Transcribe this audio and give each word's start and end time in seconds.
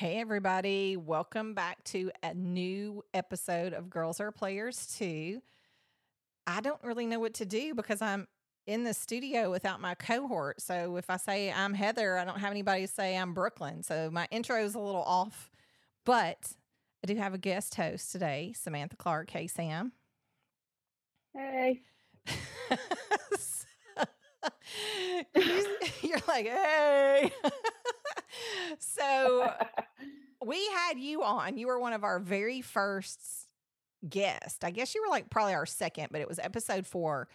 Hey, 0.00 0.18
everybody. 0.18 0.96
Welcome 0.96 1.52
back 1.52 1.84
to 1.84 2.10
a 2.22 2.32
new 2.32 3.04
episode 3.12 3.74
of 3.74 3.90
Girls 3.90 4.18
Are 4.18 4.32
Players 4.32 4.86
2. 4.96 5.42
I 6.46 6.62
don't 6.62 6.82
really 6.82 7.04
know 7.04 7.20
what 7.20 7.34
to 7.34 7.44
do 7.44 7.74
because 7.74 8.00
I'm 8.00 8.26
in 8.66 8.82
the 8.84 8.94
studio 8.94 9.50
without 9.50 9.78
my 9.78 9.94
cohort. 9.94 10.62
So 10.62 10.96
if 10.96 11.10
I 11.10 11.18
say 11.18 11.52
I'm 11.52 11.74
Heather, 11.74 12.16
I 12.16 12.24
don't 12.24 12.40
have 12.40 12.50
anybody 12.50 12.86
to 12.86 12.90
say 12.90 13.14
I'm 13.14 13.34
Brooklyn. 13.34 13.82
So 13.82 14.08
my 14.10 14.26
intro 14.30 14.64
is 14.64 14.74
a 14.74 14.80
little 14.80 15.02
off, 15.02 15.50
but 16.06 16.50
I 17.04 17.06
do 17.06 17.16
have 17.16 17.34
a 17.34 17.38
guest 17.38 17.74
host 17.74 18.10
today, 18.10 18.54
Samantha 18.56 18.96
Clark. 18.96 19.28
Hey, 19.28 19.48
Sam. 19.48 19.92
Hey. 21.36 21.82
You're 26.02 26.20
like, 26.26 26.46
hey. 26.46 27.30
so 28.78 29.52
we 30.44 30.66
had 30.68 30.98
you 30.98 31.22
on. 31.22 31.56
You 31.56 31.66
were 31.66 31.78
one 31.78 31.92
of 31.92 32.04
our 32.04 32.18
very 32.18 32.60
first 32.60 33.20
guests. 34.08 34.64
I 34.64 34.70
guess 34.70 34.94
you 34.94 35.02
were 35.02 35.10
like 35.10 35.30
probably 35.30 35.54
our 35.54 35.66
second, 35.66 36.08
but 36.10 36.20
it 36.20 36.28
was 36.28 36.38
episode 36.38 36.86
four. 36.86 37.28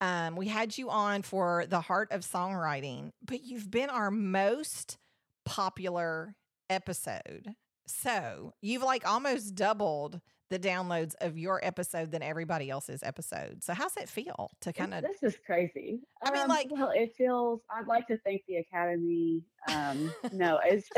Um, 0.00 0.34
we 0.36 0.48
had 0.48 0.76
you 0.76 0.90
on 0.90 1.22
for 1.22 1.64
the 1.68 1.80
heart 1.80 2.10
of 2.10 2.22
songwriting, 2.22 3.12
but 3.24 3.42
you've 3.42 3.70
been 3.70 3.88
our 3.88 4.10
most 4.10 4.98
popular 5.44 6.34
episode. 6.68 7.54
So 7.86 8.54
you've 8.60 8.82
like 8.82 9.08
almost 9.08 9.54
doubled 9.54 10.20
the 10.52 10.58
downloads 10.58 11.14
of 11.20 11.36
your 11.38 11.58
episode 11.64 12.10
than 12.12 12.22
everybody 12.22 12.70
else's 12.70 13.02
episode. 13.02 13.64
So 13.64 13.74
how's 13.74 13.96
it 13.96 14.08
feel 14.08 14.50
to 14.60 14.72
kind 14.72 14.94
of? 14.94 15.02
This 15.02 15.22
is 15.34 15.38
crazy. 15.44 16.00
I 16.22 16.30
mean, 16.30 16.42
Um, 16.42 16.48
like- 16.48 16.68
well, 16.70 16.92
it 16.94 17.14
feels. 17.16 17.60
I'd 17.70 17.86
like 17.86 18.06
to 18.08 18.18
thank 18.18 18.42
the 18.46 18.56
Academy. 18.56 19.42
Um, 19.68 20.12
no, 20.32 20.60
it's 20.64 20.88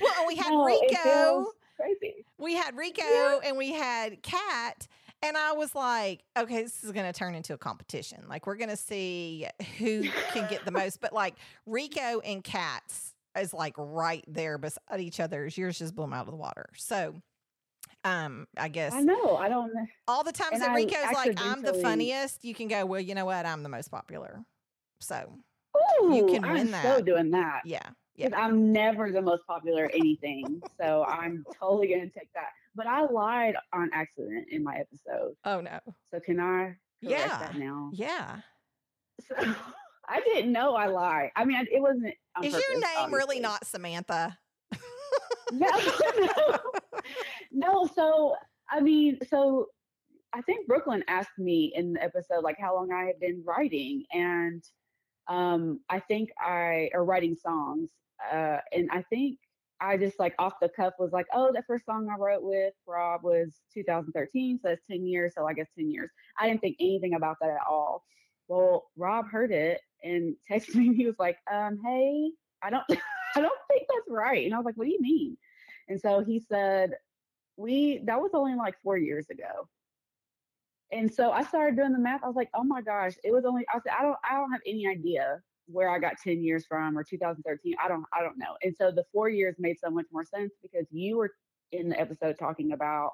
Well, 0.00 0.26
we 0.26 0.36
had 0.36 0.50
no, 0.50 0.64
Rico. 0.64 1.46
crazy. 1.76 2.24
We 2.38 2.54
had 2.54 2.76
Rico 2.76 3.02
Yeah. 3.04 3.38
and 3.44 3.56
we 3.56 3.72
had 3.72 4.22
Kat. 4.22 4.86
And 5.24 5.36
I 5.36 5.52
was 5.52 5.74
like, 5.74 6.24
okay, 6.36 6.62
this 6.62 6.82
is 6.82 6.90
going 6.90 7.06
to 7.06 7.16
turn 7.16 7.36
into 7.36 7.54
a 7.54 7.58
competition. 7.58 8.24
Like, 8.28 8.46
we're 8.46 8.56
going 8.56 8.70
to 8.70 8.76
see 8.76 9.46
who 9.78 10.02
can 10.32 10.48
get 10.50 10.64
the 10.64 10.70
most. 10.72 11.00
But 11.00 11.12
like, 11.12 11.36
Rico 11.66 12.18
and 12.20 12.42
Kat's 12.42 13.14
is 13.40 13.54
like 13.54 13.74
right 13.78 14.24
there 14.26 14.58
beside 14.58 14.98
each 15.00 15.20
other's. 15.20 15.56
Yours 15.56 15.78
just 15.78 15.94
blew 15.94 16.04
them 16.04 16.12
out 16.12 16.26
of 16.26 16.32
the 16.32 16.36
water. 16.36 16.66
So, 16.76 17.14
um, 18.04 18.46
I 18.56 18.68
guess 18.68 18.92
I 18.92 19.00
know. 19.00 19.36
I 19.36 19.48
don't. 19.48 19.70
all 20.08 20.24
the 20.24 20.32
times 20.32 20.58
that 20.60 20.74
Rico's 20.74 21.12
like, 21.14 21.34
I'm 21.40 21.62
the 21.62 21.74
funniest, 21.74 22.44
you 22.44 22.54
can 22.54 22.68
go, 22.68 22.84
well, 22.86 23.00
you 23.00 23.14
know 23.14 23.24
what? 23.24 23.46
I'm 23.46 23.62
the 23.62 23.68
most 23.68 23.90
popular. 23.90 24.44
So, 25.00 25.38
Ooh, 25.76 26.14
You 26.14 26.26
can 26.26 26.44
I'm 26.44 26.52
win 26.54 26.74
so 26.82 27.00
doing 27.00 27.30
that. 27.32 27.62
yeah. 27.64 27.80
Yeah. 28.14 28.28
I'm 28.36 28.72
never 28.72 29.10
the 29.10 29.22
most 29.22 29.46
popular 29.46 29.86
at 29.86 29.94
anything, 29.94 30.62
so 30.78 31.02
I'm 31.04 31.44
totally 31.58 31.88
gonna 31.88 32.10
take 32.10 32.30
that. 32.34 32.48
But 32.74 32.86
I 32.86 33.06
lied 33.06 33.54
on 33.72 33.88
accident 33.94 34.48
in 34.50 34.62
my 34.62 34.76
episode, 34.76 35.34
Oh, 35.44 35.60
no. 35.62 35.78
so 36.12 36.20
can 36.20 36.38
I 36.38 36.76
Yeah. 37.00 37.38
that 37.38 37.56
now? 37.56 37.88
Yeah. 37.92 38.40
So, 39.28 39.34
I 40.08 40.20
didn't 40.20 40.52
know 40.52 40.74
I 40.74 40.86
lied. 40.88 41.30
I 41.36 41.44
mean, 41.46 41.66
it 41.72 41.80
wasn't. 41.80 42.14
Is 42.42 42.52
your 42.52 42.60
purpose, 42.60 42.84
name 42.98 43.14
really 43.14 43.40
not 43.40 43.66
Samantha? 43.66 44.38
No, 45.52 45.68
no, 46.18 46.58
no. 47.52 47.88
So 47.94 48.34
I 48.70 48.80
mean, 48.80 49.18
so 49.28 49.68
I 50.32 50.40
think 50.42 50.66
Brooklyn 50.66 51.04
asked 51.08 51.38
me 51.38 51.72
in 51.74 51.94
the 51.94 52.02
episode 52.02 52.42
like 52.42 52.58
how 52.58 52.74
long 52.74 52.92
I 52.92 53.04
had 53.04 53.20
been 53.20 53.42
writing, 53.44 54.04
and 54.12 54.62
um, 55.28 55.80
I 55.88 56.00
think 56.00 56.30
I 56.40 56.90
or 56.94 57.04
writing 57.04 57.36
songs, 57.36 57.90
uh, 58.32 58.58
and 58.72 58.88
I 58.90 59.02
think 59.10 59.38
I 59.82 59.96
just 59.96 60.20
like 60.20 60.34
off 60.38 60.54
the 60.60 60.68
cuff 60.68 60.94
was 60.98 61.12
like, 61.12 61.26
oh, 61.34 61.50
the 61.52 61.64
first 61.66 61.84
song 61.84 62.08
I 62.08 62.16
wrote 62.16 62.44
with 62.44 62.72
Rob 62.86 63.24
was 63.24 63.60
2013, 63.74 64.60
so 64.62 64.68
that's 64.68 64.86
10 64.88 65.04
years. 65.04 65.34
So 65.36 65.46
I 65.46 65.54
guess 65.54 65.66
10 65.76 65.90
years. 65.90 66.08
I 66.38 66.48
didn't 66.48 66.60
think 66.60 66.76
anything 66.78 67.14
about 67.14 67.36
that 67.40 67.50
at 67.50 67.66
all. 67.68 68.04
Well, 68.46 68.84
Rob 68.96 69.28
heard 69.28 69.50
it 69.50 69.80
and 70.04 70.36
texted 70.50 70.76
me. 70.76 70.94
He 70.94 71.06
was 71.06 71.18
like, 71.18 71.36
um, 71.52 71.80
hey, 71.84 72.30
I 72.62 72.70
don't, 72.70 72.84
I 73.36 73.40
don't 73.40 73.58
think 73.68 73.86
that's 73.88 74.08
right. 74.08 74.44
And 74.44 74.54
I 74.54 74.58
was 74.58 74.64
like, 74.64 74.76
what 74.76 74.84
do 74.84 74.92
you 74.92 75.02
mean? 75.02 75.36
And 75.88 76.00
so 76.00 76.22
he 76.22 76.38
said, 76.38 76.92
we, 77.56 78.02
that 78.04 78.20
was 78.20 78.30
only 78.34 78.54
like 78.54 78.74
four 78.82 78.96
years 78.96 79.28
ago. 79.30 79.68
And 80.90 81.12
so 81.12 81.30
I 81.30 81.42
started 81.44 81.76
doing 81.76 81.92
the 81.92 81.98
math. 81.98 82.22
I 82.22 82.26
was 82.26 82.36
like, 82.36 82.50
oh 82.54 82.64
my 82.64 82.82
gosh, 82.82 83.14
it 83.24 83.32
was 83.32 83.44
only, 83.46 83.64
I 83.72 83.78
said, 83.78 83.92
I 83.98 84.02
don't, 84.02 84.18
I 84.28 84.34
don't 84.34 84.52
have 84.52 84.60
any 84.66 84.86
idea 84.86 85.40
where 85.66 85.88
I 85.88 85.98
got 85.98 86.18
10 86.22 86.42
years 86.42 86.66
from 86.66 86.98
or 86.98 87.04
2013. 87.04 87.74
I 87.82 87.88
don't, 87.88 88.04
I 88.12 88.22
don't 88.22 88.36
know. 88.38 88.56
And 88.62 88.74
so 88.76 88.90
the 88.90 89.04
four 89.12 89.30
years 89.30 89.56
made 89.58 89.78
so 89.82 89.90
much 89.90 90.06
more 90.12 90.24
sense 90.24 90.52
because 90.62 90.86
you 90.90 91.16
were 91.16 91.32
in 91.72 91.88
the 91.88 91.98
episode 91.98 92.38
talking 92.38 92.72
about 92.72 93.12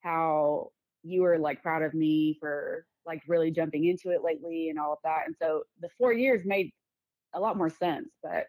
how 0.00 0.70
you 1.04 1.22
were 1.22 1.38
like 1.38 1.62
proud 1.62 1.82
of 1.82 1.94
me 1.94 2.36
for 2.40 2.86
like 3.06 3.22
really 3.26 3.50
jumping 3.50 3.86
into 3.86 4.10
it 4.10 4.22
lately 4.24 4.68
and 4.68 4.78
all 4.78 4.92
of 4.92 4.98
that. 5.04 5.26
And 5.26 5.36
so 5.40 5.62
the 5.80 5.88
four 5.98 6.12
years 6.12 6.44
made 6.44 6.72
a 7.34 7.40
lot 7.40 7.56
more 7.56 7.70
sense. 7.70 8.08
But 8.22 8.46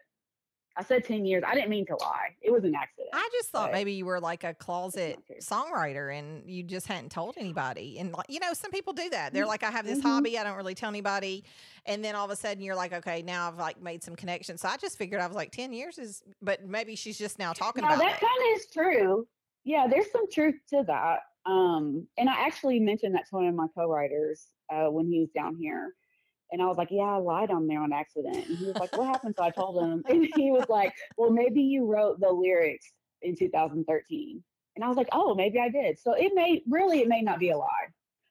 I 0.76 0.82
said 0.82 1.04
10 1.04 1.24
years. 1.24 1.44
I 1.46 1.54
didn't 1.54 1.70
mean 1.70 1.86
to 1.86 1.96
lie. 2.00 2.34
It 2.42 2.50
was 2.52 2.64
an 2.64 2.74
accident. 2.74 3.10
I 3.12 3.28
just 3.32 3.50
thought 3.50 3.70
maybe 3.70 3.92
you 3.92 4.06
were 4.06 4.18
like 4.20 4.42
a 4.42 4.54
closet 4.54 5.18
songwriter 5.40 6.16
and 6.16 6.50
you 6.50 6.64
just 6.64 6.86
hadn't 6.88 7.12
told 7.12 7.34
anybody. 7.38 7.98
And 8.00 8.12
like, 8.12 8.26
you 8.28 8.40
know, 8.40 8.52
some 8.54 8.72
people 8.72 8.92
do 8.92 9.08
that. 9.10 9.32
They're 9.32 9.44
Mm, 9.44 9.48
like, 9.48 9.62
I 9.62 9.70
have 9.70 9.86
this 9.86 10.00
mhm. 10.00 10.02
hobby, 10.02 10.38
I 10.38 10.42
don't 10.42 10.56
really 10.56 10.74
tell 10.74 10.88
anybody. 10.88 11.44
And 11.86 12.04
then 12.04 12.16
all 12.16 12.24
of 12.24 12.30
a 12.30 12.36
sudden 12.36 12.62
you're 12.62 12.74
like, 12.74 12.92
okay, 12.92 13.22
now 13.22 13.46
I've 13.48 13.58
like 13.58 13.80
made 13.80 14.02
some 14.02 14.16
connections. 14.16 14.62
So 14.62 14.68
I 14.68 14.76
just 14.76 14.98
figured 14.98 15.20
I 15.20 15.26
was 15.26 15.36
like 15.36 15.52
10 15.52 15.72
years 15.72 15.98
is 15.98 16.22
but 16.42 16.64
maybe 16.64 16.96
she's 16.96 17.18
just 17.18 17.38
now 17.38 17.52
talking 17.52 17.82
Now 17.82 17.94
about 17.94 18.00
that 18.00 18.20
kind 18.20 18.22
of 18.22 18.58
is 18.58 18.66
true. 18.72 19.26
Yeah, 19.64 19.86
there's 19.88 20.10
some 20.10 20.28
truth 20.30 20.56
to 20.70 20.82
that. 20.88 21.20
Um, 21.46 22.06
and 22.18 22.28
I 22.28 22.46
actually 22.46 22.80
mentioned 22.80 23.14
that 23.14 23.28
to 23.28 23.36
one 23.36 23.46
of 23.46 23.54
my 23.54 23.66
co-writers 23.76 24.46
uh, 24.72 24.86
when 24.90 25.06
he 25.06 25.20
was 25.20 25.28
down 25.30 25.56
here, 25.56 25.94
and 26.54 26.62
I 26.62 26.66
was 26.66 26.78
like, 26.78 26.88
"Yeah, 26.90 27.02
I 27.02 27.16
lied 27.16 27.50
on 27.50 27.66
there 27.66 27.80
on 27.82 27.92
accident." 27.92 28.36
And 28.48 28.56
he 28.56 28.64
was 28.64 28.76
like, 28.76 28.96
"What 28.96 29.06
happened?" 29.12 29.34
So 29.36 29.42
I 29.44 29.50
told 29.50 29.82
him, 29.84 30.02
and 30.08 30.26
he 30.36 30.50
was 30.52 30.66
like, 30.70 30.94
"Well, 31.18 31.30
maybe 31.30 31.60
you 31.60 31.84
wrote 31.84 32.20
the 32.20 32.30
lyrics 32.30 32.92
in 33.20 33.36
2013." 33.36 34.42
And 34.76 34.84
I 34.84 34.88
was 34.88 34.96
like, 34.96 35.08
"Oh, 35.12 35.34
maybe 35.34 35.58
I 35.58 35.68
did." 35.68 35.98
So 35.98 36.14
it 36.14 36.32
may 36.34 36.62
really, 36.66 37.00
it 37.00 37.08
may 37.08 37.20
not 37.22 37.38
be 37.40 37.50
a 37.50 37.58
lie, 37.58 37.66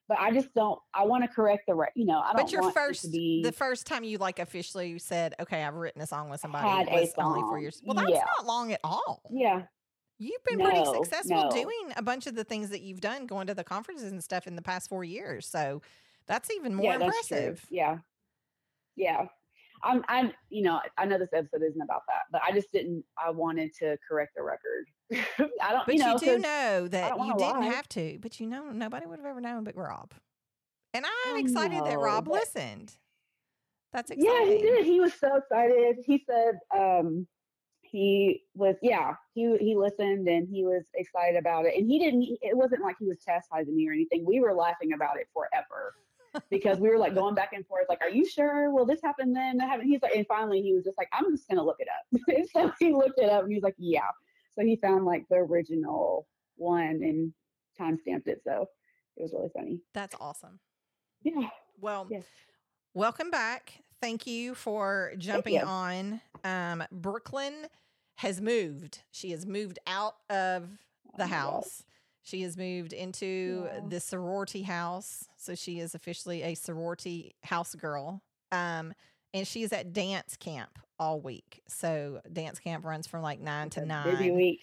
but 0.07 0.17
I 0.19 0.31
just 0.31 0.53
don't. 0.55 0.79
I 0.93 1.03
want 1.03 1.23
to 1.23 1.27
correct 1.27 1.63
the 1.67 1.75
right. 1.75 1.91
You 1.95 2.05
know, 2.05 2.19
I 2.19 2.33
don't 2.33 2.37
But 2.43 2.51
your 2.51 2.71
first 2.71 3.03
to 3.03 3.09
be 3.09 3.41
the 3.43 3.51
first 3.51 3.85
time 3.85 4.03
you 4.03 4.17
like 4.17 4.39
officially 4.39 4.97
said, 4.99 5.35
Okay, 5.39 5.61
I've 5.63 5.75
written 5.75 6.01
a 6.01 6.07
song 6.07 6.29
with 6.29 6.39
somebody 6.39 6.67
Had 6.67 6.87
a 6.87 7.01
was 7.01 7.11
only 7.17 7.41
four 7.41 7.49
song. 7.51 7.61
years. 7.61 7.81
Well, 7.85 7.95
that's 7.95 8.09
Yeah. 8.09 8.23
not 8.37 8.45
long 8.45 8.71
at 8.71 8.79
all. 8.83 9.21
yeah. 9.31 9.63
You've 10.19 10.43
been 10.45 10.59
pretty 10.59 10.85
successful 10.85 11.45
no. 11.45 11.51
doing 11.51 11.91
a 11.97 12.01
bunch 12.01 12.27
of 12.27 12.35
the 12.35 12.45
things 12.45 12.69
that 12.69 12.81
you've 12.81 13.01
done, 13.01 13.25
going 13.25 13.47
to 13.47 13.53
the 13.53 13.63
conferences 13.63 14.09
and 14.11 14.23
stuff 14.23 14.47
in 14.47 14.55
the 14.55 14.61
past 14.61 14.87
four 14.87 15.03
years. 15.03 15.45
So 15.47 15.81
that's 16.27 16.49
even 16.51 16.73
more 16.75 16.85
yeah, 16.93 16.97
that's 16.99 17.29
impressive. 17.31 17.65
Yeah, 17.69 17.97
yeah. 18.95 19.25
I'm, 19.85 20.01
I'm, 20.07 20.31
you 20.49 20.61
know, 20.63 20.79
I 20.97 21.05
know 21.05 21.17
this 21.19 21.33
episode 21.33 21.61
isn't 21.61 21.81
about 21.81 22.03
that, 22.07 22.21
but 22.31 22.41
I 22.47 22.53
just 22.53 22.71
didn't. 22.71 23.03
I 23.21 23.31
wanted 23.31 23.73
to 23.79 23.97
correct 24.07 24.33
the 24.37 24.41
record. 24.43 24.87
I 25.61 25.73
don't, 25.73 25.85
But 25.85 25.95
you 25.95 26.01
you, 26.01 26.07
know, 26.07 26.37
know 26.37 26.87
that 26.87 27.17
you 27.17 27.33
didn't 27.37 27.59
lie. 27.59 27.65
have 27.65 27.89
to, 27.89 28.17
but 28.21 28.39
you 28.39 28.47
know 28.47 28.71
nobody 28.71 29.05
would 29.05 29.19
have 29.19 29.25
ever 29.25 29.41
known 29.41 29.65
but 29.65 29.75
Rob. 29.75 30.11
And 30.93 31.05
I'm 31.05 31.35
I 31.35 31.39
excited 31.39 31.83
that 31.83 31.99
Rob 31.99 32.25
but- 32.25 32.33
listened. 32.35 32.93
That's 33.91 34.09
exciting. 34.09 34.47
Yeah, 34.49 34.55
he 34.55 34.61
did. 34.61 34.85
He 34.85 34.99
was 35.01 35.13
so 35.13 35.35
excited. 35.35 35.97
He 36.05 36.23
said, 36.27 36.57
um, 36.75 37.27
he 37.81 38.41
was, 38.55 38.75
yeah, 38.81 39.15
he 39.35 39.55
he 39.59 39.75
listened 39.75 40.27
and 40.27 40.47
he 40.47 40.63
was 40.63 40.81
excited 40.95 41.37
about 41.37 41.65
it. 41.65 41.75
And 41.77 41.85
he 41.87 41.99
didn't. 41.99 42.23
It 42.41 42.55
wasn't 42.57 42.81
like 42.81 42.95
he 42.99 43.05
was 43.05 43.19
chastising 43.23 43.75
me 43.75 43.87
or 43.87 43.91
anything. 43.91 44.25
We 44.25 44.39
were 44.39 44.53
laughing 44.53 44.93
about 44.93 45.17
it 45.19 45.27
forever. 45.33 45.93
Because 46.49 46.79
we 46.79 46.89
were 46.89 46.97
like 46.97 47.13
going 47.15 47.35
back 47.35 47.53
and 47.53 47.65
forth, 47.65 47.85
like, 47.89 48.01
"Are 48.01 48.09
you 48.09 48.25
sure? 48.27 48.71
Will 48.71 48.85
this 48.85 49.01
happen 49.03 49.33
then?" 49.33 49.57
That 49.57 49.69
happen. 49.69 49.87
He's 49.87 50.01
like, 50.01 50.15
and 50.15 50.25
finally 50.27 50.61
he 50.61 50.73
was 50.73 50.83
just 50.83 50.97
like, 50.97 51.09
"I'm 51.13 51.31
just 51.35 51.47
gonna 51.47 51.63
look 51.63 51.77
it 51.79 51.87
up." 51.89 52.47
so 52.53 52.71
he 52.79 52.93
looked 52.93 53.19
it 53.19 53.29
up, 53.29 53.43
and 53.43 53.49
he 53.51 53.55
was 53.55 53.63
like, 53.63 53.75
"Yeah." 53.77 54.09
So 54.57 54.63
he 54.65 54.75
found 54.77 55.05
like 55.05 55.27
the 55.29 55.35
original 55.37 56.27
one 56.55 57.01
and 57.03 57.33
time 57.77 57.97
stamped 57.97 58.27
it. 58.27 58.41
So 58.43 58.67
it 59.17 59.23
was 59.23 59.33
really 59.33 59.49
funny. 59.55 59.79
That's 59.93 60.15
awesome. 60.19 60.59
Yeah. 61.23 61.49
Well, 61.79 62.07
Yes. 62.09 62.23
welcome 62.93 63.31
back. 63.31 63.81
Thank 64.01 64.27
you 64.27 64.53
for 64.53 65.13
jumping 65.17 65.55
you. 65.55 65.61
on. 65.61 66.21
Um, 66.43 66.83
Brooklyn 66.91 67.67
has 68.17 68.41
moved. 68.41 69.01
She 69.11 69.31
has 69.31 69.45
moved 69.45 69.79
out 69.87 70.15
of 70.29 70.69
the 71.17 71.23
Oh 71.23 71.27
house. 71.27 71.83
She 72.23 72.41
has 72.43 72.57
moved 72.57 72.93
into 72.93 73.67
Yeah. 73.71 73.81
the 73.87 73.99
sorority 73.99 74.63
house. 74.63 75.27
So 75.37 75.55
she 75.55 75.79
is 75.79 75.93
officially 75.93 76.41
a 76.43 76.55
sorority 76.55 77.35
house 77.43 77.75
girl. 77.75 78.21
Um, 78.51 78.93
and 79.33 79.45
she 79.47 79.63
is 79.63 79.73
at 79.73 79.93
dance 79.93 80.37
camp 80.37 80.79
all 80.99 81.19
week. 81.19 81.61
So 81.67 82.21
dance 82.31 82.59
camp 82.59 82.85
runs 82.85 83.07
from 83.07 83.21
like 83.21 83.39
nine 83.39 83.67
It's 83.67 83.75
to 83.75 83.85
nine. 83.85 84.09
Busy 84.11 84.31
week. 84.31 84.61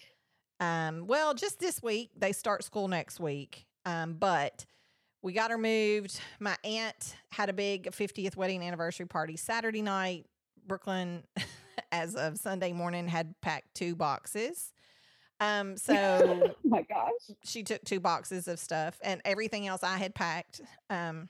Um, 0.59 1.05
well, 1.07 1.33
just 1.33 1.59
this 1.59 1.81
week. 1.83 2.09
They 2.17 2.31
start 2.31 2.63
school 2.63 2.87
next 2.87 3.19
week. 3.19 3.65
Um, 3.85 4.13
but 4.13 4.65
we 5.21 5.33
got 5.33 5.51
her 5.51 5.57
moved. 5.57 6.19
My 6.39 6.55
aunt 6.63 7.15
had 7.31 7.49
a 7.49 7.53
big 7.53 7.91
50th 7.91 8.35
wedding 8.35 8.63
anniversary 8.63 9.05
party 9.07 9.37
Saturday 9.37 9.81
night. 9.83 10.25
Brooklyn, 10.65 11.23
as 11.91 12.15
of 12.15 12.37
Sunday 12.37 12.73
morning, 12.73 13.07
had 13.07 13.39
packed 13.41 13.75
two 13.75 13.95
boxes. 13.95 14.73
Um, 15.41 15.75
so 15.77 15.93
oh 15.93 16.55
my 16.63 16.83
gosh. 16.83 17.35
she 17.43 17.63
took 17.63 17.83
two 17.83 17.99
boxes 17.99 18.47
of 18.47 18.59
stuff 18.59 18.97
and 19.03 19.21
everything 19.25 19.67
else 19.67 19.83
I 19.83 19.97
had 19.97 20.15
packed 20.15 20.61
um, 20.89 21.27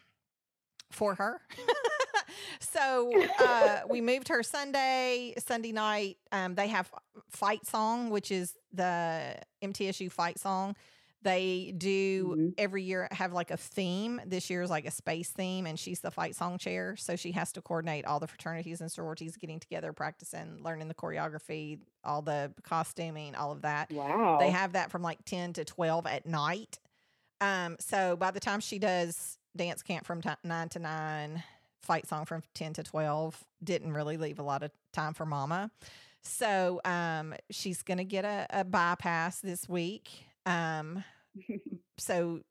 for 0.92 1.16
her. 1.16 1.42
so 2.60 3.12
uh, 3.40 3.80
we 3.90 4.02
moved 4.02 4.28
her 4.28 4.44
Sunday, 4.44 5.34
Sunday 5.40 5.72
night. 5.72 6.18
Um, 6.31 6.54
they 6.56 6.68
have 6.68 6.92
Fight 7.30 7.66
Song, 7.66 8.10
which 8.10 8.31
is 8.31 8.56
the 8.74 9.36
MTSU 9.63 10.12
fight 10.12 10.40
song. 10.40 10.75
They 11.24 11.74
do 11.78 12.36
Mhm. 12.36 12.54
every 12.58 12.84
year 12.84 13.08
have 13.12 13.32
like 13.34 13.52
a 13.52 13.58
theme. 13.58 14.20
This 14.26 14.50
year 14.50 14.62
is 14.64 14.70
like 14.72 14.86
a 14.86 14.92
space 14.92 15.30
theme, 15.30 15.68
and 15.68 15.80
she's 15.80 16.00
the 16.00 16.10
fight 16.12 16.36
song 16.36 16.58
chair. 16.58 16.96
So 16.98 17.16
she 17.16 17.32
has 17.34 17.52
to 17.54 17.62
coordinate 17.62 18.06
all 18.06 18.20
the 18.20 18.28
fraternities 18.28 18.82
and 18.82 18.92
sororities 18.92 19.38
getting 19.38 19.60
together, 19.60 19.94
practicing, 19.94 20.64
learning 20.64 20.88
the 20.88 20.96
choreography, 20.96 21.80
all 22.04 22.22
the 22.24 22.54
costuming, 22.64 23.36
all 23.36 23.52
of 23.52 23.62
that. 23.62 23.92
Wow. 23.92 24.38
They 24.40 24.50
have 24.50 24.74
that 24.74 24.90
from 24.90 25.04
like 25.04 25.24
10 25.26 25.54
to 25.54 25.66
12 25.66 26.08
at 26.08 26.26
night. 26.26 26.80
Um, 27.40 27.78
so 27.80 28.16
by 28.16 28.32
the 28.32 28.40
time 28.40 28.60
she 28.60 28.80
does 28.80 29.38
dance 29.56 29.84
camp 29.84 30.06
from 30.06 30.22
ti 30.22 30.30
9 30.44 30.70
to 30.70 30.80
9, 30.80 31.44
fight 31.82 32.08
song 32.08 32.26
from 32.26 32.42
10 32.56 32.74
to 32.74 32.84
12, 32.84 33.44
didn't 33.64 33.94
really 33.94 34.18
leave 34.18 34.40
a 34.40 34.44
lot 34.44 34.64
of 34.64 34.72
time 34.94 35.14
for 35.14 35.26
mama. 35.26 35.70
So 36.24 36.82
um, 36.86 37.34
she's 37.50 37.82
going 37.82 37.98
to 37.98 38.04
get 38.04 38.26
a, 38.26 38.46
a 38.52 38.64
bypass 38.64 39.40
this 39.40 39.68
week. 39.68 40.26
Um, 40.46 41.04
so 41.98 42.42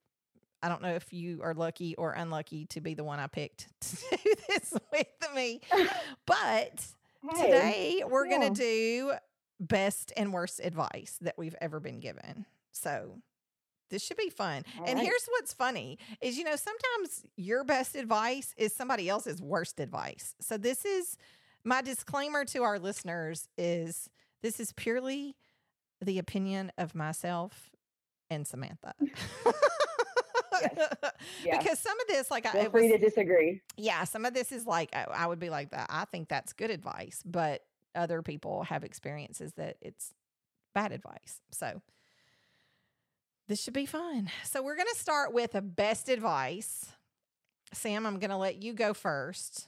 I 0.63 0.69
don't 0.69 0.83
know 0.83 0.95
if 0.95 1.13
you 1.13 1.43
are 1.43 1.55
lucky 1.55 1.95
or 1.97 2.13
unlucky 2.13 2.67
to 2.67 2.81
be 2.81 2.95
the 2.95 3.05
one 3.05 3.19
I 3.19 3.27
picked 3.27 3.69
to 3.81 3.97
do 4.17 4.35
this 4.49 4.75
with 4.93 5.35
me, 5.35 5.61
but 6.27 6.85
Hey, 7.35 7.43
today 7.43 8.05
we're 8.09 8.27
yeah. 8.27 8.39
going 8.39 8.55
to 8.55 8.61
do 8.61 9.13
best 9.59 10.13
and 10.17 10.33
worst 10.33 10.61
advice 10.63 11.19
that 11.21 11.37
we've 11.37 11.57
ever 11.61 11.81
been 11.81 12.01
given. 12.01 12.47
So 12.73 13.19
this 13.91 14.03
should 14.03 14.17
be 14.17 14.31
fun. 14.31 14.65
All 14.79 14.87
and 14.87 14.99
right. 14.99 15.05
here's 15.05 15.27
what's 15.29 15.53
funny 15.53 15.99
is 16.21 16.39
you 16.39 16.45
know 16.45 16.57
sometimes 16.57 17.25
your 17.37 17.65
best 17.65 17.95
advice 17.95 18.55
is 18.57 18.75
somebody 18.75 19.09
else's 19.09 19.43
worst 19.43 19.81
advice. 19.81 20.35
So 20.41 20.57
this 20.57 20.85
is 20.85 21.17
my 21.65 21.83
disclaimer 21.83 22.45
to 22.47 22.63
our 22.63 22.79
listeners 22.79 23.49
is 23.59 24.09
this 24.43 24.61
is 24.61 24.73
purely 24.73 25.37
the 26.03 26.19
opinion 26.19 26.73
of 26.79 26.95
myself 26.95 27.70
and 28.31 28.47
Samantha. 28.47 28.95
Yeah. 31.45 31.59
Because 31.59 31.79
some 31.79 31.99
of 32.01 32.07
this 32.07 32.31
like 32.31 32.45
I, 32.45 32.51
Feel 32.53 32.61
it 32.63 32.71
free 32.71 32.91
was- 32.91 33.01
to 33.01 33.07
disagree. 33.07 33.63
yeah, 33.77 34.05
some 34.05 34.25
of 34.27 34.35
this 34.35 34.53
is 34.53 34.67
like 34.67 34.91
I, 34.95 35.05
I 35.11 35.27
would 35.27 35.39
be 35.39 35.49
like 35.49 35.71
that. 35.71 35.87
I 35.89 36.05
think 36.07 36.29
that's 36.29 36.53
good 36.53 36.71
advice, 36.71 37.23
but 37.25 37.63
other 37.95 38.21
people 38.21 38.65
have 38.65 38.85
experiences 38.85 39.53
that 39.55 39.77
it's 39.81 40.13
bad 40.75 40.93
advice. 40.93 41.41
So 41.51 41.81
this 43.49 43.63
should 43.63 43.73
be 43.75 43.87
fun. 43.87 44.31
So 44.45 44.63
we're 44.63 44.77
going 44.77 44.89
to 44.93 44.99
start 45.01 45.33
with 45.33 45.55
a 45.55 45.63
best 45.63 46.09
advice. 46.09 46.87
Sam, 47.73 48.05
I'm 48.07 48.19
going 48.19 48.31
to 48.31 48.37
let 48.37 48.63
you 48.63 48.75
go 48.75 48.93
first. 48.93 49.67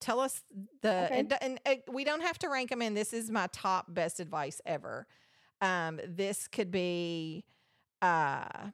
Tell 0.00 0.18
us 0.18 0.42
the 0.80 1.04
Okay. 1.04 1.18
and, 1.18 1.34
and 1.42 1.60
uh, 1.66 1.74
we 1.92 2.04
don't 2.04 2.22
have 2.22 2.38
to 2.40 2.48
rank 2.48 2.70
them 2.70 2.80
in. 2.80 2.94
This 2.94 3.12
is 3.12 3.30
my 3.30 3.48
top 3.52 3.86
best 3.92 4.18
advice 4.18 4.60
ever. 4.64 5.06
Um, 5.60 6.00
this 6.08 6.48
could 6.48 6.70
be 6.70 7.44
uh 8.02 8.70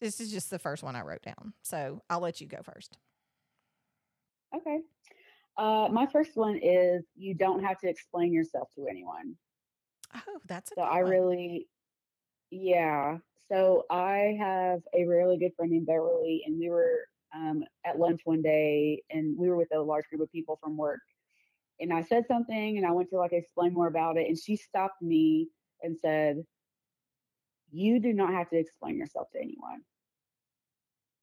this 0.00 0.20
is 0.20 0.30
just 0.30 0.50
the 0.50 0.58
first 0.58 0.82
one 0.82 0.94
I 0.94 1.02
wrote 1.02 1.22
down. 1.22 1.54
So 1.62 2.02
I'll 2.08 2.20
let 2.20 2.40
you 2.40 2.46
go 2.46 2.58
first. 2.62 2.98
Okay. 4.54 4.78
Uh, 5.56 5.88
my 5.90 6.06
first 6.06 6.36
one 6.36 6.56
is 6.62 7.04
you 7.16 7.34
don't 7.34 7.64
have 7.64 7.78
to 7.80 7.88
explain 7.88 8.32
yourself 8.32 8.68
to 8.76 8.86
anyone. 8.88 9.34
Oh, 10.14 10.38
that's 10.46 10.70
a 10.70 10.74
So 10.76 10.82
I 10.82 11.00
one. 11.00 11.10
really, 11.10 11.68
yeah. 12.50 13.18
So 13.50 13.86
I 13.90 14.36
have 14.38 14.82
a 14.94 15.04
really 15.04 15.36
good 15.38 15.52
friend 15.56 15.72
named 15.72 15.86
Beverly, 15.86 16.44
and 16.46 16.58
we 16.58 16.70
were 16.70 17.00
um, 17.34 17.64
at 17.84 17.98
lunch 17.98 18.20
one 18.24 18.42
day, 18.42 19.02
and 19.10 19.36
we 19.36 19.48
were 19.48 19.56
with 19.56 19.74
a 19.74 19.80
large 19.80 20.04
group 20.08 20.22
of 20.22 20.30
people 20.30 20.58
from 20.62 20.76
work. 20.76 21.00
And 21.80 21.92
I 21.92 22.02
said 22.02 22.26
something, 22.28 22.76
and 22.76 22.86
I 22.86 22.92
went 22.92 23.10
to 23.10 23.18
like 23.18 23.32
explain 23.32 23.72
more 23.74 23.88
about 23.88 24.16
it, 24.16 24.28
and 24.28 24.38
she 24.38 24.54
stopped 24.54 25.02
me 25.02 25.48
and 25.82 25.96
said, 25.98 26.44
"You 27.70 28.00
do 28.00 28.12
not 28.12 28.32
have 28.32 28.50
to 28.50 28.58
explain 28.58 28.96
yourself 28.96 29.30
to 29.32 29.38
anyone." 29.38 29.82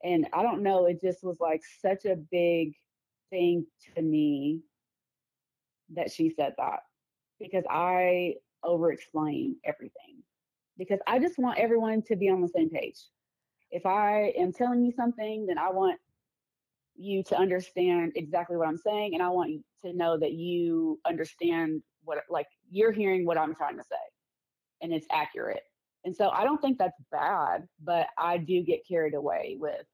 And 0.03 0.27
I 0.33 0.43
don't 0.43 0.63
know, 0.63 0.85
it 0.85 1.01
just 1.01 1.23
was 1.23 1.39
like 1.39 1.61
such 1.81 2.05
a 2.05 2.15
big 2.15 2.75
thing 3.31 3.65
to 3.95 4.01
me 4.01 4.61
that 5.93 6.11
she 6.11 6.29
said 6.29 6.53
that 6.57 6.81
because 7.39 7.63
I 7.69 8.35
over 8.63 8.91
explain 8.91 9.57
everything 9.63 10.23
because 10.77 10.99
I 11.07 11.19
just 11.19 11.37
want 11.37 11.59
everyone 11.59 12.01
to 12.03 12.15
be 12.15 12.29
on 12.29 12.41
the 12.41 12.49
same 12.49 12.69
page. 12.69 12.99
If 13.71 13.85
I 13.85 14.33
am 14.37 14.53
telling 14.53 14.83
you 14.83 14.91
something, 14.91 15.45
then 15.45 15.57
I 15.57 15.69
want 15.71 15.99
you 16.95 17.23
to 17.23 17.37
understand 17.37 18.13
exactly 18.15 18.57
what 18.57 18.67
I'm 18.67 18.77
saying 18.77 19.13
and 19.13 19.23
I 19.23 19.29
want 19.29 19.51
you 19.51 19.63
to 19.83 19.93
know 19.93 20.17
that 20.17 20.33
you 20.33 20.99
understand 21.05 21.81
what 22.03 22.19
like 22.29 22.47
you're 22.69 22.91
hearing 22.91 23.25
what 23.25 23.37
I'm 23.37 23.55
trying 23.55 23.77
to 23.77 23.83
say 23.83 23.95
and 24.81 24.93
it's 24.93 25.07
accurate. 25.11 25.63
And 26.05 26.15
so 26.15 26.29
I 26.29 26.43
don't 26.43 26.61
think 26.61 26.77
that's 26.77 26.99
bad, 27.11 27.67
but 27.83 28.07
I 28.17 28.37
do 28.37 28.61
get 28.63 28.87
carried 28.87 29.15
away 29.15 29.57
with 29.59 29.85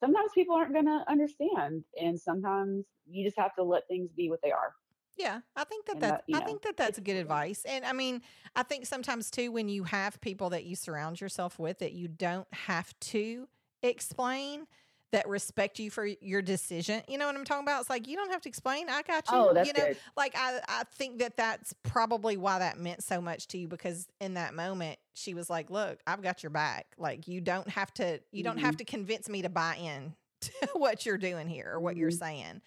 sometimes 0.00 0.30
people 0.34 0.54
aren't 0.54 0.72
going 0.72 0.86
to 0.86 1.04
understand 1.08 1.84
and 2.00 2.20
sometimes 2.20 2.84
you 3.06 3.24
just 3.24 3.38
have 3.38 3.54
to 3.54 3.62
let 3.62 3.86
things 3.88 4.10
be 4.16 4.28
what 4.28 4.40
they 4.42 4.52
are. 4.52 4.74
Yeah, 5.16 5.40
I 5.54 5.64
think 5.64 5.86
that 5.86 5.96
And 5.96 6.04
uh, 6.04 6.08
that's 6.08 6.22
that, 6.28 6.36
I 6.36 6.40
know, 6.40 6.44
think 6.44 6.62
that 6.62 6.76
that's 6.76 6.98
good 6.98 7.16
advice. 7.16 7.64
And 7.64 7.84
I 7.86 7.92
mean, 7.94 8.20
I 8.54 8.62
think 8.62 8.84
sometimes 8.84 9.30
too 9.30 9.50
when 9.50 9.68
you 9.68 9.84
have 9.84 10.20
people 10.20 10.50
that 10.50 10.64
you 10.64 10.76
surround 10.76 11.20
yourself 11.20 11.58
with 11.58 11.78
that 11.78 11.92
you 11.92 12.08
don't 12.08 12.48
have 12.52 12.92
to 13.00 13.48
explain 13.82 14.66
that 15.12 15.28
respect 15.28 15.78
you 15.78 15.90
for 15.90 16.04
your 16.04 16.42
decision. 16.42 17.02
You 17.08 17.16
know 17.18 17.26
what 17.26 17.36
I'm 17.36 17.44
talking 17.44 17.64
about? 17.64 17.80
It's 17.80 17.90
like 17.90 18.08
you 18.08 18.16
don't 18.16 18.30
have 18.30 18.40
to 18.42 18.48
explain. 18.48 18.88
I 18.88 19.02
got 19.02 19.30
you. 19.30 19.38
Oh, 19.38 19.52
that's 19.54 19.66
you 19.66 19.72
know, 19.72 19.86
good. 19.86 19.96
like 20.16 20.34
I, 20.36 20.60
I 20.68 20.82
think 20.94 21.18
that 21.20 21.36
that's 21.36 21.72
probably 21.84 22.36
why 22.36 22.58
that 22.58 22.78
meant 22.78 23.02
so 23.04 23.20
much 23.20 23.46
to 23.48 23.58
you 23.58 23.68
because 23.68 24.08
in 24.20 24.34
that 24.34 24.54
moment 24.54 24.98
she 25.14 25.32
was 25.32 25.48
like 25.48 25.70
look 25.70 25.98
i've 26.06 26.20
got 26.20 26.42
your 26.42 26.50
back 26.50 26.86
like 26.98 27.26
you 27.26 27.40
don't 27.40 27.68
have 27.70 27.92
to 27.94 28.20
you 28.32 28.42
don't 28.42 28.56
Mm-hmm. 28.56 28.66
have 28.66 28.76
to 28.76 28.84
convince 28.84 29.28
me 29.30 29.40
to 29.42 29.48
buy 29.48 29.76
in 29.76 30.14
to 30.42 30.52
what 30.74 31.06
you're 31.06 31.16
doing 31.16 31.48
here 31.48 31.70
or 31.72 31.80
what 31.80 31.96
you're 31.96 32.10
Mhm. 32.10 32.18
saying 32.18 32.62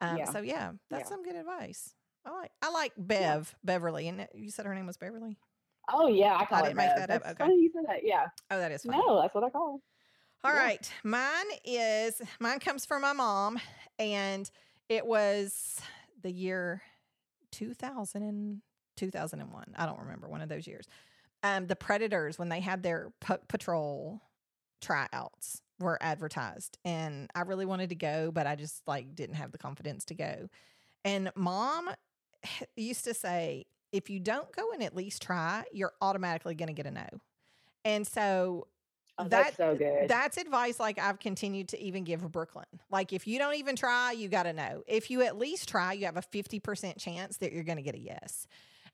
um, 0.00 0.18
Yeah. 0.18 0.24
so 0.26 0.40
yeah 0.40 0.72
that's 0.90 1.08
Yeah. 1.10 1.16
some 1.16 1.24
good 1.24 1.34
advice 1.34 1.94
i 2.24 2.30
like 2.30 2.50
i 2.62 2.70
like 2.70 2.92
bev 2.96 3.54
beverly 3.64 4.06
and 4.06 4.28
you 4.34 4.50
said 4.50 4.64
her 4.66 4.74
name 4.74 4.86
was 4.86 4.96
beverly 4.96 5.36
Oh 5.90 6.06
yeah, 6.06 6.36
I 6.38 6.44
call 6.44 6.58
didn't 6.64 6.72
it 6.72 6.76
make 6.76 6.88
Bev. 6.94 6.96
that 6.96 7.10
up, 7.10 7.22
That's 7.22 7.32
okay. 7.32 7.44
funny 7.44 7.62
you 7.62 7.70
said 7.72 7.84
that. 7.88 8.00
Yeah. 8.04 8.26
oh 8.50 8.58
that 8.58 8.70
is 8.72 8.82
funny 8.82 8.98
No, 9.06 9.20
that's 9.22 9.34
what 9.34 9.42
I 9.44 9.50
call. 9.50 9.80
All 10.44 10.52
Yeah. 10.52 10.58
right. 10.58 10.92
Mine 11.04 11.46
is 11.64 12.20
mine 12.40 12.60
comes 12.60 12.86
from 12.86 13.02
my 13.02 13.12
mom 13.12 13.58
and 13.98 14.50
it 14.88 15.06
was 15.06 15.80
the 16.22 16.30
year 16.30 16.82
2000 17.50 18.22
and 18.22 18.62
2001. 18.96 19.74
I 19.76 19.86
don't 19.86 20.00
remember 20.00 20.28
one 20.28 20.40
of 20.40 20.48
those 20.48 20.66
years. 20.66 20.86
Um 21.42 21.66
the 21.66 21.76
Predators 21.76 22.38
when 22.38 22.48
they 22.48 22.60
had 22.60 22.82
their 22.82 23.12
Puck 23.20 23.48
Patrol 23.48 24.20
tryouts 24.80 25.60
were 25.80 25.98
advertised 26.00 26.78
and 26.84 27.30
I 27.34 27.40
really 27.42 27.66
wanted 27.66 27.88
to 27.90 27.94
go 27.96 28.30
but 28.32 28.46
I 28.46 28.54
just 28.56 28.82
like 28.86 29.14
didn't 29.14 29.36
have 29.36 29.52
the 29.52 29.58
confidence 29.58 30.04
to 30.06 30.14
go. 30.14 30.48
And 31.04 31.30
mom 31.34 31.90
used 32.76 33.04
to 33.04 33.14
say 33.14 33.66
if 33.92 34.10
you 34.10 34.20
don't 34.20 34.52
go 34.52 34.70
and 34.72 34.82
at 34.82 34.94
least 34.94 35.22
try, 35.22 35.64
you're 35.72 35.94
automatically 36.00 36.54
going 36.54 36.66
to 36.68 36.74
get 36.74 36.86
a 36.86 36.90
no. 36.90 37.06
And 37.84 38.06
so 38.06 38.68
Oh, 39.18 39.24
that 39.24 39.30
that's 39.30 39.56
so 39.56 39.74
good. 39.74 40.08
that's 40.08 40.36
advice 40.36 40.78
like 40.78 40.98
I've 40.98 41.18
continued 41.18 41.68
to 41.68 41.82
even 41.82 42.04
give 42.04 42.20
Brooklyn. 42.30 42.66
Like 42.90 43.12
if 43.12 43.26
you 43.26 43.38
don't 43.38 43.56
even 43.56 43.74
try, 43.74 44.12
you 44.12 44.28
got 44.28 44.44
to 44.44 44.52
know. 44.52 44.84
If 44.86 45.10
you 45.10 45.22
at 45.22 45.36
least 45.36 45.68
try, 45.68 45.92
you 45.92 46.04
have 46.06 46.16
a 46.16 46.22
50% 46.22 46.98
chance 46.98 47.38
that 47.38 47.52
you're 47.52 47.64
going 47.64 47.78
to 47.78 47.82
get 47.82 47.96
a 47.96 48.00
yes. 48.00 48.46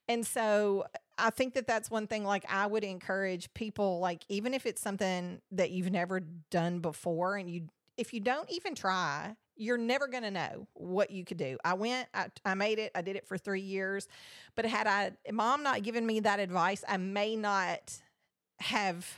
And 0.07 0.25
so 0.25 0.85
I 1.17 1.29
think 1.29 1.53
that 1.53 1.67
that's 1.67 1.89
one 1.91 2.07
thing 2.07 2.23
like 2.23 2.45
I 2.49 2.65
would 2.65 2.83
encourage 2.83 3.53
people 3.53 3.99
like 3.99 4.23
even 4.29 4.53
if 4.53 4.65
it's 4.65 4.81
something 4.81 5.41
that 5.51 5.71
you've 5.71 5.91
never 5.91 6.21
done 6.49 6.79
before 6.79 7.37
and 7.37 7.49
you 7.49 7.67
if 7.97 8.13
you 8.13 8.19
don't 8.19 8.49
even 8.51 8.75
try, 8.75 9.35
you're 9.55 9.77
never 9.77 10.07
going 10.07 10.23
to 10.23 10.31
know 10.31 10.67
what 10.73 11.11
you 11.11 11.23
could 11.23 11.37
do. 11.37 11.57
I 11.63 11.75
went, 11.75 12.09
I, 12.13 12.27
I 12.43 12.55
made 12.55 12.77
it, 12.77 12.91
I 12.93 13.01
did 13.01 13.15
it 13.15 13.25
for 13.25 13.37
three 13.37 13.61
years. 13.61 14.07
But 14.55 14.65
had 14.65 14.85
I, 14.85 15.11
mom 15.31 15.63
not 15.63 15.81
given 15.83 16.05
me 16.05 16.19
that 16.21 16.39
advice, 16.39 16.83
I 16.87 16.97
may 16.97 17.35
not 17.35 17.93
have 18.59 19.09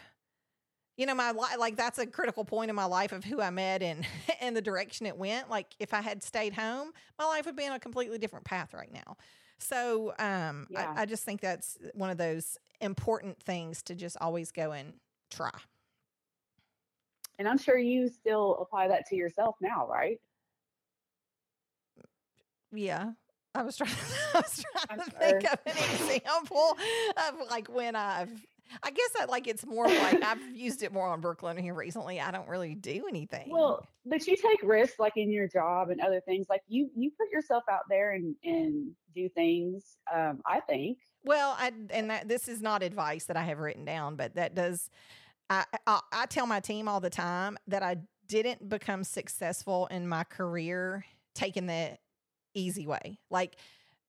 you 0.97 1.05
know 1.05 1.15
my 1.15 1.31
life 1.31 1.55
like 1.57 1.77
that's 1.77 1.97
a 1.99 2.05
critical 2.05 2.43
point 2.43 2.69
in 2.69 2.75
my 2.75 2.85
life 2.85 3.11
of 3.11 3.23
who 3.23 3.39
i 3.41 3.49
met 3.49 3.81
and 3.81 4.05
and 4.41 4.55
the 4.55 4.61
direction 4.61 5.05
it 5.05 5.17
went 5.17 5.49
like 5.49 5.67
if 5.79 5.93
i 5.93 6.01
had 6.01 6.21
stayed 6.21 6.53
home 6.53 6.91
my 7.17 7.25
life 7.25 7.45
would 7.45 7.55
be 7.55 7.65
on 7.65 7.73
a 7.73 7.79
completely 7.79 8.17
different 8.17 8.43
path 8.43 8.73
right 8.73 8.91
now 8.91 9.15
so 9.59 10.13
um 10.19 10.67
Yeah. 10.69 10.93
I, 10.95 11.03
I 11.03 11.05
just 11.05 11.23
think 11.23 11.39
that's 11.39 11.77
one 11.93 12.09
of 12.09 12.17
those 12.17 12.57
important 12.81 13.41
things 13.41 13.81
to 13.83 13.95
just 13.95 14.17
always 14.19 14.51
go 14.51 14.71
and 14.71 14.93
try 15.31 15.51
and 17.39 17.47
I'm 17.47 17.59
sure 17.59 17.77
you 17.77 18.07
still 18.07 18.57
apply 18.59 18.87
that 18.87 19.05
to 19.09 19.15
yourself 19.15 19.57
now, 19.61 19.87
right? 19.87 20.19
yeah 22.71 23.11
I 23.57 23.63
was 23.63 23.75
trying. 23.77 23.91
I 24.35 24.37
was 24.39 24.65
trying 24.85 24.99
to 24.99 25.11
think 25.11 25.51
of 25.51 25.59
an 25.65 25.77
example 25.93 26.77
of 27.17 27.49
like 27.49 27.67
when 27.67 27.95
I've. 27.95 28.29
I 28.83 28.91
guess 28.91 29.09
I 29.19 29.25
like 29.25 29.47
it's 29.47 29.65
more 29.65 29.87
like 29.87 30.23
I've 30.23 30.41
used 30.55 30.83
it 30.83 30.91
more 30.91 31.07
on 31.07 31.21
Brooklyn 31.21 31.57
here 31.57 31.73
recently. 31.73 32.19
I 32.19 32.31
don't 32.31 32.47
really 32.47 32.75
do 32.75 33.05
anything. 33.07 33.49
Well, 33.49 33.87
but 34.05 34.25
you 34.27 34.35
take 34.35 34.61
risks 34.63 34.99
like 34.99 35.17
in 35.17 35.31
your 35.31 35.47
job 35.47 35.89
and 35.89 36.01
other 36.01 36.21
things. 36.21 36.47
Like 36.49 36.61
you, 36.67 36.89
you 36.95 37.11
put 37.11 37.29
yourself 37.31 37.63
out 37.69 37.83
there 37.89 38.11
and 38.11 38.35
and 38.43 38.91
do 39.13 39.29
things. 39.29 39.97
Um, 40.13 40.41
I 40.45 40.59
think. 40.61 40.99
Well, 41.23 41.55
I 41.59 41.71
and 41.89 42.09
that 42.09 42.27
this 42.27 42.47
is 42.47 42.61
not 42.61 42.83
advice 42.83 43.25
that 43.25 43.37
I 43.37 43.43
have 43.43 43.59
written 43.59 43.85
down, 43.85 44.15
but 44.15 44.35
that 44.35 44.55
does. 44.55 44.89
I, 45.49 45.65
I 45.85 46.01
I 46.11 46.25
tell 46.25 46.47
my 46.47 46.59
team 46.59 46.87
all 46.87 46.99
the 46.99 47.09
time 47.09 47.57
that 47.67 47.83
I 47.83 47.97
didn't 48.27 48.67
become 48.67 49.03
successful 49.03 49.87
in 49.87 50.07
my 50.07 50.23
career 50.23 51.05
taking 51.33 51.67
the 51.67 51.97
easy 52.53 52.87
way. 52.87 53.19
Like 53.29 53.57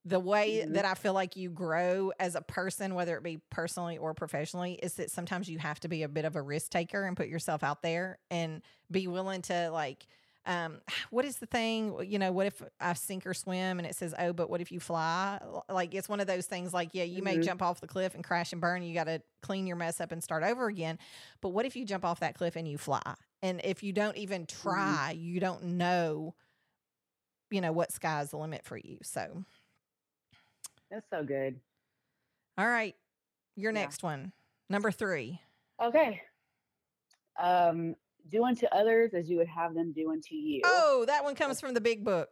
the 0.05 0.21
way 0.21 0.65
Mhm. 0.65 0.73
that 0.75 0.85
I 0.85 0.95
feel 0.95 1.13
like 1.13 1.37
you 1.37 1.51
grow 1.51 2.13
as 2.19 2.35
a 2.35 2.41
person, 2.43 2.95
whether 2.95 3.17
it 3.17 3.23
be 3.23 3.39
personally 3.51 3.99
or 3.99 4.15
professionally, 4.15 4.75
is 4.75 4.95
that 4.95 5.11
sometimes 5.11 5.49
you 5.51 5.59
have 5.59 5.81
to 5.81 5.89
be 5.89 6.03
a 6.03 6.09
bit 6.09 6.25
of 6.25 6.37
a 6.37 6.43
risk 6.43 6.71
taker 6.71 7.05
and 7.05 7.17
put 7.17 7.29
yourself 7.29 7.63
out 7.63 7.83
there 7.83 8.19
and 8.31 8.63
be 8.91 9.07
willing 9.07 9.43
to 9.43 9.71
like. 9.71 10.07
Um, 10.47 10.81
what 11.11 11.27
is 11.27 11.39
the 11.39 11.47
thing? 11.47 11.95
You 12.11 12.19
know, 12.19 12.33
what 12.33 12.47
if 12.47 12.63
I 12.81 12.95
sink 12.95 13.27
or 13.27 13.35
swim 13.35 13.79
and 13.79 13.87
it 13.87 13.95
says, 13.97 14.15
oh, 14.19 14.33
but 14.33 14.49
what 14.49 14.63
if 14.63 14.73
you 14.73 14.81
fly? 14.81 15.39
Like, 15.69 15.95
it's 15.95 16.09
one 16.09 16.21
of 16.21 16.27
those 16.27 16.47
things 16.47 16.73
like, 16.73 16.91
yeah, 16.95 17.05
you 17.05 17.23
may 17.23 17.37
Mhm. 17.37 17.43
jump 17.43 17.61
off 17.61 17.81
the 17.81 17.87
cliff 17.89 18.15
and 18.15 18.25
crash 18.25 18.53
and 18.53 18.61
burn. 18.61 18.83
You 18.83 18.95
got 18.95 19.05
to 19.05 19.21
clean 19.43 19.67
your 19.67 19.77
mess 19.77 20.01
up 20.01 20.11
and 20.13 20.23
start 20.25 20.43
over 20.43 20.69
again. 20.69 20.99
But 21.43 21.51
what 21.51 21.67
if 21.67 21.77
you 21.77 21.85
jump 21.85 22.05
off 22.05 22.21
that 22.21 22.35
cliff 22.35 22.57
and 22.57 22.67
you 22.67 22.79
fly? 22.79 23.03
And 23.43 23.61
if 23.63 23.83
you 23.83 23.93
don't 23.93 24.17
even 24.17 24.47
try, 24.47 25.11
you 25.11 25.39
don't 25.39 25.65
know, 25.65 26.35
you 27.51 27.61
know, 27.61 27.73
what 27.73 27.93
sky's 27.93 28.31
the 28.31 28.37
limit 28.39 28.65
for 28.65 28.77
you. 28.77 28.99
So, 29.03 29.45
That's 30.91 31.09
so 31.11 31.23
good. 31.23 31.61
all 32.57 32.67
right, 32.69 32.97
your 33.57 33.73
Yeah. 33.73 33.81
next 33.83 34.03
one, 34.03 34.33
number 34.69 34.91
three. 34.91 35.41
Okay. 35.81 36.21
Um, 37.39 37.95
do 38.29 38.45
unto 38.45 38.67
others 38.67 39.15
as 39.15 39.31
you 39.31 39.37
would 39.39 39.49
have 39.49 39.75
them 39.75 39.93
do 39.93 40.11
unto 40.11 40.35
you. 40.35 40.61
Oh, 40.65 41.05
that 41.07 41.23
one 41.25 41.35
comes 41.37 41.61
from 41.61 41.73
the 41.75 41.81
big 41.81 42.05
book. 42.05 42.29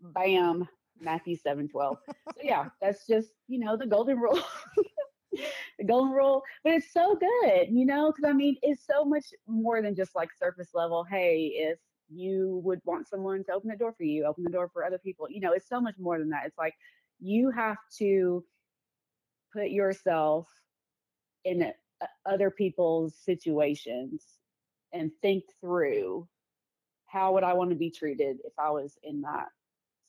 Bam. 0.00 0.68
Matthew 1.02 1.36
seven 1.36 1.66
twelve. 1.68 1.96
so 2.06 2.42
yeah, 2.42 2.68
that's 2.80 3.06
just 3.06 3.30
you 3.48 3.58
know 3.58 3.74
the 3.76 3.86
golden 3.86 4.18
rule. 4.18 4.38
the 5.78 5.84
golden 5.86 6.12
rule, 6.12 6.42
but 6.62 6.74
it's 6.74 6.92
so 6.92 7.14
good, 7.16 7.68
you 7.70 7.86
know, 7.86 8.12
because 8.12 8.28
I 8.28 8.32
mean, 8.34 8.56
it's 8.62 8.84
so 8.84 9.04
much 9.04 9.26
more 9.46 9.80
than 9.80 9.94
just 9.94 10.14
like 10.14 10.28
surface 10.38 10.74
level. 10.74 11.04
Hey, 11.04 11.52
if 11.54 11.78
you 12.10 12.60
would 12.64 12.80
want 12.84 13.08
someone 13.08 13.44
to 13.44 13.52
open 13.52 13.70
the 13.70 13.76
door 13.76 13.94
for 13.96 14.02
you, 14.02 14.24
open 14.26 14.44
the 14.44 14.50
door 14.50 14.68
for 14.68 14.84
other 14.84 14.98
people. 14.98 15.26
You 15.30 15.40
know, 15.40 15.52
it's 15.52 15.68
so 15.68 15.80
much 15.80 15.94
more 15.98 16.18
than 16.18 16.28
that. 16.30 16.42
It's 16.44 16.58
like 16.58 16.74
you 17.20 17.50
have 17.50 17.78
to 17.98 18.44
put 19.52 19.70
yourself 19.70 20.46
in 21.44 21.72
other 22.26 22.50
people's 22.50 23.14
situations 23.24 24.24
and 24.92 25.10
think 25.22 25.44
through 25.60 26.26
how 27.06 27.34
would 27.34 27.44
I 27.44 27.54
want 27.54 27.70
to 27.70 27.76
be 27.76 27.90
treated 27.90 28.38
if 28.44 28.52
I 28.58 28.70
was 28.70 28.96
in 29.02 29.22
that 29.22 29.48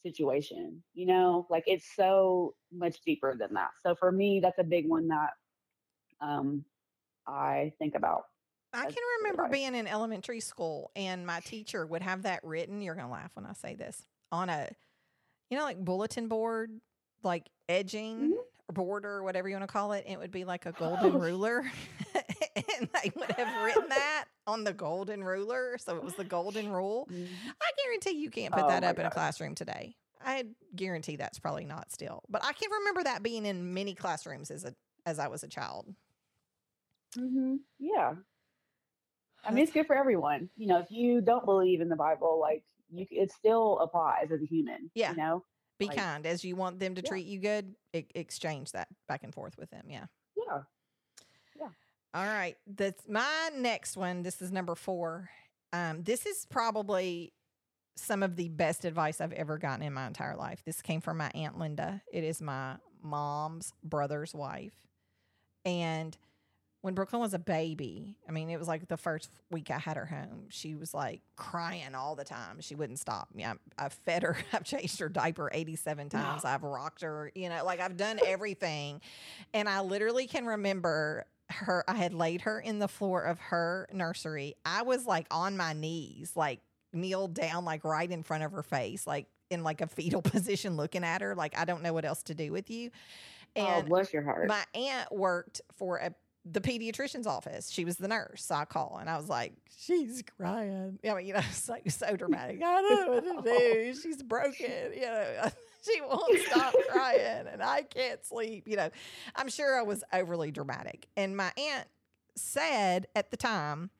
situation 0.03 0.81
you 0.93 1.05
know? 1.05 1.45
Like 1.49 1.63
it's 1.67 1.85
so 1.95 2.55
much 2.71 3.01
deeper 3.05 3.35
than 3.37 3.53
that. 3.53 3.71
So 3.83 3.95
for 3.95 4.11
me 4.11 4.39
that's 4.39 4.59
a 4.59 4.63
big 4.63 4.87
one 4.87 5.07
that 5.09 5.31
um 6.21 6.63
i 7.27 7.71
think 7.79 7.95
about 7.95 8.25
I 8.73 8.85
can 8.85 9.03
remember 9.19 9.49
being 9.49 9.75
in 9.75 9.85
elementary 9.85 10.39
school 10.39 10.91
and 10.95 11.25
my 11.25 11.41
teacher 11.41 11.85
would 11.85 12.01
have 12.01 12.23
that 12.23 12.39
written. 12.43 12.81
You're 12.81 12.95
going 12.95 13.07
to 13.07 13.11
laugh 13.11 13.31
when 13.33 13.45
I 13.45 13.53
say 13.53 13.75
this 13.75 14.05
on 14.31 14.49
a, 14.49 14.69
you 15.49 15.57
know, 15.57 15.63
like 15.65 15.83
bulletin 15.83 16.29
board, 16.29 16.71
like 17.23 17.49
edging 17.69 18.31
Mhm. 18.31 18.37
or 18.69 18.73
border 18.73 19.09
or 19.09 19.23
whatever 19.23 19.47
you 19.49 19.55
want 19.55 19.67
to 19.67 19.71
call 19.71 19.91
it. 19.93 20.05
It 20.07 20.17
would 20.17 20.31
be 20.31 20.43
like 20.45 20.65
a 20.65 20.71
golden 20.71 21.15
Oh. 21.15 21.19
ruler. 21.19 21.59
and 22.55 22.89
they 23.03 23.11
would 23.15 23.31
have 23.31 23.63
written 23.65 23.89
that 23.89 24.25
on 24.47 24.63
the 24.63 24.73
golden 24.73 25.23
ruler. 25.23 25.77
So 25.77 25.95
it 25.95 26.03
was 26.03 26.15
the 26.15 26.23
golden 26.25 26.71
rule. 26.71 27.07
Mhm. 27.11 27.27
I 27.61 27.71
guarantee 27.83 28.11
you 28.21 28.29
can't 28.29 28.53
put 28.53 28.63
Oh 28.63 28.67
that 28.67 28.83
up 28.83 28.99
in 28.99 29.05
a 29.05 29.11
classroom 29.11 29.55
today. 29.55 29.95
I 30.23 30.45
guarantee 30.75 31.15
that's 31.15 31.39
probably 31.39 31.65
not 31.65 31.91
still. 31.91 32.23
But 32.29 32.43
I 32.43 32.53
can 32.53 32.69
remember 32.71 33.03
that 33.03 33.23
being 33.23 33.45
in 33.45 33.73
many 33.73 33.95
classrooms 33.95 34.51
as 34.51 34.65
a 34.65 34.75
as 35.05 35.17
I 35.19 35.27
was 35.27 35.43
a 35.43 35.47
child. 35.47 35.93
Mhm. 37.17 37.59
yeah 37.79 38.15
i 39.43 39.51
mean 39.51 39.63
it's 39.63 39.73
good 39.73 39.85
for 39.87 39.97
everyone 39.97 40.49
you 40.55 40.67
know 40.67 40.77
if 40.79 40.89
you 40.91 41.19
don't 41.19 41.43
believe 41.43 41.81
in 41.81 41.89
the 41.89 41.95
bible 41.95 42.39
like 42.39 42.63
you 42.89 43.05
it 43.11 43.31
still 43.33 43.79
applies 43.79 44.31
as 44.31 44.41
a 44.41 44.45
human 44.45 44.89
Yeah. 44.93 45.11
you 45.11 45.17
know 45.17 45.43
Be 45.81 45.87
Like- 45.87 45.97
kind 45.97 46.25
as 46.25 46.43
you 46.45 46.55
want 46.55 46.79
them 46.79 46.95
to 46.95 47.01
Yeah. 47.01 47.09
treat 47.09 47.25
you 47.25 47.39
good. 47.39 47.75
E- 47.93 48.05
exchange 48.15 48.71
that 48.73 48.87
back 49.07 49.23
and 49.23 49.33
forth 49.33 49.57
with 49.57 49.69
them. 49.71 49.89
Yeah. 49.89 50.05
yeah 50.37 50.63
All 52.13 52.25
right. 52.25 52.57
That's 52.67 53.07
my 53.07 53.51
next 53.55 53.95
one. 53.97 54.21
This 54.21 54.41
is 54.41 54.51
number 54.51 54.75
four. 54.75 55.29
Um, 55.73 56.03
this 56.03 56.25
is 56.25 56.45
probably 56.45 57.33
some 57.95 58.21
of 58.23 58.35
the 58.35 58.49
best 58.49 58.83
advice 58.85 59.21
I've 59.21 59.31
ever 59.33 59.57
gotten 59.57 59.83
in 59.85 59.93
my 59.93 60.07
entire 60.07 60.35
life. 60.35 60.61
This 60.65 60.81
came 60.81 60.99
from 61.01 61.17
my 61.17 61.29
Aunt 61.33 61.57
Linda. 61.57 62.01
It 62.11 62.23
is 62.25 62.41
my 62.41 62.77
mom's 63.01 63.73
brother's 63.83 64.33
wife. 64.35 64.75
And 65.65 66.17
when 66.81 66.95
Brooklyn 66.95 67.21
was 67.21 67.33
a 67.33 67.39
baby, 67.39 68.17
I 68.27 68.31
mean, 68.31 68.49
it 68.49 68.57
was 68.57 68.67
like 68.67 68.87
the 68.87 68.97
first 68.97 69.29
week 69.51 69.69
I 69.69 69.77
had 69.77 69.97
her 69.97 70.05
home. 70.05 70.45
She 70.49 70.73
was 70.73 70.93
like 70.93 71.21
crying 71.35 71.93
all 71.93 72.15
the 72.15 72.23
time. 72.23 72.59
She 72.59 72.73
wouldn't 72.73 72.97
stop. 72.97 73.29
Yeah, 73.35 73.53
I've 73.77 73.93
fed 73.93 74.23
her. 74.23 74.35
I've 74.53 74.63
changed 74.63 74.99
her 74.99 75.07
diaper 75.07 75.49
87 75.53 76.09
times. 76.09 76.43
I've 76.43 76.63
rocked 76.63 77.01
her. 77.01 77.31
You 77.35 77.49
know, 77.49 77.63
like 77.63 77.79
I've 77.79 77.97
done 77.97 78.19
everything. 78.25 79.01
And 79.53 79.69
I 79.69 79.81
literally 79.81 80.25
can 80.25 80.45
remember 80.45 81.25
her. 81.51 81.83
I 81.87 81.95
had 81.95 82.15
laid 82.15 82.41
her 82.41 82.59
in 82.59 82.79
the 82.79 82.87
floor 82.87 83.21
of 83.21 83.39
her 83.39 83.87
nursery. 83.93 84.55
I 84.65 84.81
was 84.81 85.05
like 85.05 85.27
on 85.29 85.57
my 85.57 85.73
knees, 85.73 86.31
like 86.35 86.61
kneeled 86.93 87.35
down, 87.35 87.63
like 87.63 87.83
right 87.83 88.09
in 88.09 88.23
front 88.23 88.43
of 88.43 88.53
her 88.53 88.63
face, 88.63 89.05
like 89.05 89.27
in 89.51 89.63
like 89.63 89.81
a 89.81 89.87
fetal 89.87 90.21
position, 90.23 90.77
looking 90.77 91.03
at 91.03 91.21
her. 91.21 91.35
Like 91.35 91.55
I 91.55 91.65
don't 91.65 91.83
know 91.83 91.93
what 91.93 92.05
else 92.05 92.23
to 92.23 92.33
do 92.33 92.51
with 92.51 92.71
you. 92.71 92.89
oh 93.55 93.61
And 93.61 93.87
bless 93.87 94.11
your 94.11 94.23
heart 94.23 94.47
my 94.47 94.63
aunt 94.73 95.11
worked 95.11 95.61
for 95.77 95.97
a 95.97 96.11
the 96.43 96.61
pediatrician's 96.61 97.27
office. 97.27 97.69
She 97.69 97.85
was 97.85 97.97
the 97.97 98.07
nurse. 98.07 98.43
So 98.43 98.55
I 98.55 98.65
call 98.65 98.97
and 98.99 99.09
I 99.09 99.17
was 99.17 99.29
like, 99.29 99.53
she's 99.77 100.23
crying. 100.37 100.99
I 101.07 101.13
mean, 101.13 101.25
you 101.27 101.33
know, 101.33 101.39
it's 101.49 101.69
like 101.69 101.89
so 101.91 102.15
dramatic. 102.15 102.61
I 102.63 102.81
don't 102.81 103.25
know 103.25 103.31
what 103.33 103.45
to 103.45 103.59
do. 103.59 103.93
She's 103.95 104.23
broken. 104.23 104.93
You 104.95 105.01
know, 105.01 105.51
she 105.85 106.01
won't 106.01 106.39
stop 106.47 106.73
crying 106.89 107.45
and 107.51 107.61
I 107.61 107.83
can't 107.83 108.25
sleep. 108.25 108.67
You 108.67 108.77
know, 108.77 108.89
I'm 109.35 109.49
sure 109.49 109.77
I 109.77 109.83
was 109.83 110.03
overly 110.11 110.51
dramatic. 110.51 111.07
And 111.15 111.37
my 111.37 111.51
aunt 111.57 111.87
said 112.35 113.07
at 113.15 113.29
the 113.31 113.37
time, 113.37 113.91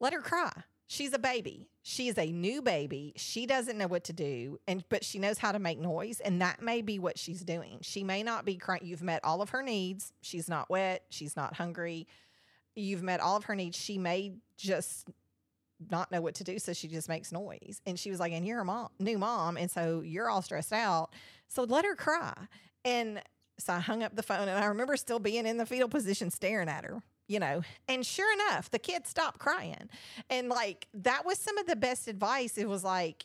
let 0.00 0.12
her 0.12 0.20
cry. 0.20 0.52
She's 0.86 1.12
a 1.12 1.18
baby. 1.18 1.68
She 1.86 2.08
is 2.08 2.16
a 2.16 2.32
new 2.32 2.62
baby. 2.62 3.12
She 3.14 3.44
doesn't 3.44 3.76
know 3.76 3.86
what 3.86 4.04
to 4.04 4.14
do, 4.14 4.58
and 4.66 4.82
but 4.88 5.04
she 5.04 5.18
knows 5.18 5.36
how 5.36 5.52
to 5.52 5.58
make 5.58 5.78
noise, 5.78 6.18
and 6.18 6.40
that 6.40 6.62
may 6.62 6.80
be 6.80 6.98
what 6.98 7.18
she's 7.18 7.42
doing. 7.42 7.80
She 7.82 8.02
may 8.02 8.22
not 8.22 8.46
be 8.46 8.56
crying. 8.56 8.80
You've 8.84 9.02
met 9.02 9.22
all 9.22 9.42
of 9.42 9.50
her 9.50 9.62
needs. 9.62 10.14
She's 10.22 10.48
not 10.48 10.70
wet. 10.70 11.04
She's 11.10 11.36
not 11.36 11.56
hungry. 11.56 12.06
You've 12.74 13.02
met 13.02 13.20
all 13.20 13.36
of 13.36 13.44
her 13.44 13.54
needs. 13.54 13.76
She 13.76 13.98
may 13.98 14.32
just 14.56 15.10
not 15.90 16.10
know 16.10 16.22
what 16.22 16.36
to 16.36 16.44
do, 16.44 16.58
so 16.58 16.72
she 16.72 16.88
just 16.88 17.06
makes 17.10 17.30
noise. 17.32 17.82
And 17.84 17.98
she 17.98 18.10
was 18.10 18.18
like, 18.18 18.32
"And 18.32 18.46
you're 18.46 18.60
a 18.60 18.64
mom, 18.64 18.88
new 18.98 19.18
mom, 19.18 19.58
and 19.58 19.70
so 19.70 20.00
you're 20.00 20.30
all 20.30 20.40
stressed 20.40 20.72
out. 20.72 21.12
So 21.48 21.64
let 21.64 21.84
her 21.84 21.94
cry." 21.94 22.32
And 22.82 23.22
so 23.58 23.74
I 23.74 23.80
hung 23.80 24.02
up 24.02 24.16
the 24.16 24.22
phone, 24.22 24.48
and 24.48 24.58
I 24.58 24.64
remember 24.64 24.96
still 24.96 25.18
being 25.18 25.46
in 25.46 25.58
the 25.58 25.66
fetal 25.66 25.90
position, 25.90 26.30
staring 26.30 26.70
at 26.70 26.84
her. 26.84 27.02
You 27.26 27.40
know, 27.40 27.62
and 27.88 28.04
sure 28.04 28.30
enough, 28.34 28.70
the 28.70 28.78
kid 28.78 29.06
stopped 29.06 29.38
crying. 29.38 29.88
And 30.28 30.48
like 30.48 30.88
that 30.94 31.24
was 31.24 31.38
some 31.38 31.56
of 31.56 31.66
the 31.66 31.76
best 31.76 32.06
advice. 32.06 32.58
It 32.58 32.68
was 32.68 32.84
like 32.84 33.24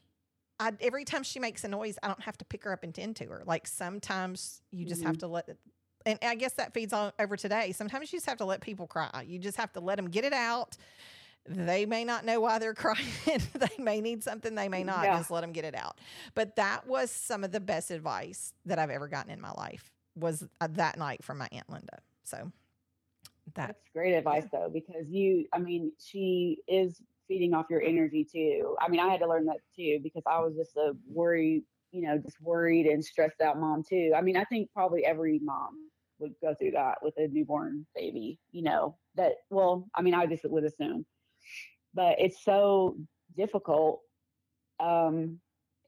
I 0.60 0.74
every 0.82 1.06
time 1.06 1.24
she 1.24 1.40
makes 1.40 1.64
a 1.64 1.68
noise, 1.68 1.98
I 2.02 2.08
don't 2.08 2.22
have 2.22 2.38
to 2.38 2.46
pick 2.46 2.64
her 2.64 2.72
up 2.72 2.84
and 2.84 2.94
tend 2.94 3.18
to 3.18 3.26
her. 3.26 3.44
Like 3.46 3.68
sometimes 3.68 4.62
you 4.72 4.86
just 4.86 5.04
have 5.04 5.18
to 5.20 5.28
let 5.28 5.50
and 6.06 6.18
I 6.22 6.36
guess 6.36 6.54
that 6.54 6.74
feeds 6.74 6.94
on 6.94 7.12
over 7.20 7.36
today. 7.36 7.72
Sometimes 7.72 8.12
you 8.12 8.18
just 8.18 8.28
have 8.28 8.38
to 8.38 8.46
let 8.46 8.62
people 8.62 8.88
cry. 8.88 9.26
You 9.28 9.40
just 9.40 9.58
have 9.58 9.74
to 9.74 9.80
let 9.80 9.98
them 9.98 10.10
get 10.10 10.24
it 10.24 10.34
out. 10.34 10.78
They 11.46 11.86
may 11.86 12.04
not 12.04 12.26
know 12.26 12.40
why 12.40 12.60
they're 12.60 12.74
crying. 12.76 13.06
they 13.26 13.84
may 13.84 14.02
need 14.02 14.24
something. 14.24 14.56
They 14.56 14.70
may 14.70 14.84
not. 14.84 15.04
Yeah. 15.04 15.18
Just 15.18 15.32
let 15.32 15.42
them 15.42 15.52
get 15.52 15.66
it 15.66 15.76
out. 15.76 16.00
But 16.36 16.56
that 16.58 16.88
was 16.88 17.12
some 17.12 17.44
of 17.44 17.52
the 17.52 17.60
best 17.60 17.92
advice 17.92 18.54
that 18.66 18.80
I've 18.80 18.90
ever 18.90 19.08
gotten 19.08 19.32
in 19.32 19.42
my 19.42 19.52
life. 19.52 19.92
Was 20.16 20.44
uh, 20.60 20.68
that 20.72 20.98
night 20.98 21.24
from 21.24 21.38
my 21.38 21.48
aunt 21.52 21.70
Linda. 21.70 22.00
So 22.24 22.52
that 23.56 23.68
That's 23.68 23.90
great 23.94 24.14
advice 24.14 24.46
though, 24.52 24.70
because 24.72 25.08
you, 25.10 25.46
I 25.54 25.60
mean, 25.60 25.92
she 26.00 26.60
is 26.68 27.02
feeding 27.28 27.54
off 27.54 27.68
your 27.70 27.82
energy 27.82 28.26
too. 28.30 28.76
I 28.82 28.90
mean, 28.90 29.00
I 29.00 29.10
had 29.10 29.20
to 29.20 29.28
learn 29.28 29.46
that 29.46 29.60
too 29.76 30.00
because 30.04 30.24
I 30.26 30.40
was 30.40 30.56
just 30.56 30.76
a 30.78 30.94
worried, 31.08 31.64
you 31.92 32.02
know, 32.02 32.18
just 32.18 32.42
worried 32.42 32.88
and 32.88 33.04
stressed 33.04 33.42
out 33.42 33.60
mom 33.60 33.84
too. 33.88 34.14
I 34.16 34.22
mean, 34.22 34.38
I 34.38 34.44
think 34.46 34.70
probably 34.74 35.06
every 35.06 35.40
mom 35.40 35.90
would 36.20 36.34
go 36.42 36.54
through 36.54 36.72
that 36.72 36.98
with 37.02 37.14
a 37.18 37.28
newborn 37.28 37.86
baby, 37.96 38.40
you 38.52 38.64
know, 38.64 38.98
that, 39.16 39.34
well, 39.50 39.88
I 39.96 40.02
mean, 40.02 40.14
I 40.14 40.26
just 40.26 40.44
would 40.50 40.64
assume, 40.64 41.06
but 41.94 42.16
it's 42.20 42.44
so 42.44 42.98
difficult. 43.38 44.02
Um, 44.80 45.40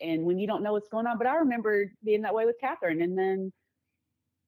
and 0.01 0.23
when 0.23 0.39
you 0.39 0.47
don't 0.47 0.63
know 0.63 0.73
what's 0.73 0.89
going 0.89 1.07
on. 1.07 1.17
But 1.17 1.27
I 1.27 1.35
remember 1.35 1.91
being 2.03 2.21
that 2.23 2.33
way 2.33 2.45
with 2.45 2.55
Catherine, 2.59 3.01
and 3.01 3.17
then 3.17 3.51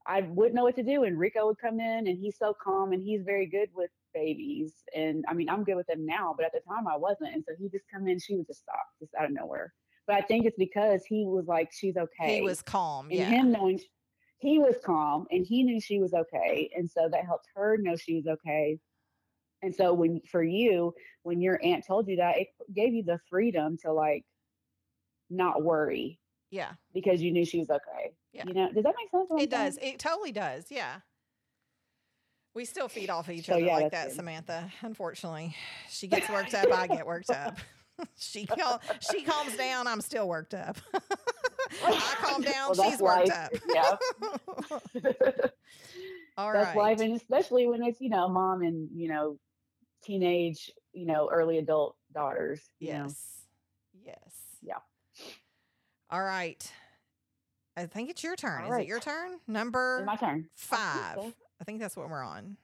I 0.06 0.22
wouldn't 0.22 0.56
know 0.56 0.64
what 0.64 0.76
to 0.76 0.84
do, 0.84 1.04
and 1.04 1.18
Rico 1.18 1.46
would 1.48 1.60
come 1.60 1.80
in, 1.80 2.08
and 2.08 2.20
he's 2.20 2.38
so 2.38 2.54
calm, 2.62 2.92
and 2.92 3.02
he's 3.02 3.24
very 3.24 3.46
good 3.46 3.70
with 3.74 3.90
babies, 4.14 4.74
and 4.96 5.24
I 5.28 5.34
mean 5.34 5.50
I'm 5.50 5.64
good 5.64 5.76
with 5.76 5.88
them 5.88 6.06
now, 6.06 6.34
but 6.36 6.46
at 6.46 6.52
the 6.52 6.60
time 6.68 6.88
I 6.88 6.98
wasn't, 6.98 7.34
and 7.34 7.44
so 7.48 7.54
he 7.58 7.70
just 7.70 7.86
come 7.94 8.08
in, 8.08 8.20
she 8.20 8.36
would 8.36 8.48
just 8.48 8.62
stop, 8.62 8.86
just 9.00 9.14
out 9.16 9.26
of 9.26 9.32
nowhere. 9.32 9.74
But 10.06 10.18
I 10.18 10.22
think 10.22 10.46
it's 10.46 10.58
because 10.58 11.06
he 11.06 11.26
was 11.26 11.48
like, 11.48 11.72
she's 11.72 11.96
okay. 11.96 12.36
He 12.36 12.42
was 12.42 12.62
calm. 12.62 13.08
and 13.10 13.20
Yeah. 13.20 13.30
him 13.30 13.52
knowing 13.54 13.80
he 14.44 14.60
was 14.60 14.76
calm 14.84 15.26
and 15.32 15.46
he 15.46 15.64
knew 15.64 15.80
she 15.80 16.00
was 16.00 16.14
okay 16.14 16.70
and 16.76 16.92
so 16.92 17.08
that 17.10 17.26
helped 17.26 17.48
her 17.56 17.78
know 17.78 17.96
she 17.96 18.16
was 18.16 18.28
okay 18.28 18.78
and 19.62 19.74
so 19.74 19.94
when 19.94 20.20
for 20.30 20.44
you 20.44 20.94
when 21.24 21.40
your 21.42 21.58
aunt 21.64 21.86
told 21.88 22.10
you 22.10 22.18
that 22.18 22.38
it 22.38 22.50
gave 22.76 22.94
you 22.94 23.04
the 23.04 23.18
freedom 23.30 23.78
to 23.78 23.94
like 23.94 24.26
not 25.30 25.64
worry 25.64 26.20
yeah. 26.54 26.72
because 26.94 27.22
you 27.22 27.32
knew 27.32 27.44
she 27.46 27.60
was 27.60 27.70
okay 27.70 28.14
Yeah. 28.34 28.44
you 28.48 28.54
know 28.54 28.72
does 28.72 28.84
that 28.84 28.94
make 28.98 29.10
sense 29.12 29.42
It 29.44 29.50
does. 29.50 29.78
It 29.82 30.00
totally 30.00 30.32
does. 30.32 30.66
Yeah. 30.70 31.00
We 32.56 32.66
still 32.66 32.88
feed 32.88 33.10
off 33.10 33.30
each 33.30 33.46
So, 33.48 33.54
other 33.54 33.64
yeah, 33.66 33.76
like 33.78 33.92
that, 33.92 34.08
good. 34.10 34.16
Samantha. 34.16 34.72
Unfortunately, 34.82 35.56
she 35.90 36.06
gets 36.08 36.30
worked 36.30 36.54
up. 36.54 36.72
I 36.72 36.86
get 36.86 37.04
worked 37.08 37.32
up. 37.32 37.58
she 38.16 38.46
cal- 38.46 38.80
she 39.12 39.24
calms 39.24 39.58
down. 39.58 39.88
I'm 39.88 40.02
still 40.02 40.28
worked 40.28 40.54
up. 40.54 40.78
I 41.84 42.16
calm 42.22 42.42
down. 42.54 42.74
Well, 42.78 42.92
she's 42.92 43.00
worked 43.00 43.30
life. 43.30 43.38
up. 43.46 43.52
yeah 43.74 45.48
All 46.38 46.52
right. 46.52 46.64
that's 46.64 46.76
life 46.78 47.00
and 47.00 47.14
especially 47.16 47.66
when 47.68 47.82
it's 47.84 48.00
you 48.02 48.10
know 48.10 48.28
mom 48.30 48.62
and 48.62 48.90
you 48.94 49.08
know 49.10 49.38
teenage 50.04 50.72
you 50.92 51.06
know 51.08 51.30
early 51.32 51.58
adult 51.58 51.96
daughters 52.14 52.62
you 52.80 52.94
know. 52.94 53.08
Yes. 54.06 54.36
All 56.14 56.22
right. 56.22 56.72
I 57.76 57.88
think 57.88 58.12
it's 58.12 58.24
your 58.24 58.36
turn. 58.36 58.60
All 58.62 58.68
Is 58.68 58.72
right. 58.72 58.84
it 58.86 58.88
your 58.88 59.00
turn? 59.00 59.32
It's 59.34 59.48
Number 59.48 60.04
my 60.06 60.16
turn 60.16 60.48
five. 60.54 61.16
so. 61.16 61.34
I 61.60 61.64
think 61.64 61.80
that's 61.80 61.98
what 61.98 62.08
we're 62.08 62.22
on. 62.24 62.56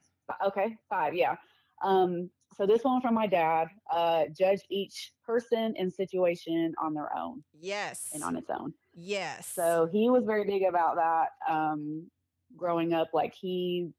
Okay, 0.46 0.76
five, 0.88 1.14
yeah. 1.14 1.34
Um, 1.82 2.30
so 2.56 2.64
this 2.64 2.84
one 2.84 3.00
from 3.00 3.14
my 3.14 3.26
dad. 3.26 3.66
Uh, 3.92 4.26
judge 4.38 4.60
each 4.70 5.10
person 5.26 5.74
and 5.76 5.92
situation 5.92 6.72
on 6.80 6.94
their 6.94 7.08
own 7.18 7.42
Yes. 7.60 8.10
and 8.14 8.22
on 8.22 8.36
its 8.36 8.50
own. 8.50 8.72
yes. 8.94 9.48
So 9.52 9.88
he 9.90 10.08
was 10.10 10.22
very 10.24 10.44
big 10.44 10.62
about 10.62 10.94
that. 10.94 11.30
Um, 11.52 12.08
growing 12.56 12.92
up, 12.92 13.08
like 13.12 13.34
he 13.34 13.90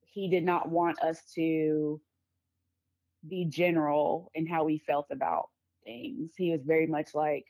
he 0.00 0.28
did 0.28 0.42
not 0.42 0.68
want 0.68 0.98
us 1.00 1.20
to 1.36 2.00
be 3.28 3.44
general 3.44 4.32
in 4.34 4.44
how 4.44 4.64
we 4.64 4.78
felt 4.78 5.06
about 5.12 5.50
things. 5.84 6.32
He 6.36 6.50
was 6.50 6.62
very 6.66 6.88
much 6.88 7.14
like 7.14 7.44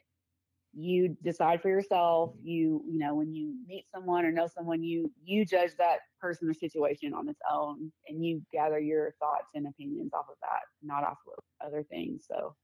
you 0.74 1.16
decide 1.22 1.62
for 1.62 1.68
yourself. 1.68 2.34
You 2.42 2.82
you 2.86 2.98
know 2.98 3.14
when 3.14 3.34
you 3.34 3.54
meet 3.66 3.86
someone 3.94 4.24
or 4.24 4.32
know 4.32 4.46
someone, 4.48 4.82
you 4.82 5.12
you 5.22 5.44
judge 5.44 5.76
that 5.78 6.00
person 6.20 6.48
or 6.48 6.54
situation 6.54 7.14
on 7.14 7.28
its 7.28 7.40
own, 7.50 7.92
and 8.08 8.24
you 8.24 8.42
gather 8.52 8.78
your 8.78 9.14
thoughts 9.20 9.50
and 9.54 9.66
opinions 9.66 10.12
off 10.14 10.26
of 10.30 10.36
that, 10.42 10.62
not 10.82 11.04
off 11.04 11.18
of 11.26 11.44
other 11.66 11.82
things. 11.84 12.24
So 12.28 12.56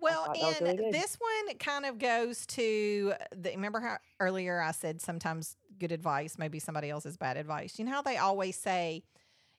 Well, 0.00 0.28
thought 0.28 0.38
that 0.40 0.46
was 0.48 0.60
and 0.60 0.72
really 0.78 0.84
this 0.90 1.16
one 1.16 1.58
kind 1.58 1.84
of 1.84 1.98
goes 1.98 2.46
to 2.48 3.14
the, 3.34 3.50
remember 3.50 3.80
how 3.80 3.98
earlier 4.20 4.60
I 4.60 4.70
said 4.70 5.00
sometimes 5.00 5.56
good 5.78 5.90
advice, 5.90 6.38
maybe 6.38 6.60
somebody 6.60 6.88
else's 6.88 7.16
bad 7.16 7.36
advice. 7.36 7.78
You 7.78 7.84
know 7.84 7.92
how 7.92 8.02
they 8.02 8.16
always 8.16 8.56
say, 8.56 9.02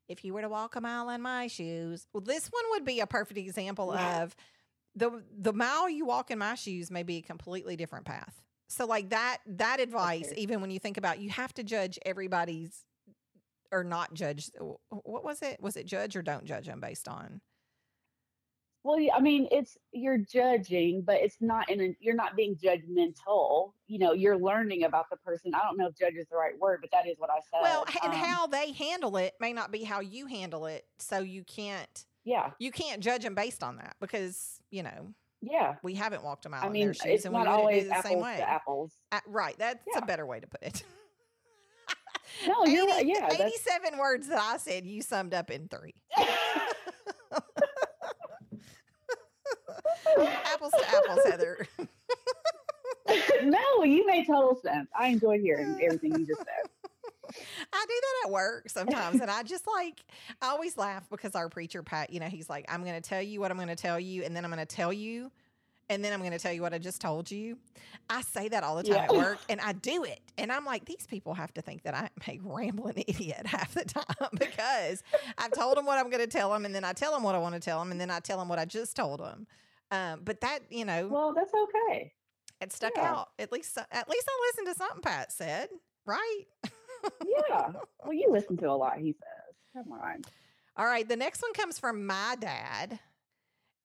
if 0.10 0.26
you 0.26 0.34
were 0.34 0.42
to 0.42 0.50
walk 0.50 0.76
a 0.76 0.82
mile 0.82 1.10
in 1.10 1.22
my 1.22 1.48
shoes, 1.48 2.08
well, 2.14 2.22
this 2.22 2.48
one 2.50 2.64
would 2.72 2.86
be 2.86 3.00
a 3.02 3.08
perfect 3.08 3.40
example 3.40 3.92
Yeah. 3.92 4.20
of 4.26 4.36
the 5.00 5.24
the 5.38 5.54
mile 5.54 5.90
you 5.90 6.06
walk 6.06 6.30
in 6.30 6.40
my 6.40 6.56
shoes 6.56 6.92
may 6.92 7.04
be 7.04 7.18
a 7.18 7.22
completely 7.22 7.76
different 7.76 8.06
path. 8.06 8.42
So 8.68 8.86
like 8.86 9.10
that 9.10 9.40
that 9.48 9.80
advice, 9.80 10.28
true. 10.28 10.36
even 10.38 10.62
when 10.62 10.70
you 10.70 10.80
think 10.80 10.98
about 10.98 11.20
you 11.20 11.30
have 11.30 11.54
to 11.56 11.64
judge 11.64 11.98
everybody's 12.06 12.86
or 13.72 13.84
not 13.84 14.14
judge 14.14 14.52
what 14.90 15.24
was 15.24 15.42
it? 15.42 15.62
Was 15.62 15.76
it 15.76 15.86
judge 15.86 16.16
or 16.16 16.22
don't 16.22 16.46
judge 16.46 16.68
them 16.68 16.80
based 16.80 17.08
on? 17.08 17.42
Well, 18.84 18.98
yeah, 18.98 19.14
I 19.14 19.20
mean, 19.20 19.48
it's 19.52 19.78
you're 19.92 20.18
judging, 20.18 21.02
but 21.02 21.18
it's 21.18 21.36
not 21.42 21.70
in 21.70 21.82
a, 21.82 21.96
you're 22.00 22.16
not 22.16 22.38
being 22.38 22.56
judgmental. 22.56 23.74
You 23.88 24.00
know, 24.00 24.14
you're 24.14 24.38
learning 24.38 24.86
about 24.86 25.10
the 25.12 25.18
person. 25.18 25.54
I 25.54 25.60
don't 25.64 25.78
know 25.78 25.88
if 25.88 25.98
judge 25.98 26.16
is 26.16 26.28
the 26.30 26.38
right 26.38 26.58
word, 26.58 26.80
but 26.82 26.90
that 26.94 27.06
is 27.06 27.20
what 27.20 27.30
I 27.30 27.40
said. 27.52 27.60
Well, 27.62 27.86
and 28.04 28.14
Um, 28.14 28.20
how 28.20 28.48
they 28.48 28.72
handle 28.72 29.18
it 29.18 29.34
may 29.40 29.52
not 29.52 29.72
be 29.72 29.84
how 29.84 30.00
you 30.00 30.28
handle 30.28 30.66
it, 30.66 30.86
so 30.98 31.20
you 31.20 31.44
can't 31.44 32.06
Yeah, 32.24 32.52
you 32.58 32.72
can't 32.72 33.02
judge 33.02 33.24
them 33.24 33.36
based 33.36 33.64
on 33.64 33.78
that 33.78 33.98
because 34.00 34.59
you 34.72 34.84
know 34.84 35.14
yeah. 35.42 35.76
we 35.84 35.96
haven't 35.96 36.24
walked 36.24 36.46
a 36.46 36.50
mile 36.50 36.64
I 36.64 36.68
in 36.68 36.74
mean, 36.74 36.86
their 36.88 36.94
shoes, 36.94 37.26
and 37.26 37.34
we 37.34 37.42
always 37.46 37.84
do 37.84 37.90
the 37.90 37.96
apples 37.98 38.12
same 38.12 38.22
way. 38.22 38.42
apples. 38.42 38.92
Uh, 39.12 39.20
right, 39.28 39.56
that's 39.58 39.84
Yeah. 39.94 40.00
a 40.00 40.06
better 40.06 40.26
way 40.26 40.40
to 40.40 40.48
put 40.48 40.62
it. 40.64 40.84
No, 42.48 42.64
you're 42.64 42.86
right. 42.86 43.00
80 43.02 43.10
Yeah, 43.12 43.22
that's, 43.22 43.40
eighty-seven 43.42 43.98
words 43.98 44.28
that 44.28 44.40
I 44.40 44.58
said 44.58 44.86
you 44.86 45.02
summed 45.02 45.34
up 45.34 45.50
in 45.50 45.68
three. 45.68 45.96
apples 50.46 50.72
to 50.78 50.90
apples, 50.90 51.20
Heather. 51.26 51.68
no, 53.44 53.84
you 53.84 54.06
made 54.06 54.28
total 54.28 54.56
sense. 54.62 54.88
I 54.98 55.08
enjoyed 55.08 55.42
hearing 55.42 55.80
everything 55.84 56.12
you 56.20 56.26
just 56.28 56.40
said. 56.40 56.70
I 57.30 57.86
do 57.88 57.94
that 58.02 58.26
at 58.28 58.32
work 58.32 58.70
sometimes, 58.70 59.22
and 59.22 59.30
I 59.30 59.44
just 59.44 59.66
like 59.68 60.04
I 60.42 60.48
always 60.48 60.78
laugh 60.78 61.10
because 61.10 61.36
our 61.36 61.50
preacher 61.50 61.84
Pat, 61.84 62.12
you 62.12 62.20
know, 62.20 62.28
he's 62.28 62.50
like, 62.50 62.66
"I'm 62.70 62.84
going 62.84 63.02
to 63.02 63.08
tell 63.08 63.22
you 63.22 63.40
what 63.40 63.52
I'm 63.52 63.58
going 63.58 63.70
to 63.70 63.76
tell 63.76 64.00
you, 64.00 64.24
and 64.24 64.36
then 64.36 64.44
I'm 64.46 64.52
going 64.52 64.66
to 64.66 64.76
tell 64.76 64.92
you, 64.94 65.32
and 65.90 66.04
then 66.04 66.14
I'm 66.14 66.20
going 66.20 66.32
to 66.32 66.40
tell 66.40 66.54
you 66.54 66.62
what 66.62 66.74
I 66.74 66.78
just 66.78 67.02
told 67.02 67.30
you." 67.32 67.58
I 68.10 68.22
say 68.22 68.48
that 68.50 68.64
all 68.64 68.76
the 68.76 68.84
time 68.84 68.94
Yeah. 68.96 69.04
at 69.04 69.14
work, 69.16 69.40
and 69.50 69.62
I 69.62 69.74
do 69.74 70.04
it, 70.04 70.20
and 70.38 70.52
I'm 70.52 70.66
like, 70.66 70.86
these 70.86 71.06
people 71.08 71.34
have 71.36 71.54
to 71.56 71.62
think 71.62 71.84
that 71.84 71.96
I'm 71.96 72.10
a 72.28 72.40
rambling 72.42 73.04
idiot 73.08 73.46
half 73.46 73.74
the 73.74 73.86
time 73.86 74.30
because 74.38 75.04
I've 75.38 75.52
told 75.52 75.78
them 75.78 75.86
what 75.86 75.98
I'm 76.00 76.10
going 76.10 76.24
to 76.24 76.28
tell 76.28 76.52
them, 76.52 76.66
and 76.66 76.74
then 76.74 76.84
I 76.84 76.94
tell 76.94 77.14
them 77.14 77.22
what 77.24 77.36
I 77.36 77.38
want 77.38 77.54
to 77.56 77.62
tell 77.62 77.80
them, 77.80 77.92
and 77.92 78.02
then 78.02 78.10
I 78.10 78.20
tell 78.20 78.40
them 78.40 78.48
what 78.50 78.58
I 78.60 78.66
just 78.66 78.96
told 78.96 79.20
them. 79.20 79.46
Um, 79.92 80.22
but 80.24 80.42
that, 80.42 80.60
you 80.70 80.86
know, 80.86 81.08
Well, 81.08 81.34
that's 81.36 81.52
okay. 81.54 82.14
it 82.62 82.72
stuck 82.72 82.94
yeah. 82.96 83.12
out. 83.12 83.30
At 83.40 83.52
least, 83.52 83.78
at 83.78 84.10
least 84.10 84.28
I 84.28 84.48
listened 84.52 84.68
to 84.68 84.76
something 84.76 85.02
Pat 85.02 85.32
said, 85.32 85.70
right? 86.06 86.44
Yeah. 87.50 87.72
Well, 88.04 88.14
you 88.14 88.28
listen 88.32 88.58
to 88.58 88.70
a 88.70 88.74
lot. 88.74 88.98
He 89.00 89.14
says, 89.14 89.56
"Come 89.74 89.92
on." 89.92 90.22
All 90.78 90.86
right, 90.86 91.08
the 91.08 91.16
next 91.16 91.42
one 91.42 91.54
comes 91.54 91.80
from 91.80 92.06
my 92.06 92.36
dad. 92.40 93.00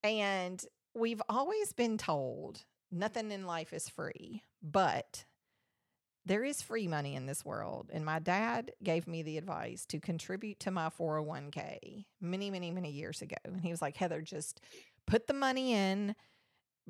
And 0.04 0.62
we've 0.94 1.22
always 1.28 1.72
been 1.72 1.96
told 1.98 2.64
nothing 2.92 3.32
in 3.32 3.46
life 3.46 3.72
is 3.72 3.88
free, 3.88 4.42
but 4.62 5.24
there 6.26 6.44
is 6.44 6.62
free 6.62 6.86
money 6.86 7.14
in 7.14 7.26
this 7.26 7.44
world. 7.44 7.90
And 7.92 8.04
my 8.04 8.18
dad 8.18 8.72
gave 8.82 9.06
me 9.06 9.22
the 9.22 9.38
advice 9.38 9.84
to 9.86 10.00
contribute 10.00 10.60
to 10.60 10.70
my 10.70 10.88
401k 10.88 12.04
many, 12.20 12.50
many, 12.50 12.70
many 12.70 12.90
years 12.90 13.22
ago. 13.22 13.36
And 13.44 13.60
he 13.60 13.70
was 13.70 13.82
like, 13.82 13.96
Heather, 13.96 14.22
just 14.22 14.60
put 15.06 15.26
the 15.26 15.34
money 15.34 15.72
in 15.72 16.14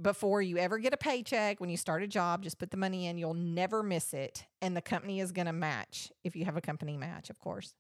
before 0.01 0.43
you 0.43 0.59
ever 0.59 0.79
get 0.79 0.93
a 0.93 0.97
paycheck. 0.97 1.61
When 1.61 1.71
you 1.71 1.77
start 1.77 2.03
a 2.03 2.07
job, 2.07 2.43
just 2.43 2.59
put 2.59 2.71
the 2.71 2.77
money 2.77 3.07
in. 3.07 3.19
You'll 3.19 3.35
never 3.35 3.83
miss 3.83 4.13
it. 4.13 4.45
And 4.61 4.77
the 4.77 4.83
company 4.83 5.21
is 5.21 5.33
going 5.33 5.47
to 5.47 5.53
match 5.53 6.11
if 6.25 6.35
you 6.37 6.45
have 6.45 6.57
a 6.57 6.61
company 6.61 6.97
match, 6.97 7.31
of 7.31 7.39
course 7.39 7.75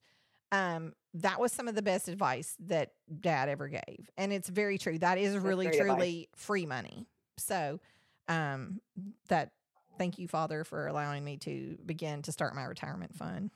um, 0.55 0.92
that 1.14 1.40
was 1.40 1.53
some 1.53 1.68
of 1.68 1.74
the 1.74 1.83
best 1.83 2.09
advice 2.09 2.57
that 2.66 2.92
dad 3.20 3.48
ever 3.48 3.68
gave. 3.68 4.11
And 4.16 4.33
it's 4.33 4.48
very 4.48 4.79
true. 4.79 4.98
That 4.98 5.18
is 5.18 5.37
really, 5.37 5.66
great 5.66 5.81
advice. 5.81 5.96
truly 5.96 6.29
free 6.37 6.66
money. 6.66 7.07
So, 7.38 7.81
um, 8.29 8.81
that 9.29 9.50
thank 9.98 10.18
you, 10.18 10.29
Father, 10.29 10.64
for 10.64 10.87
allowing 10.87 11.24
me 11.24 11.37
to 11.38 11.77
begin 11.85 12.22
to 12.22 12.33
start 12.33 12.55
my 12.55 12.64
retirement 12.64 13.16
fund. 13.16 13.50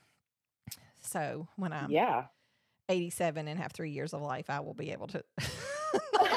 So, 1.01 1.47
when 1.57 1.73
I'm 1.73 1.91
yeah. 1.91 2.25
87 2.89 3.47
and 3.47 3.61
have 3.61 3.73
three 3.73 3.91
years 3.91 4.13
of 4.13 4.23
life, 4.23 4.49
I 4.49 4.61
will 4.61 4.75
be 4.75 4.91
able 4.91 5.07
to 5.09 5.23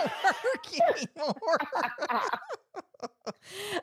not 0.05 0.35
work 0.43 0.67
anymore. 1.17 1.57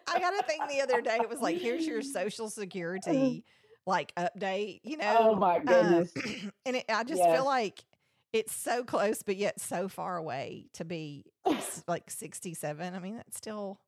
I 0.06 0.18
got 0.18 0.34
a 0.38 0.42
thing 0.42 0.66
the 0.68 0.80
other 0.80 1.00
day. 1.00 1.20
It 1.22 1.28
was 1.28 1.40
like, 1.40 1.58
here's 1.58 1.86
your 1.86 2.02
social 2.02 2.48
security 2.50 3.44
like 3.86 4.14
update, 4.16 4.80
you 4.84 4.96
know. 4.98 5.30
oh 5.30 5.34
my 5.36 5.58
Um, 5.66 5.66
goodness. 5.66 6.12
and 6.66 6.76
it, 6.76 6.84
I 6.88 7.04
just 7.04 7.22
Yes. 7.22 7.32
feel 7.34 7.44
like 7.44 7.84
it's 8.32 8.54
so 8.54 8.84
close, 8.84 9.22
but 9.22 9.36
yet 9.36 9.60
so 9.60 9.88
far 9.88 10.16
away 10.16 10.66
to 10.74 10.84
be 10.84 11.24
like 11.88 12.10
67. 12.10 12.94
I 12.94 12.98
mean, 12.98 13.16
that's 13.16 13.36
still 13.36 13.80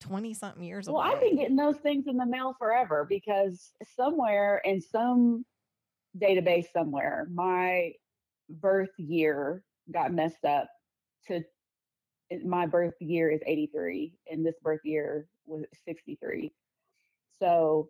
20 0.00 0.34
something 0.34 0.62
years 0.62 0.88
Well, 0.88 1.02
away. 1.02 1.10
I've 1.12 1.20
been 1.20 1.36
getting 1.36 1.56
those 1.56 1.78
things 1.78 2.06
in 2.06 2.16
the 2.16 2.26
mail 2.26 2.54
forever 2.58 3.04
because 3.08 3.72
somewhere 3.96 4.60
in 4.64 4.80
some 4.80 5.44
database 6.18 6.66
somewhere, 6.72 7.26
my 7.32 7.92
birth 8.48 8.90
year 8.98 9.62
got 9.90 10.12
messed 10.12 10.44
up 10.44 10.68
to 11.26 11.42
my 12.44 12.66
birth 12.66 12.94
year 13.00 13.30
is 13.30 13.40
83 13.46 14.14
and 14.30 14.44
this 14.44 14.54
birth 14.62 14.80
year 14.84 15.26
was 15.46 15.64
63. 15.84 16.52
So 17.38 17.88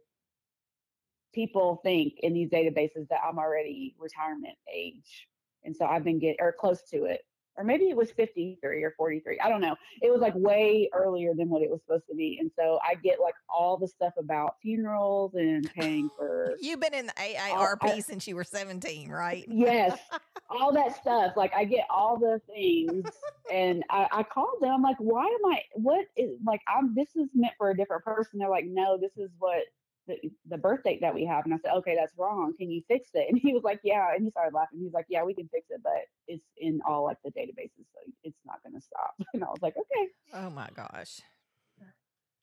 people 1.35 1.81
think 1.83 2.15
in 2.21 2.35
these 2.35 2.51
databases 2.51 3.09
that 3.09 3.21
I'm 3.27 3.39
already 3.39 3.95
retirement 3.99 4.57
age. 4.73 5.29
And 5.65 5.77
so 5.77 5.87
I've 5.87 6.05
been 6.05 6.19
getting 6.19 6.37
or 6.41 6.53
close 6.53 6.83
to 6.91 7.05
it. 7.05 7.23
Or 7.57 7.65
maybe 7.65 7.85
it 7.85 7.97
was 7.97 8.11
53 8.11 8.83
or 8.83 8.95
43. 8.97 9.39
I 9.41 9.49
don't 9.49 9.61
know. 9.61 9.77
It 10.01 10.11
was 10.11 10.21
like 10.21 10.35
way 10.35 10.89
earlier 10.93 11.35
than 11.35 11.49
what 11.49 11.63
it 11.63 11.71
was 11.71 11.81
supposed 11.83 12.07
to 12.09 12.15
be. 12.15 12.39
And 12.41 12.51
so 12.59 12.79
I 12.83 12.95
get 12.95 13.21
like 13.21 13.35
all 13.49 13.77
the 13.77 13.89
stuff 13.89 14.15
about 14.19 14.57
funerals 14.63 15.35
and 15.35 15.71
paying 15.75 16.09
for. 16.17 16.55
You've 16.61 16.81
been 16.81 16.95
in 16.95 17.07
the 17.07 17.13
AARP 17.13 17.83
I, 17.83 17.99
since 18.01 18.27
you 18.27 18.37
were 18.37 18.45
17, 18.45 19.11
right? 19.11 19.45
Yes. 19.49 19.99
all 20.51 20.73
that 20.73 20.97
stuff. 20.97 21.33
Like 21.37 21.53
I 21.55 21.65
get 21.65 21.87
all 21.91 22.19
the 22.19 22.41
things. 22.47 23.07
and 23.53 23.85
I, 23.91 24.09
I 24.13 24.23
called 24.23 24.61
them. 24.61 24.71
I'm 24.73 24.83
like, 24.83 24.99
why 24.99 25.25
am 25.25 25.53
I, 25.53 25.61
what 25.75 26.07
is, 26.17 26.39
like, 26.47 26.61
I'm, 26.69 26.95
this 26.95 27.09
is 27.17 27.29
meant 27.35 27.55
for 27.59 27.71
a 27.71 27.77
different 27.77 28.05
person. 28.05 28.39
They're 28.39 28.49
like, 28.49 28.67
no, 28.67 28.99
this 28.99 29.13
is 29.17 29.31
what 29.39 29.63
the, 30.07 30.17
the 30.49 30.59
birth 30.59 30.83
date 30.85 31.01
that 31.01 31.15
we 31.15 31.25
have. 31.27 31.45
And 31.45 31.55
I 31.55 31.59
said, 31.59 31.73
okay, 31.79 31.95
that's 31.95 32.13
wrong. 32.17 32.55
Can 32.59 32.71
you 32.71 32.83
fix 32.89 33.11
it? 33.15 33.27
And 33.33 33.39
he 33.39 33.53
was 33.53 33.63
like, 33.63 33.81
yeah. 33.85 34.15
And 34.15 34.25
he 34.25 34.31
started 34.31 34.55
laughing. 34.55 34.81
He's 34.81 34.93
like, 34.93 35.07
yeah, 35.09 35.23
we 35.23 35.35
can 35.35 35.49
fix 35.49 35.67
it, 35.71 35.81
but 35.83 35.93
it's 36.27 36.45
in 36.57 36.81
all 36.87 37.05
like 37.05 37.19
the 37.25 37.31
databases. 37.31 37.87
So 37.93 38.13
it's 38.25 38.39
not 38.45 38.63
going 38.63 38.75
to 38.75 38.81
stop. 38.81 39.15
And 39.35 39.45
I 39.45 39.49
was 39.49 39.63
like, 39.63 39.75
okay. 39.77 40.09
Oh 40.35 40.51
my 40.51 40.69
gosh. 40.75 41.21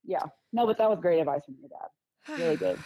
Yeah. 0.04 0.24
No, 0.54 0.66
but 0.66 0.78
that 0.78 0.90
was 0.90 1.00
great 1.00 1.20
advice 1.20 1.46
from 1.46 1.58
your 1.60 1.70
dad. 1.70 2.42
Really 2.42 2.56
good. 2.56 2.80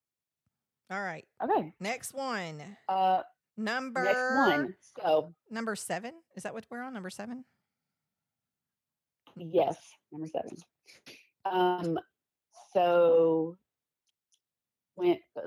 all 0.90 1.02
right. 1.02 1.26
Okay. 1.42 1.72
Next 1.80 2.14
one. 2.14 2.62
Uh, 2.88 3.22
number 3.56 4.04
next 4.04 4.36
one. 4.36 4.74
So 5.02 5.34
number 5.50 5.76
seven. 5.76 6.12
Is 6.36 6.44
that 6.44 6.54
what 6.54 6.64
we're 6.70 6.82
on? 6.82 6.94
Number 6.94 7.10
seven? 7.10 7.44
Yes. 9.36 9.76
Number 10.12 10.28
seven. 10.28 10.56
Um, 11.44 11.98
so 12.72 13.56
went 14.96 15.20
I 15.36 15.40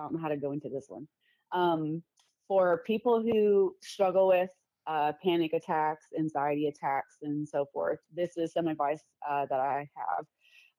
don't 0.00 0.12
know 0.12 0.18
how 0.20 0.28
to 0.28 0.36
go 0.36 0.52
into 0.52 0.68
this 0.68 0.86
one. 0.88 1.06
Um, 1.52 2.02
for 2.48 2.82
people 2.86 3.22
who 3.22 3.74
struggle 3.82 4.28
with 4.28 4.50
uh, 4.86 5.12
panic 5.22 5.52
attacks, 5.52 6.06
anxiety 6.18 6.66
attacks, 6.66 7.16
and 7.22 7.48
so 7.48 7.66
forth, 7.72 8.00
this 8.14 8.36
is 8.36 8.52
some 8.52 8.66
advice 8.68 9.00
uh, 9.28 9.46
that 9.48 9.60
I 9.60 9.88
have. 9.96 10.26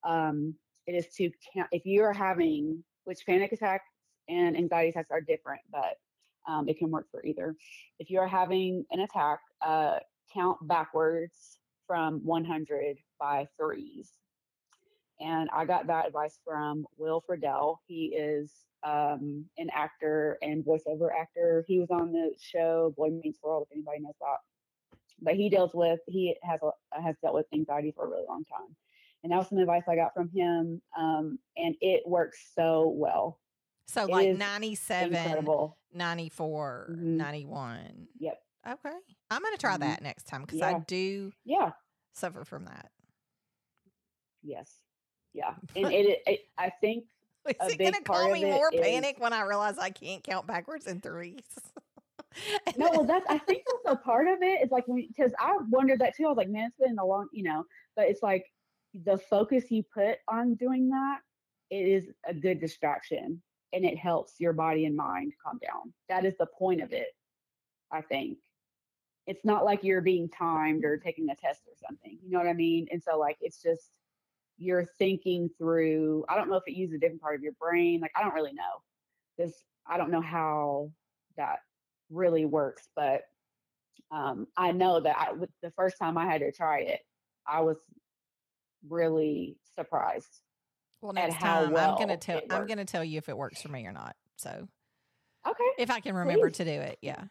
Um, 0.04 0.54
it 0.86 0.94
is 0.94 1.08
to 1.16 1.32
count 1.54 1.70
if 1.72 1.86
you 1.86 2.04
are 2.04 2.14
having, 2.14 2.84
which 3.06 3.26
panic 3.26 3.52
attacks 3.52 3.90
and 4.30 4.56
anxiety 4.56 4.90
attacks 4.90 5.10
are 5.12 5.22
different, 5.22 5.62
but 5.72 5.98
um, 6.48 6.70
it 6.70 6.78
can 6.78 6.92
work 6.92 7.08
for 7.10 7.26
either. 7.26 7.56
If 8.00 8.10
you 8.12 8.20
are 8.20 8.28
having 8.28 8.86
an 8.92 9.00
attack, 9.00 9.40
uh, 9.66 10.00
count 10.34 10.58
backwards 10.68 11.58
from 11.88 12.20
100 12.24 12.98
by 13.20 13.48
threes. 13.58 14.12
And 15.20 15.50
I 15.54 15.66
got 15.66 15.88
that 15.88 16.08
advice 16.08 16.40
from 16.46 16.86
Will 16.98 17.24
Friedle. 17.28 17.78
He 17.88 18.08
is 18.08 18.52
um, 18.84 19.46
an 19.58 19.70
actor 19.74 20.38
and 20.42 20.64
voiceover 20.64 21.10
actor. 21.20 21.64
He 21.68 21.80
was 21.80 21.90
on 21.90 22.12
the 22.12 22.32
show 22.40 22.94
Boy 22.98 23.10
Meets 23.10 23.40
World, 23.42 23.68
if 23.70 23.76
anybody 23.76 24.00
knows 24.00 24.14
that. 24.20 24.38
But 25.22 25.36
he 25.36 25.50
deals 25.50 25.72
with 25.74 26.00
he 26.08 26.36
has 26.44 26.60
a, 26.62 27.02
has 27.02 27.16
dealt 27.22 27.34
with 27.34 27.46
anxiety 27.54 27.94
for 27.96 28.06
a 28.06 28.10
really 28.10 28.26
long 28.28 28.44
time, 28.46 28.76
and 29.24 29.32
that 29.32 29.38
was 29.38 29.48
some 29.48 29.58
advice 29.60 29.84
I 29.88 29.96
got 29.96 30.14
from 30.14 30.30
him. 30.30 30.82
Um, 30.98 31.40
and 31.56 31.76
it 31.80 32.04
works 32.06 32.38
so 32.54 32.94
well. 32.94 33.40
So 33.88 34.04
it 34.04 34.10
like 34.10 34.38
97, 34.38 35.16
incredible. 35.16 35.78
94, 35.94 36.90
mm-hmm. 36.92 37.18
91. 37.18 38.08
Yep. 38.20 38.40
Okay. 38.68 38.96
I'm 39.32 39.42
going 39.42 39.54
to 39.54 39.60
try 39.60 39.74
mm-hmm. 39.74 39.82
that 39.82 40.02
next 40.02 40.28
time 40.28 40.42
because 40.42 40.60
yeah. 40.60 40.70
I 40.70 40.80
do 40.86 41.32
yeah 41.46 41.72
suffer 42.14 42.44
from 42.44 42.66
that. 42.66 42.90
Yes 44.44 44.85
yeah. 45.36 45.54
And 45.76 45.92
it, 45.92 46.22
it, 46.26 46.40
I 46.58 46.70
think 46.82 47.06
is 47.48 47.74
it 47.74 47.78
going 47.78 47.94
to 47.94 48.02
call 48.02 48.32
me 48.32 48.44
more 48.44 48.72
is, 48.74 48.82
panic 48.82 49.18
when 49.20 49.32
I 49.32 49.42
realize 49.42 49.78
I 49.78 49.92
can't 49.92 50.24
count 50.24 50.48
backwards 50.48 50.88
in 50.88 51.00
threes? 51.00 51.44
no, 52.78 52.90
well, 52.92 53.04
that's 53.04 53.26
I 53.30 53.38
think 53.38 53.64
that's 53.66 53.98
a 54.00 54.04
part 54.04 54.28
of 54.28 54.42
it. 54.42 54.62
It's 54.62 54.72
like 54.72 54.86
because 54.88 55.32
I 55.40 55.58
wondered 55.70 56.00
that 56.00 56.16
too. 56.16 56.26
I 56.26 56.30
was 56.30 56.38
like, 56.38 56.50
man, 56.50 56.66
it's 56.68 56.78
been 56.78 56.98
a 56.98 57.06
long, 57.06 57.28
you 57.32 57.44
know, 57.44 57.66
but 57.96 58.08
it's 58.08 58.24
like 58.24 58.46
the 59.06 59.18
focus 59.18 59.70
you 59.70 59.84
put 59.94 60.18
on 60.28 60.56
doing 60.56 60.90
that. 60.90 61.20
It 61.70 61.88
is 61.88 62.06
a 62.28 62.34
good 62.34 62.60
distraction, 62.60 63.42
and 63.74 63.86
it 63.86 63.98
helps 63.98 64.34
your 64.40 64.54
body 64.54 64.86
and 64.86 64.96
mind 64.96 65.34
calm 65.44 65.60
down. 65.60 65.94
That 66.10 66.26
is 66.26 66.36
the 66.38 66.48
point 66.48 66.82
of 66.82 66.94
it. 66.94 67.08
I 67.92 68.02
think 68.02 68.40
it's 69.28 69.46
not 69.46 69.66
like 69.66 69.84
you're 69.84 70.02
being 70.02 70.30
timed 70.30 70.84
or 70.84 70.98
taking 70.98 71.30
a 71.30 71.36
test 71.36 71.62
or 71.68 71.74
something. 71.88 72.18
You 72.24 72.32
know 72.32 72.40
what 72.40 72.48
I 72.48 72.54
mean? 72.54 72.88
And 72.92 73.02
so 73.02 73.18
like 73.18 73.38
it's 73.40 73.62
just 73.62 73.92
you're 74.58 74.86
thinking 74.98 75.50
through 75.58 76.26
i 76.30 76.36
don't 76.36 76.50
know 76.50 76.56
if 76.56 76.64
it 76.68 76.76
uses 76.76 76.96
a 76.96 77.00
different 77.00 77.22
part 77.22 77.36
of 77.36 77.42
your 77.42 77.54
brain 77.60 78.00
like 78.02 78.12
i 78.16 78.22
don't 78.22 78.34
really 78.34 78.54
know. 78.54 78.82
This 79.38 79.54
i 79.88 79.98
don't 79.98 80.12
know 80.12 80.22
how 80.22 80.92
that 81.38 81.60
really 82.10 82.46
works 82.46 82.88
but 82.96 83.22
um, 84.12 84.48
i 84.58 84.72
know 84.72 85.00
that 85.00 85.18
I, 85.18 85.34
the 85.62 85.72
first 85.72 85.98
time 86.00 86.18
i 86.18 86.26
had 86.26 86.42
to 86.42 86.52
try 86.52 86.80
it 86.80 87.02
i 87.48 87.62
was 87.62 87.78
really 88.88 89.58
surprised 89.76 90.42
well 91.02 91.14
next 91.14 91.40
time 91.40 91.72
well 91.72 91.92
i'm 91.92 91.98
gonna 91.98 92.18
tell 92.18 92.42
i'm 92.50 92.68
gonna 92.68 92.86
tell 92.86 93.04
you 93.04 93.18
if 93.18 93.30
it 93.30 93.38
works 93.38 93.62
for 93.62 93.70
me 93.70 93.86
or 93.86 93.92
not 93.92 94.16
so 94.38 94.68
okay 95.48 95.70
if 95.78 95.90
i 95.90 96.00
can 96.00 96.16
remember 96.16 96.50
Please. 96.50 96.58
to 96.58 96.66
do 96.66 96.72
it 96.72 96.98
yeah 97.02 97.24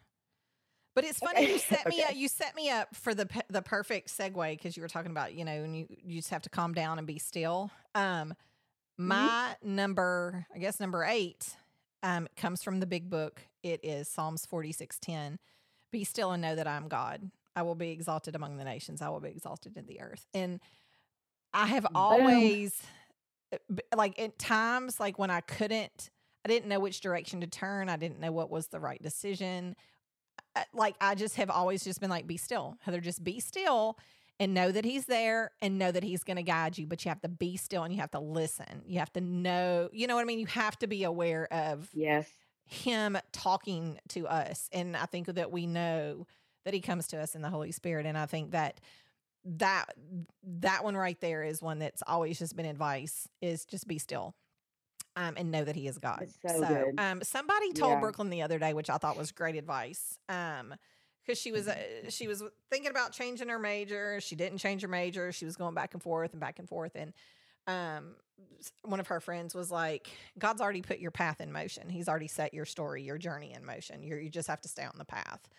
but 0.95 1.03
it's 1.03 1.19
funny 1.19 1.43
okay. 1.43 1.51
you 1.51 1.59
set 1.59 1.87
me 1.87 2.01
okay. 2.01 2.03
up. 2.03 2.15
You 2.15 2.27
set 2.27 2.55
me 2.55 2.69
up 2.69 2.95
for 2.95 3.13
the 3.13 3.27
the 3.49 3.61
perfect 3.61 4.07
segue 4.07 4.51
because 4.51 4.75
you 4.75 4.81
were 4.81 4.87
talking 4.87 5.11
about 5.11 5.33
you 5.33 5.45
know, 5.45 5.51
and 5.51 5.77
you 5.77 5.87
you 5.89 6.15
just 6.17 6.29
have 6.29 6.41
to 6.43 6.49
calm 6.49 6.73
down 6.73 6.97
and 6.97 7.05
be 7.05 7.19
still. 7.19 7.69
Um, 7.93 8.29
mm-hmm. 8.29 9.07
my 9.09 9.55
mm-hmm. 9.61 9.75
number, 9.75 10.47
I 10.55 10.57
guess 10.57 10.79
number 10.79 11.03
eight, 11.03 11.55
um, 12.01 12.27
comes 12.37 12.63
from 12.63 12.79
the 12.79 12.87
big 12.87 13.09
book. 13.09 13.41
It 13.61 13.81
is 13.83 14.07
Psalms 14.07 14.45
forty 14.45 14.71
six 14.71 14.97
ten. 14.99 15.37
Be 15.91 16.03
still 16.03 16.31
and 16.31 16.41
know 16.41 16.55
that 16.55 16.67
I'm 16.67 16.87
God. 16.87 17.29
I 17.55 17.61
will 17.61 17.75
be 17.75 17.91
exalted 17.91 18.35
among 18.35 18.57
the 18.57 18.65
nations. 18.65 19.01
I 19.01 19.09
will 19.09 19.21
be 19.21 19.29
exalted 19.29 19.77
in 19.77 19.85
the 19.85 20.01
earth. 20.01 20.27
And 20.33 20.59
I 21.53 21.67
have 21.67 21.87
always, 21.95 22.81
eh, 23.53 23.57
like 23.95 24.19
at 24.19 24.37
times, 24.37 24.99
like 24.99 25.17
when 25.17 25.29
I 25.29 25.39
couldn't, 25.39 26.09
I 26.43 26.49
didn't 26.49 26.67
know 26.67 26.81
which 26.81 26.99
direction 26.99 27.41
to 27.41 27.47
turn. 27.47 27.87
I 27.87 27.95
didn't 27.95 28.19
know 28.19 28.33
what 28.33 28.49
was 28.49 28.67
the 28.67 28.79
right 28.79 29.01
decision. 29.01 29.75
Uh, 30.55 30.61
like 30.73 30.95
I 31.01 31.15
just 31.15 31.35
have 31.35 31.49
always 31.49 31.83
just 31.83 31.99
been 31.99 32.09
like, 32.09 32.27
be 32.27 32.37
still, 32.37 32.77
Heather, 32.81 33.01
just 33.01 33.23
be 33.23 33.39
still 33.39 33.97
and 34.39 34.53
know 34.53 34.71
that 34.71 34.83
he's 34.85 35.05
there 35.05 35.51
and 35.61 35.77
know 35.77 35.91
that 35.91 36.03
he's 36.03 36.23
going 36.23 36.37
to 36.37 36.43
guide 36.43 36.77
you. 36.77 36.87
But 36.87 37.03
you 37.05 37.09
have 37.09 37.21
to 37.21 37.29
be 37.29 37.57
still 37.57 37.83
and 37.83 37.93
you 37.93 38.01
have 38.01 38.11
to 38.11 38.19
listen. 38.19 38.81
You 38.85 38.99
have 38.99 39.13
to 39.13 39.21
know, 39.21 39.89
you 39.93 40.07
know 40.07 40.15
what 40.15 40.21
I 40.21 40.25
mean? 40.25 40.39
You 40.39 40.47
have 40.47 40.77
to 40.79 40.87
be 40.87 41.03
aware 41.03 41.51
of 41.51 41.89
yes 41.93 42.27
him 42.65 43.17
talking 43.31 43.99
to 44.09 44.27
us. 44.27 44.69
And 44.73 44.97
I 44.97 45.05
think 45.05 45.27
that 45.27 45.51
we 45.51 45.67
know 45.67 46.25
that 46.65 46.73
he 46.73 46.81
comes 46.81 47.07
to 47.07 47.19
us 47.19 47.35
in 47.35 47.41
the 47.41 47.49
Holy 47.49 47.71
Spirit. 47.71 48.05
And 48.05 48.17
I 48.17 48.25
think 48.25 48.51
that 48.51 48.81
that 49.45 49.85
that 50.43 50.83
one 50.83 50.97
right 50.97 51.19
there 51.21 51.43
is 51.43 51.61
one 51.61 51.77
that's 51.77 52.01
always 52.07 52.39
just 52.39 52.55
been 52.55 52.65
advice 52.65 53.27
is 53.41 53.65
just 53.65 53.87
be 53.87 53.99
still 53.99 54.33
um, 55.15 55.35
and 55.37 55.51
know 55.51 55.63
that 55.63 55.75
He 55.75 55.87
is 55.87 55.97
God. 55.97 56.27
so, 56.47 56.59
so 56.61 56.91
um, 56.97 57.21
somebody 57.23 57.73
told 57.73 57.93
yeah. 57.93 57.99
Brooklyn 57.99 58.29
the 58.29 58.41
other 58.41 58.59
day, 58.59 58.73
which 58.73 58.89
I 58.89 58.97
thought 58.97 59.17
was 59.17 59.31
great 59.31 59.55
advice. 59.55 60.17
Um, 60.29 60.75
because 61.25 61.39
she 61.39 61.51
was 61.51 61.67
uh, 61.67 61.75
she 62.09 62.27
was 62.27 62.43
thinking 62.69 62.91
about 62.91 63.11
changing 63.11 63.49
her 63.49 63.59
major. 63.59 64.19
She 64.21 64.35
didn't 64.35 64.59
change 64.59 64.81
her 64.83 64.87
major. 64.87 65.31
She 65.31 65.45
was 65.45 65.55
going 65.55 65.73
back 65.73 65.93
and 65.93 66.03
forth 66.03 66.33
and 66.33 66.39
back 66.39 66.59
and 66.59 66.69
forth. 66.69 66.91
And 66.95 67.13
um, 67.67 68.15
one 68.83 68.99
of 68.99 69.07
her 69.07 69.19
friends 69.19 69.55
was 69.55 69.71
like, 69.71 70.09
"God's 70.37 70.61
already 70.61 70.81
put 70.81 70.99
your 70.99 71.11
path 71.11 71.41
in 71.41 71.51
motion. 71.51 71.89
He's 71.89 72.07
already 72.07 72.27
set 72.27 72.53
your 72.53 72.65
story, 72.65 73.01
your 73.01 73.17
journey 73.17 73.53
in 73.53 73.65
motion. 73.65 74.03
you 74.03 74.15
you 74.17 74.29
just 74.29 74.47
have 74.47 74.61
to 74.61 74.69
stay 74.69 74.83
on 74.83 74.97
the 74.97 75.05
path." 75.05 75.49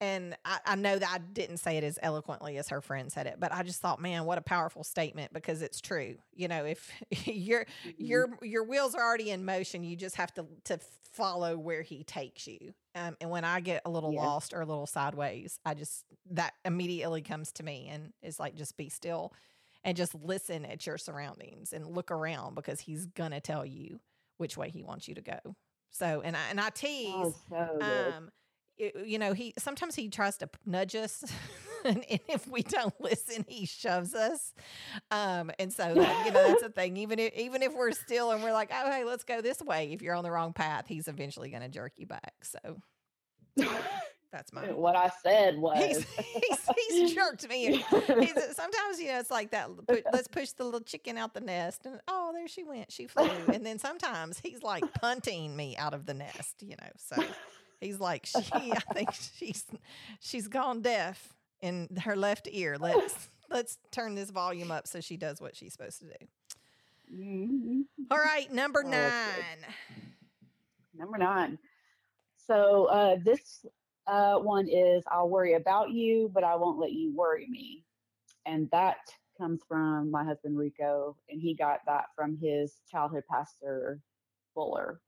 And 0.00 0.34
I, 0.46 0.58
I, 0.64 0.76
know 0.76 0.98
that 0.98 1.10
I 1.12 1.18
didn't 1.18 1.58
say 1.58 1.76
it 1.76 1.84
as 1.84 1.98
eloquently 2.02 2.56
as 2.56 2.70
her 2.70 2.80
friend 2.80 3.12
said 3.12 3.26
it, 3.26 3.36
but 3.38 3.52
I 3.52 3.62
just 3.62 3.82
thought, 3.82 4.00
man, 4.00 4.24
what 4.24 4.38
a 4.38 4.42
powerful 4.42 4.82
statement 4.82 5.34
because 5.34 5.60
it's 5.60 5.78
true. 5.78 6.16
You 6.34 6.48
know, 6.48 6.64
if 6.64 6.90
your 7.26 7.64
mm-hmm. 7.64 7.90
your 7.98 8.38
your 8.42 8.64
wheels 8.64 8.94
are 8.94 9.02
already 9.02 9.30
in 9.30 9.44
motion, 9.44 9.84
you 9.84 9.96
just 9.96 10.16
have 10.16 10.32
to 10.34 10.46
to 10.64 10.78
follow 11.12 11.58
where 11.58 11.82
he 11.82 12.02
takes 12.04 12.46
you. 12.46 12.72
Um, 12.94 13.16
and 13.20 13.30
when 13.30 13.44
I 13.44 13.60
get 13.60 13.82
a 13.84 13.90
little 13.90 14.12
yeah. 14.12 14.22
lost 14.22 14.54
or 14.54 14.62
a 14.62 14.66
little 14.66 14.86
sideways, 14.86 15.58
I 15.66 15.74
just 15.74 16.04
that 16.30 16.54
immediately 16.64 17.20
comes 17.20 17.52
to 17.52 17.62
me 17.62 17.88
and 17.90 18.12
is 18.22 18.40
like, 18.40 18.54
just 18.54 18.76
be 18.76 18.88
still 18.88 19.34
and 19.84 19.96
just 19.96 20.14
listen 20.14 20.64
at 20.64 20.86
your 20.86 20.98
surroundings 20.98 21.72
and 21.72 21.86
look 21.86 22.10
around 22.10 22.54
because 22.54 22.80
he's 22.80 23.06
gonna 23.06 23.40
tell 23.40 23.66
you 23.66 24.00
which 24.38 24.56
way 24.56 24.70
he 24.70 24.82
wants 24.82 25.08
you 25.08 25.14
to 25.14 25.22
go. 25.22 25.38
So, 25.90 26.22
and 26.24 26.36
I 26.36 26.40
and 26.50 26.60
I 26.60 26.70
tease, 26.70 27.12
oh, 27.14 27.34
so 27.50 27.78
um, 27.80 28.30
you 29.04 29.18
know, 29.18 29.32
he 29.32 29.54
sometimes 29.58 29.94
he 29.94 30.08
tries 30.08 30.36
to 30.38 30.48
nudge 30.66 30.94
us, 30.94 31.24
and, 31.84 32.04
and, 32.10 32.20
if 32.28 32.48
we 32.48 32.62
don't 32.62 32.98
listen, 33.00 33.44
he 33.48 33.66
shoves 33.66 34.14
us. 34.14 34.54
Um, 35.10 35.50
and 35.58 35.72
so 35.72 35.88
you 35.88 35.94
know 36.32 36.48
that's 36.48 36.62
a 36.62 36.70
thing. 36.70 36.96
Even 36.96 37.18
if 37.18 37.34
even 37.34 37.62
if 37.62 37.74
we're 37.74 37.92
still 37.92 38.30
and 38.30 38.42
we're 38.42 38.52
like, 38.52 38.70
oh 38.72 38.90
hey, 38.90 39.04
let's 39.04 39.24
go 39.24 39.40
this 39.40 39.60
way. 39.60 39.92
If 39.92 40.02
you're 40.02 40.14
on 40.14 40.24
the 40.24 40.30
wrong 40.30 40.52
path, 40.52 40.86
he's 40.88 41.08
eventually 41.08 41.50
going 41.50 41.62
to 41.62 41.68
jerk 41.68 41.92
you 41.96 42.06
back. 42.06 42.34
So. 42.42 42.76
That's 44.32 44.52
my 44.52 44.70
what 44.70 44.94
I 44.94 45.10
said 45.24 45.58
was 45.58 45.76
he's, 45.76 46.06
he's, 46.06 46.68
he's 46.88 47.14
jerked 47.14 47.48
me. 47.48 47.78
He's, 47.78 48.54
sometimes 48.54 49.00
you 49.00 49.08
know 49.08 49.18
it's 49.18 49.30
like 49.30 49.50
that. 49.50 49.68
Let's 50.12 50.28
push 50.28 50.52
the 50.52 50.64
little 50.64 50.80
chicken 50.80 51.18
out 51.18 51.34
the 51.34 51.40
nest, 51.40 51.84
and 51.84 52.00
oh, 52.06 52.30
there 52.32 52.46
she 52.46 52.62
went. 52.62 52.92
She 52.92 53.08
flew. 53.08 53.28
And 53.52 53.66
then 53.66 53.80
sometimes 53.80 54.38
he's 54.38 54.62
like 54.62 54.84
punting 54.94 55.56
me 55.56 55.76
out 55.76 55.94
of 55.94 56.06
the 56.06 56.14
nest. 56.14 56.62
You 56.62 56.76
know, 56.80 56.90
so 56.96 57.24
He's 57.80 57.98
like, 58.00 58.26
she, 58.26 58.40
I 58.52 58.80
think 58.92 59.10
she's 59.36 59.64
she's 60.20 60.48
gone 60.48 60.82
deaf 60.82 61.34
in 61.60 61.88
her 62.04 62.16
left 62.16 62.48
ear. 62.50 62.76
Let's 62.78 63.28
let's 63.50 63.78
turn 63.90 64.14
this 64.14 64.30
volume 64.30 64.70
up 64.70 64.86
so 64.86 65.00
she 65.00 65.16
does 65.16 65.40
what 65.40 65.56
she's 65.56 65.72
supposed 65.72 66.00
to 66.00 66.06
do. 66.06 66.26
Mhm. 67.12 67.82
All 68.10 68.18
right, 68.18 68.50
number 68.52 68.82
Oh, 68.84 68.90
nine. 68.90 69.66
Number 70.94 71.18
nine. 71.18 71.58
So 72.46 72.84
uh, 72.86 73.16
this 73.24 73.64
uh, 74.06 74.36
one 74.38 74.68
is 74.68 75.02
I'll 75.10 75.28
worry 75.28 75.54
about 75.54 75.90
you, 75.90 76.30
but 76.34 76.44
I 76.44 76.56
won't 76.56 76.78
let 76.78 76.92
you 76.92 77.12
worry 77.14 77.46
me. 77.48 77.84
And 78.46 78.68
that 78.70 78.96
comes 79.38 79.60
from 79.68 80.10
my 80.10 80.24
husband 80.24 80.58
Rico, 80.58 81.16
and 81.28 81.40
he 81.40 81.54
got 81.54 81.80
that 81.86 82.06
from 82.14 82.36
his 82.36 82.74
childhood 82.90 83.24
pastor 83.30 84.00
Fuller. 84.54 85.00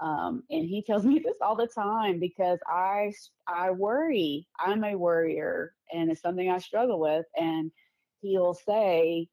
Um, 0.00 0.42
and 0.50 0.64
he 0.64 0.82
tells 0.82 1.04
me 1.06 1.18
this 1.18 1.36
all 1.40 1.56
the 1.56 1.66
time 1.66 2.18
because 2.20 2.58
I 2.66 3.12
I 3.46 3.70
worry. 3.70 4.46
I'm 4.58 4.84
a 4.84 4.94
worrier, 4.96 5.74
and 5.92 6.10
it's 6.10 6.22
something 6.22 6.50
I 6.50 6.58
struggle 6.58 7.00
with. 7.00 7.26
And 7.36 7.70
he'll 8.20 8.54
say, 8.54 9.28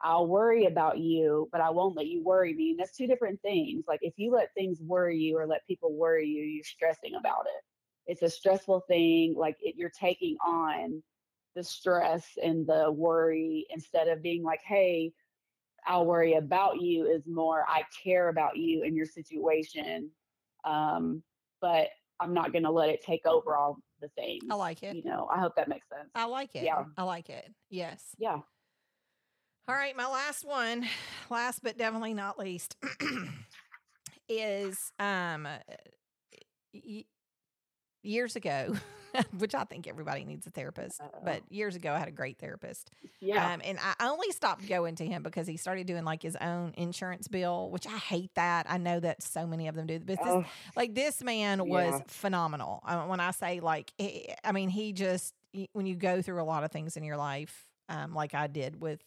I'll 0.00 0.26
worry 0.26 0.66
about 0.66 0.98
you, 0.98 1.48
but 1.50 1.60
I 1.60 1.70
won't 1.70 1.96
let 1.96 2.06
you 2.06 2.22
worry 2.22 2.54
me. 2.54 2.70
And 2.70 2.78
that's 2.78 2.96
two 2.96 3.06
different 3.06 3.40
things. 3.42 3.84
Like 3.88 4.00
if 4.02 4.14
you 4.16 4.32
let 4.32 4.54
things 4.54 4.80
worry 4.80 5.18
you 5.18 5.38
or 5.38 5.46
let 5.46 5.66
people 5.66 5.92
worry 5.92 6.26
you, 6.28 6.44
you're 6.44 6.64
stressing 6.64 7.14
about 7.14 7.46
it. 7.46 7.62
It's 8.06 8.22
a 8.22 8.30
stressful 8.30 8.84
thing. 8.88 9.34
Like 9.36 9.56
it, 9.60 9.74
you're 9.76 9.90
taking 9.90 10.36
on 10.46 11.02
the 11.56 11.64
stress 11.64 12.26
and 12.42 12.66
the 12.66 12.90
worry 12.92 13.66
instead 13.70 14.08
of 14.08 14.22
being 14.22 14.44
like, 14.44 14.60
hey, 14.64 15.12
I'll 15.86 16.06
worry 16.06 16.34
about 16.34 16.80
you 16.80 17.06
is 17.06 17.22
more 17.26 17.64
I 17.68 17.82
care 18.04 18.28
about 18.28 18.56
you 18.56 18.82
and 18.84 18.96
your 18.96 19.06
situation. 19.06 20.10
Um, 20.64 21.22
but 21.60 21.88
I'm 22.20 22.34
not 22.34 22.52
going 22.52 22.64
to 22.64 22.70
let 22.70 22.88
it 22.88 23.02
take 23.02 23.26
over 23.26 23.56
all 23.56 23.78
the 24.00 24.08
things. 24.08 24.44
I 24.50 24.54
like 24.54 24.82
it. 24.82 24.96
You 24.96 25.04
know, 25.04 25.28
I 25.32 25.38
hope 25.38 25.54
that 25.56 25.68
makes 25.68 25.88
sense. 25.88 26.10
I 26.14 26.24
like 26.26 26.54
it. 26.54 26.64
Yeah. 26.64 26.84
I 26.96 27.02
like 27.04 27.30
it. 27.30 27.52
Yes. 27.70 28.02
Yeah. 28.18 28.38
All 29.68 29.74
right, 29.74 29.94
my 29.96 30.06
last 30.08 30.46
one, 30.46 30.86
last 31.30 31.60
but 31.62 31.76
definitely 31.76 32.14
not 32.14 32.38
least, 32.38 32.76
is 34.28 34.76
um 34.98 35.46
y- 36.72 37.04
years 38.02 38.34
ago, 38.36 38.74
which 39.38 39.54
I 39.54 39.64
think 39.64 39.86
everybody 39.86 40.24
needs 40.24 40.46
a 40.46 40.50
therapist, 40.50 41.00
Uh-oh. 41.00 41.20
but 41.24 41.42
years 41.50 41.76
ago 41.76 41.92
I 41.92 41.98
had 41.98 42.08
a 42.08 42.12
great 42.12 42.38
therapist. 42.38 42.90
Yeah. 43.20 43.52
Um, 43.54 43.60
and 43.64 43.78
I 43.80 43.94
only 44.08 44.30
stopped 44.32 44.66
going 44.68 44.94
to 44.96 45.06
him 45.06 45.22
because 45.22 45.46
he 45.46 45.56
started 45.56 45.86
doing 45.86 46.04
like 46.04 46.22
his 46.22 46.36
own 46.36 46.74
insurance 46.76 47.28
bill, 47.28 47.70
which 47.70 47.86
I 47.86 47.96
hate 47.96 48.34
that. 48.34 48.66
I 48.68 48.78
know 48.78 49.00
that 49.00 49.22
so 49.22 49.46
many 49.46 49.68
of 49.68 49.74
them 49.74 49.86
do, 49.86 49.98
but 49.98 50.06
this, 50.06 50.18
Oh, 50.22 50.44
like 50.76 50.94
this 50.94 51.22
man 51.22 51.66
was 51.68 51.92
Yeah. 51.94 52.00
phenomenal. 52.08 52.82
Uh, 52.84 53.04
when 53.06 53.20
I 53.20 53.30
say 53.32 53.60
like, 53.60 53.92
he- 53.98 54.32
I 54.44 54.52
mean, 54.52 54.68
he 54.68 54.92
just 54.92 55.34
y- 55.54 55.68
when 55.72 55.86
you 55.86 55.94
go 55.96 56.20
through 56.22 56.42
a 56.42 56.44
lot 56.44 56.64
of 56.64 56.70
things 56.70 56.96
in 56.96 57.04
your 57.04 57.16
life, 57.16 57.66
um, 57.88 58.14
like 58.14 58.34
I 58.34 58.46
did 58.48 58.80
with 58.80 59.00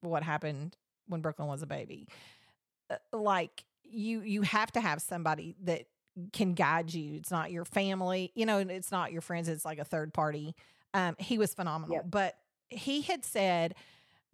what 0.00 0.22
happened 0.22 0.76
when 1.08 1.20
Brooklyn 1.20 1.48
was 1.48 1.62
a 1.62 1.66
baby, 1.66 2.06
uh, 2.90 2.96
like 3.12 3.64
you 3.82 4.20
you 4.20 4.42
have 4.42 4.70
to 4.72 4.80
have 4.80 5.00
somebody 5.02 5.54
that 5.64 5.86
can 6.32 6.54
guide 6.54 6.92
you. 6.94 7.14
It's 7.14 7.30
not 7.30 7.50
your 7.50 7.64
family, 7.64 8.30
you 8.34 8.46
know, 8.46 8.58
and 8.58 8.70
it's 8.70 8.92
not 8.92 9.12
your 9.12 9.20
friends. 9.20 9.48
It's 9.48 9.64
like 9.64 9.78
a 9.78 9.84
third 9.84 10.14
party. 10.14 10.54
Um, 10.92 11.16
he 11.18 11.38
was 11.38 11.54
phenomenal, 11.54 11.96
Yep. 11.96 12.04
but 12.10 12.38
he 12.70 13.02
had 13.02 13.24
said 13.24 13.74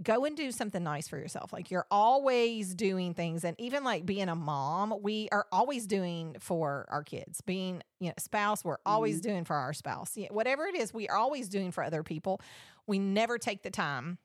go 0.02 0.24
and 0.24 0.34
do 0.34 0.50
something 0.50 0.82
nice 0.82 1.08
for 1.08 1.18
yourself. 1.18 1.52
Like 1.52 1.70
you're 1.70 1.84
always 1.90 2.74
doing 2.74 3.12
things 3.12 3.44
and 3.44 3.54
even 3.60 3.84
like 3.84 4.06
being 4.06 4.30
a 4.30 4.34
mom, 4.34 4.94
we 5.02 5.28
are 5.30 5.46
always 5.52 5.86
doing 5.86 6.36
for 6.40 6.86
our 6.88 7.04
kids. 7.04 7.42
Being, 7.42 7.82
you 7.98 8.08
know, 8.08 8.14
spouse, 8.18 8.64
we're 8.64 8.78
always 8.86 9.20
doing 9.20 9.44
for 9.44 9.56
our 9.56 9.74
spouse. 9.74 10.16
Yeah, 10.16 10.28
whatever 10.30 10.64
it 10.66 10.74
is, 10.74 10.94
we 10.94 11.06
are 11.08 11.16
always 11.16 11.50
doing 11.50 11.70
for 11.70 11.84
other 11.84 12.02
people. 12.02 12.40
We 12.86 12.98
never 12.98 13.36
take 13.36 13.62
the 13.62 13.70
time. 13.70 14.16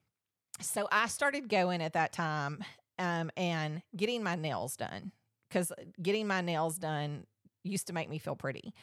So 0.61 0.87
I 0.93 1.07
started 1.07 1.49
going 1.49 1.81
at 1.81 1.91
that 1.91 2.13
time 2.13 2.63
um, 2.97 3.29
and 3.35 3.81
getting 3.97 4.23
my 4.23 4.35
nails 4.35 4.77
done 4.77 5.11
because 5.49 5.73
getting 6.01 6.25
my 6.25 6.39
nails 6.39 6.77
done 6.77 7.25
used 7.65 7.87
to 7.87 7.93
make 7.93 8.09
me 8.09 8.17
feel 8.17 8.35
pretty. 8.35 8.73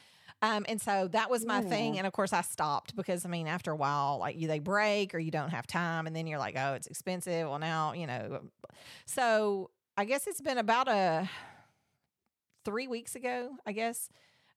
Um, 0.42 0.66
and 0.68 0.80
so 0.80 1.08
that 1.12 1.30
was 1.30 1.46
my 1.46 1.60
thing. 1.62 1.98
And 1.98 2.06
of 2.06 2.12
course, 2.12 2.32
I 2.32 2.40
stopped 2.40 2.96
because 2.96 3.24
I 3.24 3.28
mean, 3.28 3.46
after 3.46 3.70
a 3.70 3.76
while, 3.76 4.18
like 4.18 4.36
you, 4.36 4.48
they 4.48 4.58
break 4.58 5.14
or 5.14 5.18
you 5.18 5.30
don't 5.30 5.50
have 5.50 5.66
time, 5.66 6.06
and 6.06 6.16
then 6.16 6.26
you're 6.26 6.40
like, 6.40 6.56
oh, 6.58 6.74
it's 6.74 6.88
expensive. 6.88 7.48
Well, 7.48 7.60
now 7.60 7.92
you 7.92 8.06
know. 8.06 8.40
So 9.06 9.70
I 9.96 10.04
guess 10.04 10.26
it's 10.26 10.40
been 10.40 10.58
about 10.58 10.88
a 10.88 11.28
three 12.64 12.88
weeks 12.88 13.14
ago. 13.14 13.50
I 13.64 13.72
guess 13.72 14.08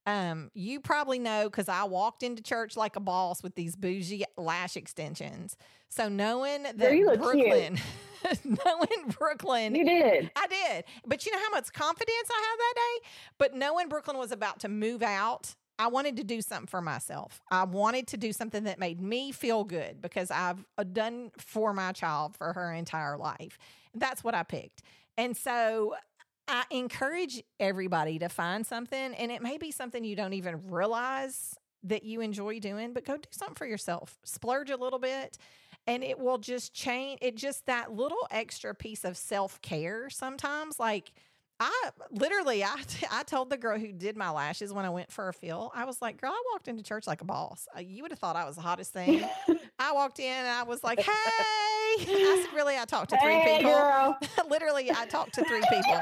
um, 0.05 0.51
you 0.53 0.79
probably 0.79 1.19
know 1.19 1.45
because 1.45 1.67
I 1.67 1.83
walked 1.85 2.23
into 2.23 2.43
church 2.43 2.77
like 2.77 2.95
a 2.95 2.99
boss 2.99 3.41
with 3.41 3.55
these 3.55 3.75
bougie 3.75 4.23
lash 4.37 4.77
extensions. 4.77 5.57
So 5.89 6.09
knowing 6.09 6.63
that 6.63 6.77
Girl, 6.77 6.93
you 6.93 7.05
look. 7.07 7.21
Brooklyn, 7.21 7.79
knowing 8.43 9.09
Brooklyn 9.17 9.75
you 9.75 9.85
did. 9.85 10.31
I 10.35 10.47
did. 10.47 10.83
But 11.05 11.25
you 11.25 11.31
know 11.31 11.39
how 11.39 11.49
much 11.51 11.73
confidence 11.73 12.29
I 12.29 12.45
had 12.49 12.59
that 12.59 12.73
day? 12.75 13.07
But 13.37 13.55
knowing 13.55 13.89
Brooklyn 13.89 14.17
was 14.17 14.31
about 14.31 14.59
to 14.61 14.69
move 14.69 15.01
out, 15.01 15.55
I 15.77 15.87
wanted 15.87 16.17
to 16.17 16.23
do 16.23 16.41
something 16.41 16.67
for 16.67 16.81
myself. 16.81 17.41
I 17.51 17.63
wanted 17.65 18.07
to 18.07 18.17
do 18.17 18.31
something 18.31 18.63
that 18.65 18.79
made 18.79 19.01
me 19.01 19.31
feel 19.31 19.63
good 19.63 20.01
because 20.01 20.31
I've 20.31 20.63
uh, 20.77 20.83
done 20.83 21.31
for 21.37 21.73
my 21.73 21.91
child 21.91 22.35
for 22.37 22.53
her 22.53 22.71
entire 22.73 23.17
life. 23.17 23.57
That's 23.93 24.23
what 24.23 24.35
I 24.35 24.43
picked. 24.43 24.83
And 25.17 25.35
so 25.35 25.95
I 26.47 26.63
encourage 26.69 27.41
everybody 27.59 28.19
to 28.19 28.29
find 28.29 28.65
something, 28.65 29.13
and 29.15 29.31
it 29.31 29.41
may 29.41 29.57
be 29.57 29.71
something 29.71 30.03
you 30.03 30.15
don't 30.15 30.33
even 30.33 30.67
realize 30.69 31.55
that 31.83 32.03
you 32.03 32.21
enjoy 32.21 32.59
doing, 32.59 32.93
but 32.93 33.05
go 33.05 33.17
do 33.17 33.27
something 33.31 33.55
for 33.55 33.65
yourself. 33.65 34.17
Splurge 34.23 34.69
a 34.69 34.77
little 34.77 34.99
bit, 34.99 35.37
and 35.87 36.03
it 36.03 36.19
will 36.19 36.37
just 36.37 36.73
change. 36.73 37.19
It 37.21 37.35
just 37.35 37.65
that 37.65 37.91
little 37.93 38.27
extra 38.31 38.73
piece 38.75 39.03
of 39.05 39.17
self 39.17 39.61
care 39.61 40.09
sometimes. 40.09 40.79
Like, 40.79 41.11
I 41.59 41.89
literally, 42.11 42.63
I, 42.63 42.75
I 43.11 43.23
told 43.23 43.49
the 43.49 43.57
girl 43.57 43.79
who 43.79 43.91
did 43.91 44.15
my 44.17 44.29
lashes 44.29 44.73
when 44.73 44.85
I 44.85 44.89
went 44.89 45.11
for 45.11 45.29
a 45.29 45.33
fill, 45.33 45.71
I 45.73 45.85
was 45.85 46.01
like, 46.01 46.19
girl, 46.21 46.31
I 46.31 46.43
walked 46.53 46.67
into 46.67 46.83
church 46.83 47.07
like 47.07 47.21
a 47.21 47.25
boss. 47.25 47.67
Uh, 47.75 47.79
You 47.79 48.03
would 48.03 48.11
have 48.11 48.19
thought 48.19 48.35
I 48.35 48.45
was 48.45 48.55
the 48.55 48.61
hottest 48.61 48.93
thing. 48.93 49.23
I 49.79 49.93
walked 49.93 50.19
in 50.19 50.31
and 50.31 50.47
I 50.47 50.63
was 50.63 50.83
like, 50.83 50.99
hey. 51.01 51.11
I 52.07 52.47
really, 52.53 52.77
I 52.77 52.85
talked 52.85 53.09
to 53.11 53.17
three 53.21 53.33
hey, 53.33 53.57
people. 53.57 54.15
Literally, 54.49 54.91
I 54.91 55.05
talked 55.05 55.33
to 55.35 55.43
three 55.45 55.63
people. 55.69 56.01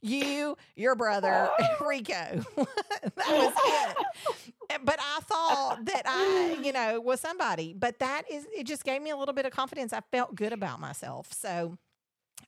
You, 0.00 0.56
your 0.76 0.94
brother, 0.94 1.48
Rico. 1.80 2.12
that 2.14 3.16
was 3.16 3.54
it. 3.56 4.84
But 4.84 4.98
I 5.00 5.20
thought 5.22 5.84
that 5.84 6.02
I, 6.04 6.58
you 6.62 6.72
know, 6.72 7.00
was 7.00 7.20
somebody. 7.20 7.72
But 7.72 7.98
that 8.00 8.22
is, 8.30 8.46
it 8.54 8.66
just 8.66 8.84
gave 8.84 9.00
me 9.00 9.10
a 9.10 9.16
little 9.16 9.34
bit 9.34 9.46
of 9.46 9.52
confidence. 9.52 9.92
I 9.92 10.00
felt 10.12 10.34
good 10.34 10.52
about 10.52 10.78
myself. 10.80 11.32
So 11.32 11.78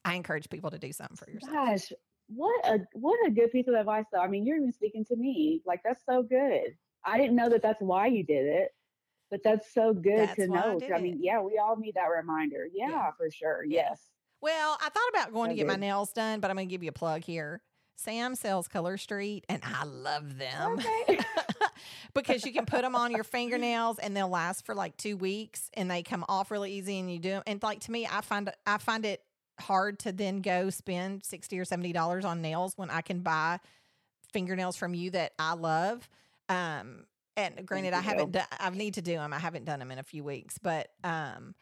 I 0.04 0.14
encourage 0.14 0.50
people 0.50 0.70
to 0.70 0.78
do 0.78 0.92
something 0.92 1.16
for 1.16 1.30
yourself. 1.30 1.52
Gosh, 1.52 1.92
what 2.28 2.66
a 2.66 2.80
what 2.92 3.16
a 3.26 3.30
good 3.30 3.52
piece 3.52 3.68
of 3.68 3.74
advice 3.74 4.04
though. 4.12 4.20
I 4.20 4.28
mean, 4.28 4.44
you're 4.44 4.56
even 4.56 4.72
speaking 4.72 5.04
to 5.06 5.16
me. 5.16 5.62
Like 5.64 5.80
that's 5.84 6.02
so 6.08 6.22
good. 6.22 6.76
I 7.04 7.18
didn't 7.18 7.36
know 7.36 7.48
that 7.48 7.62
that's 7.62 7.80
why 7.80 8.06
you 8.08 8.24
did 8.24 8.46
it, 8.46 8.74
but 9.30 9.42
that's 9.42 9.72
so 9.74 9.92
good 9.92 10.18
That's 10.18 10.36
to 10.36 10.46
why 10.46 10.58
I 10.58 10.74
know. 10.74 10.94
I 10.94 11.00
mean, 11.00 11.18
yeah, 11.22 11.40
we 11.40 11.58
all 11.58 11.76
need 11.76 11.94
that 11.94 12.06
reminder. 12.06 12.66
Yeah, 12.72 12.88
Yeah. 12.90 13.10
for 13.16 13.30
sure. 13.30 13.64
Yeah. 13.64 13.88
Yes. 13.90 14.00
Well, 14.40 14.76
I 14.80 14.88
thought 14.90 15.08
about 15.10 15.32
going 15.32 15.48
So 15.48 15.52
to 15.52 15.56
get 15.56 15.66
my 15.66 15.76
nails 15.76 16.12
done, 16.12 16.40
but 16.40 16.50
I'm 16.50 16.56
going 16.56 16.68
to 16.68 16.70
give 16.72 16.82
you 16.82 16.90
a 16.90 16.92
plug 16.92 17.24
here. 17.24 17.62
Sam 17.98 18.34
sells 18.34 18.68
Color 18.68 18.98
Street, 18.98 19.46
and 19.48 19.62
I 19.64 19.84
love 19.84 20.36
them. 20.38 20.72
Okay. 20.78 21.18
because 22.14 22.44
you 22.44 22.52
can 22.52 22.66
put 22.66 22.82
them 22.82 22.94
on 22.94 23.10
your 23.10 23.24
fingernails 23.24 23.98
and 23.98 24.14
they'll 24.16 24.28
last 24.28 24.64
for 24.66 24.74
like 24.74 24.96
two 24.98 25.16
weeks 25.16 25.70
and 25.74 25.90
they 25.90 26.02
come 26.02 26.24
off 26.28 26.50
really 26.50 26.72
easy 26.72 26.98
and 26.98 27.10
you 27.10 27.18
do 27.18 27.30
'em- 27.32 27.42
and 27.46 27.62
like 27.62 27.80
to 27.80 27.90
me 27.90 28.06
I 28.10 28.20
find 28.22 28.50
I 28.66 28.78
find 28.78 29.04
it 29.04 29.22
hard 29.60 29.98
to 30.00 30.12
then 30.12 30.40
go 30.40 30.70
spend 30.70 31.24
60 31.24 31.58
or 31.58 31.64
70 31.64 31.92
dollars 31.92 32.24
on 32.24 32.40
nails 32.42 32.74
when 32.76 32.90
I 32.90 33.00
can 33.02 33.20
buy 33.20 33.60
fingernails 34.32 34.76
from 34.76 34.94
you 34.94 35.10
that 35.10 35.32
I 35.38 35.54
love 35.54 36.08
um 36.48 37.04
and 37.36 37.66
granted 37.66 37.92
I 37.94 38.00
haven't 38.00 38.32
done 38.32 38.46
I 38.58 38.70
need 38.70 38.94
to 38.94 39.02
do 39.02 39.12
them 39.14 39.32
I 39.32 39.38
haven't 39.38 39.64
done 39.64 39.78
them 39.78 39.90
in 39.90 39.98
a 39.98 40.02
few 40.02 40.24
weeks 40.24 40.58
but 40.58 40.88
um 41.04 41.54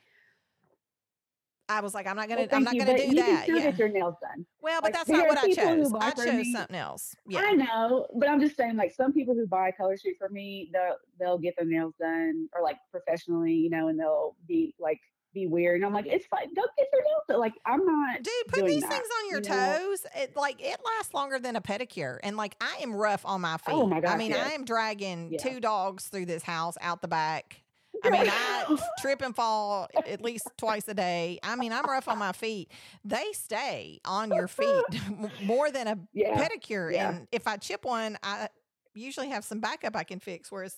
I 1.69 1.81
was 1.81 1.95
like 1.95 2.07
I'm 2.07 2.17
not 2.17 2.29
gonna 2.29 2.43
Well, 2.43 2.49
I'm 2.53 2.65
not 2.65 2.75
you, 2.75 2.85
gonna 2.85 2.99
do 2.99 3.15
that. 3.15 3.49
yeah 3.49 3.55
get 3.71 3.79
your 3.79 3.89
nails 3.89 4.17
done. 4.21 4.45
well 4.61 4.81
but 4.83 4.89
like, 4.89 4.93
that's 4.95 5.09
not 5.09 5.27
what 5.27 5.39
I 5.39 5.53
chose. 5.53 5.93
I 5.99 6.11
chose 6.11 6.35
me- 6.35 6.53
something 6.53 6.77
else. 6.77 7.15
Yeah. 7.27 7.41
I 7.41 7.53
know, 7.53 8.07
but 8.17 8.29
I'm 8.29 8.39
just 8.39 8.55
saying, 8.57 8.77
like 8.77 8.93
some 8.93 9.15
people 9.15 9.35
who 9.35 9.47
buy 9.47 9.71
Color 9.71 9.97
Street 9.97 10.17
for 10.19 10.29
me, 10.29 10.71
they'll 10.75 10.97
they'll 11.19 11.39
get 11.39 11.55
their 11.57 11.65
nails 11.67 11.95
done 11.99 12.49
or 12.55 12.63
like 12.63 12.77
professionally, 12.91 13.55
you 13.55 13.71
know, 13.71 13.89
and 13.89 13.99
they'll 13.99 14.37
be 14.47 14.75
like 14.79 15.01
be 15.35 15.47
weird. 15.47 15.77
And 15.77 15.85
I'm 15.85 15.93
like, 15.93 16.07
it's 16.07 16.27
fine. 16.27 16.49
Get 16.55 16.65
your 16.93 17.03
nails 17.03 17.23
done. 17.29 17.41
Like 17.41 17.55
I'm 17.67 17.85
not. 17.85 18.23
Dude, 18.23 18.33
put 18.49 18.67
these 18.67 18.83
that, 18.83 18.91
things 18.91 19.09
on 19.21 19.31
your 19.31 19.43
you 19.43 19.49
know? 19.49 19.79
toes. 19.79 20.07
It 20.17 20.37
like 20.37 20.63
it 20.63 20.79
lasts 20.85 21.13
longer 21.13 21.39
than 21.39 21.57
a 21.57 21.61
pedicure. 21.61 22.19
And 22.23 22.37
like 22.37 22.57
I 22.61 22.79
am 22.83 22.95
rough 22.95 23.27
on 23.27 23.41
my 23.41 23.59
feet. 23.59 23.75
Oh 23.75 23.87
my 23.87 24.01
I 24.07 24.17
mean, 24.17 24.31
yes. 24.31 24.47
I 24.47 24.55
am 24.55 24.65
dragging 24.65 25.37
two 25.41 25.61
dogs 25.61 26.07
through 26.07 26.27
this 26.27 26.43
house 26.43 26.77
out 26.81 27.03
the 27.03 27.09
back. 27.09 27.65
I 28.03 28.11
mean, 28.11 28.29
I 28.29 28.77
trip 29.01 29.23
and 29.23 29.35
fall 29.35 29.89
at 30.07 30.21
least 30.23 30.49
twice 30.57 30.89
a 30.89 30.95
day. 30.95 31.39
I 31.43 31.57
mean, 31.57 31.73
I'm 31.73 31.85
rough 31.85 32.09
on 32.09 32.19
my 32.19 32.33
feet. 32.33 32.71
They 33.05 33.33
stay 33.33 34.01
on 34.05 34.33
your 34.33 34.49
feet 34.49 34.85
more 35.43 35.71
than 35.71 35.87
a 35.89 35.99
yeah. 36.13 36.37
pedicure. 36.37 36.93
yeah. 36.93 37.11
And 37.11 37.29
if 37.33 37.47
I 37.47 37.57
chip 37.57 37.85
one, 37.85 38.19
I 38.23 38.49
usually 38.95 39.29
have 39.31 39.45
some 39.45 39.61
backup 39.61 39.97
I 39.97 40.05
can 40.05 40.21
fix. 40.21 40.51
Whereas 40.53 40.77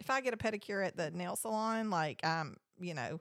if 0.00 0.10
I 0.10 0.20
get 0.20 0.34
a 0.34 0.36
pedicure 0.36 0.84
at 0.84 0.96
the 0.96 1.10
nail 1.10 1.36
salon, 1.36 1.90
like 1.90 2.24
um, 2.26 2.56
you 2.80 2.94
know, 2.94 3.20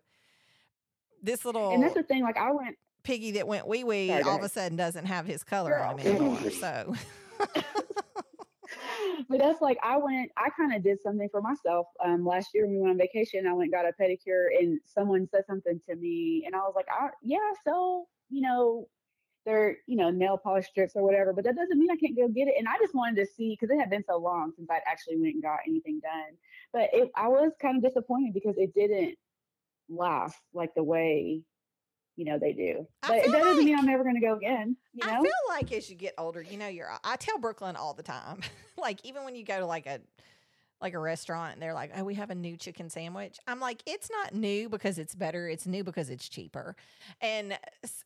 this 1.24 1.46
little 1.46 1.74
And 1.74 1.82
that's 1.82 1.96
the 1.96 2.04
thing. 2.04 2.22
Like 2.22 2.38
I 2.38 2.52
went. 2.52 2.76
piggy 3.04 3.32
that 3.32 3.48
went 3.48 3.68
wee 3.68 3.84
wee 3.84 4.08
go 4.08 4.30
all 4.30 4.38
of 4.38 4.44
a 4.44 4.50
sudden 4.50 4.78
doesn't 4.78 5.06
have 5.06 5.26
his 5.26 5.44
color 5.44 5.72
Girl. 5.72 5.98
him 5.98 6.00
anymore. 6.00 6.52
So 6.52 6.94
but 9.30 9.40
that's 9.40 9.62
like 9.62 9.78
I 9.84 9.98
went. 9.98 10.32
I 10.38 10.50
kind 10.50 10.74
of 10.74 10.84
did 10.84 11.02
something 11.02 11.30
for 11.30 11.42
myself 11.42 11.88
um, 12.04 12.26
last 12.26 12.50
year 12.54 12.66
when 12.66 12.76
we 12.76 12.82
went 12.82 12.92
on 12.92 12.98
vacation. 12.98 13.48
I 13.48 13.54
went 13.54 13.74
and 13.74 13.74
got 13.74 13.86
a 13.86 13.94
pedicure, 14.02 14.48
and 14.60 14.80
someone 14.86 15.28
said 15.28 15.46
something 15.48 15.80
to 15.90 15.96
me, 15.96 16.44
and 16.46 16.56
I 16.56 16.60
was 16.60 16.74
like, 16.76 16.88
I, 16.92 17.10
"Yeah, 17.22 17.38
so 17.64 18.08
you 18.30 18.42
know, 18.42 18.88
they're 19.46 19.78
you 19.88 19.98
know 19.98 20.10
nail 20.10 20.38
polish 20.38 20.68
strips 20.68 20.94
or 20.96 21.04
whatever, 21.04 21.34
but 21.34 21.44
that 21.46 21.56
doesn't 21.56 21.78
mean 21.78 21.92
I 21.92 21.96
can't 21.96 22.16
go 22.16 22.28
get 22.28 22.48
it." 22.48 22.56
And 22.58 22.68
I 22.68 22.78
just 22.80 22.96
wanted 22.96 23.18
to 23.18 23.26
see 23.26 23.58
because 23.60 23.74
it 23.74 23.80
had 23.80 23.90
been 23.90 24.04
so 24.08 24.18
long 24.18 24.52
since 24.56 24.70
I'd 24.70 24.82
actually 24.88 25.18
went 25.18 25.34
and 25.34 25.44
got 25.44 25.60
anything 25.68 26.00
done. 26.00 26.38
But 26.72 26.90
it, 26.94 27.12
I 27.16 27.28
was 27.28 27.52
kind 27.62 27.78
of 27.78 27.84
disappointed 27.84 28.34
because 28.34 28.56
it 28.58 28.74
didn't 28.74 29.18
last 29.90 30.38
like 30.54 30.74
the 30.76 30.84
way 30.84 31.42
you 32.16 32.26
know 32.26 32.38
they 32.40 32.54
do. 32.54 32.88
But 33.02 33.24
that 33.26 33.32
doesn't 33.32 33.66
mean 33.66 33.78
I'm 33.78 33.86
never 33.86 34.04
going 34.04 34.16
to 34.16 34.22
go 34.22 34.36
again. 34.36 34.78
You 34.94 35.06
know? 35.06 35.14
I 35.14 35.22
feel 35.22 35.32
like 35.50 35.72
as 35.72 35.90
you 35.90 35.96
get 35.96 36.14
older, 36.18 36.42
you 36.42 36.58
know, 36.58 36.68
you're. 36.68 36.90
I 37.04 37.16
tell 37.16 37.38
Brooklyn 37.40 37.76
all 37.76 37.94
the 37.94 38.04
time, 38.04 38.42
like 38.78 39.00
even 39.04 39.24
when 39.24 39.36
you 39.36 39.44
go 39.44 39.60
to 39.60 39.66
like 39.66 39.88
a 39.88 40.00
like 40.84 40.94
a 40.94 41.00
restaurant 41.00 41.54
and 41.54 41.62
they're 41.62 41.74
like, 41.74 41.92
"Oh, 41.98 42.04
we 42.04 42.14
have 42.16 42.30
a 42.30 42.36
new 42.36 42.58
chicken 42.58 42.90
sandwich." 42.90 43.40
I'm 43.48 43.60
like, 43.60 43.82
"It's 43.88 44.12
not 44.12 44.36
new 44.36 44.70
because 44.70 45.00
it's 45.00 45.16
better. 45.16 45.48
It's 45.50 45.66
new 45.66 45.84
because 45.84 46.10
it's 46.12 46.30
cheaper." 46.30 46.76
And 47.22 47.58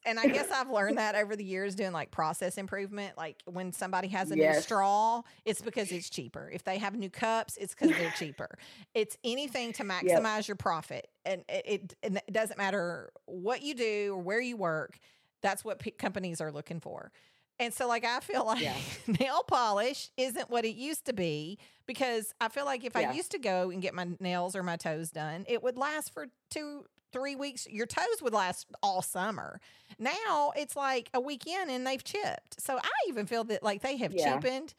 and 0.06 0.20
I 0.20 0.28
guess 0.28 0.50
I've 0.52 0.70
learned 0.70 0.98
that 1.00 1.16
over 1.16 1.36
the 1.36 1.44
years 1.44 1.76
doing 1.76 1.92
like 1.92 2.12
process 2.12 2.58
improvement. 2.58 3.18
Like 3.18 3.42
when 3.46 3.74
somebody 3.74 4.08
has 4.10 4.32
a 4.32 4.36
new 4.36 4.62
straw, 4.62 5.24
it's 5.44 5.62
because 5.62 5.92
it's 5.92 6.10
cheaper. 6.10 6.50
If 6.54 6.64
they 6.64 6.78
have 6.78 6.96
new 6.96 7.10
cups, 7.10 7.58
it's 7.58 7.74
because 7.76 7.98
they're 7.98 8.12
cheaper. 8.18 8.58
It's 8.94 9.18
anything 9.24 9.74
to 9.74 9.84
maximize 9.84 10.48
your 10.48 10.56
profit, 10.56 11.10
and 11.26 11.44
it, 11.50 11.64
it 11.66 11.96
and 12.04 12.18
it 12.18 12.32
doesn't 12.32 12.58
matter 12.58 13.12
what 13.26 13.64
you 13.64 13.74
do 13.74 14.14
or 14.14 14.22
where 14.22 14.40
you 14.40 14.56
work. 14.56 15.00
That's 15.42 15.66
what 15.66 15.80
p- 15.80 15.92
companies 15.92 16.42
are 16.42 16.52
looking 16.52 16.80
for. 16.80 17.12
And 17.60 17.74
so, 17.74 17.88
like, 17.88 18.06
I 18.06 18.20
feel 18.20 18.46
like 18.46 18.62
Yeah. 18.62 18.74
nail 19.20 19.44
polish 19.44 20.10
isn't 20.18 20.50
what 20.50 20.66
it 20.66 20.76
used 20.76 21.06
to 21.06 21.14
be 21.14 21.58
because 21.86 22.34
I 22.40 22.50
feel 22.50 22.66
like 22.66 22.84
if 22.84 22.96
I 22.96 23.02
used 23.16 23.32
to 23.32 23.40
go 23.40 23.70
and 23.72 23.82
get 23.82 23.94
my 23.94 24.08
nails 24.20 24.56
or 24.56 24.64
my 24.64 24.76
toes 24.78 25.10
done, 25.10 25.46
it 25.48 25.64
would 25.64 25.78
last 25.78 26.14
for 26.14 26.28
two, 26.52 26.86
three 27.12 27.36
weeks. 27.36 27.66
Your 27.70 27.86
toes 27.88 28.22
would 28.22 28.34
last 28.34 28.68
all 28.84 29.02
summer. 29.02 29.60
Now 29.98 30.52
it's 30.56 30.76
like 30.76 31.10
a 31.14 31.20
weekend 31.20 31.72
and 31.72 31.86
they've 31.88 32.04
chipped. 32.04 32.62
So 32.62 32.78
I 32.78 32.90
even 33.08 33.26
feel 33.26 33.44
that 33.46 33.64
like 33.64 33.82
they 33.82 33.98
have 33.98 34.14
Yeah. 34.14 34.36
cheapened 34.36 34.74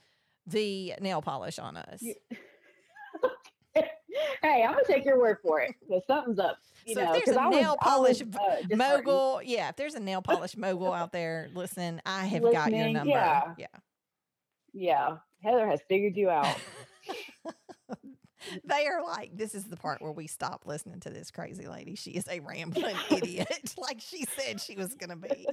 the 0.46 0.94
nail 1.00 1.20
polish 1.22 1.58
on 1.58 1.76
us. 1.76 2.02
Hey, 4.42 4.62
I'm 4.62 4.72
gonna 4.72 4.84
take 4.86 5.04
your 5.04 5.18
word 5.18 5.38
for 5.42 5.60
it 5.60 5.74
something's 6.06 6.38
up. 6.38 6.58
You 6.86 6.94
So 6.94 7.00
if 7.00 7.06
know, 7.06 7.12
there's 7.12 7.24
'cause 7.24 7.36
a 7.36 7.40
I 7.40 7.48
nail 7.50 7.70
was, 7.72 7.78
polish 7.82 8.18
v- 8.20 8.38
uh, 8.38 8.76
mogul, 8.76 9.40
yeah, 9.44 9.68
if 9.68 9.76
there's 9.76 9.94
a 9.94 10.00
nail 10.00 10.22
polish 10.22 10.56
mogul 10.56 10.92
out 10.92 11.12
there, 11.12 11.50
listen, 11.54 12.00
I 12.06 12.24
have 12.26 12.42
got 12.42 12.72
your 12.72 12.88
number. 12.88 13.10
yeah. 13.10 13.54
yeah. 13.58 13.66
Yeah, 14.72 15.16
Heather 15.42 15.66
has 15.68 15.80
figured 15.88 16.16
you 16.16 16.30
out. 16.30 16.56
they 18.64 18.86
are 18.86 19.02
like, 19.02 19.36
this 19.36 19.54
is 19.54 19.64
the 19.64 19.76
part 19.76 20.00
where 20.00 20.12
we 20.12 20.26
stop 20.26 20.62
listening 20.66 21.00
to 21.00 21.10
this 21.10 21.30
crazy 21.30 21.66
lady. 21.66 21.94
She 21.96 22.12
is 22.12 22.26
a 22.28 22.40
rambling 22.40 22.96
idiot, 23.10 23.74
like 23.78 24.00
she 24.00 24.24
said 24.24 24.60
she 24.60 24.76
was 24.76 24.94
going 24.94 25.10
to 25.10 25.16
be. 25.16 25.46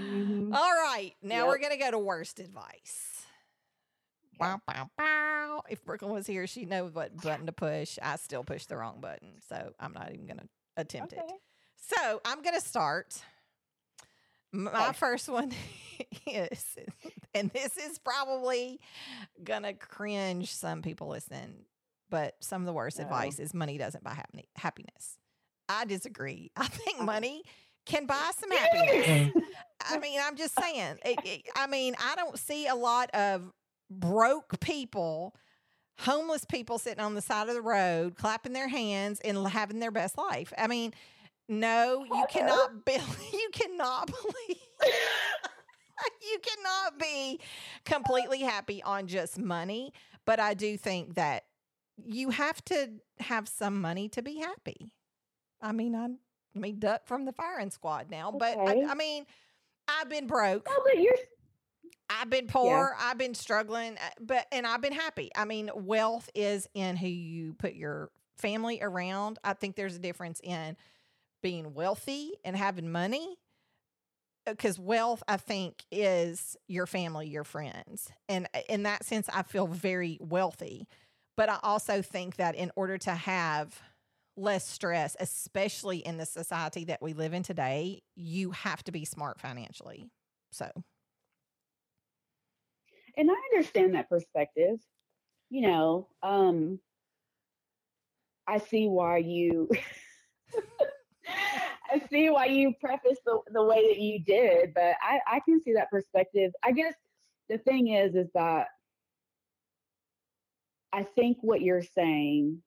Mhm. 0.00 0.54
All 0.54 0.70
right, 0.72 1.12
now 1.22 1.38
Yep. 1.40 1.46
we're 1.48 1.58
going 1.58 1.72
to 1.72 1.76
go 1.78 1.90
to 1.90 1.98
worst 1.98 2.40
advice. 2.40 3.11
Bow, 4.38 4.60
bow, 4.66 4.88
bow. 4.98 5.62
If 5.68 5.84
Brooklyn 5.84 6.12
was 6.12 6.26
here, 6.26 6.46
she'd 6.46 6.68
know 6.68 6.86
what 6.86 7.16
button 7.22 7.46
to 7.46 7.52
push. 7.52 7.98
I 8.02 8.16
still 8.16 8.42
push 8.44 8.66
the 8.66 8.76
wrong 8.76 9.00
button, 9.00 9.34
so 9.48 9.72
I'm 9.78 9.92
not 9.92 10.10
even 10.12 10.26
going 10.26 10.38
to 10.38 10.48
attempt 10.76 11.12
it. 11.12 11.20
So 11.76 12.20
I'm 12.24 12.42
going 12.42 12.54
to 12.54 12.60
start. 12.66 13.20
My 14.52 14.70
Okay. 14.88 14.92
first 14.98 15.28
one 15.28 15.52
is, 16.26 16.76
and 17.34 17.50
this 17.52 17.76
is 17.78 17.98
probably 17.98 18.80
going 19.42 19.62
to 19.62 19.72
cringe 19.72 20.52
some 20.52 20.82
people 20.82 21.08
listening, 21.08 21.54
but 22.10 22.34
some 22.40 22.60
of 22.62 22.66
the 22.66 22.72
worst 22.72 22.98
Uh-oh. 23.00 23.04
advice 23.06 23.38
is 23.38 23.54
money 23.54 23.78
doesn't 23.78 24.04
buy 24.04 24.12
hapni- 24.12 24.44
happiness. 24.56 25.16
I 25.68 25.84
disagree. 25.86 26.50
I 26.56 26.66
think 26.66 27.00
money 27.00 27.42
can 27.86 28.04
buy 28.06 28.30
some 28.36 28.50
happiness. 28.50 29.32
I 29.88 29.98
mean, 29.98 30.20
I'm 30.22 30.36
just 30.36 30.54
saying. 30.60 30.98
It, 31.04 31.18
it- 31.24 31.42
I 31.56 31.66
mean, 31.66 31.94
I 31.98 32.14
don't 32.16 32.38
see 32.38 32.66
a 32.66 32.74
lot 32.74 33.08
of 33.14 33.50
broke 34.00 34.60
people, 34.60 35.34
homeless 35.98 36.44
people 36.44 36.78
sitting 36.78 37.02
on 37.02 37.14
the 37.14 37.22
side 37.22 37.48
of 37.48 37.54
the 37.54 37.62
road, 37.62 38.16
clapping 38.16 38.52
their 38.52 38.68
hands 38.68 39.20
and 39.20 39.46
having 39.48 39.78
their 39.80 39.90
best 39.90 40.18
life. 40.18 40.52
I 40.58 40.66
mean, 40.66 40.92
no, 41.48 42.04
you 42.04 42.24
cannot 42.30 42.84
be. 42.84 42.98
You 43.32 43.48
cannot 43.52 44.06
believe. 44.06 44.62
you 46.22 46.38
cannot 46.40 46.98
be 46.98 47.40
completely 47.84 48.40
happy 48.40 48.82
on 48.82 49.06
just 49.06 49.38
money. 49.38 49.92
But 50.24 50.40
I 50.40 50.54
do 50.54 50.76
think 50.76 51.14
that 51.16 51.44
you 52.04 52.30
have 52.30 52.64
to 52.66 52.90
have 53.18 53.48
some 53.48 53.80
money 53.80 54.08
to 54.10 54.22
be 54.22 54.38
happy. 54.38 54.90
I 55.60 55.72
mean, 55.72 55.94
I 55.94 56.08
let 56.54 56.62
me 56.62 56.72
duck 56.72 57.06
from 57.06 57.24
the 57.24 57.32
firing 57.32 57.70
squad 57.70 58.10
now, 58.10 58.30
but 58.30 58.56
Okay. 58.56 58.84
I, 58.84 58.90
I 58.92 58.94
mean, 58.94 59.24
I've 59.88 60.08
been 60.08 60.26
broke. 60.26 60.66
No, 60.66 60.82
but 60.84 61.00
you're 61.00 61.14
I've 62.20 62.30
been 62.30 62.46
poor. 62.46 62.96
I've 62.98 63.18
been 63.18 63.34
struggling, 63.34 63.94
uh, 63.94 64.10
but 64.20 64.46
and 64.52 64.66
I've 64.66 64.82
been 64.82 64.92
happy. 64.92 65.30
I 65.36 65.44
mean, 65.44 65.70
wealth 65.74 66.28
is 66.34 66.68
in 66.74 66.96
who 66.96 67.06
you 67.06 67.54
put 67.54 67.74
your 67.74 68.10
family 68.38 68.80
around. 68.82 69.38
I 69.44 69.54
think 69.54 69.76
there's 69.76 69.96
a 69.96 70.00
difference 70.00 70.40
in 70.42 70.76
being 71.42 71.74
wealthy 71.74 72.32
and 72.44 72.56
having 72.56 72.90
money 72.90 73.36
because 74.46 74.78
wealth 74.78 75.22
i 75.28 75.36
think 75.36 75.84
is 75.90 76.56
your 76.68 76.86
family 76.86 77.28
your 77.28 77.44
friends 77.44 78.10
and 78.28 78.48
uh, 78.54 78.60
in 78.68 78.84
that 78.84 79.04
sense 79.04 79.28
i 79.32 79.42
feel 79.42 79.66
very 79.66 80.18
wealthy 80.20 80.86
but 81.36 81.48
i 81.48 81.58
also 81.62 82.02
think 82.02 82.36
that 82.36 82.54
in 82.54 82.70
order 82.76 82.98
to 82.98 83.12
have 83.12 83.80
less 84.36 84.66
stress 84.66 85.16
especially 85.20 85.98
in 85.98 86.16
the 86.16 86.26
society 86.26 86.84
that 86.84 87.02
we 87.02 87.12
live 87.12 87.34
in 87.34 87.42
today 87.42 88.02
you 88.16 88.50
have 88.52 88.82
to 88.82 88.90
be 88.90 89.04
smart 89.04 89.40
financially 89.40 90.08
so 90.50 90.70
and 93.16 93.30
I 93.30 93.34
understand 93.54 93.94
that 93.94 94.08
perspective. 94.08 94.78
You 95.50 95.62
know, 95.62 96.08
um, 96.22 96.80
I 98.46 98.58
see 98.58 98.88
why 98.88 99.18
you. 99.18 99.68
I 101.90 102.00
see 102.10 102.30
why 102.30 102.46
you 102.46 102.72
preface 102.80 103.18
the, 103.26 103.38
the 103.52 103.62
way 103.62 103.88
that 103.88 103.98
you 103.98 104.18
did, 104.24 104.72
but 104.74 104.94
I, 105.02 105.20
I 105.30 105.40
can 105.40 105.60
see 105.60 105.74
that 105.74 105.90
perspective. 105.90 106.50
I 106.62 106.72
guess 106.72 106.94
the 107.50 107.58
thing 107.58 107.88
is, 107.88 108.14
is 108.14 108.28
that 108.34 108.68
I 110.90 111.02
think 111.02 111.36
what 111.42 111.60
you're 111.60 111.82
saying, 111.82 112.62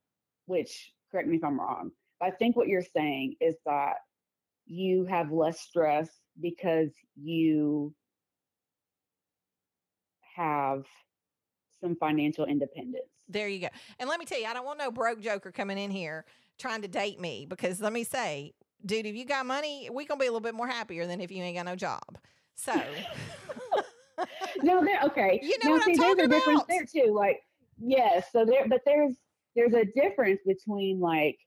which 0.46 0.94
correct 1.12 1.28
me 1.28 1.38
if 1.38 1.44
I'm 1.44 1.60
wrong, 1.60 1.92
but 2.20 2.28
I 2.28 2.32
think 2.32 2.56
what 2.56 2.68
you're 2.68 2.84
saying 2.96 3.36
is 3.42 3.56
that 3.66 3.96
you 4.68 5.06
have 5.06 5.32
less 5.32 5.60
stress 5.60 6.10
because 6.40 6.90
you 7.16 7.94
have 10.36 10.86
some 11.82 11.96
financial 11.96 12.46
independence. 12.46 13.06
There 13.28 13.48
you 13.48 13.60
go. 13.60 13.68
And 14.00 14.10
let 14.10 14.20
me 14.20 14.26
tell 14.26 14.40
you, 14.40 14.46
I 14.46 14.54
don't 14.54 14.66
want 14.66 14.80
no 14.80 14.92
broke 14.92 15.20
joker 15.22 15.52
coming 15.52 15.78
in 15.78 15.92
here 15.92 16.26
trying 16.60 16.82
to 16.84 16.88
date 16.88 17.20
me 17.20 17.46
because 17.50 17.82
let 17.82 17.94
me 17.94 18.04
say, 18.04 18.54
dude, 18.86 19.06
if 19.06 19.16
you 19.16 19.26
got 19.26 19.46
money, 19.46 19.90
we 19.92 20.06
gonna 20.06 20.20
be 20.20 20.28
a 20.28 20.30
little 20.30 20.42
bit 20.42 20.56
more 20.56 20.68
happier 20.68 21.06
than 21.08 21.22
if 21.22 21.32
you 21.32 21.42
ain't 21.44 21.58
got 21.58 21.66
no 21.66 21.76
job. 21.76 22.18
So 22.56 22.74
no, 24.64 24.84
there. 24.84 25.02
Okay, 25.06 25.40
You 25.44 25.58
know 25.64 25.72
now, 25.72 25.72
what 25.72 25.84
I'm 25.84 25.96
see, 25.96 25.96
there's 25.96 26.18
talking 26.18 26.26
a 26.26 26.28
difference 26.28 26.64
about. 26.64 26.68
there 26.70 26.86
too. 26.86 27.14
Like, 27.14 27.42
yes, 27.80 28.28
so 28.32 28.46
there, 28.46 28.68
but 28.68 28.82
there's 28.86 29.16
there's 29.56 29.74
a 29.74 29.86
difference 29.86 30.42
between 30.46 31.00
like 31.00 31.40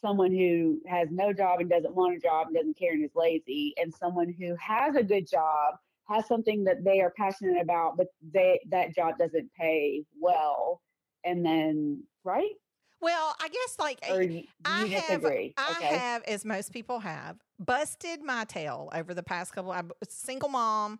someone 0.00 0.32
who 0.32 0.80
has 0.86 1.08
no 1.10 1.32
job 1.32 1.60
and 1.60 1.68
doesn't 1.68 1.94
want 1.94 2.16
a 2.16 2.20
job 2.20 2.48
and 2.48 2.56
doesn't 2.56 2.78
care 2.78 2.92
and 2.92 3.04
is 3.04 3.14
lazy, 3.14 3.74
and 3.80 3.92
someone 3.94 4.34
who 4.38 4.56
has 4.60 4.96
a 4.96 5.02
good 5.02 5.28
job, 5.28 5.74
has 6.08 6.26
something 6.26 6.64
that 6.64 6.84
they 6.84 7.00
are 7.00 7.12
passionate 7.16 7.60
about, 7.60 7.96
but 7.96 8.08
they 8.32 8.60
that 8.70 8.94
job 8.94 9.18
doesn't 9.18 9.50
pay 9.58 10.04
well, 10.20 10.80
and 11.24 11.44
then 11.44 12.02
right 12.24 12.54
well, 13.00 13.36
I 13.40 13.48
guess 13.48 13.76
like 13.78 13.98
eh, 14.02 14.20
you, 14.20 14.42
I 14.64 14.84
you 14.84 14.96
have 14.96 15.06
disagree? 15.06 15.54
I 15.56 15.72
okay, 15.76 15.96
have, 15.96 16.22
as 16.24 16.44
most 16.44 16.72
people 16.72 16.98
have, 17.00 17.36
busted 17.58 18.22
my 18.22 18.44
tail 18.44 18.90
over 18.92 19.14
the 19.14 19.22
past 19.22 19.52
couple. 19.52 19.70
I'm 19.72 19.90
a 20.02 20.06
single 20.08 20.48
mom. 20.48 20.98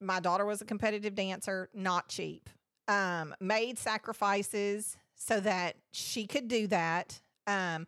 My 0.00 0.20
daughter 0.20 0.44
was 0.44 0.60
a 0.60 0.66
competitive 0.66 1.14
dancer, 1.14 1.70
not 1.72 2.08
cheap. 2.08 2.50
Um, 2.88 3.34
made 3.40 3.78
sacrifices 3.78 4.98
so 5.14 5.40
that 5.40 5.76
she 5.92 6.26
could 6.26 6.48
do 6.48 6.66
that. 6.66 7.20
Um, 7.46 7.86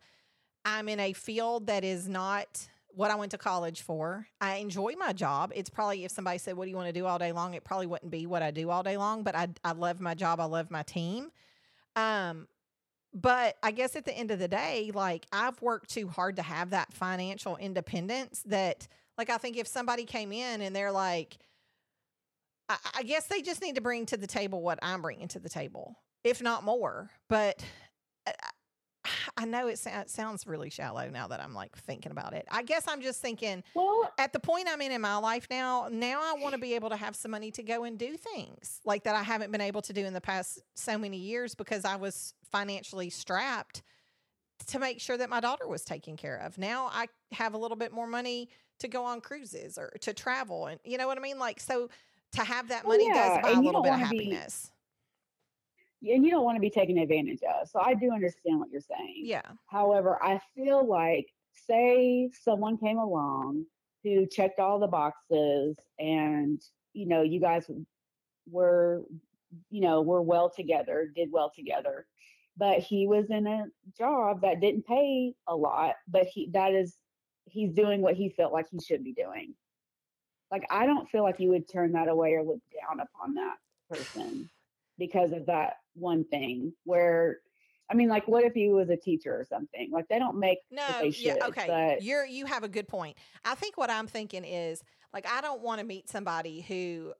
I'm 0.65 0.89
in 0.89 0.99
a 0.99 1.13
field 1.13 1.67
that 1.67 1.83
is 1.83 2.09
not 2.09 2.67
what 2.91 3.11
I 3.11 3.15
went 3.15 3.31
to 3.31 3.37
college 3.37 3.81
for. 3.81 4.27
I 4.41 4.55
enjoy 4.57 4.93
my 4.97 5.13
job. 5.13 5.51
It's 5.55 5.69
probably 5.69 6.05
if 6.05 6.11
somebody 6.11 6.37
said, 6.37 6.57
"What 6.57 6.65
do 6.65 6.71
you 6.71 6.75
want 6.75 6.87
to 6.87 6.93
do 6.93 7.05
all 7.05 7.19
day 7.19 7.31
long?" 7.31 7.53
It 7.53 7.63
probably 7.63 7.87
wouldn't 7.87 8.11
be 8.11 8.25
what 8.25 8.41
I 8.41 8.51
do 8.51 8.69
all 8.69 8.83
day 8.83 8.97
long. 8.97 9.23
But 9.23 9.35
I 9.35 9.49
I 9.63 9.71
love 9.71 9.99
my 9.99 10.15
job. 10.15 10.39
I 10.39 10.45
love 10.45 10.71
my 10.71 10.83
team. 10.83 11.31
Um, 11.95 12.47
but 13.13 13.57
I 13.63 13.71
guess 13.71 13.95
at 13.95 14.05
the 14.05 14.13
end 14.13 14.31
of 14.31 14.39
the 14.39 14.47
day, 14.47 14.91
like 14.93 15.25
I've 15.31 15.61
worked 15.61 15.89
too 15.89 16.07
hard 16.07 16.35
to 16.37 16.41
have 16.41 16.71
that 16.71 16.93
financial 16.93 17.57
independence. 17.57 18.43
That 18.45 18.87
like 19.17 19.29
I 19.29 19.37
think 19.37 19.57
if 19.57 19.67
somebody 19.67 20.05
came 20.05 20.31
in 20.31 20.61
and 20.61 20.75
they're 20.75 20.91
like, 20.91 21.37
I, 22.69 22.77
I 22.97 23.03
guess 23.03 23.27
they 23.27 23.41
just 23.41 23.61
need 23.61 23.75
to 23.75 23.81
bring 23.81 24.05
to 24.07 24.17
the 24.17 24.27
table 24.27 24.61
what 24.61 24.79
I'm 24.81 25.01
bringing 25.01 25.27
to 25.29 25.39
the 25.39 25.49
table, 25.49 25.97
if 26.23 26.41
not 26.41 26.63
more. 26.63 27.09
But 27.27 27.63
uh, 28.27 28.31
I 29.37 29.45
know 29.45 29.67
it, 29.67 29.77
sa- 29.79 30.01
it 30.01 30.09
sounds 30.09 30.45
really 30.47 30.69
shallow 30.69 31.09
now 31.09 31.27
that 31.27 31.39
I'm 31.41 31.53
like 31.53 31.75
thinking 31.77 32.11
about 32.11 32.33
it. 32.33 32.47
I 32.51 32.63
guess 32.63 32.85
I'm 32.87 33.01
just 33.01 33.21
thinking 33.21 33.63
Well, 33.73 34.11
at 34.17 34.33
the 34.33 34.39
point 34.39 34.67
I'm 34.69 34.81
in 34.81 34.91
in 34.91 35.01
my 35.01 35.17
life 35.17 35.47
now, 35.49 35.87
now 35.91 36.21
I 36.21 36.39
want 36.39 36.53
to 36.53 36.59
be 36.59 36.73
able 36.75 36.89
to 36.89 36.95
have 36.95 37.15
some 37.15 37.31
money 37.31 37.51
to 37.51 37.63
go 37.63 37.83
and 37.83 37.97
do 37.97 38.15
things 38.17 38.81
like 38.85 39.03
that 39.03 39.15
I 39.15 39.23
haven't 39.23 39.51
been 39.51 39.61
able 39.61 39.81
to 39.83 39.93
do 39.93 40.05
in 40.05 40.13
the 40.13 40.21
past 40.21 40.61
so 40.75 40.97
many 40.97 41.17
years 41.17 41.55
because 41.55 41.85
I 41.85 41.95
was 41.95 42.33
financially 42.51 43.09
strapped 43.09 43.81
to 44.67 44.79
make 44.79 44.99
sure 44.99 45.17
that 45.17 45.29
my 45.29 45.39
daughter 45.39 45.67
was 45.67 45.83
taken 45.83 46.17
care 46.17 46.37
of. 46.37 46.57
Now 46.57 46.89
I 46.91 47.07
have 47.31 47.53
a 47.53 47.57
little 47.57 47.77
bit 47.77 47.91
more 47.91 48.07
money 48.07 48.49
to 48.79 48.87
go 48.87 49.05
on 49.05 49.21
cruises 49.21 49.77
or 49.77 49.89
to 50.01 50.13
travel 50.13 50.67
and 50.67 50.79
you 50.83 50.97
know 50.97 51.07
what 51.07 51.17
I 51.17 51.21
mean 51.21 51.37
like 51.39 51.59
so 51.59 51.89
to 52.33 52.43
have 52.43 52.69
that 52.69 52.85
Well, 52.85 52.97
money 52.97 53.07
yeah, 53.07 53.41
does 53.41 53.51
buy 53.53 53.57
a 53.57 53.61
little 53.61 53.81
bit 53.81 53.93
of 53.93 53.99
wanna 53.99 54.09
be- 54.11 54.17
happiness. 54.25 54.71
And 56.01 56.25
you 56.25 56.31
don't 56.31 56.43
want 56.43 56.55
to 56.55 56.61
be 56.61 56.69
taken 56.69 56.97
advantage 56.97 57.41
of. 57.43 57.67
So 57.67 57.79
I 57.79 57.93
do 57.93 58.11
understand 58.11 58.59
what 58.59 58.69
you're 58.71 58.81
saying. 58.81 59.23
Yeah. 59.23 59.41
However, 59.67 60.17
I 60.21 60.39
feel 60.55 60.87
like, 60.87 61.27
say 61.67 62.29
someone 62.41 62.77
came 62.77 62.97
along 62.97 63.65
who 64.03 64.25
checked 64.25 64.59
all 64.59 64.79
the 64.79 64.87
boxes 64.87 65.75
and, 65.99 66.61
you 66.93 67.05
know, 67.05 67.21
you 67.21 67.39
guys 67.39 67.69
were, 68.49 69.03
you 69.69 69.81
know, 69.81 70.01
were 70.01 70.21
well 70.21 70.49
together, 70.49 71.11
did 71.15 71.31
well 71.31 71.51
together, 71.53 72.07
but 72.57 72.79
he 72.79 73.07
was 73.07 73.29
in 73.29 73.45
a 73.45 73.65
job 73.97 74.41
that 74.41 74.61
didn't 74.61 74.85
pay 74.85 75.33
a 75.47 75.55
lot, 75.55 75.95
but 76.07 76.25
he, 76.25 76.49
that 76.53 76.73
is, 76.73 76.95
he's 77.45 77.73
doing 77.73 78.01
what 78.01 78.15
he 78.15 78.29
felt 78.29 78.53
like 78.53 78.67
he 78.71 78.79
should 78.79 79.03
be 79.03 79.13
doing. 79.13 79.53
Like, 80.51 80.65
I 80.71 80.85
don't 80.85 81.09
feel 81.09 81.23
like 81.23 81.39
you 81.39 81.49
would 81.49 81.69
turn 81.69 81.91
that 81.91 82.07
away 82.07 82.33
or 82.33 82.43
look 82.43 82.61
down 82.73 82.99
upon 82.99 83.35
that 83.35 83.57
person 83.89 84.49
because 84.99 85.31
of 85.31 85.47
that 85.47 85.77
one 85.95 86.25
thing 86.25 86.73
where 86.83 87.39
I 87.91 87.95
mean, 87.95 88.07
like, 88.07 88.27
what 88.27 88.43
if 88.43 88.53
he 88.53 88.69
was 88.69 88.89
a 88.91 88.97
teacher 88.97 89.33
or 89.33 89.45
something? 89.49 89.89
Like, 89.91 90.07
they 90.09 90.19
don't 90.19 90.37
make 90.37 90.59
No, 90.69 90.83
they 91.01 91.09
yeah, 91.17 91.47
okay. 91.47 91.65
But 91.67 92.03
You're 92.03 92.25
you 92.25 92.45
have 92.45 92.63
a 92.63 92.69
good 92.69 92.87
point. 92.87 93.17
I 93.43 93.55
think 93.55 93.77
what 93.77 93.89
I'm 93.89 94.05
thinking 94.05 94.45
is 94.45 94.83
like 95.11 95.25
I 95.27 95.41
don't 95.41 95.61
want 95.61 95.79
to 95.79 95.85
meet 95.85 96.07
somebody 96.07 96.61
who 96.61 97.13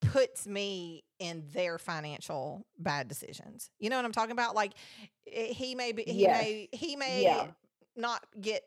puts 0.00 0.46
me 0.46 1.04
in 1.18 1.44
their 1.52 1.76
financial 1.78 2.66
bad 2.78 3.08
decisions. 3.08 3.70
You 3.78 3.90
know 3.90 3.96
what 3.96 4.06
I'm 4.06 4.12
talking 4.12 4.32
about? 4.32 4.54
Like 4.54 4.72
eh, 5.30 5.52
he 5.52 5.74
may 5.74 5.92
be 5.92 6.04
he 6.06 6.22
Yes. 6.22 6.32
may 6.32 6.68
he 6.72 6.96
may 6.96 7.22
Yeah. 7.24 7.46
not 7.96 8.24
get 8.40 8.62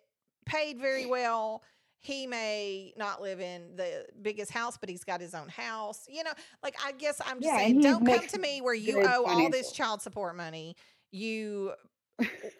paid 0.46 0.80
very 0.80 1.06
well. 1.08 1.64
He 2.04 2.28
may 2.28 2.94
not 2.98 3.22
live 3.22 3.40
in 3.40 3.78
the 3.78 4.06
biggest 4.22 4.52
house, 4.52 4.78
but 4.78 4.90
he's 4.90 5.06
got 5.06 5.22
his 5.22 5.34
own 5.34 5.48
house. 5.48 6.06
You 6.10 6.24
know, 6.24 6.34
like 6.62 6.76
I 6.86 6.92
guess 6.92 7.22
I'm 7.26 7.42
just 7.42 7.46
Yeah, 7.46 7.58
saying, 7.58 7.80
don't 7.80 8.06
come 8.06 8.28
to 8.28 8.40
me 8.40 8.62
where 8.62 8.74
you 8.74 9.00
owe 9.02 9.26
all 9.26 9.50
this 9.50 9.72
child 9.72 10.02
support 10.02 10.36
money. 10.36 10.76
You 11.12 11.72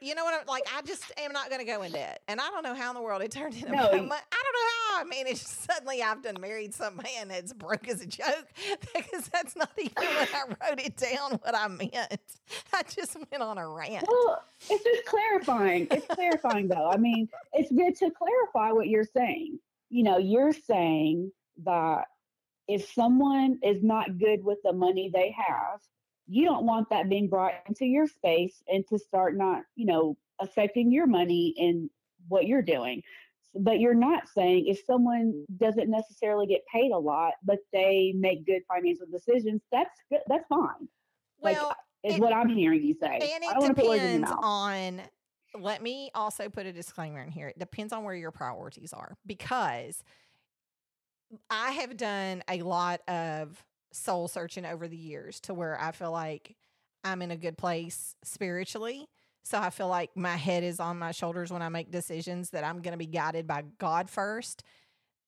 you 0.02 0.16
know 0.16 0.24
what 0.24 0.40
I'm 0.40 0.48
like? 0.48 0.64
I 0.76 0.82
just 0.82 1.12
am 1.18 1.32
not 1.32 1.50
going 1.50 1.60
to 1.60 1.66
go 1.66 1.82
in 1.84 1.92
debt, 1.92 2.22
and 2.28 2.42
I 2.42 2.50
don't 2.50 2.64
know 2.64 2.74
how 2.74 2.90
in 2.90 2.96
the 2.96 3.02
world 3.02 3.22
it 3.22 3.32
turned 3.32 3.54
into. 3.54 3.72
No, 3.72 3.84
I 3.84 3.90
don't 3.92 4.08
know 4.08 4.10
how. 4.10 5.02
I 5.02 5.04
mean, 5.10 5.28
it's 5.28 5.48
suddenly 5.48 6.02
I've 6.02 6.22
done 6.24 6.38
married 6.40 6.74
some 6.74 6.98
man 6.98 7.28
that's 7.28 7.54
broke 7.54 7.88
as 7.88 8.02
a 8.02 8.08
joke 8.08 8.48
because 8.96 9.28
that's 9.28 9.56
not 9.56 9.70
even 9.78 9.92
when 9.96 10.28
I 10.34 10.44
wrote 10.48 10.80
it 10.80 10.98
down 10.98 11.40
what 11.44 11.56
I 11.56 11.68
meant. 11.68 11.94
I 12.74 12.84
just 12.84 13.16
went 13.16 13.44
on 13.44 13.58
a 13.58 13.68
rant. 13.68 14.06
well, 14.08 14.44
it's 14.70 14.84
just 14.84 15.06
clarifying. 15.06 15.88
It's 15.92 16.08
clarifying, 16.08 16.68
though. 16.68 16.90
I 16.90 16.98
mean, 16.98 17.30
it's 17.54 17.72
good 17.72 17.96
to 17.98 18.12
clarify 18.12 18.72
what 18.72 18.88
you're 18.88 19.06
saying. 19.06 19.60
You 19.90 20.04
know, 20.04 20.18
you're 20.18 20.54
saying 20.54 21.32
that 21.66 22.06
if 22.68 22.92
someone 22.94 23.60
is 23.64 23.84
not 23.84 24.18
good 24.18 24.44
with 24.44 24.58
the 24.64 24.74
money 24.74 25.12
they 25.14 25.36
have, 25.38 25.82
you 26.28 26.46
don't 26.46 26.66
want 26.66 26.90
that 26.90 27.10
being 27.10 27.28
brought 27.28 27.54
into 27.68 27.86
your 27.86 28.08
space 28.08 28.64
and 28.68 28.88
to 28.88 28.98
start 28.98 29.36
not, 29.36 29.64
you 29.76 29.86
know, 29.86 30.18
affecting 30.40 30.92
your 30.92 31.08
money 31.08 31.54
and 31.58 31.90
what 32.28 32.48
you're 32.48 32.62
doing. 32.62 33.02
But 33.56 33.80
you're 33.80 33.94
not 33.94 34.28
saying 34.30 34.66
if 34.68 34.84
someone 34.86 35.46
doesn't 35.58 35.90
necessarily 35.90 36.48
get 36.48 36.62
paid 36.72 36.92
a 36.92 36.98
lot, 36.98 37.34
but 37.44 37.60
they 37.72 38.14
make 38.16 38.46
good 38.46 38.62
financial 38.68 39.06
decisions, 39.12 39.62
that's 39.72 40.00
good. 40.10 40.22
That's 40.28 40.46
fine. 40.48 40.88
like, 41.42 41.58
Well, 41.58 41.76
Is 42.04 42.16
It- 42.16 42.22
what 42.22 42.34
I'm 42.34 42.50
hearing 42.50 42.84
you 42.84 42.96
say. 42.96 43.08
and 43.08 43.22
I 43.22 43.52
it 43.52 43.54
don't 43.54 43.62
want 43.64 43.76
put 43.78 43.86
words 43.88 44.02
in 44.04 44.22
depends 44.22 44.40
on. 44.44 45.02
Let 45.56 45.82
me 45.84 46.10
also 46.16 46.50
put 46.50 46.66
a 46.66 46.74
disclaimer 46.74 47.22
in 47.22 47.30
here. 47.30 47.48
It 47.50 47.60
depends 47.60 47.94
on 47.94 48.04
where 48.04 48.16
your 48.16 48.32
priorities 48.32 48.92
are 48.92 49.16
because 49.26 50.04
I 51.50 51.72
have 51.72 51.96
done 51.96 52.44
a 52.50 52.62
lot 52.64 53.02
of 53.08 53.64
soul 53.94 54.28
searching 54.28 54.66
over 54.66 54.88
the 54.88 54.98
years 54.98 55.40
to 55.42 55.54
where 55.54 55.80
I 55.80 55.92
feel 55.92 56.12
like 56.12 56.56
I'm 57.04 57.22
in 57.22 57.32
a 57.32 57.38
good 57.38 57.58
place 57.58 58.16
spiritually. 58.24 59.08
So 59.44 59.60
I 59.60 59.70
feel 59.70 59.88
like 59.90 60.16
my 60.16 60.36
head 60.38 60.64
is 60.64 60.80
on 60.80 60.98
my 61.00 61.12
shoulders 61.12 61.52
when 61.52 61.62
I 61.62 61.70
make 61.70 61.92
decisions 61.92 62.52
that 62.52 62.64
I'm 62.64 62.82
going 62.82 62.94
to 62.94 62.98
be 62.98 63.06
guided 63.08 63.46
by 63.48 63.64
God 63.78 64.10
first, 64.10 64.64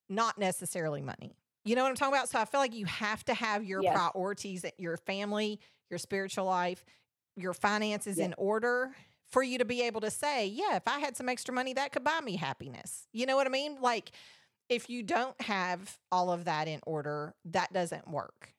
not 0.09 0.37
necessarily 0.37 1.01
money. 1.01 1.35
You 1.65 1.75
know 1.75 1.83
what 1.83 1.89
I'm 1.89 1.95
talking 1.95 2.13
about? 2.15 2.29
So 2.29 2.39
I 2.39 2.45
feel 2.45 2.59
like 2.61 2.75
you 2.75 2.85
have 2.85 3.25
to 3.25 3.33
have 3.33 3.63
your 3.63 3.81
Yes. 3.81 3.93
priorities, 3.93 4.63
eh, 4.65 4.71
your 4.77 4.97
family, 4.97 5.59
your 5.89 5.97
spiritual 5.99 6.45
life, 6.45 6.85
your 7.35 7.53
finances 7.53 8.19
Yeah. 8.19 8.25
in 8.25 8.33
order 8.37 8.95
for 9.27 9.43
you 9.43 9.57
to 9.57 9.65
be 9.65 9.81
able 9.81 10.01
to 10.01 10.11
say, 10.11 10.47
yeah, 10.47 10.75
if 10.77 10.87
I 10.87 10.99
had 10.99 11.17
some 11.17 11.27
extra 11.27 11.53
money, 11.53 11.73
that 11.73 11.91
could 11.91 12.03
buy 12.03 12.21
me 12.21 12.37
happiness. 12.37 13.07
You 13.11 13.25
know 13.25 13.35
what 13.35 13.47
I 13.47 13.49
mean? 13.49 13.81
Like, 13.81 14.11
if 14.69 14.89
you 14.89 15.03
don't 15.03 15.39
have 15.41 15.99
all 16.11 16.31
of 16.31 16.45
that 16.45 16.67
in 16.67 16.79
order, 16.87 17.35
that 17.45 17.73
doesn't 17.73 18.07
work. 18.07 18.54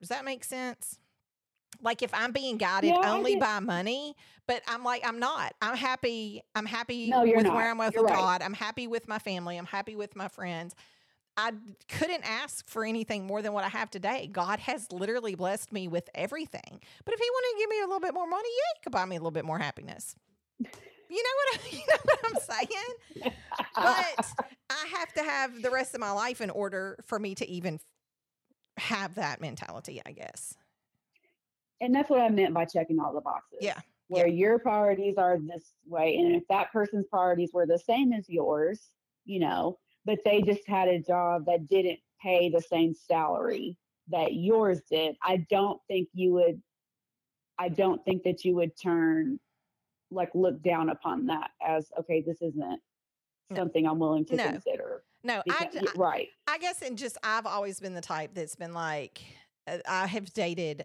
Does 0.00 0.08
that 0.08 0.24
make 0.24 0.44
sense? 0.44 0.98
Like 1.82 2.02
if 2.02 2.12
I'm 2.12 2.32
being 2.32 2.56
guided 2.58 2.90
Yeah, 2.90 3.10
only 3.10 3.36
by 3.36 3.60
money, 3.60 4.14
but 4.46 4.62
I'm 4.68 4.84
like 4.84 5.02
I'm 5.06 5.18
not. 5.18 5.54
I'm 5.62 5.76
happy. 5.76 6.42
I'm 6.54 6.66
happy 6.66 7.10
No, 7.10 7.22
with 7.24 7.44
not. 7.44 7.54
where 7.54 7.70
I'm 7.70 7.78
with 7.78 7.94
You're 7.94 8.04
right. 8.04 8.14
God. 8.14 8.42
I'm 8.42 8.54
happy 8.54 8.86
with 8.86 9.08
my 9.08 9.18
family. 9.18 9.56
I'm 9.56 9.66
happy 9.66 9.96
with 9.96 10.14
my 10.16 10.28
friends. 10.28 10.74
I 11.36 11.52
couldn't 11.88 12.28
ask 12.28 12.68
for 12.68 12.84
anything 12.84 13.26
more 13.26 13.40
than 13.40 13.52
what 13.54 13.64
I 13.64 13.68
have 13.68 13.90
today. 13.90 14.28
God 14.30 14.58
has 14.58 14.92
literally 14.92 15.34
blessed 15.36 15.72
me 15.72 15.88
with 15.88 16.10
everything. 16.14 16.80
But 17.04 17.14
if 17.14 17.20
He 17.20 17.30
wanted 17.30 17.56
to 17.56 17.62
give 17.62 17.70
me 17.70 17.78
a 17.80 17.86
little 17.86 18.00
bit 18.00 18.12
more 18.12 18.26
money, 18.26 18.48
yeah, 18.48 18.72
He 18.76 18.82
could 18.82 18.92
buy 18.92 19.06
me 19.06 19.16
a 19.16 19.20
little 19.20 19.30
bit 19.30 19.44
more 19.46 19.58
happiness. 19.58 20.14
You 21.08 21.22
know 21.22 21.30
what? 21.36 21.60
I, 21.60 21.68
you 21.76 21.82
know 21.88 21.98
what 22.04 22.20
I'm 22.26 22.36
saying? 22.36 23.32
but 23.76 24.34
I 24.70 24.86
have 24.98 25.12
to 25.14 25.22
have 25.22 25.62
the 25.62 25.70
rest 25.70 25.94
of 25.94 26.00
my 26.00 26.10
life 26.10 26.40
in 26.40 26.50
order 26.50 26.98
for 27.06 27.18
me 27.18 27.34
to 27.36 27.48
even 27.48 27.80
have 28.78 29.14
that 29.16 29.40
mentality, 29.40 30.00
I 30.04 30.12
guess. 30.12 30.54
and 31.80 31.94
that's 31.94 32.10
what 32.10 32.20
I 32.20 32.28
meant 32.28 32.54
by 32.54 32.64
checking 32.66 32.98
all 32.98 33.12
the 33.14 33.20
boxes. 33.20 33.58
Yeah, 33.60 33.80
Where 34.08 34.26
your 34.26 34.58
priorities 34.58 35.16
are 35.16 35.38
this 35.38 35.72
way, 35.86 36.16
and 36.16 36.34
if 36.36 36.42
that 36.48 36.72
person's 36.72 37.06
priorities 37.06 37.50
were 37.52 37.66
the 37.66 37.78
same 37.78 38.12
as 38.12 38.28
yours, 38.28 38.80
you 39.24 39.40
know, 39.40 39.78
but 40.04 40.18
they 40.24 40.42
just 40.42 40.66
had 40.66 40.88
a 40.88 40.98
job 41.00 41.44
that 41.46 41.68
didn't 41.68 41.98
pay 42.22 42.48
the 42.50 42.60
same 42.60 42.94
salary 42.94 43.76
that 44.08 44.34
yours 44.34 44.80
did, 44.90 45.16
I 45.22 45.38
don't 45.48 45.80
think 45.88 46.08
you 46.12 46.32
would. 46.32 46.60
I 47.58 47.68
don't 47.68 48.02
think 48.04 48.22
that 48.24 48.44
you 48.44 48.54
would 48.56 48.76
turn, 48.80 49.38
like, 50.10 50.30
look 50.34 50.62
down 50.62 50.88
upon 50.90 51.26
that 51.26 51.50
as 51.66 51.90
okay. 51.98 52.22
This 52.22 52.40
isn't 52.42 52.80
something 53.54 53.86
I'm 53.86 53.98
willing 53.98 54.24
to 54.26 54.36
No. 54.36 54.44
consider. 54.50 55.02
No, 55.22 55.42
I, 55.50 55.66
Because- 55.66 55.88
y- 55.94 56.02
right. 56.02 56.28
I 56.46 56.58
guess 56.58 56.82
and 56.82 56.96
just 56.96 57.16
I've 57.22 57.46
always 57.46 57.78
been 57.80 57.94
the 57.94 58.00
type 58.00 58.30
that's 58.34 58.56
been 58.56 58.72
like 58.74 59.20
uh, 59.66 59.78
I 59.88 60.06
have 60.06 60.32
dated 60.32 60.84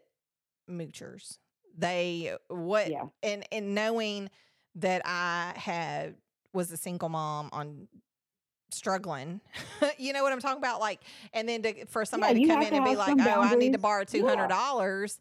moochers. 0.69 1.37
They 1.77 2.35
what 2.49 2.89
Yeah. 2.89 3.05
and 3.23 3.45
and 3.51 3.75
knowing 3.75 4.29
that 4.75 5.01
I 5.05 5.53
had 5.55 6.15
was 6.53 6.71
a 6.71 6.77
single 6.77 7.09
mom 7.09 7.49
on 7.53 7.87
struggling. 8.71 9.41
you 9.97 10.11
know 10.13 10.23
what 10.23 10.33
I'm 10.33 10.39
talking 10.41 10.57
about? 10.57 10.79
Like 10.79 11.01
and 11.33 11.47
then 11.47 11.61
to, 11.63 11.85
for 11.85 12.03
somebody 12.05 12.41
you 12.41 12.47
to 12.47 12.53
come 12.53 12.63
in 12.63 12.69
to 12.71 12.75
and 12.77 12.85
be 12.85 12.95
like, 12.95 13.15
"Oh, 13.19 13.41
I 13.41 13.55
need 13.55 13.73
to 13.73 13.79
borrow 13.79 14.03
$200." 14.03 15.19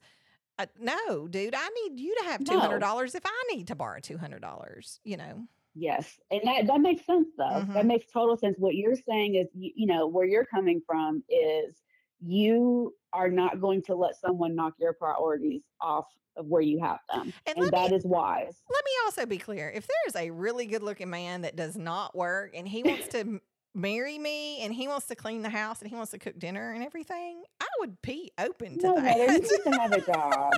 Uh, 0.57 0.67
no, 0.81 1.27
dude, 1.27 1.55
I 1.57 1.69
need 1.83 1.99
you 1.99 2.15
to 2.21 2.25
have 2.27 2.41
$200 2.43 3.15
if 3.17 3.23
I 3.27 3.43
need 3.53 3.67
to 3.69 3.75
borrow 3.75 3.99
$200, 3.99 4.99
you 5.03 5.17
know. 5.17 5.49
Yes, 5.75 6.19
and 6.31 6.41
that 6.45 6.67
that 6.69 6.81
makes 6.81 7.05
sense 7.05 7.29
though. 7.37 7.45
Mhm. 7.45 7.75
That 7.75 7.87
makes 7.87 8.07
total 8.13 8.37
sense. 8.37 8.57
What 8.59 8.75
you're 8.77 8.95
saying 8.97 9.35
is, 9.35 9.49
you, 9.55 9.73
you 9.75 9.87
know, 9.87 10.07
where 10.07 10.25
you're 10.27 10.45
coming 10.45 10.81
from 10.87 11.23
is 11.29 11.75
you 12.21 12.95
are 13.13 13.29
not 13.29 13.61
going 13.61 13.83
to 13.83 13.95
let 13.95 14.17
someone 14.17 14.55
knock 14.55 14.75
your 14.79 14.93
priorities 14.93 15.63
off 15.81 16.07
of 16.37 16.47
where 16.47 16.63
you 16.63 16.81
have 16.81 16.99
them. 17.13 17.33
And 17.47 17.59
And, 17.59 17.71
that 17.73 17.91
me- 17.91 17.97
is 17.97 18.05
wise. 18.05 18.63
Let 18.71 18.85
me 18.85 18.91
also 19.05 19.27
be 19.27 19.39
clear. 19.39 19.71
If 19.71 19.87
there's 19.87 20.17
a 20.17 20.31
really 20.31 20.67
good 20.67 20.83
looking 20.83 21.11
man 21.11 21.43
that 21.43 21.55
does 21.57 21.77
not 21.77 22.17
work 22.17 22.53
and 22.57 22.67
he 22.67 22.83
wants 22.83 23.09
to 23.09 23.41
marry 23.75 24.19
me 24.19 24.61
and 24.63 24.73
he 24.73 24.89
wants 24.89 25.07
to 25.09 25.17
clean 25.17 25.43
the 25.43 25.51
house 25.51 25.81
and 25.81 25.91
he 25.91 25.97
wants 25.97 26.13
to 26.13 26.19
cook 26.19 26.39
dinner 26.39 26.73
and 26.73 26.83
everything, 26.85 27.43
I 27.61 27.67
would 27.81 28.01
be 28.03 28.31
open 28.39 28.79
to 28.79 28.87
No, 28.87 28.95
that. 28.97 29.05
Heather, 29.17 29.33
you 29.35 29.41
need 29.41 29.49
to 29.65 29.71
have 29.81 29.93
a 29.93 30.01
job. 30.01 30.53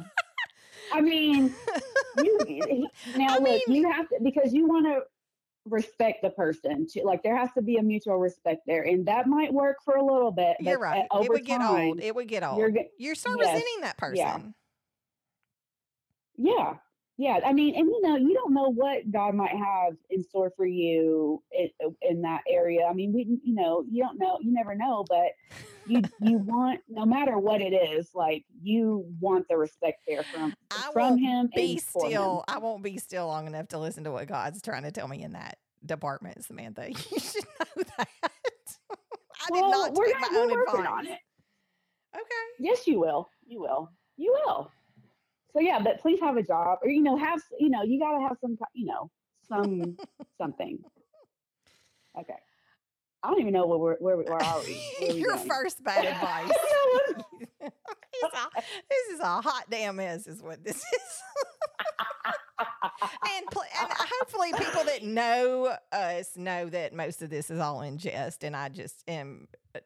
I 0.92 1.00
mean, 1.00 1.54
you 2.18 2.38
he- 2.46 2.88
now 3.16 3.26
I 3.30 3.34
look, 3.34 3.42
mean- 3.42 3.60
you 3.68 3.90
have 3.90 4.08
to 4.08 4.18
because 4.22 4.52
you 4.52 4.66
want 4.68 4.86
to 4.86 5.00
respect 5.68 6.22
the 6.22 6.30
person. 6.30 6.86
To, 6.86 7.02
like 7.04 7.22
there 7.22 7.36
has 7.36 7.50
to 7.54 7.62
be 7.62 7.76
a 7.76 7.82
mutual 7.82 8.16
respect 8.18 8.62
there, 8.66 8.82
and 8.82 9.04
that 9.06 9.26
might 9.26 9.52
work 9.52 9.78
for 9.84 9.96
a 9.96 10.04
little 10.04 10.30
bit. 10.30 10.56
You're 10.60 10.78
right. 10.78 11.04
Over 11.10 11.24
it 11.24 11.30
would 11.30 11.44
get 11.44 11.60
old. 11.62 12.00
It 12.00 12.14
would 12.14 12.28
get 12.28 12.42
old. 12.44 12.58
you're 12.58 12.72
You're, 12.98 13.14
start 13.14 13.38
yes, 13.40 13.46
resenting 13.54 13.80
that 13.82 13.96
person. 13.96 14.16
yeah. 14.16 14.38
Yeah. 16.38 16.74
Yeah. 17.18 17.40
I 17.44 17.52
mean, 17.52 17.74
and 17.74 17.86
you 17.86 18.02
know, 18.02 18.16
you 18.16 18.34
don't 18.34 18.52
know 18.52 18.70
what 18.72 19.10
God 19.10 19.34
might 19.34 19.56
have 19.56 19.94
in 20.10 20.22
store 20.22 20.52
for 20.56 20.66
you 20.66 21.42
in, 21.50 21.70
uh, 21.84 21.90
in 22.02 22.22
that 22.22 22.42
area. 22.48 22.86
I 22.88 22.92
mean, 22.92 23.12
we, 23.12 23.38
you 23.42 23.54
know, 23.54 23.84
you 23.90 24.02
don't 24.02 24.18
know, 24.18 24.38
you 24.40 24.52
never 24.52 24.74
know, 24.74 25.04
but 25.08 25.28
you, 25.86 26.02
you 26.20 26.38
want, 26.46 26.80
no 26.88 27.06
matter 27.06 27.38
what 27.38 27.62
it 27.62 27.72
is, 27.72 28.10
like 28.14 28.44
you 28.62 29.06
want 29.20 29.46
the 29.48 29.56
respect 29.56 30.02
there 30.06 30.24
from, 30.24 30.54
I 30.70 30.90
from 30.92 31.10
won't 31.10 31.20
him 31.20 31.50
be 31.54 31.78
for 31.78 32.04
him. 32.04 32.10
still. 32.10 32.44
I 32.48 32.58
won't 32.58 32.82
be 32.82 32.98
still 32.98 33.26
long 33.28 33.46
enough 33.46 33.68
to 33.68 33.78
listen 33.78 34.04
to 34.04 34.10
what 34.10 34.26
God's 34.26 34.60
trying 34.60 34.82
to 34.82 34.90
tell 34.92 35.08
me 35.08 35.22
in 35.22 35.32
that 35.32 35.58
department, 35.84 36.44
Samantha. 36.44 36.90
You 37.10 37.18
should 37.20 37.44
know 37.44 37.82
that. 37.96 38.08
I 39.48 39.54
did 39.54 39.60
well, 39.62 39.70
not 39.70 39.94
we're, 39.94 40.06
take 40.06 40.20
my 40.20 40.38
own 40.38 40.50
we're 40.50 40.56
working 40.58 40.80
advice. 40.80 40.92
on 40.92 41.06
it. 41.06 41.18
Okay. 42.14 42.46
Yes, 42.58 42.86
you 42.86 42.98
will. 42.98 43.28
You 43.46 43.60
will. 43.60 43.90
You 44.16 44.32
will. 44.44 44.70
So 45.56 45.62
yeah, 45.62 45.78
but 45.82 46.00
please 46.02 46.20
have 46.20 46.36
a 46.36 46.42
job, 46.42 46.80
or 46.82 46.90
you 46.90 47.02
know, 47.02 47.16
have 47.16 47.40
you 47.58 47.70
know, 47.70 47.82
you 47.82 47.98
gotta 47.98 48.20
have 48.28 48.36
some, 48.42 48.58
you 48.74 48.84
know, 48.84 49.10
some 49.48 49.96
something. 50.38 50.78
Okay. 52.20 52.34
I 53.22 53.30
don't 53.30 53.40
even 53.40 53.54
know 53.54 53.66
where 53.66 53.78
we're 53.78 53.96
where, 53.96 54.16
we- 54.18 54.24
where 54.24 54.42
are 54.42 54.60
we? 54.60 54.74
Where 55.00 55.10
are 55.10 55.14
we 55.14 55.20
Your 55.20 55.36
going? 55.36 55.48
first 55.48 55.82
bad 55.82 56.04
advice. 56.14 56.50
A- 57.62 58.62
this 58.90 59.14
is 59.14 59.20
a 59.20 59.40
hot 59.40 59.64
damn 59.70 59.96
mess, 59.96 60.26
is 60.26 60.42
what 60.42 60.62
this 60.62 60.76
is. 60.76 61.22
and, 62.58 63.46
pl- 63.50 63.62
and 63.80 63.90
hopefully, 64.18 64.52
people 64.58 64.84
that 64.84 65.02
know 65.04 65.74
us 65.92 66.36
know 66.36 66.68
that 66.68 66.94
most 66.94 67.22
of 67.22 67.30
this 67.30 67.50
is 67.50 67.60
all 67.60 67.80
in 67.80 67.96
jest, 67.98 68.44
and 68.44 68.54
I 68.54 68.68
just 68.68 69.02
am, 69.08 69.48
uh, 69.74 69.80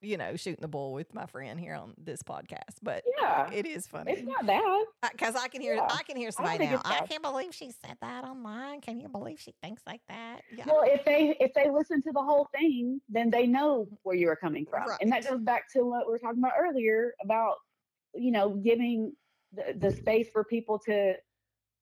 you 0.00 0.16
know, 0.16 0.36
shooting 0.36 0.60
the 0.60 0.68
bull 0.68 0.92
with 0.92 1.12
my 1.14 1.26
friend 1.26 1.58
here 1.58 1.74
on 1.74 1.94
this 1.98 2.22
podcast. 2.22 2.76
But 2.82 3.04
yeah, 3.20 3.50
it 3.52 3.66
is 3.66 3.86
funny. 3.86 4.12
it's 4.12 4.22
not 4.22 4.46
bad. 4.46 4.84
because 5.12 5.34
I 5.34 5.48
can 5.48 5.60
hear, 5.60 5.74
Yeah. 5.74 5.88
I 5.90 6.02
can 6.02 6.16
hear 6.16 6.30
somebody 6.30 6.58
think 6.58 6.70
now. 6.72 6.80
I 6.84 7.06
can't 7.06 7.22
believe 7.22 7.54
she 7.54 7.70
said 7.84 7.96
that 8.00 8.24
online. 8.24 8.80
Can 8.80 9.00
you 9.00 9.08
believe 9.08 9.40
she 9.40 9.54
thinks 9.62 9.82
like 9.86 10.00
that? 10.08 10.40
Yeah. 10.54 10.64
Well, 10.66 10.82
if 10.84 11.04
they 11.04 11.36
if 11.40 11.52
they 11.54 11.70
listen 11.70 12.02
to 12.02 12.12
the 12.12 12.22
whole 12.22 12.48
thing, 12.54 13.00
then 13.08 13.30
they 13.30 13.46
know 13.46 13.84
mm-hmm. 13.84 13.94
where 14.02 14.16
you 14.16 14.28
are 14.28 14.36
coming 14.36 14.66
from, 14.66 14.84
and 15.00 15.10
that 15.12 15.28
goes 15.28 15.40
back 15.40 15.70
to 15.72 15.84
what 15.84 16.06
we 16.06 16.12
were 16.12 16.18
talking 16.18 16.38
about 16.38 16.52
earlier 16.58 17.14
about 17.22 17.56
you 18.14 18.30
know 18.30 18.50
giving 18.50 19.12
the, 19.52 19.74
the 19.78 19.90
space 19.90 20.28
for 20.32 20.44
people 20.44 20.78
to 20.80 21.14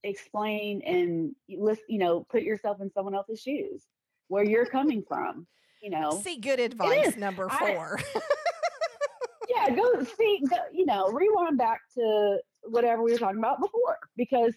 explain 0.06 0.82
and 0.82 1.34
list, 1.48 1.82
you 1.88 1.98
know, 1.98 2.24
put 2.30 2.42
yourself 2.42 2.80
in 2.80 2.90
someone 2.92 3.14
else's 3.14 3.40
shoes, 3.40 3.84
where 4.28 4.44
you're 4.44 4.66
coming 4.66 5.02
from. 5.06 5.46
You 5.82 5.90
know, 5.90 6.20
See, 6.22 6.38
good 6.38 6.60
advice 6.60 7.16
number 7.16 7.48
I- 7.50 7.74
four. 7.74 8.00
yeah, 9.48 9.74
go 9.74 10.02
see, 10.04 10.40
go, 10.48 10.56
you 10.72 10.86
know, 10.86 11.08
rewind 11.08 11.58
back 11.58 11.80
to 11.94 12.38
whatever 12.62 13.02
we 13.02 13.12
were 13.12 13.18
talking 13.18 13.38
about 13.38 13.60
before 13.60 13.98
because 14.16 14.54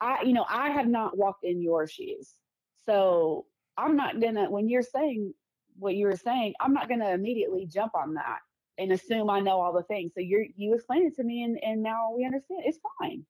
I, 0.00 0.22
you 0.22 0.32
know, 0.32 0.44
I 0.48 0.70
have 0.70 0.86
not 0.86 1.16
walked 1.16 1.44
in 1.44 1.62
your 1.62 1.86
shoes. 1.86 2.34
So 2.84 3.46
I'm 3.76 3.96
not 3.96 4.20
gonna, 4.20 4.50
when 4.50 4.68
you're 4.68 4.82
saying 4.82 5.32
what 5.78 5.94
you 5.94 6.06
were 6.06 6.16
saying, 6.16 6.54
I'm 6.60 6.74
not 6.74 6.88
gonna 6.88 7.10
immediately 7.10 7.66
jump 7.66 7.94
on 7.94 8.14
that 8.14 8.40
and 8.78 8.92
assume 8.92 9.30
I 9.30 9.40
know 9.40 9.60
all 9.60 9.72
the 9.72 9.82
things. 9.84 10.12
So 10.14 10.20
you're, 10.20 10.44
you 10.56 10.74
explain 10.74 11.06
it 11.06 11.16
to 11.16 11.24
me 11.24 11.44
and, 11.44 11.58
and 11.62 11.82
now 11.82 12.12
we 12.14 12.24
understand. 12.24 12.62
It's 12.64 12.78
fine. 13.00 13.24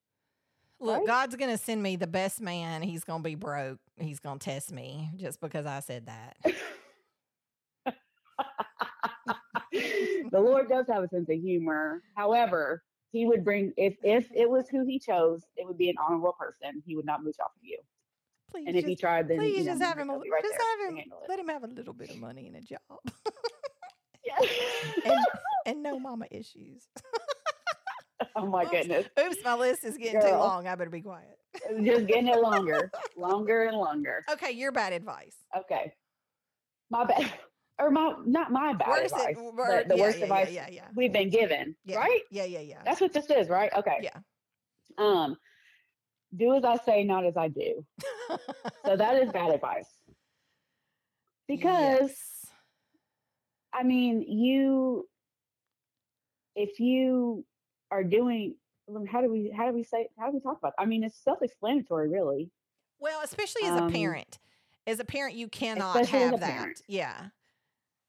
Look, 0.81 0.99
Right? 0.99 1.07
God's 1.07 1.37
going 1.37 1.51
to 1.51 1.57
send 1.57 1.83
me 1.83 1.97
the 1.97 2.07
best 2.07 2.41
man. 2.41 2.83
He's 2.83 3.05
going 3.05 3.23
to 3.23 3.25
be 3.25 3.35
broke. 3.35 3.79
He's 3.99 4.21
going 4.21 4.39
to 4.39 4.45
test 4.45 4.73
me 4.73 5.11
just 5.17 5.41
because 5.41 5.65
I 5.65 5.81
said 5.81 6.07
that. 6.07 6.37
the 10.31 10.41
Lord 10.41 10.69
does 10.69 10.87
have 10.89 11.03
a 11.03 11.09
sense 11.09 11.29
of 11.29 11.41
humor. 11.41 12.03
However, 12.15 12.83
he 13.13 13.27
would 13.27 13.45
bring, 13.45 13.73
if, 13.77 13.95
if 14.03 14.29
it 14.35 14.49
was 14.49 14.69
who 14.69 14.85
he 14.85 14.99
chose, 14.99 15.43
it 15.57 15.67
would 15.67 15.79
be 15.79 15.89
an 15.91 15.97
honorable 15.99 16.35
person. 16.39 16.83
He 16.87 16.97
would 16.97 17.07
not 17.07 17.23
mooch 17.25 17.37
off 17.41 17.53
of 17.57 17.63
you. 17.63 17.79
Please, 18.51 18.65
And 18.69 18.77
if 18.77 18.83
just, 18.83 18.89
he 18.89 18.97
tried, 18.97 19.29
then 19.29 19.39
please 19.39 19.59
you 19.59 19.65
know, 19.65 19.73
just 19.73 19.83
have 19.83 19.99
him, 19.99 20.11
a, 20.11 20.15
right 20.15 20.43
just 20.43 20.55
have 20.55 20.89
him, 20.97 21.05
let 21.29 21.39
him 21.39 21.49
have 21.49 21.65
a 21.65 21.69
little 21.69 21.95
bit 21.95 22.11
of 22.11 22.19
money 22.19 22.47
and 22.47 22.57
a 22.57 22.61
job 22.61 22.81
and, 25.05 25.27
and 25.67 25.83
no 25.83 25.99
mama 25.99 26.27
issues. 26.31 26.89
oh 28.37 28.47
my 28.47 28.63
Oops. 28.63 28.71
goodness. 28.71 29.07
Oops, 29.19 29.37
my 29.45 29.55
list 29.55 29.85
is 29.85 29.97
getting 29.97 30.21
too 30.21 30.29
long. 30.29 30.67
I 30.67 30.75
better 30.75 30.91
be 30.91 31.01
quiet. 31.01 31.39
It's 31.55 31.87
Just 31.87 32.07
getting 32.07 32.29
it 32.29 32.41
longer, 32.41 32.91
longer 33.17 33.65
and 33.65 33.77
longer. 33.77 34.25
Okay, 34.31 34.53
your 34.53 34.73
bad 34.73 34.93
advice. 34.93 35.37
Okay. 35.57 35.93
My 36.91 37.05
bad. 37.05 37.33
Or 37.79 37.91
my 37.91 38.15
not 38.25 38.51
my 38.51 38.73
bad 38.73 38.89
Worst 38.89 39.15
ad- 39.15 39.21
advice. 39.31 39.37
wor- 39.37 39.53
the 39.83 39.85
the 39.89 39.97
yeah, 39.97 40.03
worst 40.03 40.19
yeah, 40.19 40.25
advice 40.25 40.51
Yeah, 40.51 40.69
yeah, 40.71 40.89
we've 40.95 41.13
been 41.13 41.29
given. 41.29 41.77
Right? 41.89 42.23
Yeah, 42.31 42.45
yeah, 42.45 42.61
yeah. 42.61 42.81
That's 42.85 43.01
what 43.01 43.13
this 43.13 43.29
is, 43.31 43.49
right? 43.49 43.71
Okay. 43.77 43.99
yeah. 44.03 44.19
Um 44.99 45.37
do 46.35 46.55
as 46.55 46.65
I 46.65 46.77
say, 46.79 47.05
not 47.05 47.25
as 47.27 47.37
I 47.37 47.49
do. 47.49 47.85
So 48.87 48.97
that 48.97 49.17
is 49.23 49.31
bad 49.31 49.51
advice. 49.51 49.89
Because 51.49 52.11
Yes. 52.11 52.47
I 53.73 53.83
mean, 53.83 54.23
you 54.23 55.07
if 56.57 56.81
you 56.81 57.45
are 57.91 58.03
doing 58.03 58.57
how 59.11 59.21
do 59.21 59.31
we 59.31 59.53
how 59.57 59.67
do 59.69 59.75
we 59.75 59.85
say 59.85 60.09
how 60.19 60.27
do 60.27 60.33
we 60.33 60.41
talk 60.41 60.59
about 60.59 60.69
it? 60.79 60.83
I 60.83 60.87
mean 60.87 61.05
it's 61.05 61.23
self 61.23 61.39
explanatory 61.43 62.09
really. 62.09 62.51
Well, 62.99 63.21
especially 63.23 63.63
as 63.65 63.77
a 63.79 63.83
Um, 63.85 63.93
parent. 63.93 64.39
As 64.87 64.99
a 65.01 65.05
parent, 65.05 65.35
you 65.37 65.49
cannot 65.49 66.07
have 66.07 66.41
that. 66.41 66.49
parent. 66.59 66.81
Yeah. 66.89 67.27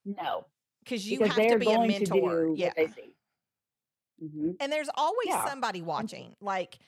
No. 0.08 0.45
Because 0.84 1.10
you 1.10 1.20
because 1.20 1.36
have 1.38 1.47
to 1.47 1.60
be 1.60 1.72
a 1.72 1.80
mentor. 1.80 2.53
yeah. 2.55 2.68
what 2.68 2.76
they 2.78 2.88
see. 2.88 3.16
hmm 4.20 4.51
And 4.60 4.72
there's 4.72 4.89
always 4.95 5.28
Yeah. 5.28 5.45
somebody 5.45 5.82
watching. 5.82 6.36
Like, 6.41 6.80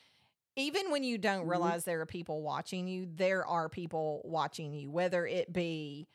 even 0.55 0.89
when 0.91 1.03
you 1.03 1.17
don't 1.17 1.45
Mhm. 1.45 1.49
realize 1.51 1.83
there 1.85 2.01
are 2.01 2.05
people 2.05 2.41
watching 2.41 2.87
you, 2.87 3.07
there 3.13 3.45
are 3.45 3.69
people 3.69 4.21
watching 4.25 4.73
you, 4.73 4.89
whether 4.91 5.25
it 5.27 5.51
be 5.53 6.07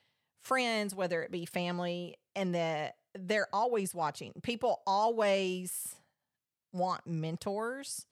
friends, 0.42 0.94
whether 0.94 1.22
it 1.22 1.30
be 1.30 1.46
family, 1.46 2.16
and 2.34 2.54
that 2.54 2.96
they're 3.14 3.48
always 3.54 3.94
watching. 3.94 4.32
People 4.42 4.82
always 4.86 5.94
want 6.72 7.06
mentors. 7.06 8.06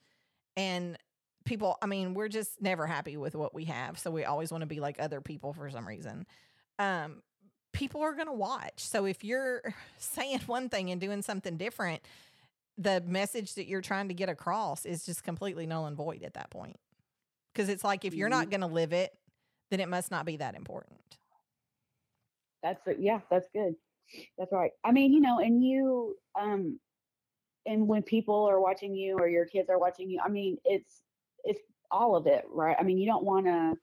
And 0.57 0.97
people, 1.45 1.77
I 1.83 1.87
mean, 1.87 2.15
we're 2.15 2.29
just 2.29 2.61
never 2.63 2.87
happy 2.87 3.17
with 3.17 3.35
what 3.35 3.55
we 3.55 3.65
have. 3.65 3.99
So 3.99 4.11
we 4.11 4.25
always 4.25 4.53
want 4.53 4.63
to 4.63 4.67
be 4.67 4.81
like 4.81 5.01
other 5.01 5.21
people 5.21 5.53
for 5.53 5.69
some 5.71 5.87
reason. 5.89 6.27
Um, 6.79 7.23
people 7.73 8.03
are 8.03 8.15
going 8.15 8.27
to 8.27 8.33
watch. 8.33 8.79
So 8.79 9.05
if 9.05 9.25
you're 9.25 9.63
saying 9.99 10.41
one 10.47 10.69
thing 10.69 10.91
and 10.91 11.01
doing 11.01 11.23
something 11.23 11.57
different, 11.57 12.03
the 12.79 13.03
message 13.07 13.55
that 13.55 13.67
you're 13.67 13.83
trying 13.83 14.09
to 14.09 14.15
get 14.15 14.29
across 14.29 14.87
is 14.87 15.05
just 15.05 15.23
completely 15.23 15.67
null 15.67 15.87
and 15.87 15.97
void 15.97 16.23
at 16.23 16.35
that 16.35 16.51
point. 16.51 16.79
Because 17.53 17.69
it's 17.69 17.85
like 17.85 18.05
if 18.05 18.15
you're 18.15 18.31
not 18.31 18.49
going 18.49 18.63
to 18.63 18.67
live 18.67 18.93
it, 18.95 19.13
then 19.71 19.81
it 19.81 19.89
must 19.89 20.11
not 20.11 20.25
be 20.25 20.39
that 20.39 20.55
important. 20.55 21.01
That's 22.63 22.87
it. 22.87 22.99
Yeah, 23.01 23.21
that's 23.31 23.49
good. 23.53 23.75
That's 24.39 24.53
right. 24.53 24.71
I 24.85 24.93
mean, 24.93 25.13
you 25.13 25.21
know, 25.21 25.39
and 25.39 25.63
you, 25.65 26.17
um, 26.41 26.79
and 27.67 27.87
when 27.87 28.03
people 28.03 28.49
are 28.49 28.61
watching 28.61 28.95
you 28.95 29.17
or 29.19 29.29
your 29.29 29.45
kids 29.45 29.69
are 29.69 29.79
watching 29.79 30.11
you, 30.11 30.21
I 30.25 30.29
mean, 30.29 30.59
it's 30.65 31.03
it's 31.45 31.61
all 31.91 32.17
of 32.17 32.27
it, 32.27 32.45
right? 32.51 32.77
I 32.79 32.83
mean, 32.83 32.99
you 32.99 33.07
don't 33.07 33.25
want 33.25 33.47
to 33.47 33.75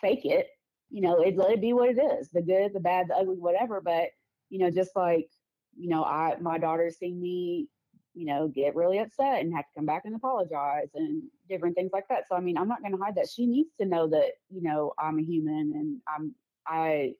fake 0.00 0.24
it. 0.24 0.48
You 0.90 1.02
know, 1.02 1.20
it 1.20 1.36
let 1.36 1.50
it 1.50 1.60
be 1.60 1.72
what 1.72 1.90
it 1.90 1.98
is, 1.98 2.30
the 2.30 2.42
good, 2.42 2.72
the 2.72 2.80
bad, 2.80 3.08
the 3.08 3.16
ugly, 3.16 3.36
whatever. 3.36 3.80
But 3.80 4.08
you 4.50 4.58
know, 4.58 4.70
just 4.70 4.96
like 4.96 5.28
you 5.76 5.88
know, 5.88 6.04
I 6.04 6.36
my 6.40 6.58
daughter's 6.58 6.98
seen 6.98 7.20
me, 7.20 7.68
you 8.14 8.26
know, 8.26 8.48
get 8.48 8.74
really 8.74 8.98
upset 8.98 9.40
and 9.40 9.54
have 9.54 9.66
to 9.66 9.74
come 9.76 9.86
back 9.86 10.02
and 10.04 10.14
apologize 10.14 10.88
and 10.94 11.22
different 11.48 11.76
things 11.76 11.90
like 11.92 12.08
that. 12.08 12.24
So 12.28 12.36
I 12.36 12.40
mean, 12.40 12.56
I'm 12.56 12.68
not 12.68 12.80
going 12.80 12.92
to 12.92 13.02
hide 13.02 13.16
that. 13.16 13.28
She 13.28 13.46
needs 13.46 13.70
to 13.80 13.86
know 13.86 14.08
that 14.08 14.32
you 14.50 14.62
know 14.62 14.92
I'm 14.98 15.18
a 15.18 15.22
human 15.22 15.72
and 15.74 16.00
I'm 16.08 16.34
I 16.66 17.14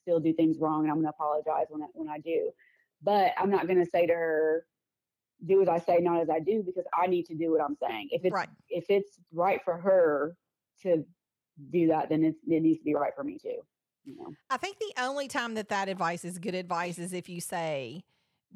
still 0.00 0.20
do 0.20 0.32
things 0.32 0.58
wrong 0.58 0.82
and 0.82 0.90
I'm 0.90 0.96
going 0.96 1.06
to 1.06 1.10
apologize 1.10 1.66
when 1.70 1.82
I, 1.82 1.86
when 1.94 2.08
I 2.08 2.18
do. 2.18 2.50
But 3.02 3.32
I'm 3.38 3.50
not 3.50 3.66
going 3.66 3.82
to 3.82 3.90
say 3.90 4.06
to 4.06 4.12
her, 4.12 4.66
do 5.46 5.60
as 5.62 5.68
I 5.68 5.78
say, 5.78 5.98
not 5.98 6.20
as 6.20 6.30
I 6.30 6.40
do, 6.40 6.62
because 6.62 6.84
I 6.96 7.06
need 7.06 7.26
to 7.26 7.34
do 7.34 7.50
what 7.50 7.60
I'm 7.60 7.76
saying. 7.76 8.08
If 8.10 8.24
it's 8.24 8.34
Right. 8.34 8.48
if 8.68 8.86
it's 8.88 9.18
right 9.32 9.60
for 9.64 9.76
her 9.76 10.36
to 10.82 11.04
do 11.70 11.88
that, 11.88 12.08
then 12.08 12.24
it's, 12.24 12.38
it 12.46 12.62
needs 12.62 12.78
to 12.78 12.84
be 12.84 12.94
right 12.94 13.12
for 13.14 13.24
me 13.24 13.38
too. 13.38 13.56
You 14.04 14.16
know, 14.16 14.34
I 14.50 14.56
think 14.58 14.78
the 14.78 15.02
only 15.02 15.28
time 15.28 15.54
that 15.54 15.70
that 15.70 15.88
advice 15.88 16.24
is 16.24 16.38
good 16.38 16.54
advice 16.54 16.98
is 16.98 17.12
if 17.12 17.28
you 17.28 17.40
say, 17.40 18.04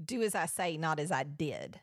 do 0.04 0.22
as 0.22 0.34
I 0.34 0.46
say, 0.46 0.76
not 0.76 1.00
as 1.00 1.10
I 1.10 1.22
did. 1.24 1.80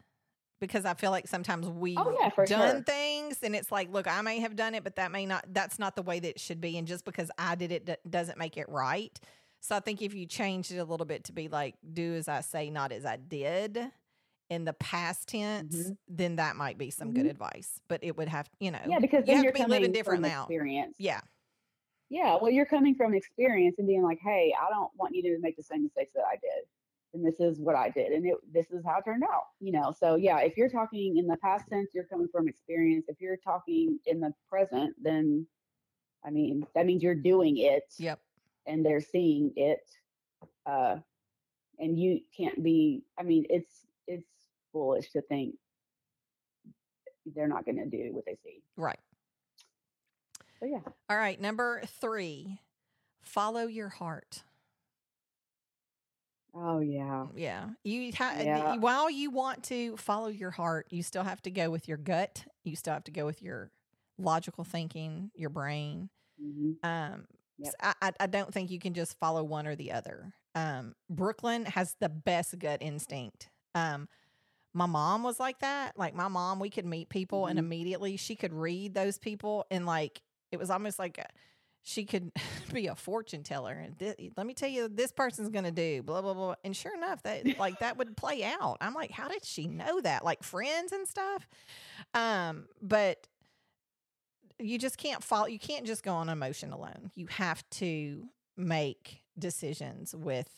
Because 0.61 0.85
I 0.85 0.93
feel 0.93 1.11
like 1.11 1.27
sometimes 1.27 1.67
oh, 1.67 1.71
we've 1.71 1.97
Oh, 1.97 2.15
yeah, 2.21 2.29
done 2.45 2.75
sure. 2.75 2.81
things 2.83 3.39
and 3.43 3.55
it's 3.55 3.71
like, 3.71 3.91
look, 3.91 4.07
I 4.07 4.21
may 4.21 4.39
have 4.39 4.55
done 4.55 4.73
it, 4.73 4.83
but 4.83 4.95
that 4.95 5.11
may 5.11 5.25
not, 5.25 5.45
that's 5.51 5.79
not 5.79 5.95
the 5.95 6.01
way 6.01 6.19
that 6.19 6.29
it 6.29 6.39
should 6.39 6.61
be. 6.61 6.77
And 6.77 6.87
just 6.87 7.03
because 7.03 7.29
I 7.37 7.55
did 7.55 7.71
it 7.71 7.85
d- 7.85 7.95
doesn't 8.09 8.37
make 8.37 8.55
it 8.55 8.69
right. 8.69 9.19
So 9.59 9.75
I 9.75 9.79
think 9.81 10.01
if 10.01 10.13
you 10.13 10.25
change 10.25 10.71
it 10.71 10.77
a 10.77 10.83
little 10.85 11.05
bit 11.05 11.25
to 11.25 11.33
be 11.33 11.49
like, 11.49 11.75
do 11.93 12.13
as 12.15 12.27
I 12.27 12.41
say, 12.41 12.69
not 12.69 12.91
as 12.91 13.05
I 13.05 13.17
did 13.17 13.79
in 14.49 14.65
the 14.65 14.73
past 14.73 15.27
tense, 15.29 15.75
Mhm. 15.89 15.97
then 16.07 16.35
that 16.37 16.55
might 16.55 16.77
be 16.77 16.91
some 16.91 17.13
good 17.13 17.25
advice. 17.25 17.81
But 17.87 18.03
it 18.03 18.15
would 18.15 18.27
have, 18.27 18.49
you 18.59 18.71
know, 18.71 18.81
Yeah, 18.87 18.99
because 18.99 19.27
you 19.27 19.35
have 19.35 19.43
you're 19.43 19.53
to 19.53 19.63
be 19.63 19.65
living 19.65 19.91
different 19.91 20.21
now. 20.21 20.43
experience. 20.43 20.95
Yeah. 20.99 21.21
Yeah, 22.09 22.37
well, 22.39 22.51
you're 22.51 22.67
coming 22.67 22.93
from 22.95 23.15
experience 23.15 23.79
and 23.79 23.87
being 23.87 24.03
like, 24.03 24.19
"Hey, 24.19 24.53
I 24.59 24.69
don't 24.69 24.95
want 24.95 25.15
you 25.15 25.23
to 25.23 25.39
make 25.39 25.55
the 25.57 25.63
same 25.63 25.81
mistakes 25.83 26.13
that 26.13 26.25
I 26.25 26.35
did, 26.35 26.67
and 27.13 27.25
this 27.25 27.39
is 27.39 27.59
what 27.59 27.75
I 27.75 27.89
did, 27.89 28.11
and 28.11 28.23
it, 28.27 28.35
this 28.53 28.69
is 28.71 28.85
how 28.85 28.99
it 28.99 29.05
turned 29.05 29.23
out." 29.23 29.47
You 29.59 29.71
know, 29.71 29.91
so 29.91 30.15
yeah, 30.15 30.39
if 30.41 30.55
you're 30.55 30.69
talking 30.69 31.17
in 31.17 31.25
the 31.25 31.37
past 31.37 31.67
tense, 31.67 31.89
you're 31.95 32.03
coming 32.05 32.27
from 32.27 32.47
experience. 32.47 33.05
If 33.09 33.19
you're 33.19 33.37
talking 33.37 33.99
in 34.05 34.19
the 34.19 34.33
present, 34.47 34.95
then 35.01 35.47
I 36.23 36.29
mean, 36.29 36.67
that 36.75 36.85
means 36.85 37.01
you're 37.01 37.15
doing 37.15 37.57
it, 37.57 37.93
Yep. 37.97 38.19
and 38.67 38.85
they're 38.85 39.01
seeing 39.01 39.53
it, 39.55 39.89
uh, 40.67 40.99
and 41.79 41.99
you 41.99 42.21
can't 42.37 42.61
be. 42.63 43.03
I 43.17 43.23
mean, 43.23 43.47
it's 43.49 43.87
it's 44.07 44.27
foolish 44.75 45.09
to 45.11 45.21
think 45.21 45.55
they're 47.33 47.47
not 47.47 47.63
going 47.65 47.77
to 47.77 47.85
do 47.85 48.09
what 48.13 48.25
they 48.25 48.37
see. 48.43 48.61
Right. 48.75 48.99
So 50.59 50.65
yeah. 50.65 50.79
All 51.09 51.17
right. 51.17 51.39
Number 51.39 51.81
three, 52.01 52.59
follow 53.23 53.67
your 53.67 53.87
heart. 53.89 54.43
Oh 56.53 56.79
yeah. 56.79 57.25
Yeah. 57.35 57.69
You 57.83 58.11
ha- 58.17 58.35
Yeah. 58.39 58.75
while 58.77 59.09
you 59.09 59.29
want 59.31 59.63
to 59.65 59.95
follow 59.97 60.27
your 60.27 60.51
heart, 60.51 60.87
you 60.89 61.03
still 61.03 61.23
have 61.23 61.41
to 61.43 61.51
go 61.51 61.69
with 61.69 61.87
your 61.87 61.97
gut. 61.97 62.45
You 62.63 62.75
still 62.75 62.93
have 62.93 63.03
to 63.05 63.11
go 63.11 63.25
with 63.25 63.41
your 63.41 63.71
logical 64.17 64.63
thinking, 64.63 65.31
your 65.35 65.49
brain. 65.49 66.09
hmm 66.39 66.73
Um, 66.83 67.27
Yep. 67.57 67.67
s- 67.81 67.93
I, 68.01 68.07
I- 68.09 68.23
I 68.23 68.27
don't 68.27 68.53
think 68.53 68.69
you 68.69 68.79
can 68.79 68.93
just 68.93 69.17
follow 69.17 69.41
one 69.43 69.65
or 69.67 69.75
the 69.75 69.93
other. 69.93 70.33
Um, 70.55 70.93
Brooklyn 71.09 71.65
has 71.65 71.95
the 72.01 72.09
best 72.09 72.57
gut 72.59 72.81
instinct. 72.81 73.49
Um, 73.73 74.07
my 74.75 74.85
mom 74.85 75.23
was 75.23 75.39
like 75.39 75.59
that. 75.59 75.97
Like 75.97 76.13
my 76.13 76.27
mom, 76.27 76.59
we 76.59 76.69
could 76.69 76.85
meet 76.85 77.09
people 77.09 77.47
and 77.47 77.57
Mhm. 77.57 77.63
immediately 77.63 78.17
she 78.17 78.35
could 78.35 78.53
read 78.53 78.93
those 78.93 79.17
people 79.17 79.65
and 79.71 79.85
like 79.87 80.21
it 80.51 80.57
was 80.57 80.69
almost 80.69 80.99
like 80.99 81.17
a, 81.17 81.25
she 81.81 82.03
could 82.05 82.31
be 82.73 82.87
a 82.87 82.95
fortune 82.95 83.41
teller 83.43 83.73
and 83.73 83.97
thi- 83.97 84.31
let 84.37 84.45
me 84.45 84.53
tell 84.53 84.69
you 84.69 84.87
this 84.87 85.11
person's 85.11 85.49
gonna 85.49 85.71
do 85.71 86.03
blah 86.03 86.21
blah 86.21 86.33
blah 86.33 86.55
and 86.63 86.75
sure 86.75 86.93
enough 86.95 87.23
that 87.23 87.45
like 87.59 87.79
that 87.79 87.97
would 87.97 88.15
play 88.17 88.43
out 88.43 88.77
i'm 88.81 88.93
like 88.93 89.11
how 89.11 89.27
did 89.27 89.45
she 89.45 89.67
know 89.67 90.01
that 90.01 90.23
like 90.25 90.41
friends 90.43 90.91
and 90.91 91.07
stuff 91.07 91.47
um 92.15 92.67
but 92.81 93.27
you 94.59 94.77
just 94.79 94.97
can't 94.97 95.23
follow 95.23 95.47
you 95.47 95.59
can't 95.59 95.85
just 95.85 96.03
go 96.03 96.13
on 96.13 96.29
emotion 96.29 96.71
alone 96.71 97.11
you 97.15 97.27
have 97.27 97.63
to 97.69 98.23
make 98.57 99.21
decisions 99.37 100.15
with 100.15 100.49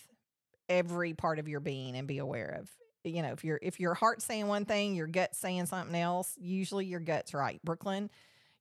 every 0.70 1.14
part 1.14 1.40
of 1.40 1.48
your 1.48 1.60
being 1.60 1.96
and 1.96 2.08
be 2.08 2.20
aware 2.20 2.58
of 2.62 2.70
you 3.10 3.22
know 3.22 3.32
if 3.32 3.44
your 3.44 3.60
if 3.62 3.80
your 3.80 3.94
heart's 3.94 4.26
saying 4.26 4.48
one 4.48 4.66
thing 4.66 4.96
your 4.96 5.08
gut's 5.08 5.38
saying 5.38 5.66
something 5.66 5.96
else 5.96 6.36
usually 6.40 6.86
your 6.86 7.00
gut's 7.00 7.34
right 7.34 7.60
brooklyn 7.64 8.10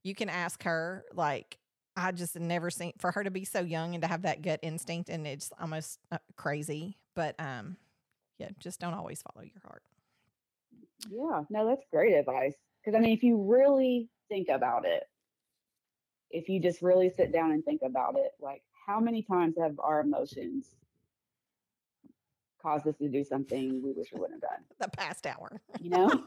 you 0.03 0.15
can 0.15 0.29
ask 0.29 0.63
her 0.63 1.05
like 1.15 1.59
i 1.97 2.13
just 2.13 2.39
never 2.39 2.71
seen 2.71 2.93
for 2.99 3.13
her 3.13 3.25
to 3.25 3.31
be 3.31 3.45
so 3.45 3.61
young 3.61 3.95
and 3.95 4.03
to 4.03 4.09
have 4.09 4.23
that 4.23 4.43
gut 4.43 4.61
instinct 4.63 5.09
and 5.09 5.27
it's 5.27 5.53
almost 5.61 5.99
uh, 6.13 6.19
crazy 6.37 6.97
but 7.15 7.35
um 7.39 7.77
yeah 8.39 8.49
just 8.59 8.81
don't 8.81 8.95
always 8.95 9.23
follow 9.23 9.45
your 9.45 9.63
heart 9.65 9.83
Yeah, 11.11 11.43
no, 11.51 11.67
that's 11.67 11.85
great 11.93 12.15
advice. 12.15 12.55
Because 12.85 12.97
I 12.97 13.01
mean, 13.01 13.17
if 13.17 13.23
you 13.23 13.43
really 13.43 14.09
think 14.29 14.49
about 14.49 14.85
it, 14.87 15.05
if 16.31 16.49
you 16.49 16.61
just 16.61 16.83
really 16.83 17.11
sit 17.11 17.33
down 17.33 17.53
and 17.53 17.65
think 17.65 17.83
about 17.85 18.17
it, 18.17 18.33
like 18.41 18.63
how 18.87 19.01
many 19.01 19.23
times 19.23 19.57
have 19.59 19.79
our 19.81 20.01
emotions 20.01 20.75
caused 22.67 22.87
us 22.89 22.97
to 22.97 23.09
do 23.09 23.23
something 23.23 23.81
we 23.83 23.93
wish 23.93 24.09
we 24.13 24.19
wouldn't 24.21 24.43
have 24.43 24.51
done? 24.51 24.65
the 24.81 24.89
past 24.97 25.25
hour 25.27 25.61
You 25.81 25.91
know? 25.91 26.25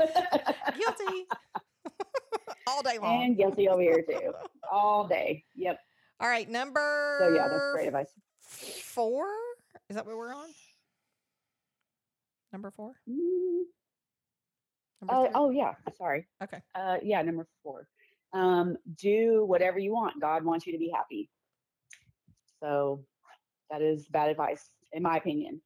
guilty 0.00 1.26
all 2.66 2.82
day 2.82 2.98
long 2.98 3.22
and 3.22 3.36
guilty 3.36 3.68
over 3.68 3.80
here 3.80 4.02
too, 4.08 4.32
all 4.72 5.06
day. 5.06 5.44
Yep. 5.54 5.78
all 6.20 6.28
right 6.28 6.48
number 6.48 7.18
So 7.20 7.28
yeah, 7.28 7.46
that's 7.48 7.70
great 7.72 7.86
advice. 7.86 8.10
four 8.40 9.26
is 9.88 9.94
that 9.96 10.04
what 10.06 10.16
we're 10.16 10.34
on 10.34 10.48
number 12.52 12.70
four 12.72 12.94
Mm, 13.08 13.62
number 15.02 15.14
Oh, 15.14 15.24
three? 15.26 15.32
oh 15.36 15.50
yeah, 15.50 15.74
sorry. 15.96 16.26
okay 16.42 16.60
Uh, 16.74 16.96
yeah, 17.02 17.22
number 17.22 17.46
four. 17.62 17.86
Um, 18.32 18.76
do 18.96 19.44
whatever 19.44 19.78
you 19.78 19.92
want. 19.92 20.20
God 20.20 20.44
wants 20.44 20.66
you 20.66 20.72
to 20.72 20.78
be 20.78 20.90
happy. 20.92 21.30
So 22.60 23.04
that 23.70 23.80
is 23.82 24.08
bad 24.08 24.30
advice, 24.30 24.70
in 24.94 25.02
my 25.02 25.16
opinion. 25.16 25.60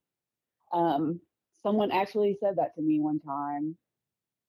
Um, 0.73 1.21
someone 1.63 1.93
actually 1.93 2.37
said 2.41 2.57
that 2.57 2.75
to 2.75 2.83
me 2.83 2.99
one 2.99 3.21
time, 3.21 3.77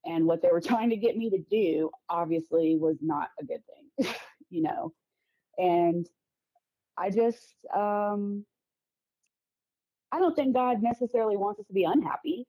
and 0.05 0.25
what 0.25 0.41
they 0.41 0.49
were 0.51 0.61
trying 0.65 0.89
to 0.89 0.95
get 0.95 1.15
me 1.15 1.29
to 1.29 1.39
do 1.51 1.91
obviously 2.09 2.77
was 2.77 2.97
not 3.01 3.29
a 3.39 3.45
good 3.45 3.61
thing, 3.67 4.13
you 4.49 4.63
know. 4.63 4.93
And 5.57 6.07
I 6.97 7.09
just, 7.09 7.53
um, 7.75 8.45
I 10.11 10.19
don't 10.19 10.35
think 10.35 10.55
God 10.55 10.81
necessarily 10.81 11.37
wants 11.37 11.59
us 11.59 11.67
to 11.67 11.73
be 11.73 11.83
unhappy. 11.83 12.47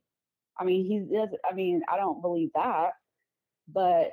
I 0.58 0.64
mean, 0.64 0.86
he 0.86 1.00
does. 1.14 1.30
I 1.48 1.54
mean, 1.54 1.82
I 1.92 1.96
don't 1.96 2.22
believe 2.22 2.50
that, 2.54 2.92
but 3.72 4.12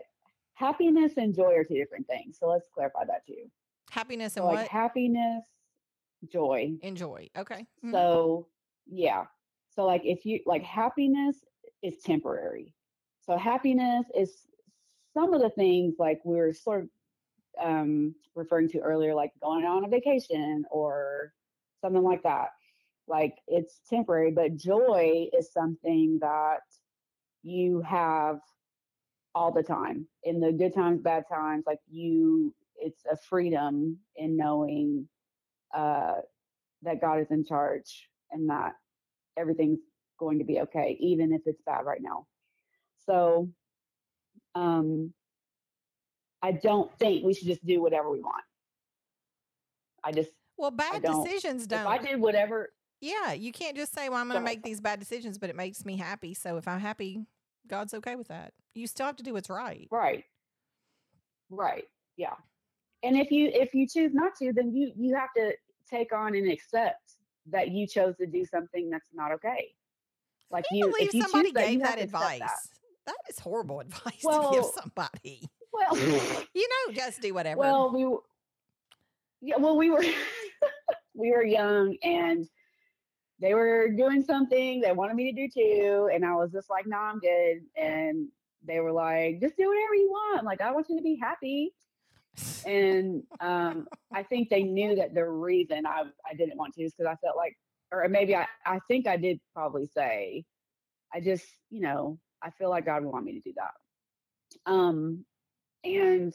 happiness 0.55 1.13
and 1.17 1.35
joy 1.35 1.53
are 1.55 1.63
two 1.63 1.75
different 1.75 2.07
things. 2.07 2.37
So 2.39 2.47
let's 2.47 2.67
clarify 2.73 3.05
that 3.05 3.25
too. 3.27 3.49
happiness 3.91 4.33
So 4.33 4.41
and 4.41 4.47
like 4.47 4.59
what 4.59 4.67
happiness, 4.67 5.43
joy. 6.31 6.77
enjoy 6.81 7.29
okay 7.37 7.65
Mhm. 7.83 7.91
So 7.91 8.47
yeah. 8.87 9.25
So 9.69 9.85
like 9.85 10.01
if 10.05 10.25
you 10.25 10.39
like 10.45 10.63
happiness 10.63 11.37
is 11.81 12.01
temporary. 12.01 12.73
So 13.21 13.37
happiness 13.37 14.05
is 14.15 14.47
some 15.13 15.33
of 15.33 15.41
the 15.41 15.49
things 15.49 15.95
like 15.99 16.21
we 16.23 16.35
were 16.37 16.53
sort 16.53 16.83
of 16.83 16.89
um, 17.63 18.15
referring 18.35 18.69
to 18.69 18.79
earlier, 18.79 19.13
like 19.13 19.31
going 19.41 19.65
on 19.65 19.83
a 19.83 19.87
vacation 19.87 20.63
or 20.71 21.33
something 21.81 22.03
like 22.03 22.23
that. 22.23 22.49
Like 23.07 23.37
it's 23.47 23.79
temporary, 23.89 24.31
but 24.31 24.55
joy 24.55 25.29
is 25.37 25.51
something 25.51 26.19
that 26.21 26.61
you 27.43 27.81
have 27.81 28.39
all 29.33 29.51
the 29.51 29.63
time 29.63 30.07
in 30.23 30.39
the 30.39 30.51
good 30.51 30.73
times, 30.73 31.01
bad 31.01 31.25
times. 31.29 31.65
Like 31.65 31.79
you, 31.89 32.53
it's 32.75 33.05
a 33.11 33.15
freedom 33.15 33.97
in 34.15 34.35
knowing 34.35 35.07
uh, 35.73 36.15
that 36.83 37.01
God 37.01 37.19
is 37.19 37.27
in 37.31 37.45
charge 37.45 38.07
and 38.31 38.49
that 38.49 38.73
everything's 39.37 39.79
going 40.19 40.39
to 40.39 40.45
be 40.45 40.59
okay, 40.61 40.97
even 40.99 41.31
if 41.33 41.41
it's 41.45 41.61
bad 41.65 41.85
right 41.85 42.01
now. 42.01 42.25
So, 43.05 43.49
um, 44.55 45.13
I 46.41 46.51
don't 46.51 46.91
think 46.99 47.23
we 47.25 47.33
should 47.33 47.47
just 47.47 47.65
do 47.65 47.81
whatever 47.81 48.09
we 48.09 48.19
want. 48.19 48.43
I 50.03 50.11
just, 50.11 50.29
well 50.57 50.71
bad 50.71 51.01
don't- 51.01 51.23
decisions 51.23 51.67
don't 51.67 51.85
I 51.87 51.97
did 51.97 52.19
whatever, 52.19 52.69
yeah 53.01 53.33
you 53.33 53.51
can't 53.51 53.75
just 53.75 53.93
say 53.93 54.09
well 54.09 54.19
i'm 54.19 54.27
going 54.27 54.39
to 54.39 54.43
make 54.43 54.63
these 54.63 54.81
bad 54.81 54.99
decisions 54.99 55.37
but 55.37 55.49
it 55.49 55.55
makes 55.55 55.85
me 55.85 55.97
happy 55.97 56.33
so 56.33 56.57
if 56.57 56.67
i'm 56.67 56.79
happy 56.79 57.25
god's 57.67 57.93
okay 57.93 58.15
with 58.15 58.27
that 58.29 58.53
you 58.73 58.87
still 58.87 59.05
have 59.05 59.15
to 59.17 59.23
do 59.23 59.33
what's 59.33 59.49
right 59.49 59.87
right, 59.91 60.23
right, 61.49 61.83
yeah. 62.15 62.33
And 63.03 63.17
if 63.17 63.31
you 63.31 63.49
if 63.53 63.73
you 63.73 63.87
choose 63.87 64.13
not 64.13 64.35
to, 64.35 64.53
then 64.53 64.73
you 64.73 64.91
you 64.95 65.15
have 65.15 65.29
to 65.37 65.53
take 65.89 66.13
on 66.13 66.35
and 66.35 66.51
accept 66.51 67.17
that 67.49 67.71
you 67.71 67.87
chose 67.87 68.15
to 68.17 68.25
do 68.25 68.45
something 68.45 68.89
that's 68.89 69.09
not 69.13 69.31
okay. 69.33 69.73
Like 70.51 70.65
I 70.71 70.75
you, 70.75 70.93
if 70.99 71.13
you 71.13 71.21
somebody 71.21 71.49
choose 71.49 71.53
that, 71.53 71.71
you 71.71 71.79
gave 71.79 71.81
have 71.81 71.95
that 71.97 72.03
advice 72.03 72.39
That. 72.39 72.57
that 73.07 73.17
is 73.29 73.39
horrible 73.39 73.79
advice 73.81 74.21
to 74.21 74.47
give 74.51 74.65
somebody 74.65 75.49
Well, 75.73 75.95
you 76.53 76.67
know 76.67 76.93
just 76.93 77.21
do 77.21 77.33
whatever 77.33 77.59
Well, 77.59 77.91
we 77.91 78.17
yeah, 79.41 79.57
well 79.57 79.77
we 79.77 79.89
were 79.89 80.03
we 81.13 81.31
were 81.31 81.43
young 81.43 81.95
and 82.03 82.47
they 83.39 83.53
were 83.53 83.89
doing 83.89 84.23
something 84.23 84.81
they 84.81 84.91
wanted 84.91 85.15
me 85.15 85.31
to 85.31 85.47
do 85.47 85.47
too, 85.47 86.09
and 86.11 86.25
I 86.25 86.33
was 86.33 86.51
just 86.51 86.69
like, 86.69 86.87
"No, 86.87 86.97
I'm 86.97 87.19
good." 87.19 87.61
And 87.75 88.29
they 88.65 88.79
were 88.79 88.91
like, 88.91 89.39
"Just 89.39 89.57
do 89.57 89.67
whatever 89.67 89.93
you 89.93 90.09
want. 90.09 90.43
Like, 90.43 90.59
I 90.59 90.71
want 90.71 90.87
you 90.89 90.97
to 90.97 91.03
be 91.03 91.19
happy." 91.21 91.73
And 92.65 93.23
um, 93.39 93.87
I 94.13 94.23
think 94.23 94.49
they 94.49 94.63
knew 94.63 94.95
that 94.97 95.15
the 95.15 95.25
reason 95.25 95.85
I 95.85 96.03
I 96.29 96.35
didn't 96.35 96.57
want 96.57 96.73
to 96.75 96.83
is 96.83 96.93
because 96.97 97.09
I 97.11 97.15
felt 97.25 97.37
like, 97.37 97.55
or 97.91 98.07
maybe 98.09 98.35
I 98.35 98.47
I 98.65 98.79
think 98.89 99.07
I 99.07 99.17
did 99.17 99.39
probably 99.55 99.87
say, 99.87 100.45
I 101.13 101.21
just 101.21 101.45
you 101.71 101.81
know 101.81 102.19
I 102.43 102.51
feel 102.51 102.69
like 102.69 102.85
God 102.85 103.03
would 103.03 103.11
want 103.13 103.25
me 103.25 103.33
to 103.33 103.41
do 103.41 103.53
that. 103.57 103.89
Um, 104.71 105.25
and 105.83 106.33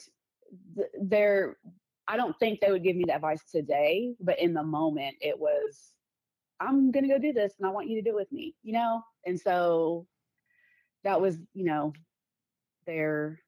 th- 0.76 0.88
they're 1.02 1.56
I 2.08 2.16
don't 2.16 2.38
think 2.40 2.60
they 2.60 2.70
would 2.72 2.84
give 2.84 2.96
me 2.96 3.04
that 3.08 3.16
advice 3.16 3.42
today, 3.50 4.14
but 4.20 4.40
in 4.40 4.54
the 4.54 4.62
moment 4.64 5.16
it 5.20 5.38
was 5.38 5.92
I'm 6.60 6.90
going 6.90 7.04
to 7.04 7.12
go 7.12 7.18
do 7.18 7.32
this 7.32 7.54
and 7.58 7.66
I 7.68 7.70
want 7.72 7.88
you 7.88 7.96
to 7.96 8.02
do 8.10 8.16
it 8.16 8.20
with 8.20 8.32
me, 8.32 8.54
you 8.62 8.72
know? 8.72 9.02
And 9.26 9.38
so 9.38 10.06
that 11.04 11.20
was, 11.20 11.38
you 11.54 11.64
know, 11.64 11.92
their 12.86 13.40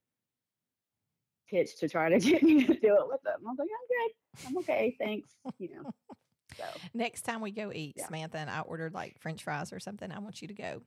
pitch 1.48 1.78
to 1.78 1.88
try 1.88 2.08
to 2.08 2.18
get 2.30 2.42
me 2.42 2.64
to 2.64 2.74
do 2.74 2.94
it 2.96 3.08
with 3.08 3.22
them. 3.22 3.40
I 3.46 3.50
was 3.50 3.58
like, 3.58 3.68
I'm 3.70 3.88
good. 3.88 4.48
I'm 4.48 4.58
okay. 4.58 4.96
Thanks. 4.98 5.28
You 5.58 5.68
know. 5.76 5.90
So 6.56 6.64
Next 6.92 7.22
time 7.22 7.40
we 7.40 7.50
go 7.50 7.72
eat, 7.72 7.94
Yeah. 7.96 8.06
Samantha 8.06 8.38
and 8.38 8.50
I 8.50 8.60
ordered 8.60 8.94
like 8.94 9.18
French 9.20 9.42
fries 9.42 9.72
or 9.72 9.80
something. 9.80 10.10
I 10.12 10.18
want 10.20 10.40
you 10.42 10.48
to 10.48 10.54
go. 10.54 10.82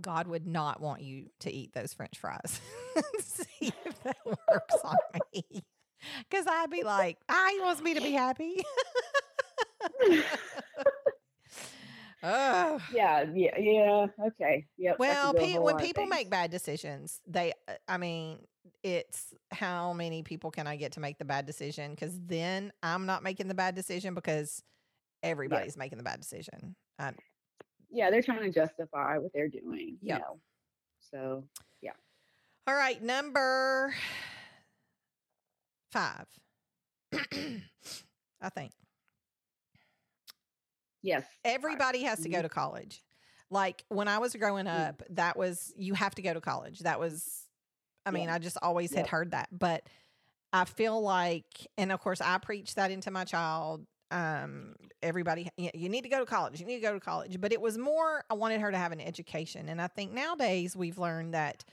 God 0.00 0.26
would 0.26 0.46
not 0.46 0.80
want 0.80 1.02
you 1.02 1.26
to 1.40 1.52
eat 1.52 1.72
those 1.72 1.92
French 1.94 2.18
fries. 2.18 2.60
See 3.20 3.72
if 3.86 4.02
that 4.02 4.16
works 4.24 4.76
on 4.82 4.96
me. 5.32 5.42
Because 6.28 6.46
I'd 6.46 6.68
be 6.68 6.82
like, 6.82 7.16
ah, 7.30 7.48
he 7.50 7.60
wants 7.60 7.80
me 7.80 7.94
to 7.94 8.00
be 8.02 8.10
happy. 8.12 8.62
Oh. 12.24 12.80
yeah, 12.92 13.24
yeah, 13.34 13.58
yeah. 13.58 14.06
Okay. 14.26 14.66
That 14.78 14.98
Well, 14.98 15.32
could 15.32 15.40
go 15.40 15.44
a 15.44 15.46
pe- 15.46 15.58
when 15.58 15.76
people 15.76 16.06
make 16.06 16.30
bad 16.30 16.50
decisions, 16.50 17.20
they, 17.26 17.52
uh, 17.68 17.74
I 17.88 17.98
mean, 17.98 18.38
it's 18.82 19.34
how 19.52 19.92
many 19.92 20.22
people 20.22 20.50
can 20.50 20.66
I 20.66 20.76
get 20.76 20.92
to 20.92 21.00
make 21.00 21.18
the 21.18 21.24
bad 21.24 21.46
decision? 21.46 21.92
Because 21.92 22.18
then 22.26 22.72
I'm 22.82 23.06
not 23.06 23.22
making 23.22 23.48
the 23.48 23.54
bad 23.54 23.74
decision 23.74 24.14
because 24.14 24.62
everybody's 25.22 25.76
making 25.76 25.98
the 25.98 26.04
bad 26.04 26.20
decision. 26.20 26.74
I, 26.98 27.12
yeah, 27.90 28.10
they're 28.10 28.22
trying 28.22 28.42
to 28.42 28.50
justify 28.50 29.18
what 29.18 29.32
they're 29.32 29.48
doing. 29.48 29.98
Yeah. 30.02 30.16
You 30.16 30.20
know. 30.20 30.40
So 31.10 31.44
yeah. 31.80 31.92
All 32.66 32.74
right, 32.74 33.02
number 33.02 33.94
five. 35.92 36.26
I 37.12 38.48
think 38.54 38.72
yes. 41.04 41.24
everybody 41.44 42.02
has 42.02 42.20
to 42.22 42.28
go 42.28 42.38
Mhm. 42.38 42.42
to 42.42 42.48
college. 42.48 43.04
Like 43.50 43.84
when 43.88 44.08
I 44.08 44.18
was 44.18 44.34
growing 44.34 44.66
Mm. 44.66 44.88
up, 44.88 45.02
that 45.10 45.36
was 45.36 45.72
you 45.76 45.94
have 45.94 46.14
to 46.16 46.22
go 46.22 46.34
to 46.34 46.40
college. 46.40 46.80
That 46.80 46.98
was, 46.98 47.48
I 48.04 48.10
mean, 48.10 48.24
Yeah. 48.24 48.34
I 48.34 48.38
just 48.38 48.56
always 48.60 48.92
had 48.92 49.06
heard 49.06 49.30
that. 49.30 49.48
But 49.56 49.88
I 50.52 50.64
feel 50.64 51.00
like, 51.00 51.66
and 51.78 51.92
of 51.92 52.00
course, 52.00 52.20
I 52.20 52.38
preach 52.38 52.74
that 52.74 52.90
into 52.90 53.10
my 53.10 53.24
child. 53.24 53.86
Um, 54.10 54.76
everybody, 55.02 55.48
you 55.56 55.88
need 55.88 56.02
to 56.02 56.08
go 56.08 56.20
to 56.20 56.26
college. 56.26 56.60
You 56.60 56.66
need 56.66 56.76
to 56.76 56.82
go 56.82 56.94
to 56.94 57.00
college. 57.00 57.40
But 57.40 57.52
it 57.52 57.60
was 57.60 57.76
more, 57.76 58.24
I 58.30 58.34
wanted 58.34 58.60
her 58.60 58.70
to 58.70 58.78
have 58.78 58.92
an 58.92 59.00
education. 59.00 59.68
And 59.68 59.80
I 59.80 59.88
think 59.88 60.12
nowadays 60.12 60.74
we've 60.76 60.98
learned 60.98 61.34
that, 61.34 61.64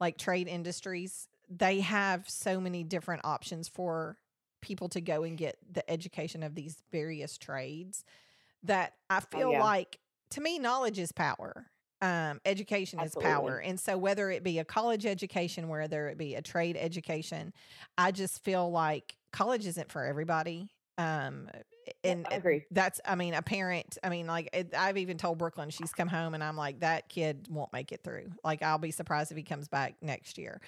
like 0.00 0.18
trade 0.18 0.48
industries, 0.48 1.28
they 1.48 1.80
have 1.80 2.28
so 2.28 2.60
many 2.60 2.82
different 2.82 3.24
options 3.24 3.68
for 3.68 4.16
people 4.62 4.88
to 4.88 5.00
go 5.00 5.22
and 5.22 5.36
get 5.36 5.58
the 5.70 5.88
education 5.90 6.42
of 6.42 6.54
these 6.54 6.82
various 6.90 7.36
trades 7.36 8.04
that 8.64 8.94
I 9.10 9.20
feel 9.20 9.48
Oh, 9.48 9.52
yeah. 9.52 9.62
like 9.64 9.98
to 10.30 10.40
me 10.40 10.58
knowledge 10.58 10.98
is 10.98 11.12
power. 11.12 11.66
Um, 12.00 12.40
education 12.44 12.98
is 13.00 13.14
power. 13.14 13.58
And 13.58 13.78
so 13.78 13.96
whether 13.96 14.28
it 14.30 14.42
be 14.42 14.58
a 14.58 14.64
college 14.64 15.06
education, 15.06 15.68
whether 15.68 16.08
it 16.08 16.18
be 16.18 16.34
a 16.34 16.42
trade 16.42 16.76
education, 16.76 17.52
I 17.96 18.10
just 18.10 18.42
feel 18.42 18.70
like 18.72 19.16
college 19.32 19.66
isn't 19.66 19.90
for 19.92 20.04
everybody. 20.04 20.72
Um, 20.98 21.48
and 22.04 22.26
I 22.30 22.36
agree. 22.36 22.64
that's 22.70 23.00
i 23.04 23.16
mean 23.16 23.34
a 23.34 23.42
parent 23.42 23.98
i 24.04 24.08
mean 24.08 24.28
like 24.28 24.48
it, 24.52 24.72
i've 24.78 24.96
even 24.98 25.16
told 25.18 25.38
brooklyn 25.38 25.68
she's 25.68 25.92
come 25.92 26.06
home 26.06 26.32
and 26.34 26.44
i'm 26.44 26.56
like 26.56 26.78
that 26.78 27.08
kid 27.08 27.48
won't 27.50 27.72
make 27.72 27.90
it 27.90 28.04
through 28.04 28.30
like 28.44 28.62
i'll 28.62 28.78
be 28.78 28.92
surprised 28.92 29.32
if 29.32 29.36
he 29.36 29.42
comes 29.42 29.66
back 29.66 29.96
next 30.00 30.38
year 30.38 30.60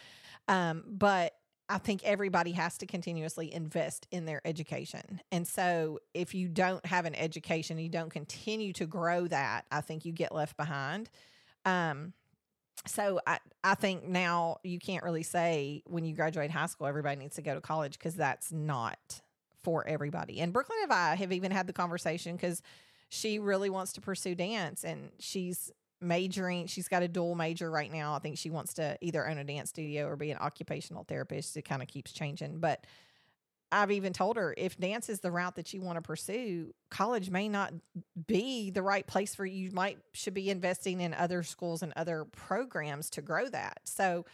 um 0.49 0.83
but 0.89 1.33
i 1.69 1.79
think 1.79 2.03
everybody 2.05 2.53
has 2.53 2.79
to 2.79 2.87
continuously 2.87 3.53
invest 3.53 4.07
in 4.11 4.25
their 4.25 4.41
education 4.45 5.21
and 5.33 5.47
so 5.47 5.99
if 6.13 6.35
you 6.35 6.49
don't 6.49 6.85
have 6.87 7.05
an 7.05 7.15
education 7.15 7.79
you 7.79 7.89
don't 7.89 8.11
continue 8.11 8.73
to 8.73 8.87
grow 8.87 9.27
that 9.27 9.65
i 9.71 9.81
think 9.81 10.05
you 10.05 10.13
get 10.13 10.35
left 10.35 10.57
behind 10.57 11.11
um 11.65 12.13
so 12.87 13.19
I, 13.27 13.39
I 13.63 13.77
think 13.77 14.05
now 14.05 14.59
you 14.63 14.79
can't 14.79 15.05
really 15.05 15.23
say 15.23 15.83
when 15.87 16.05
you 16.05 16.15
graduate 16.15 16.51
high 16.51 16.67
school 16.67 16.87
everybody 16.87 17.17
needs 17.17 17.37
to 17.37 17.43
go 17.43 17.55
to 17.55 17.61
college 17.61 17.95
because 17.99 18.15
that's 18.15 18.53
not 18.53 19.23
for 19.65 19.87
everybody. 19.89 20.41
And 20.41 20.53
Brooklyn 20.53 20.79
and 20.83 20.93
I 20.93 21.17
have 21.17 21.33
even 21.33 21.51
had 21.51 21.67
the 21.67 21.73
conversation 21.73 22.37
because 22.37 22.63
she 23.09 23.39
really 23.39 23.71
wants 23.71 23.95
to 23.95 24.01
pursue 24.01 24.35
dance 24.35 24.85
and 24.85 25.11
she's 25.19 25.73
majoring. 26.05 26.67
She's 26.67 26.89
got 26.89 27.03
a 27.03 27.09
dual 27.09 27.35
major 27.35 27.71
right 27.71 27.91
now. 27.91 28.15
I 28.15 28.19
think 28.21 28.39
she 28.39 28.51
wants 28.51 28.75
to 28.75 28.97
either 29.01 29.27
own 29.27 29.39
a 29.39 29.45
dance 29.45 29.71
studio 29.71 30.07
or 30.07 30.17
be 30.17 30.31
an 30.31 30.39
occupational 30.39 31.05
therapist. 31.05 31.57
It 31.57 31.63
kind 31.63 31.83
of 31.83 31.89
keeps 31.89 32.13
changing. 32.13 32.61
But 32.61 32.87
I've 33.73 33.91
even 33.91 34.13
told 34.13 34.37
her 34.37 34.55
if 34.57 34.77
dance 34.79 35.09
is 35.09 35.19
the 35.21 35.33
route 35.33 35.57
that 35.57 35.73
you 35.75 35.81
want 35.81 35.97
to 35.97 36.03
pursue, 36.03 36.73
college 36.91 37.29
may 37.31 37.49
not 37.49 37.73
be 38.27 38.71
the 38.71 38.83
right 38.83 39.05
place 39.07 39.35
for 39.35 39.45
you. 39.45 39.65
You 39.67 39.71
might 39.73 39.99
should 40.13 40.35
be 40.35 40.49
investing 40.51 41.01
in 41.01 41.13
other 41.15 41.43
schools 41.43 41.83
and 41.83 41.93
other 41.97 42.25
programs 42.27 43.11
to 43.11 43.23
grow 43.23 43.49
that. 43.49 43.81
So 43.85 44.27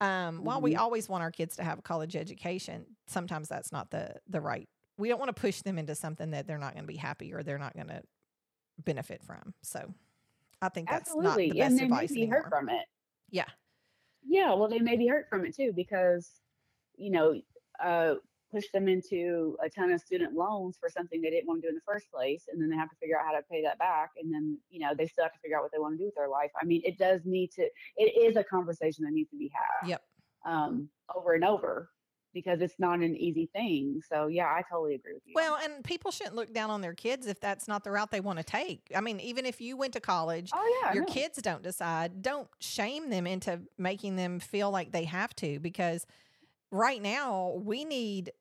um, 0.00 0.44
while 0.44 0.60
we 0.60 0.74
Mhm. 0.74 0.78
always 0.78 1.08
want 1.08 1.22
our 1.22 1.30
kids 1.30 1.56
to 1.56 1.64
have 1.64 1.78
a 1.78 1.82
college 1.82 2.16
education, 2.16 2.84
sometimes 3.06 3.48
that's 3.48 3.72
not 3.72 3.90
the 3.90 4.14
the 4.28 4.40
right. 4.40 4.68
We 4.98 5.08
don't 5.08 5.18
want 5.18 5.34
to 5.34 5.38
push 5.40 5.60
them 5.62 5.78
into 5.78 5.94
something 5.94 6.30
that 6.30 6.46
they're 6.46 6.56
not 6.58 6.72
going 6.72 6.84
to 6.84 6.88
be 6.88 6.96
happy 6.96 7.34
or 7.34 7.42
they're 7.42 7.58
not 7.58 7.74
going 7.74 7.88
to 7.88 8.02
benefit 8.78 9.22
from. 9.22 9.52
So 9.62 9.92
I 10.62 10.68
think 10.68 10.88
that's 10.88 11.10
Absolutely. 11.10 11.48
not 11.48 11.54
the 11.54 11.58
best 11.60 11.70
and 11.70 11.78
they 11.78 11.84
advice 11.84 12.10
may 12.10 12.14
be 12.14 12.22
anymore. 12.22 12.42
hurt 12.42 12.50
from 12.50 12.68
it. 12.68 12.84
Yeah. 13.30 13.44
Yeah, 14.28 14.54
well, 14.54 14.68
they 14.68 14.78
may 14.80 14.96
be 14.96 15.06
hurt 15.06 15.26
from 15.28 15.44
it 15.44 15.54
too 15.54 15.72
because, 15.74 16.30
you 16.96 17.10
know, 17.10 17.40
uh, 17.82 18.14
push 18.50 18.64
them 18.72 18.88
into 18.88 19.56
a 19.62 19.68
ton 19.68 19.90
of 19.92 20.00
student 20.00 20.34
loans 20.34 20.76
for 20.80 20.88
something 20.88 21.20
they 21.20 21.30
didn't 21.30 21.46
want 21.46 21.60
to 21.60 21.66
do 21.66 21.68
in 21.68 21.74
the 21.74 21.80
first 21.86 22.10
place, 22.10 22.44
and 22.50 22.60
then 22.60 22.70
they 22.70 22.76
have 22.76 22.88
to 22.88 22.96
figure 22.96 23.18
out 23.18 23.26
how 23.26 23.32
to 23.32 23.42
pay 23.50 23.60
that 23.62 23.78
back, 23.78 24.10
and 24.20 24.32
then 24.32 24.56
you 24.70 24.78
know 24.80 24.94
they 24.96 25.06
still 25.06 25.24
have 25.24 25.32
to 25.32 25.38
figure 25.40 25.56
out 25.58 25.62
what 25.62 25.72
they 25.72 25.78
want 25.78 25.94
to 25.94 25.98
do 25.98 26.04
with 26.06 26.14
their 26.14 26.28
life. 26.28 26.50
I 26.60 26.64
mean, 26.64 26.80
it 26.84 26.96
does 26.96 27.20
need 27.24 27.50
to. 27.52 27.68
It 27.96 28.16
is 28.16 28.36
a 28.36 28.44
conversation 28.44 29.04
that 29.04 29.12
needs 29.12 29.30
to 29.30 29.36
be 29.36 29.50
had 29.52 29.88
Yep. 29.88 30.02
um, 30.46 30.88
over 31.14 31.34
and 31.34 31.44
over 31.44 31.90
because 32.36 32.60
it's 32.60 32.74
not 32.78 32.98
an 32.98 33.16
easy 33.16 33.48
thing. 33.54 34.02
So 34.12 34.26
yeah, 34.26 34.44
I 34.44 34.62
totally 34.70 34.94
agree 34.94 35.14
with 35.14 35.22
you. 35.24 35.32
Well, 35.34 35.56
and 35.64 35.82
people 35.82 36.10
shouldn't 36.10 36.36
look 36.36 36.52
down 36.52 36.68
on 36.68 36.82
their 36.82 36.92
kids 36.92 37.26
if 37.26 37.40
that's 37.40 37.66
not 37.66 37.82
the 37.82 37.90
route 37.90 38.10
they 38.10 38.20
want 38.20 38.38
to 38.38 38.44
take. 38.44 38.92
I 38.94 39.00
mean, 39.00 39.20
even 39.20 39.46
if 39.46 39.58
you 39.58 39.74
went 39.74 39.94
to 39.94 40.00
college, 40.00 40.50
oh 40.54 40.80
yeah, 40.82 40.92
your 40.92 41.06
kids 41.06 41.40
don't 41.40 41.62
decide, 41.62 42.20
don't 42.20 42.46
shame 42.60 43.08
them 43.08 43.26
into 43.26 43.62
making 43.78 44.16
them 44.16 44.38
feel 44.38 44.70
like 44.70 44.92
they 44.92 45.04
have 45.04 45.34
to 45.36 45.58
because 45.60 46.06
right 46.70 47.00
now 47.00 47.58
we 47.64 47.86
need 47.86 48.32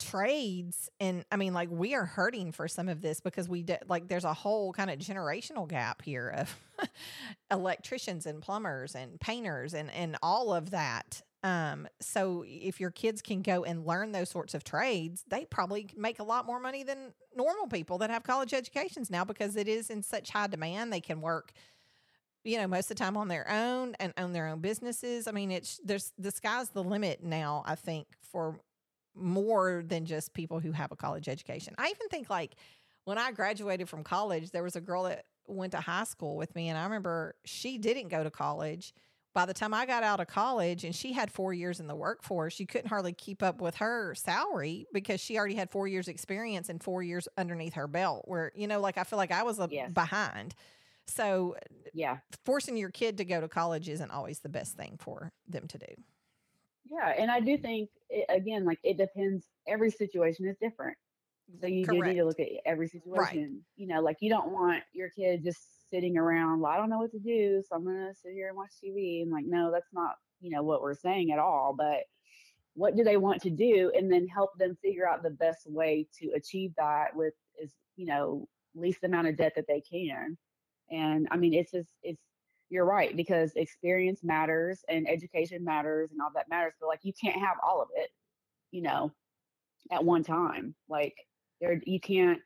trades 0.00 0.88
and 1.00 1.24
I 1.32 1.36
mean 1.36 1.54
like 1.54 1.70
we 1.70 1.94
are 1.94 2.04
hurting 2.04 2.52
for 2.52 2.68
some 2.68 2.88
of 2.88 3.02
this 3.02 3.20
because 3.20 3.48
we 3.48 3.62
did 3.62 3.78
like 3.88 4.06
there's 4.06 4.24
a 4.24 4.34
whole 4.34 4.72
kind 4.72 4.90
of 4.90 4.98
generational 5.00 5.68
gap 5.68 6.02
here 6.02 6.28
of 6.28 6.56
electricians 7.50 8.24
and 8.24 8.40
plumbers 8.40 8.94
and 8.94 9.18
painters 9.18 9.74
and 9.74 9.90
and 9.90 10.16
all 10.22 10.54
of 10.54 10.70
that 10.70 11.22
um 11.44 11.86
so 12.00 12.44
if 12.46 12.80
your 12.80 12.90
kids 12.90 13.22
can 13.22 13.42
go 13.42 13.62
and 13.62 13.86
learn 13.86 14.10
those 14.10 14.28
sorts 14.28 14.54
of 14.54 14.64
trades 14.64 15.24
they 15.28 15.44
probably 15.44 15.88
make 15.96 16.18
a 16.18 16.22
lot 16.24 16.46
more 16.46 16.58
money 16.58 16.82
than 16.82 17.12
normal 17.36 17.68
people 17.68 17.98
that 17.98 18.10
have 18.10 18.24
college 18.24 18.52
educations 18.52 19.08
now 19.08 19.24
because 19.24 19.54
it 19.54 19.68
is 19.68 19.88
in 19.90 20.02
such 20.02 20.30
high 20.30 20.48
demand. 20.48 20.92
They 20.92 21.00
can 21.00 21.20
work 21.20 21.52
you 22.44 22.58
know 22.58 22.66
most 22.66 22.90
of 22.90 22.96
the 22.96 23.04
time 23.04 23.16
on 23.16 23.28
their 23.28 23.48
own 23.48 23.94
and 24.00 24.12
own 24.18 24.32
their 24.32 24.48
own 24.48 24.60
businesses. 24.60 25.28
I 25.28 25.32
mean 25.32 25.50
it's 25.52 25.80
there's 25.84 26.12
the 26.18 26.30
sky's 26.30 26.70
the 26.70 26.82
limit 26.82 27.22
now 27.22 27.62
i 27.66 27.74
think 27.74 28.06
for 28.20 28.58
more 29.14 29.82
than 29.86 30.06
just 30.06 30.32
people 30.34 30.60
who 30.60 30.72
have 30.72 30.92
a 30.92 30.96
college 30.96 31.28
education. 31.28 31.74
I 31.78 31.88
even 31.88 32.08
think 32.08 32.30
like 32.30 32.56
when 33.04 33.18
i 33.18 33.32
graduated 33.32 33.88
from 33.88 34.02
college 34.04 34.50
there 34.50 34.62
was 34.62 34.76
a 34.76 34.80
girl 34.80 35.04
that 35.04 35.24
went 35.46 35.72
to 35.72 35.80
high 35.80 36.04
school 36.04 36.36
with 36.36 36.54
me 36.54 36.68
and 36.68 36.76
i 36.76 36.84
remember 36.84 37.34
she 37.44 37.78
didn't 37.78 38.08
go 38.08 38.22
to 38.22 38.30
college 38.30 38.92
by 39.34 39.46
the 39.46 39.54
time 39.54 39.72
i 39.74 39.86
got 39.86 40.02
out 40.02 40.20
of 40.20 40.26
college 40.26 40.84
and 40.84 40.94
she 40.94 41.12
had 41.12 41.30
four 41.30 41.52
years 41.54 41.80
in 41.80 41.86
the 41.86 41.96
workforce 41.96 42.58
you 42.58 42.66
couldn't 42.66 42.88
hardly 42.88 43.12
keep 43.12 43.42
up 43.42 43.60
with 43.60 43.76
her 43.76 44.14
salary 44.14 44.86
because 44.92 45.20
she 45.20 45.38
already 45.38 45.54
had 45.54 45.70
four 45.70 45.86
years 45.86 46.08
experience 46.08 46.68
and 46.68 46.82
four 46.82 47.02
years 47.02 47.28
underneath 47.36 47.74
her 47.74 47.86
belt 47.86 48.24
where 48.26 48.52
you 48.54 48.66
know 48.66 48.80
like 48.80 48.98
i 48.98 49.04
feel 49.04 49.16
like 49.16 49.32
i 49.32 49.42
was 49.42 49.58
a 49.58 49.68
Yes. 49.70 49.90
behind 49.92 50.54
so 51.06 51.56
yeah, 51.94 52.18
forcing 52.44 52.76
your 52.76 52.90
kid 52.90 53.16
to 53.16 53.24
go 53.24 53.40
to 53.40 53.48
college 53.48 53.88
isn't 53.88 54.10
always 54.10 54.40
the 54.40 54.48
best 54.50 54.76
thing 54.76 54.96
for 55.00 55.32
them 55.48 55.66
to 55.68 55.78
do. 55.78 55.86
yeah, 56.90 57.14
and 57.18 57.30
I 57.30 57.40
do 57.40 57.56
think 57.56 57.88
it, 58.10 58.26
again, 58.28 58.64
like 58.64 58.78
it 58.84 58.98
depends. 58.98 59.46
Every 59.66 59.90
situation 59.90 60.46
is 60.46 60.56
different. 60.60 60.96
So 61.60 61.66
you 61.66 61.86
do 61.86 62.02
need 62.02 62.16
to 62.16 62.24
look 62.24 62.38
at 62.40 62.48
every 62.66 62.88
situation. 62.88 63.64
You 63.76 63.86
know, 63.86 64.02
like 64.02 64.18
you 64.20 64.28
don't 64.28 64.50
want 64.52 64.82
your 64.92 65.08
kid 65.08 65.42
just 65.42 65.60
sitting 65.90 66.16
around. 66.16 66.60
Well, 66.60 66.72
I 66.72 66.76
don't 66.76 66.90
know 66.90 66.98
what 66.98 67.12
to 67.12 67.18
do, 67.18 67.62
so 67.68 67.76
I'm 67.76 67.84
gonna 67.84 68.14
sit 68.14 68.32
here 68.32 68.48
and 68.48 68.56
watch 68.56 68.72
TV. 68.82 69.22
And 69.22 69.30
like, 69.30 69.46
no, 69.46 69.70
that's 69.70 69.92
not 69.92 70.16
you 70.40 70.50
know 70.50 70.62
what 70.62 70.82
we're 70.82 70.94
saying 70.94 71.32
at 71.32 71.38
all. 71.38 71.74
But 71.76 72.04
what 72.74 72.96
do 72.96 73.04
they 73.04 73.16
want 73.16 73.42
to 73.42 73.50
do, 73.50 73.92
and 73.96 74.10
then 74.12 74.26
help 74.28 74.56
them 74.58 74.78
figure 74.82 75.08
out 75.08 75.22
the 75.22 75.30
best 75.30 75.66
way 75.66 76.06
to 76.20 76.30
achieve 76.36 76.72
that 76.76 77.14
with 77.14 77.34
is 77.60 77.72
you 77.96 78.06
know 78.06 78.48
least 78.74 79.04
amount 79.04 79.28
of 79.28 79.36
debt 79.36 79.54
that 79.56 79.66
they 79.66 79.80
can. 79.80 80.36
And 80.90 81.28
I 81.30 81.36
mean, 81.36 81.54
it's 81.54 81.72
just 81.72 81.90
it's 82.02 82.22
you're 82.70 82.84
right 82.84 83.16
because 83.16 83.52
experience 83.56 84.20
matters 84.22 84.84
and 84.88 85.08
education 85.08 85.64
matters 85.64 86.10
and 86.12 86.20
all 86.20 86.30
that 86.34 86.50
matters. 86.50 86.74
But 86.80 86.88
like, 86.88 87.00
you 87.02 87.12
can't 87.18 87.40
have 87.40 87.56
all 87.66 87.80
of 87.80 87.88
it, 87.94 88.10
you 88.70 88.82
know, 88.82 89.12
at 89.90 90.04
one 90.04 90.22
time. 90.22 90.74
Like, 90.88 91.14
there 91.60 91.80
you 91.84 92.00
can't 92.00 92.40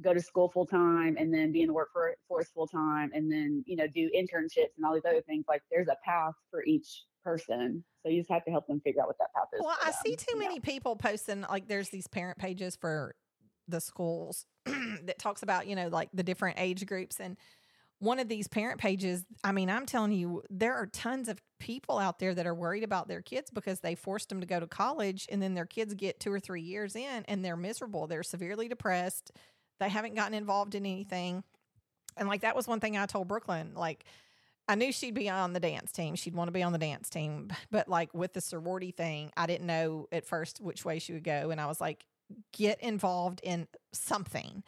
go 0.00 0.14
to 0.14 0.20
school 0.20 0.48
full 0.48 0.66
time 0.66 1.16
and 1.18 1.32
then 1.32 1.52
be 1.52 1.60
in 1.60 1.68
the 1.68 1.72
workforce 1.72 2.48
full 2.54 2.66
time 2.66 3.10
and 3.12 3.30
then 3.30 3.62
you 3.66 3.76
know 3.76 3.86
do 3.86 4.10
internships 4.16 4.72
and 4.76 4.86
all 4.86 4.94
these 4.94 5.04
other 5.06 5.20
things 5.22 5.44
like 5.48 5.62
there's 5.70 5.88
a 5.88 5.96
path 6.04 6.34
for 6.50 6.64
each 6.64 7.04
person 7.22 7.84
so 8.02 8.10
you 8.10 8.20
just 8.20 8.30
have 8.30 8.44
to 8.44 8.50
help 8.50 8.66
them 8.66 8.80
figure 8.80 9.02
out 9.02 9.06
what 9.06 9.18
that 9.18 9.32
path 9.34 9.46
is 9.52 9.60
well 9.62 9.76
i 9.82 9.90
them, 9.90 9.94
see 10.04 10.16
too 10.16 10.38
many 10.38 10.56
know? 10.56 10.60
people 10.60 10.96
posting 10.96 11.44
like 11.50 11.68
there's 11.68 11.90
these 11.90 12.06
parent 12.06 12.38
pages 12.38 12.74
for 12.74 13.14
the 13.68 13.80
schools 13.80 14.46
that 15.04 15.18
talks 15.18 15.42
about 15.42 15.66
you 15.66 15.76
know 15.76 15.88
like 15.88 16.08
the 16.14 16.22
different 16.22 16.58
age 16.58 16.86
groups 16.86 17.20
and 17.20 17.36
one 18.02 18.18
of 18.18 18.26
these 18.26 18.48
parent 18.48 18.80
pages, 18.80 19.24
I 19.44 19.52
mean, 19.52 19.70
I'm 19.70 19.86
telling 19.86 20.10
you, 20.10 20.42
there 20.50 20.74
are 20.74 20.86
tons 20.86 21.28
of 21.28 21.40
people 21.60 22.00
out 22.00 22.18
there 22.18 22.34
that 22.34 22.48
are 22.48 22.54
worried 22.54 22.82
about 22.82 23.06
their 23.06 23.22
kids 23.22 23.48
because 23.48 23.78
they 23.78 23.94
forced 23.94 24.28
them 24.28 24.40
to 24.40 24.46
go 24.46 24.58
to 24.58 24.66
college 24.66 25.28
and 25.30 25.40
then 25.40 25.54
their 25.54 25.66
kids 25.66 25.94
get 25.94 26.18
two 26.18 26.32
or 26.32 26.40
three 26.40 26.62
years 26.62 26.96
in 26.96 27.24
and 27.28 27.44
they're 27.44 27.56
miserable. 27.56 28.08
They're 28.08 28.24
severely 28.24 28.66
depressed. 28.66 29.30
They 29.82 29.88
haven't 29.88 30.14
gotten 30.14 30.34
involved 30.34 30.74
in 30.74 30.86
anything. 30.86 31.44
And 32.16 32.28
like 32.28 32.42
that 32.42 32.56
was 32.56 32.66
one 32.66 32.80
thing 32.80 32.96
I 32.96 33.06
told 33.06 33.28
Brooklyn. 33.28 33.72
Like, 33.74 34.04
I 34.68 34.74
knew 34.76 34.92
she'd 34.92 35.14
be 35.14 35.28
on 35.28 35.52
the 35.52 35.60
dance 35.60 35.92
team. 35.92 36.14
She'd 36.14 36.34
want 36.34 36.48
to 36.48 36.52
be 36.52 36.62
on 36.62 36.72
the 36.72 36.78
dance 36.78 37.10
team. 37.10 37.48
But 37.70 37.88
like 37.88 38.14
with 38.14 38.32
the 38.32 38.40
sorority 38.40 38.92
thing, 38.92 39.32
I 39.36 39.46
didn't 39.46 39.66
know 39.66 40.08
at 40.12 40.24
first 40.24 40.60
which 40.60 40.84
way 40.84 40.98
she 40.98 41.12
would 41.12 41.24
go. 41.24 41.50
And 41.50 41.60
I 41.60 41.66
was 41.66 41.80
like, 41.80 42.04
get 42.52 42.80
involved 42.80 43.40
in 43.42 43.66
something 43.92 44.62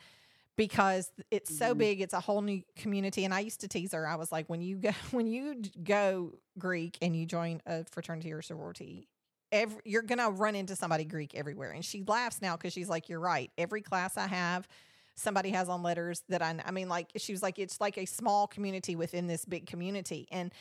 because 0.57 1.11
it's 1.31 1.51
mm-hmm. 1.51 1.65
so 1.65 1.75
big 1.75 2.01
it's 2.01 2.15
a 2.15 2.21
whole 2.21 2.43
new 2.43 2.63
community 2.77 3.25
and 3.25 3.35
i 3.35 3.41
used 3.41 3.61
to 3.61 3.69
tease 3.69 3.93
her 3.93 4.07
i 4.07 4.15
was 4.15 4.31
like 4.31 4.47
when 4.49 4.61
you 4.61 4.77
go 4.77 4.91
when 5.11 5.27
you 5.27 5.63
go 5.83 6.33
greek 6.59 6.97
and 7.03 7.17
you 7.17 7.27
join 7.27 7.61
a 7.67 7.85
fraternity 7.85 8.33
or 8.33 8.43
sorority 8.43 9.09
every, 9.51 9.81
you're 9.85 10.03
gonna 10.03 10.31
run 10.31 10.55
into 10.55 10.77
somebody 10.77 11.05
greek 11.05 11.35
everywhere 11.35 11.71
and 11.71 11.85
she 11.85 12.05
laughs 12.07 12.41
now 12.41 12.57
because 12.57 12.73
she's 12.73 12.89
like 12.89 13.09
you're 13.09 13.21
right 13.21 13.51
every 13.59 13.83
class 13.83 14.17
i 14.17 14.27
have 14.27 14.69
somebody 15.17 15.51
has 15.51 15.69
on 15.69 15.83
letters 15.83 16.23
that 16.29 16.43
i 16.43 16.55
i 16.65 16.71
mean 16.71 16.89
like 16.89 17.11
she 17.17 17.33
was 17.33 17.43
like 17.43 17.59
it's 17.59 17.81
like 17.81 17.97
a 17.99 18.05
small 18.05 18.47
community 18.47 18.97
within 18.97 19.27
this 19.27 19.45
big 19.45 19.67
community. 19.67 20.27
And 20.31 20.53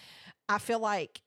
i 0.48 0.58
feel 0.58 0.80
like 0.80 1.22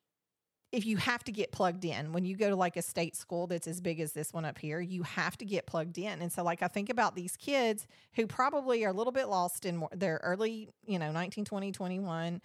if 0.72 0.84
you 0.84 0.96
have 0.96 1.22
to 1.24 1.32
get 1.32 1.52
plugged 1.52 1.84
in 1.84 2.12
when 2.12 2.24
you 2.24 2.36
go 2.36 2.50
to 2.50 2.56
like 2.56 2.76
a 2.76 2.82
state 2.82 3.16
school 3.16 3.46
that's 3.46 3.68
as 3.68 3.80
big 3.80 4.00
as 4.00 4.12
this 4.12 4.32
one 4.32 4.44
up 4.44 4.58
here 4.58 4.80
you 4.80 5.02
have 5.02 5.36
to 5.38 5.44
get 5.44 5.66
plugged 5.66 5.98
in. 5.98 6.22
And 6.22 6.32
so 6.32 6.42
like 6.42 6.62
i 6.62 6.68
think 6.68 6.90
about 6.90 7.14
these 7.14 7.36
kids 7.36 7.86
who 8.14 8.26
probably 8.26 8.84
are 8.84 8.90
a 8.90 8.92
little 8.92 9.12
bit 9.12 9.28
lost 9.28 9.66
in 9.66 9.84
their 9.92 10.20
early 10.22 10.68
you 10.86 10.98
know 10.98 11.12
19 11.12 11.44
20 11.44 11.72
21 11.72 12.40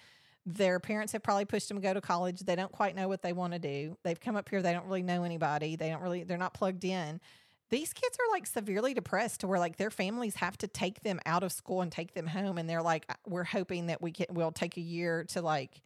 their 0.46 0.80
parents 0.80 1.14
have 1.14 1.22
probably 1.22 1.46
pushed 1.46 1.68
them 1.68 1.78
to 1.78 1.84
go 1.84 1.94
to 1.94 2.02
college. 2.02 2.40
They 2.40 2.56
don't 2.56 2.72
quite 2.72 2.96
know 2.96 3.08
what 3.08 3.22
they 3.22 3.32
want 3.32 3.54
to 3.54 3.60
do. 3.60 3.96
They've 4.04 4.20
come 4.20 4.36
up 4.36 4.50
here 4.50 4.64
they 4.64 4.74
don't 4.74 4.88
really 4.88 5.04
know 5.04 5.24
anybody. 5.24 5.76
They 5.76 5.90
don't 5.90 6.02
really 6.02 6.24
they're 6.24 6.38
not 6.38 6.56
plugged 6.56 6.84
in 6.84 7.22
these 7.72 7.94
kids 7.94 8.18
are 8.20 8.32
like 8.32 8.46
severely 8.46 8.94
depressed 8.94 9.40
to 9.40 9.48
where 9.48 9.60
like 9.60 9.78
their 9.78 9.90
families 9.90 10.36
have 10.36 10.58
to 10.60 10.68
take 10.68 11.02
them 11.02 11.20
out 11.26 11.42
of 11.42 11.52
school 11.52 11.82
and 11.82 11.92
take 11.92 12.14
them 12.14 12.28
home 12.28 12.58
and 12.58 12.70
they're 12.70 12.82
like 12.82 13.10
we're 13.26 13.46
hoping 13.46 13.88
that 13.88 14.02
we 14.02 14.12
can 14.12 14.28
we'll 14.30 14.52
take 14.52 14.78
a 14.78 14.82
year 14.82 15.24
to 15.24 15.42
like 15.42 15.82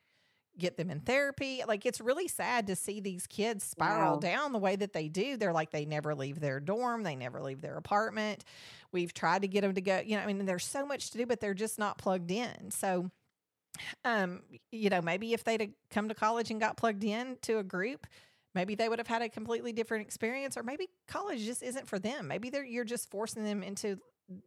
get 0.57 0.77
them 0.77 0.89
in 0.89 1.01
therapy. 1.01 1.61
Like 1.67 1.85
it's 1.85 2.01
really 2.01 2.27
sad 2.27 2.67
to 2.67 2.75
see 2.75 2.99
these 2.99 3.27
kids 3.27 3.63
spiral 3.63 4.13
wow. 4.13 4.19
down 4.19 4.53
the 4.53 4.59
way 4.59 4.75
that 4.75 4.93
they 4.93 5.07
do. 5.07 5.37
They're 5.37 5.53
like 5.53 5.71
they 5.71 5.85
never 5.85 6.15
leave 6.15 6.39
their 6.39 6.59
dorm, 6.59 7.03
they 7.03 7.15
never 7.15 7.41
leave 7.41 7.61
their 7.61 7.77
apartment. 7.77 8.43
We've 8.91 9.13
tried 9.13 9.41
to 9.43 9.47
get 9.47 9.61
them 9.61 9.73
to 9.73 9.81
go, 9.81 10.01
you 10.03 10.15
know, 10.17 10.23
I 10.23 10.25
mean 10.25 10.45
there's 10.45 10.65
so 10.65 10.85
much 10.85 11.11
to 11.11 11.17
do 11.17 11.25
but 11.25 11.39
they're 11.39 11.53
just 11.53 11.77
not 11.79 11.97
plugged 11.97 12.31
in. 12.31 12.71
So 12.71 13.11
um 14.03 14.41
you 14.71 14.89
know, 14.89 15.01
maybe 15.01 15.33
if 15.33 15.43
they'd 15.43 15.73
come 15.89 16.09
to 16.09 16.15
college 16.15 16.51
and 16.51 16.59
got 16.59 16.77
plugged 16.77 17.03
in 17.03 17.37
to 17.43 17.59
a 17.59 17.63
group, 17.63 18.07
maybe 18.55 18.73
they 18.75 18.89
would 18.89 18.99
have 18.99 19.07
had 19.07 19.21
a 19.21 19.29
completely 19.29 19.73
different 19.73 20.05
experience 20.05 20.57
or 20.57 20.63
maybe 20.63 20.87
college 21.07 21.43
just 21.43 21.61
isn't 21.61 21.87
for 21.87 21.99
them. 21.99 22.27
Maybe 22.27 22.49
they're 22.49 22.65
you're 22.65 22.85
just 22.85 23.11
forcing 23.11 23.43
them 23.43 23.61
into 23.61 23.99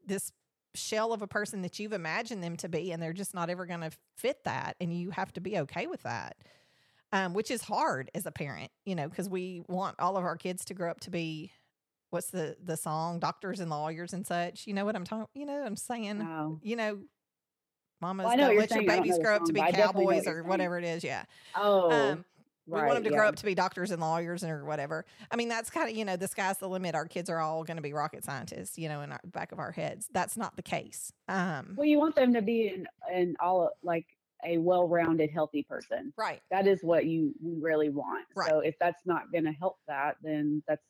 this 0.07 0.33
shell 0.75 1.13
of 1.13 1.23
a 1.23 1.27
person 1.27 1.63
that 1.63 1.79
you've 1.79 1.93
imagined 1.93 2.43
them 2.43 2.57
to 2.57 2.69
be 2.69 2.93
and 2.93 3.03
they're 3.03 3.13
just 3.13 3.35
not 3.35 3.51
ever 3.51 3.67
going 3.67 3.81
to 3.81 3.91
fit 4.17 4.43
that 4.45 4.77
and 4.81 4.93
you 4.93 5.11
have 5.11 5.33
to 5.33 5.41
be 5.41 5.59
okay 5.59 5.87
with 5.87 6.03
that 6.03 6.37
um, 7.13 7.33
which 7.33 7.51
is 7.51 7.63
hard 7.63 8.11
as 8.15 8.27
a 8.27 8.31
parent 8.31 8.71
you 8.85 8.95
know 8.95 9.09
because 9.09 9.29
we 9.29 9.63
want 9.67 9.97
all 9.99 10.17
of 10.17 10.25
our 10.25 10.37
kids 10.37 10.65
to 10.65 10.75
grow 10.75 10.91
up 10.91 11.01
to 11.01 11.11
be 11.11 11.51
what's 12.11 12.31
the 12.31 12.57
the 12.63 12.77
song? 12.77 13.19
Doctors 13.19 13.61
and 13.61 13.71
lawyers 13.71 14.13
and 14.13 14.27
such. 14.27 14.67
You 14.67 14.75
know 14.75 14.85
what 14.85 14.95
i'm 14.95 15.05
talking 15.05 15.27
you 15.35 15.47
know 15.47 15.63
i'm 15.65 15.77
saying? 15.77 16.19
No. 16.19 16.61
you 16.63 16.77
know 16.77 16.99
mamas 18.01 18.27
well, 18.27 18.37
don't 18.37 18.59
let 18.59 18.71
your 18.71 18.85
babies 18.85 19.19
grow 19.19 19.37
up 19.37 19.45
to 19.45 19.53
be 19.53 19.61
cowboys 19.61 20.27
or 20.27 20.43
whatever 20.45 20.79
it 20.79 20.85
is 20.85 21.03
yeah. 21.03 21.25
Oh. 21.57 21.91
Um, 21.91 22.25
we 22.69 22.81
want 22.81 22.95
them 22.95 23.05
to 23.05 23.11
yeah. 23.11 23.17
grow 23.17 23.29
up 23.29 23.37
to 23.37 23.45
be 23.45 23.55
doctors 23.55 23.91
and 23.91 24.01
lawyers 24.01 24.45
or 24.45 24.65
whatever. 24.65 25.07
I 25.31 25.37
mean, 25.37 25.49
that's 25.49 25.71
kind 25.71 25.91
of, 25.91 25.97
you 25.97 26.05
know, 26.05 26.17
the 26.17 26.29
sky's 26.29 26.59
the 26.59 26.69
limit. 26.69 26.95
Our 26.95 27.07
kids 27.07 27.31
are 27.31 27.39
all 27.39 27.65
going 27.65 27.79
to 27.79 27.83
be 27.83 27.93
rocket 27.93 28.25
scientists, 28.25 28.79
you 28.79 28.89
know, 28.89 29.01
in 29.01 29.11
our 29.11 29.21
back 29.25 29.53
of 29.53 29.59
our 29.59 29.73
heads. 29.73 30.09
That's 30.13 30.37
not 30.37 30.57
the 30.57 30.63
case. 30.63 31.13
Um, 31.29 31.75
well, 31.77 31.87
you 31.87 31.99
want 31.99 32.15
them 32.15 32.35
to 32.35 32.43
be 32.43 32.69
in, 32.69 32.87
in 33.13 33.37
all 33.41 33.71
like 33.83 34.07
a 34.45 34.59
well-rounded, 34.59 35.31
healthy 35.31 35.65
person. 35.69 36.13
Right. 36.17 36.41
That 36.51 36.67
is 36.67 36.81
what 36.83 37.07
you 37.07 37.33
really 37.61 37.89
want. 37.89 38.27
Right. 38.37 38.49
So 38.49 38.61
if 38.61 38.75
that's 38.79 39.01
not 39.07 39.33
going 39.33 39.45
to 39.45 39.53
help 39.53 39.79
that, 39.89 40.17
then 40.23 40.63
that's 40.69 40.85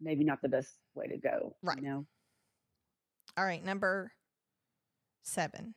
maybe 0.00 0.24
not 0.24 0.42
the 0.42 0.48
best 0.48 0.74
way 0.94 1.06
to 1.06 1.16
go. 1.16 1.56
Right. 1.62 1.78
You 1.78 1.82
know? 1.82 2.06
All 3.36 3.44
right. 3.44 3.64
Number 3.64 4.12
seven. 5.22 5.74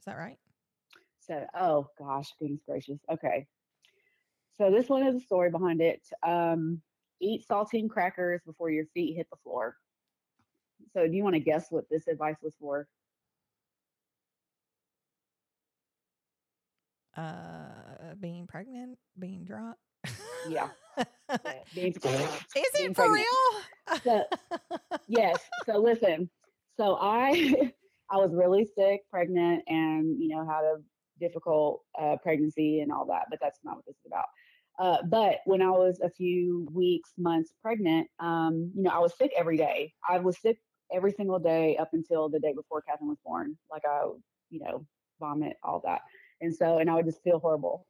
Is 0.00 0.06
that 0.06 0.16
right? 0.16 0.38
So, 1.20 1.44
oh 1.54 1.86
gosh, 1.98 2.32
goodness 2.40 2.62
gracious. 2.66 2.98
Okay. 3.12 3.46
So 4.60 4.70
this 4.70 4.90
one 4.90 5.02
has 5.04 5.14
a 5.14 5.20
story 5.20 5.48
behind 5.48 5.80
it. 5.80 6.02
Um, 6.22 6.82
eat 7.18 7.46
saltine 7.50 7.88
crackers 7.88 8.42
before 8.44 8.70
your 8.70 8.84
feet 8.92 9.16
hit 9.16 9.26
the 9.30 9.38
floor. 9.42 9.74
So 10.92 11.06
do 11.06 11.16
you 11.16 11.24
want 11.24 11.32
to 11.32 11.40
guess 11.40 11.68
what 11.70 11.84
this 11.90 12.06
advice 12.08 12.36
was 12.42 12.54
for? 12.60 12.86
Uh, 17.16 18.12
being 18.20 18.46
pregnant, 18.46 18.98
being 19.18 19.44
drunk. 19.44 19.76
yeah. 20.46 20.68
yeah. 20.98 21.04
Being, 21.74 21.94
Is 21.94 22.04
it 22.04 22.94
for 22.94 23.08
pregnant. 23.08 23.14
real? 23.14 24.00
so, 24.04 24.24
yes. 25.08 25.38
So 25.64 25.78
listen. 25.78 26.28
So 26.76 26.98
I 27.00 27.72
I 28.10 28.16
was 28.16 28.34
really 28.34 28.66
sick, 28.76 29.08
pregnant, 29.10 29.62
and 29.68 30.20
you 30.22 30.28
know 30.28 30.44
had 30.44 30.64
a 30.64 30.76
difficult 31.18 31.80
uh, 31.98 32.16
pregnancy 32.22 32.80
and 32.80 32.92
all 32.92 33.06
that. 33.06 33.24
But 33.30 33.38
that's 33.40 33.60
not 33.64 33.76
what 33.76 33.86
this 33.86 33.96
is 33.96 34.06
about. 34.06 34.26
Uh, 34.80 34.96
but 35.06 35.40
when 35.44 35.60
I 35.60 35.70
was 35.70 36.00
a 36.02 36.08
few 36.08 36.66
weeks, 36.72 37.10
months 37.18 37.52
pregnant, 37.62 38.08
um, 38.18 38.72
you 38.74 38.82
know, 38.82 38.90
I 38.90 38.98
was 38.98 39.14
sick 39.14 39.30
every 39.36 39.58
day. 39.58 39.92
I 40.08 40.18
was 40.18 40.40
sick 40.40 40.58
every 40.90 41.12
single 41.12 41.38
day 41.38 41.76
up 41.76 41.90
until 41.92 42.30
the 42.30 42.40
day 42.40 42.54
before 42.54 42.80
Catherine 42.80 43.10
was 43.10 43.18
born. 43.22 43.58
Like 43.70 43.82
I, 43.86 44.04
you 44.48 44.60
know, 44.60 44.86
vomit, 45.20 45.58
all 45.62 45.82
that. 45.84 46.00
And 46.40 46.54
so, 46.54 46.78
and 46.78 46.88
I 46.88 46.94
would 46.94 47.04
just 47.04 47.22
feel 47.22 47.38
horrible. 47.38 47.86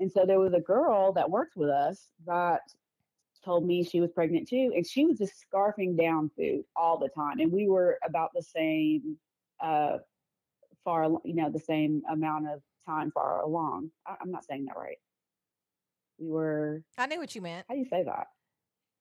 And 0.00 0.12
so 0.12 0.26
there 0.26 0.38
was 0.38 0.52
a 0.52 0.60
girl 0.60 1.14
that 1.14 1.30
worked 1.30 1.56
with 1.56 1.70
us 1.70 2.08
that 2.26 2.60
told 3.42 3.66
me 3.66 3.82
she 3.82 4.02
was 4.02 4.10
pregnant 4.10 4.46
too. 4.46 4.70
And 4.76 4.86
she 4.86 5.06
was 5.06 5.16
just 5.16 5.46
scarfing 5.50 5.98
down 5.98 6.30
food 6.36 6.64
all 6.76 6.98
the 6.98 7.08
time. 7.08 7.40
And 7.40 7.50
we 7.50 7.68
were 7.70 7.98
about 8.06 8.32
the 8.34 8.42
same, 8.42 9.16
uh, 9.62 9.96
far, 10.84 11.04
you 11.24 11.34
know, 11.34 11.48
the 11.48 11.58
same 11.58 12.02
amount 12.12 12.48
of 12.48 12.60
time 12.84 13.10
far 13.12 13.40
along. 13.40 13.90
I, 14.06 14.16
I'm 14.20 14.30
not 14.30 14.44
saying 14.44 14.66
that 14.66 14.76
right 14.76 14.98
we 16.18 16.28
were. 16.28 16.82
I 16.98 17.06
knew 17.06 17.18
what 17.18 17.34
you 17.34 17.42
meant. 17.42 17.66
How 17.68 17.74
do 17.74 17.80
you 17.80 17.86
say 17.90 18.04
that? 18.04 18.26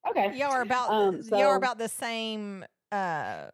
Okay. 0.10 0.38
Y'all 0.38 0.52
are 0.52 0.62
about. 0.62 0.90
Um, 0.90 1.24
so, 1.24 1.38
y'all 1.38 1.48
are 1.48 1.58
about 1.58 1.78
the 1.78 1.90
same. 1.90 2.66
Uh, 2.92 3.46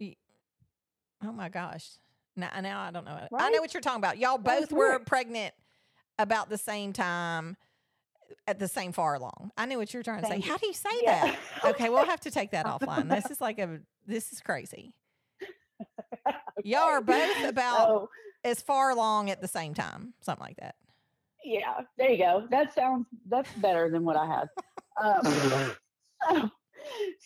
oh 0.00 1.32
my 1.32 1.48
gosh! 1.48 1.90
Now, 2.36 2.50
now 2.60 2.80
I 2.80 2.90
don't 2.90 3.04
know. 3.04 3.18
Right? 3.30 3.42
I 3.42 3.50
know 3.50 3.60
what 3.60 3.74
you're 3.74 3.80
talking 3.80 4.00
about. 4.00 4.18
Y'all 4.18 4.38
both 4.38 4.72
were 4.72 4.98
pregnant 5.00 5.54
about 6.18 6.48
the 6.48 6.58
same 6.58 6.92
time 6.92 7.56
at 8.46 8.58
the 8.58 8.68
same 8.68 8.92
far 8.92 9.14
along. 9.14 9.50
I 9.56 9.66
knew 9.66 9.78
what 9.78 9.92
you 9.92 9.98
were 9.98 10.04
trying 10.04 10.22
to 10.22 10.28
Thank 10.28 10.44
say. 10.44 10.46
You. 10.46 10.52
How 10.52 10.58
do 10.58 10.66
you 10.66 10.74
say 10.74 10.90
yeah. 11.02 11.36
that? 11.62 11.70
Okay, 11.74 11.88
we'll 11.88 12.04
have 12.04 12.20
to 12.20 12.30
take 12.30 12.50
that 12.52 12.66
offline. 12.66 13.08
This 13.08 13.30
is 13.30 13.40
like 13.40 13.58
a 13.58 13.80
this 14.06 14.32
is 14.32 14.40
crazy. 14.40 14.94
okay. 16.28 16.36
Y'all 16.64 16.82
are 16.82 17.00
both 17.00 17.44
about 17.44 17.88
so, 17.88 18.10
as 18.44 18.60
far 18.60 18.90
along 18.90 19.30
at 19.30 19.40
the 19.40 19.48
same 19.48 19.74
time, 19.74 20.14
something 20.20 20.44
like 20.44 20.56
that. 20.56 20.74
Yeah, 21.44 21.80
there 21.98 22.10
you 22.10 22.18
go. 22.18 22.46
That 22.50 22.74
sounds 22.74 23.06
that's 23.28 23.52
better 23.54 23.90
than 23.90 24.04
what 24.04 24.16
I 24.16 24.26
had. 24.26 24.48
Um, 25.02 25.74
so, 26.28 26.50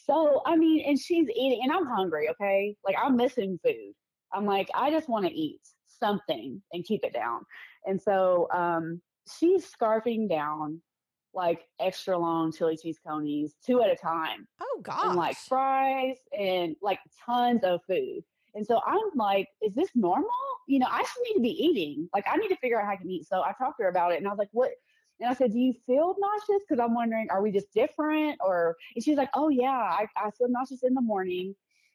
so 0.06 0.42
I 0.46 0.56
mean, 0.56 0.84
and 0.86 0.98
she's 0.98 1.28
eating, 1.28 1.60
and 1.62 1.72
I'm 1.72 1.86
hungry. 1.86 2.28
Okay, 2.30 2.76
like 2.84 2.96
I'm 3.02 3.16
missing 3.16 3.58
food. 3.64 3.92
I'm 4.32 4.44
like, 4.44 4.68
I 4.74 4.90
just 4.90 5.08
want 5.08 5.26
to 5.26 5.32
eat 5.32 5.60
something 5.86 6.60
and 6.72 6.84
keep 6.84 7.04
it 7.04 7.12
down. 7.12 7.40
And 7.86 8.00
so 8.00 8.48
um, 8.52 9.00
she's 9.38 9.70
scarfing 9.70 10.28
down 10.28 10.80
like 11.34 11.66
extra 11.80 12.18
long 12.18 12.52
chili 12.52 12.76
cheese 12.76 12.98
coneys, 13.06 13.54
two 13.64 13.82
at 13.82 13.90
a 13.90 13.96
time. 13.96 14.48
Oh 14.60 14.80
gosh. 14.82 15.04
And 15.04 15.16
like 15.16 15.36
fries 15.36 16.16
and 16.36 16.74
like 16.82 16.98
tons 17.24 17.62
of 17.62 17.80
food. 17.86 18.22
And 18.54 18.66
so 18.66 18.80
I'm 18.86 19.10
like, 19.14 19.48
is 19.62 19.74
this 19.74 19.90
normal? 19.94 20.30
You 20.66 20.80
know, 20.80 20.88
I 20.90 21.02
just 21.02 21.18
need 21.24 21.34
to 21.34 21.40
be 21.40 21.64
eating. 21.64 22.08
Like, 22.12 22.24
I 22.30 22.36
need 22.36 22.48
to 22.48 22.56
figure 22.56 22.80
out 22.80 22.86
how 22.86 22.92
I 22.92 22.96
can 22.96 23.10
eat. 23.10 23.26
So 23.26 23.42
I 23.42 23.52
talked 23.52 23.78
to 23.78 23.84
her 23.84 23.88
about 23.88 24.12
it 24.12 24.18
and 24.18 24.26
I 24.26 24.30
was 24.30 24.38
like, 24.38 24.50
what? 24.52 24.70
And 25.20 25.30
I 25.30 25.34
said, 25.34 25.52
do 25.52 25.58
you 25.58 25.72
feel 25.86 26.14
nauseous? 26.18 26.62
Because 26.68 26.82
I'm 26.82 26.94
wondering, 26.94 27.28
are 27.30 27.40
we 27.40 27.50
just 27.50 27.72
different? 27.72 28.38
Or, 28.40 28.76
and 28.94 29.02
she's 29.02 29.16
like, 29.16 29.30
oh, 29.34 29.48
yeah, 29.48 29.70
I, 29.70 30.06
I 30.16 30.30
feel 30.32 30.48
nauseous 30.48 30.82
in 30.82 30.94
the 30.94 31.00
morning. 31.00 31.54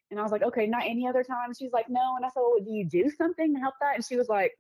And 0.10 0.20
I 0.20 0.24
was 0.24 0.32
like, 0.32 0.44
okay, 0.44 0.66
not 0.68 0.84
any 0.86 1.08
other 1.08 1.24
time. 1.24 1.54
She's 1.54 1.72
like, 1.72 1.90
no. 1.90 2.16
And 2.16 2.26
I 2.26 2.30
said, 2.30 2.42
well, 2.42 2.56
do 2.64 2.72
you 2.72 2.86
do 2.86 3.10
something 3.10 3.54
to 3.54 3.60
help 3.60 3.76
that? 3.80 3.96
And 3.96 4.06
she 4.06 4.18
was 4.18 4.28
like, 4.28 4.54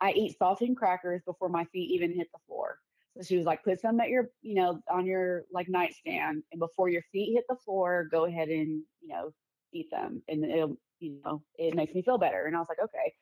I 0.00 0.12
eat 0.12 0.36
saltine 0.40 0.76
crackers 0.76 1.22
before 1.26 1.48
my 1.48 1.64
feet 1.66 1.90
even 1.90 2.14
hit 2.14 2.28
the 2.32 2.38
floor. 2.46 2.78
So 3.16 3.22
she 3.22 3.36
was 3.36 3.46
like, 3.46 3.64
put 3.64 3.80
some 3.80 4.00
at 4.00 4.08
your, 4.08 4.30
you 4.42 4.54
know, 4.54 4.80
on 4.90 5.04
your 5.04 5.44
like 5.52 5.68
nightstand, 5.68 6.44
and 6.52 6.58
before 6.60 6.88
your 6.88 7.02
feet 7.10 7.34
hit 7.34 7.44
the 7.48 7.56
floor, 7.56 8.06
go 8.10 8.26
ahead 8.26 8.48
and, 8.48 8.82
you 9.02 9.08
know, 9.08 9.32
eat 9.72 9.90
them, 9.90 10.22
and 10.28 10.44
it'll, 10.44 10.76
you 11.00 11.20
know, 11.24 11.42
it 11.56 11.74
makes 11.74 11.94
me 11.94 12.02
feel 12.02 12.18
better. 12.18 12.46
And 12.46 12.56
I 12.56 12.58
was 12.58 12.68
like, 12.68 12.80
okay. 12.82 13.12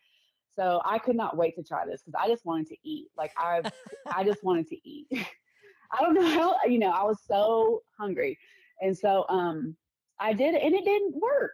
So 0.55 0.81
I 0.85 0.99
could 0.99 1.17
not 1.17 1.37
wait 1.37 1.55
to 1.57 1.63
try 1.63 1.85
this 1.85 2.03
because 2.03 2.19
I 2.19 2.29
just 2.29 2.47
wanted 2.47 2.69
to 2.69 2.77
eat. 2.83 3.09
Like 3.17 3.33
I, 3.37 3.63
I 4.07 4.25
just 4.25 4.43
wanted 4.43 4.69
to 4.69 4.89
eat. 4.89 5.07
I 5.93 6.03
don't 6.03 6.15
know 6.15 6.27
how, 6.27 6.57
you 6.67 6.79
know, 6.79 6.91
I 6.91 7.05
was 7.05 7.19
so 7.27 7.83
hungry, 7.99 8.39
and 8.81 8.97
so 8.97 9.25
um, 9.29 9.77
I 10.19 10.33
did, 10.33 10.55
and 10.55 10.75
it 10.75 10.85
didn't 10.85 11.15
work. 11.15 11.53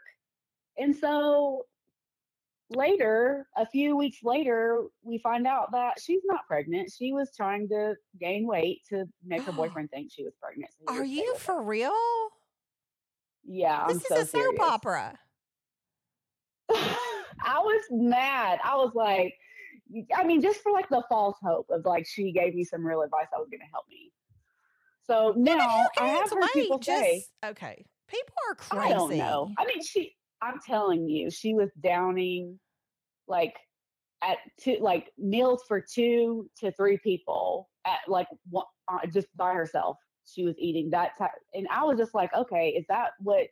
And 0.78 0.97
so 0.97 1.66
later, 2.70 3.47
a 3.57 3.66
few 3.66 3.97
weeks 3.97 4.18
later, 4.22 4.84
we 5.03 5.18
find 5.18 5.47
out 5.47 5.72
that 5.72 6.01
she's 6.01 6.22
not 6.24 6.47
pregnant. 6.47 6.90
She 6.97 7.12
was 7.12 7.30
trying 7.36 7.68
to 7.68 7.95
gain 8.20 8.47
weight 8.47 8.80
to 8.88 9.05
make 9.24 9.43
her 9.43 9.53
boyfriend 9.53 9.90
think 9.90 10.11
she 10.11 10.24
was 10.24 10.34
pregnant. 10.40 10.70
so 10.72 10.95
Are 10.95 11.05
you 11.05 11.34
for 11.36 11.62
real? 11.62 11.93
Yeah, 13.45 13.82
I'm 13.82 13.95
This 13.95 14.07
so 14.07 14.16
is 14.16 14.22
a 14.22 14.26
soap 14.26 14.40
serious. 14.43 14.61
opera. 14.61 15.18
I 16.70 17.59
was 17.59 17.84
mad. 17.90 18.61
I 18.64 18.76
was 18.76 18.93
like, 18.95 19.34
I 20.14 20.24
mean, 20.24 20.40
just 20.40 20.61
for 20.62 20.72
like 20.72 20.88
the 20.88 21.03
false 21.09 21.36
hope 21.43 21.66
of 21.70 21.84
like 21.84 22.07
she 22.07 22.32
gave 22.32 22.55
me 22.55 22.64
some 22.64 22.86
real 22.86 23.03
advice 23.03 23.26
that 23.32 23.38
was 23.38 23.49
going 23.51 23.61
to 23.61 23.66
help 23.72 23.84
me. 23.90 24.12
So 25.05 25.34
now 25.36 25.86
I 25.99 26.07
have 26.07 26.30
heard 26.30 26.40
wait, 26.40 26.53
people 26.55 26.80
say, 26.82 27.24
okay. 27.45 27.84
People 28.09 28.34
are 28.51 28.55
crazy. 28.55 28.84
I 28.86 28.93
don't 28.93 29.16
know. 29.16 29.51
I 29.59 29.66
mean, 29.66 29.82
she. 29.82 30.12
I'm 30.40 30.59
telling 30.66 31.09
you, 31.09 31.30
she 31.30 31.55
was 31.55 31.70
downing 31.82 32.59
like 33.28 33.55
at 34.22 34.38
two, 34.61 34.78
like 34.80 35.11
meals 35.18 35.62
for 35.68 35.80
two 35.80 36.49
to 36.59 36.72
three 36.72 36.99
people 36.99 37.68
at 37.86 37.99
like 38.09 38.26
one, 38.51 38.64
uh, 38.88 39.07
just 39.12 39.28
by 39.36 39.53
herself. 39.55 39.97
She 40.27 40.45
was 40.45 40.55
eating 40.59 40.91
that 40.91 41.18
type, 41.18 41.31
and 41.55 41.66
I 41.70 41.85
was 41.85 41.99
just 41.99 42.14
like, 42.14 42.33
okay, 42.35 42.68
is 42.70 42.85
that 42.89 43.12
what 43.20 43.49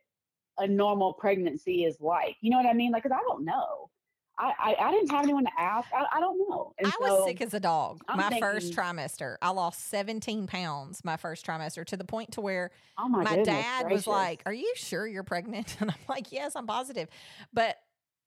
a 0.59 0.67
normal 0.67 1.15
pregnancy 1.15 1.85
is 1.85 2.01
like? 2.01 2.37
You 2.41 2.51
know 2.51 2.59
what 2.59 2.67
I 2.67 2.73
mean? 2.73 2.93
Like, 2.93 3.03
cause 3.03 3.13
I 3.13 3.23
don't 3.23 3.45
know. 3.45 3.91
I 4.39 4.53
I, 4.59 4.89
I 4.89 4.91
didn't 4.91 5.11
have 5.11 5.25
anyone 5.25 5.45
to 5.45 5.51
ask. 5.59 5.89
I, 5.93 6.07
I 6.17 6.21
don't 6.21 6.39
know. 6.49 6.75
And 6.79 6.87
I 6.87 6.97
was 7.01 7.25
sick 7.25 7.41
as 7.41 7.55
a 7.55 7.61
dog. 7.61 8.03
I'm 8.09 8.17
my 8.19 8.41
first 8.41 8.73
trimester, 8.73 9.37
I 9.43 9.51
lost 9.51 9.89
17 9.89 10.47
pounds 10.47 11.05
my 11.05 11.17
first 11.17 11.45
trimester 11.45 11.85
to 11.87 11.97
the 11.97 12.05
point 12.05 12.33
to 12.33 12.41
where 12.41 12.71
Oh 12.99 13.09
my, 13.09 13.25
my 13.25 13.43
dad 13.43 13.91
was 13.91 14.07
like, 14.07 14.43
"Are 14.47 14.53
you 14.53 14.73
sure 14.77 15.07
you're 15.07 15.23
pregnant?" 15.25 15.77
And 15.81 15.91
I'm 15.91 15.97
like, 16.09 16.33
"Yes, 16.33 16.55
I'm 16.57 16.67
positive." 16.67 17.09
But 17.53 17.77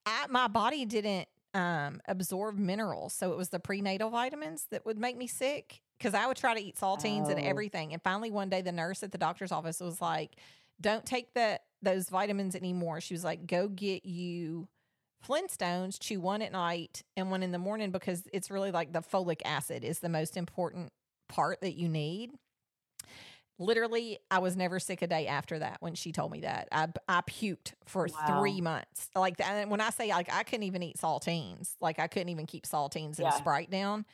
I, 0.06 0.26
my 0.28 0.48
body 0.48 0.84
didn't 0.84 1.28
um, 1.54 2.00
absorb 2.06 2.58
minerals, 2.58 3.12
so 3.12 3.32
it 3.32 3.38
was 3.38 3.50
the 3.50 3.60
prenatal 3.60 4.10
vitamins 4.10 4.66
that 4.70 4.84
would 4.84 4.98
make 4.98 5.16
me 5.16 5.26
sick. 5.26 5.80
Because 6.04 6.20
I 6.20 6.26
would 6.26 6.36
try 6.36 6.52
to 6.52 6.60
eat 6.60 6.76
saltines 6.76 7.30
and 7.30 7.40
Oh. 7.40 7.42
everything, 7.42 7.94
and 7.94 8.02
finally 8.02 8.30
one 8.30 8.50
day 8.50 8.60
the 8.60 8.72
nurse 8.72 9.02
at 9.02 9.10
the 9.10 9.16
doctor's 9.16 9.50
office 9.50 9.80
was 9.80 10.02
like, 10.02 10.36
"Don't 10.78 11.06
take 11.06 11.32
that 11.32 11.64
those 11.80 12.10
vitamins 12.10 12.54
anymore." 12.54 13.00
She 13.00 13.14
was 13.14 13.24
like, 13.24 13.46
"Go 13.46 13.68
get 13.68 14.04
you." 14.04 14.68
Flintstones, 15.26 15.98
chew 15.98 16.20
one 16.20 16.42
at 16.42 16.52
night 16.52 17.02
and 17.16 17.30
one 17.30 17.42
in 17.42 17.52
the 17.52 17.58
morning 17.58 17.90
because 17.90 18.28
it's 18.34 18.50
really 18.50 18.70
like 18.70 18.92
the 18.92 19.00
folic 19.00 19.40
acid 19.46 19.82
is 19.82 20.00
the 20.00 20.10
most 20.10 20.36
important 20.36 20.92
part 21.30 21.62
that 21.62 21.72
you 21.72 21.88
need 21.88 22.32
literally 23.58 24.18
i 24.30 24.38
was 24.38 24.56
never 24.56 24.80
sick 24.80 25.00
a 25.02 25.06
day 25.06 25.26
after 25.26 25.58
that 25.60 25.76
when 25.80 25.94
she 25.94 26.10
told 26.12 26.32
me 26.32 26.40
that 26.40 26.68
i, 26.72 26.88
I 27.08 27.20
puked 27.20 27.74
for 27.86 28.08
three 28.08 28.60
months 28.60 29.08
like 29.14 29.40
and 29.40 29.70
when 29.70 29.80
i 29.80 29.90
say 29.90 30.08
like 30.08 30.32
i 30.32 30.42
couldn't 30.42 30.64
even 30.64 30.82
eat 30.82 30.96
saltines 30.96 31.74
like 31.80 31.98
i 32.00 32.06
couldn't 32.08 32.30
even 32.30 32.46
keep 32.46 32.64
saltines 32.66 33.18
and 33.18 33.26
Yeah. 33.26 33.30
sprite 33.30 33.70
down 33.70 34.04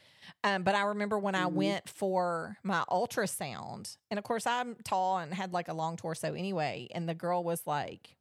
um, 0.44 0.62
but 0.62 0.74
i 0.74 0.82
remember 0.82 1.18
when 1.18 1.34
i 1.34 1.44
Mhm. 1.46 1.52
went 1.54 1.88
for 1.88 2.58
my 2.62 2.84
ultrasound 2.90 3.96
and 4.10 4.18
of 4.18 4.24
course 4.24 4.46
i'm 4.46 4.76
tall 4.84 5.18
and 5.18 5.32
had 5.32 5.52
like 5.54 5.68
a 5.68 5.74
long 5.74 5.96
torso 5.96 6.34
anyway 6.34 6.88
and 6.94 7.08
the 7.08 7.14
girl 7.14 7.42
was 7.42 7.66
like 7.66 8.16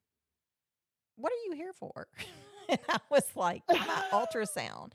what 1.18 1.32
are 1.34 1.46
you 1.50 1.54
here 1.56 1.74
for 1.74 2.08
and 2.70 2.80
i 2.88 2.98
was 3.10 3.26
like 3.36 3.64
my 3.68 4.02
ultrasound 4.14 4.94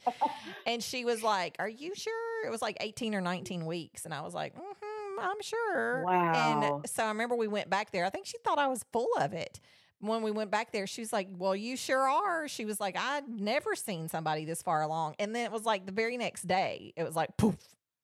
and 0.66 0.82
she 0.82 1.04
was 1.04 1.22
like, 1.22 1.56
Are 1.58 1.68
you 1.68 1.94
sure? 1.94 2.46
It 2.46 2.50
was 2.50 2.62
like 2.62 2.76
18 2.80 3.14
or 3.14 3.20
19 3.20 3.66
weeks. 3.66 4.04
And 4.06 4.14
I 4.14 4.22
was 4.22 4.32
like, 4.34 4.54
mm-hmm, 4.54 4.83
I'm 5.20 5.40
sure. 5.42 6.02
Wow. 6.04 6.80
And 6.80 6.88
so 6.88 7.04
I 7.04 7.08
remember 7.08 7.36
we 7.36 7.48
went 7.48 7.70
back 7.70 7.90
there. 7.90 8.04
I 8.04 8.10
think 8.10 8.26
she 8.26 8.38
thought 8.44 8.58
I 8.58 8.68
was 8.68 8.84
full 8.92 9.10
of 9.18 9.32
it. 9.32 9.60
When 10.00 10.22
we 10.22 10.30
went 10.30 10.50
back 10.50 10.72
there, 10.72 10.86
she 10.86 11.00
was 11.00 11.12
like, 11.12 11.28
Well, 11.36 11.56
you 11.56 11.76
sure 11.76 12.08
are. 12.08 12.48
She 12.48 12.64
was 12.64 12.80
like, 12.80 12.96
I'd 12.98 13.28
never 13.28 13.74
seen 13.74 14.08
somebody 14.08 14.44
this 14.44 14.62
far 14.62 14.82
along. 14.82 15.14
And 15.18 15.34
then 15.34 15.46
it 15.46 15.52
was 15.52 15.64
like 15.64 15.86
the 15.86 15.92
very 15.92 16.16
next 16.16 16.46
day, 16.46 16.92
it 16.96 17.04
was 17.04 17.16
like 17.16 17.36
poof, 17.36 17.56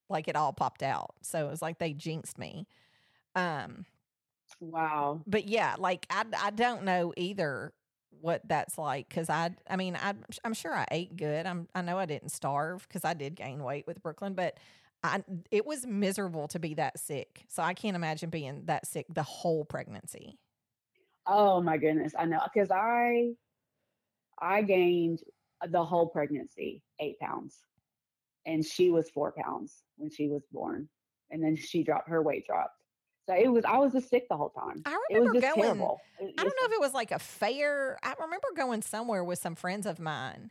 like 0.09 0.29
it 0.29 0.37
all 0.37 0.53
popped 0.53 0.83
out. 0.83 1.15
So 1.23 1.47
it 1.47 1.51
was 1.51 1.61
like 1.63 1.79
they 1.79 1.93
jinxed 1.93 2.39
me. 2.39 2.67
Um, 3.35 3.85
wow. 4.61 5.21
but 5.27 5.47
yeah, 5.47 5.77
like 5.79 6.07
I, 6.11 6.25
I 6.43 6.51
don't 6.51 6.85
know 6.85 7.13
either 7.17 7.73
what 8.21 8.43
that's 8.47 8.77
like 8.77 9.09
because 9.09 9.31
I 9.31 9.51
I 9.69 9.77
mean 9.77 9.97
I 9.97 10.15
I'm 10.45 10.55
sure 10.55 10.75
I 10.75 10.87
ate 10.91 11.17
good. 11.17 11.47
I'm 11.47 11.69
I 11.75 11.83
know 11.83 11.99
I 11.99 12.07
didn't 12.07 12.31
starve 12.31 12.87
because 12.89 13.05
I 13.05 13.15
did 13.15 13.35
gain 13.35 13.63
weight 13.63 13.87
with 13.87 14.03
Brooklyn, 14.03 14.35
but 14.35 14.59
I 15.03 15.23
it 15.51 15.65
was 15.67 15.87
miserable 15.87 16.49
to 16.49 16.59
be 16.59 16.75
that 16.75 16.99
sick. 16.99 17.45
So 17.49 17.63
I 17.63 17.75
can't 17.75 17.97
imagine 17.97 18.31
being 18.31 18.65
that 18.67 18.87
sick 18.87 19.07
the 19.09 19.23
whole 19.23 19.65
pregnancy. 19.65 20.39
Oh 21.27 21.63
my 21.63 21.79
goodness, 21.79 22.13
I 22.19 22.27
know 22.27 22.41
because 22.53 22.71
I 22.71 23.33
I 24.39 24.63
gained 24.63 25.23
the 25.69 25.85
whole 25.85 26.09
pregnancy 26.09 26.83
eight 26.99 27.19
pounds, 27.19 27.59
and 28.47 28.65
she 28.65 28.91
was 28.91 29.11
four 29.11 29.33
pounds 29.33 29.83
when 29.97 30.11
she 30.11 30.29
was 30.29 30.43
born, 30.51 30.89
and 31.31 31.43
then 31.43 31.57
she 31.57 31.83
dropped 31.83 32.09
her 32.09 32.23
weight 32.23 32.47
dropped. 32.47 32.77
So 33.29 33.35
it 33.35 33.49
was 33.49 33.65
I 33.65 33.77
was 33.79 33.93
just 33.93 34.09
sick 34.11 34.29
the 34.29 34.37
whole 34.37 34.51
time. 34.51 34.83
I 34.85 34.99
It 35.11 35.21
was 35.21 35.29
remember 35.29 35.41
just 35.41 35.55
going. 35.55 35.67
terrible. 35.67 36.01
I 36.21 36.25
don't 36.25 36.47
know 36.61 36.67
if 36.67 36.73
it 36.73 36.81
was 36.81 36.95
like 36.95 37.13
a 37.13 37.19
fair. 37.19 37.99
I 38.03 38.15
remember 38.19 38.49
going 38.57 38.83
somewhere 38.83 39.23
with 39.25 39.39
some 39.39 39.55
friends 39.55 39.87
of 39.87 40.01
mine. 40.01 40.51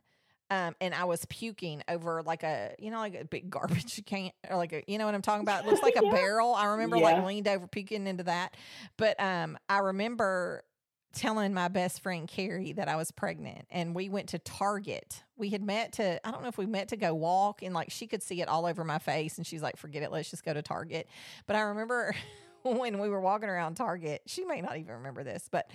Um, 0.51 0.75
and 0.81 0.93
I 0.95 1.03
was 1.05 1.25
puking 1.25 1.83
over 1.87 2.23
like 2.23 2.43
a, 2.43 2.73
you 2.79 2.89
know, 2.91 2.97
like 2.97 3.15
a 3.15 3.25
big 3.25 3.49
garbage 3.51 4.03
can, 4.05 4.31
or 4.49 4.57
like 4.57 4.73
a, 4.73 4.83
you 4.87 4.97
know 4.97 5.05
what 5.05 5.13
I'm 5.15 5.21
talking 5.21 5.43
about? 5.43 5.63
It 5.63 5.67
looks 5.67 5.81
like 5.83 5.95
a 5.95 6.03
Yeah. 6.03 6.11
barrel. 6.11 6.53
I 6.55 6.65
remember 6.65 6.97
like 6.97 7.23
leaned 7.23 7.47
over 7.47 7.67
puking 7.67 8.07
into 8.07 8.23
that. 8.23 8.55
But 8.97 9.19
um, 9.19 9.57
I 9.69 9.79
remember 9.79 10.63
telling 11.11 11.53
my 11.55 11.67
best 11.67 12.01
friend 12.01 12.27
Carrie 12.27 12.73
that 12.73 12.87
I 12.87 12.95
was 12.95 13.11
pregnant, 13.11 13.65
and 13.71 13.95
we 13.95 14.09
went 14.09 14.29
to 14.29 14.39
Target. 14.39 15.23
We 15.37 15.49
had 15.49 15.63
met 15.63 15.93
to, 15.93 16.25
I 16.27 16.31
don't 16.31 16.43
know 16.43 16.49
if 16.49 16.57
we 16.59 16.67
met 16.67 16.89
to 16.89 16.97
go 16.97 17.13
walk, 17.15 17.63
and 17.63 17.73
like 17.73 17.89
she 17.91 18.05
could 18.07 18.21
see 18.21 18.41
it 18.41 18.47
all 18.47 18.65
over 18.65 18.83
my 18.83 18.99
face, 18.99 19.37
and 19.37 19.45
she's 19.47 19.61
like, 19.63 19.77
"Forget 19.77 20.03
it, 20.03 20.11
let's 20.11 20.29
just 20.29 20.43
go 20.45 20.53
to 20.53 20.61
Target." 20.61 21.07
But 21.47 21.55
I 21.55 21.61
remember 21.61 22.13
when 22.63 22.99
we 22.99 23.09
were 23.09 23.21
walking 23.21 23.49
around 23.49 23.75
Target, 23.75 24.21
she 24.27 24.45
may 24.45 24.61
not 24.61 24.77
even 24.77 24.95
remember 24.95 25.23
this, 25.23 25.47
but 25.51 25.71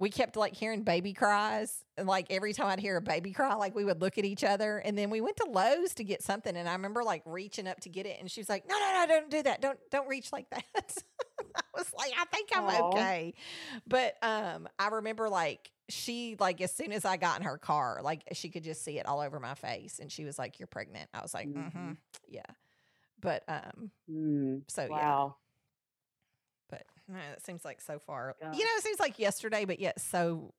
we 0.00 0.08
kept 0.10 0.34
like 0.34 0.54
hearing 0.54 0.82
baby 0.82 1.12
cries. 1.12 1.84
And 1.98 2.08
like 2.08 2.26
every 2.30 2.54
time 2.54 2.68
I'd 2.68 2.80
hear 2.80 2.96
a 2.96 3.02
baby 3.02 3.32
cry, 3.32 3.54
like 3.54 3.74
we 3.74 3.84
would 3.84 4.00
look 4.00 4.16
at 4.16 4.24
each 4.24 4.42
other. 4.42 4.78
And 4.78 4.96
then 4.96 5.10
we 5.10 5.20
went 5.20 5.36
to 5.36 5.44
Lowe's 5.44 5.94
to 5.96 6.04
get 6.04 6.22
something. 6.22 6.56
And 6.56 6.66
I 6.68 6.72
remember 6.72 7.04
like 7.04 7.22
reaching 7.26 7.68
up 7.68 7.78
to 7.80 7.90
get 7.90 8.06
it. 8.06 8.16
And 8.18 8.30
she 8.30 8.40
was 8.40 8.48
like, 8.48 8.66
no, 8.66 8.76
no, 8.78 8.92
no, 8.94 9.06
don't 9.06 9.30
do 9.30 9.42
that. 9.42 9.60
Don't, 9.60 9.78
don't 9.90 10.08
reach 10.08 10.32
like 10.32 10.48
that. 10.50 10.64
I 11.54 11.60
was 11.76 11.92
like, 11.96 12.12
I 12.18 12.24
think 12.24 12.48
I'm 12.54 12.64
Aw. 12.64 12.88
okay. 12.88 13.34
But 13.86 14.14
um, 14.22 14.68
I 14.78 14.88
remember 14.88 15.28
like 15.28 15.70
she, 15.90 16.36
like 16.40 16.62
as 16.62 16.74
soon 16.74 16.92
as 16.92 17.04
I 17.04 17.18
got 17.18 17.38
in 17.38 17.44
her 17.44 17.58
car, 17.58 18.00
like 18.02 18.22
she 18.32 18.48
could 18.48 18.64
just 18.64 18.82
see 18.82 18.98
it 18.98 19.06
all 19.06 19.20
over 19.20 19.38
my 19.38 19.54
face. 19.54 19.98
And 19.98 20.10
she 20.10 20.24
was 20.24 20.38
like, 20.38 20.58
you're 20.58 20.66
pregnant. 20.66 21.10
I 21.12 21.20
was 21.20 21.34
like, 21.34 21.48
mm-hmm. 21.48 21.78
Mhm. 21.78 21.96
Yeah. 22.26 22.40
But 23.20 23.44
um, 23.48 23.90
Mm, 24.10 24.62
so 24.68 24.82
yeah. 24.84 24.88
wow. 24.88 25.36
But 25.36 25.49
no, 27.10 27.18
it 27.32 27.44
seems 27.44 27.64
like 27.64 27.80
so 27.80 27.98
far, 27.98 28.36
Gosh. 28.40 28.56
you 28.56 28.64
know, 28.64 28.70
it 28.76 28.82
seems 28.82 29.00
like 29.00 29.18
yesterday, 29.18 29.64
but 29.64 29.80
yet 29.80 30.00
so 30.00 30.54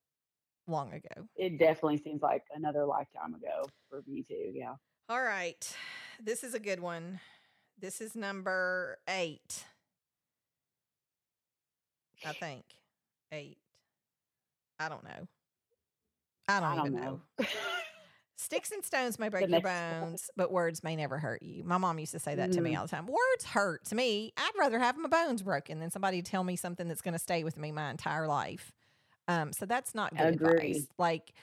long 0.67 0.93
ago. 0.93 1.27
It 1.35 1.57
definitely 1.57 1.97
seems 1.97 2.21
like 2.21 2.43
another 2.53 2.85
lifetime 2.85 3.33
ago 3.33 3.65
for 3.89 4.01
me 4.07 4.23
too. 4.23 4.51
Yeah. 4.53 4.75
All 5.09 5.21
right. 5.21 5.75
This 6.21 6.43
is 6.43 6.53
a 6.53 6.59
good 6.59 6.79
one. 6.79 7.19
This 7.79 8.01
is 8.01 8.15
number 8.15 8.97
eight. 9.07 9.65
I 12.25 12.33
think. 12.33 12.63
Eight. 13.31 13.57
I 14.79 14.89
don't 14.89 15.03
know. 15.03 15.27
I 16.47 16.59
don't, 16.59 16.69
I 16.69 16.75
don't 16.75 16.87
even 16.87 17.01
know. 17.01 17.21
know. 17.39 17.45
Sticks 18.41 18.71
and 18.71 18.83
stones 18.83 19.19
may 19.19 19.29
break 19.29 19.51
your 19.51 19.61
bones, 19.61 20.31
but 20.35 20.51
words 20.51 20.83
may 20.83 20.95
never 20.95 21.19
hurt 21.19 21.43
you. 21.43 21.63
My 21.63 21.77
mom 21.77 21.99
used 21.99 22.11
to 22.13 22.19
say 22.19 22.33
that 22.35 22.51
to 22.53 22.61
me 22.61 22.71
Mhm. 22.71 22.75
all 22.75 22.85
the 22.85 22.89
time. 22.89 23.05
Words 23.05 23.45
hurt 23.45 23.85
to 23.85 23.95
me. 23.95 24.33
I'd 24.35 24.51
rather 24.57 24.79
have 24.79 24.97
my 24.97 25.07
bones 25.07 25.43
broken 25.43 25.79
than 25.79 25.91
somebody 25.91 26.23
tell 26.23 26.43
me 26.43 26.55
something 26.55 26.87
that's 26.87 27.03
going 27.03 27.13
to 27.13 27.19
stay 27.19 27.43
with 27.43 27.55
me 27.55 27.71
my 27.71 27.91
entire 27.91 28.27
life. 28.27 28.73
Um, 29.27 29.53
so 29.53 29.67
that's 29.67 29.93
not 29.93 30.17
good 30.17 30.27
advice. 30.27 30.87
Like, 30.97 31.33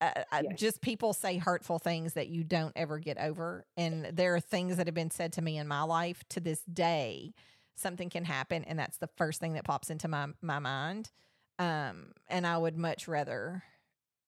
uh, 0.00 0.22
uh, 0.30 0.42
Yes. 0.42 0.52
just 0.54 0.82
people 0.82 1.12
say 1.14 1.38
hurtful 1.38 1.78
things 1.80 2.14
that 2.14 2.28
you 2.28 2.44
don't 2.44 2.72
ever 2.76 2.98
get 3.00 3.18
over. 3.18 3.66
And 3.76 4.06
there 4.06 4.34
are 4.36 4.40
things 4.40 4.76
that 4.76 4.86
have 4.86 4.94
been 4.94 5.10
said 5.10 5.32
to 5.34 5.42
me 5.42 5.58
in 5.58 5.66
my 5.66 5.82
life 5.82 6.22
to 6.30 6.40
this 6.40 6.62
day. 6.62 7.34
Something 7.76 8.08
can 8.10 8.24
happen, 8.24 8.64
and 8.64 8.78
that's 8.78 8.98
the 8.98 9.08
first 9.16 9.40
thing 9.40 9.54
that 9.54 9.64
pops 9.64 9.90
into 9.90 10.08
my 10.08 10.28
my 10.42 10.60
mind. 10.60 11.10
Um, 11.58 12.12
and 12.28 12.46
I 12.46 12.56
would 12.58 12.76
much 12.76 13.08
rather 13.08 13.64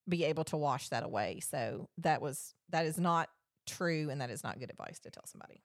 be 0.09 0.25
able 0.25 0.45
to 0.45 0.57
wash 0.57 0.89
that 0.89 1.05
away. 1.05 1.41
So 1.41 1.89
that 1.99 2.23
was 2.23 2.55
that 2.71 2.87
is 2.87 2.99
not 2.99 3.29
true 3.67 4.09
and 4.11 4.21
that 4.21 4.31
is 4.31 4.43
not 4.43 4.59
good 4.59 4.71
advice 4.71 4.99
to 5.01 5.11
tell 5.11 5.27
somebody. 5.27 5.63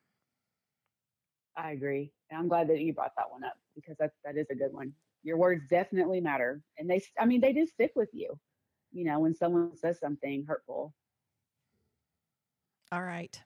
I 1.55 1.71
agree. 1.71 2.11
And 2.29 2.39
I'm 2.39 2.47
glad 2.47 2.67
that 2.69 2.79
you 2.79 2.93
brought 2.93 3.13
that 3.17 3.31
one 3.31 3.43
up 3.43 3.57
because 3.75 3.95
that 3.99 4.11
that 4.25 4.37
is 4.37 4.47
a 4.51 4.55
good 4.55 4.73
one. 4.73 4.93
Your 5.23 5.37
words 5.37 5.63
definitely 5.69 6.19
matter. 6.19 6.61
And 6.77 6.89
they 6.89 7.01
I 7.19 7.25
mean 7.25 7.41
they 7.41 7.53
do 7.53 7.65
stick 7.65 7.91
with 7.95 8.09
you. 8.11 8.37
You 8.91 9.05
know, 9.05 9.19
when 9.19 9.33
someone 9.33 9.75
says 9.77 9.99
something 9.99 10.45
hurtful. 10.47 10.93
All 12.91 13.03
right. 13.03 13.39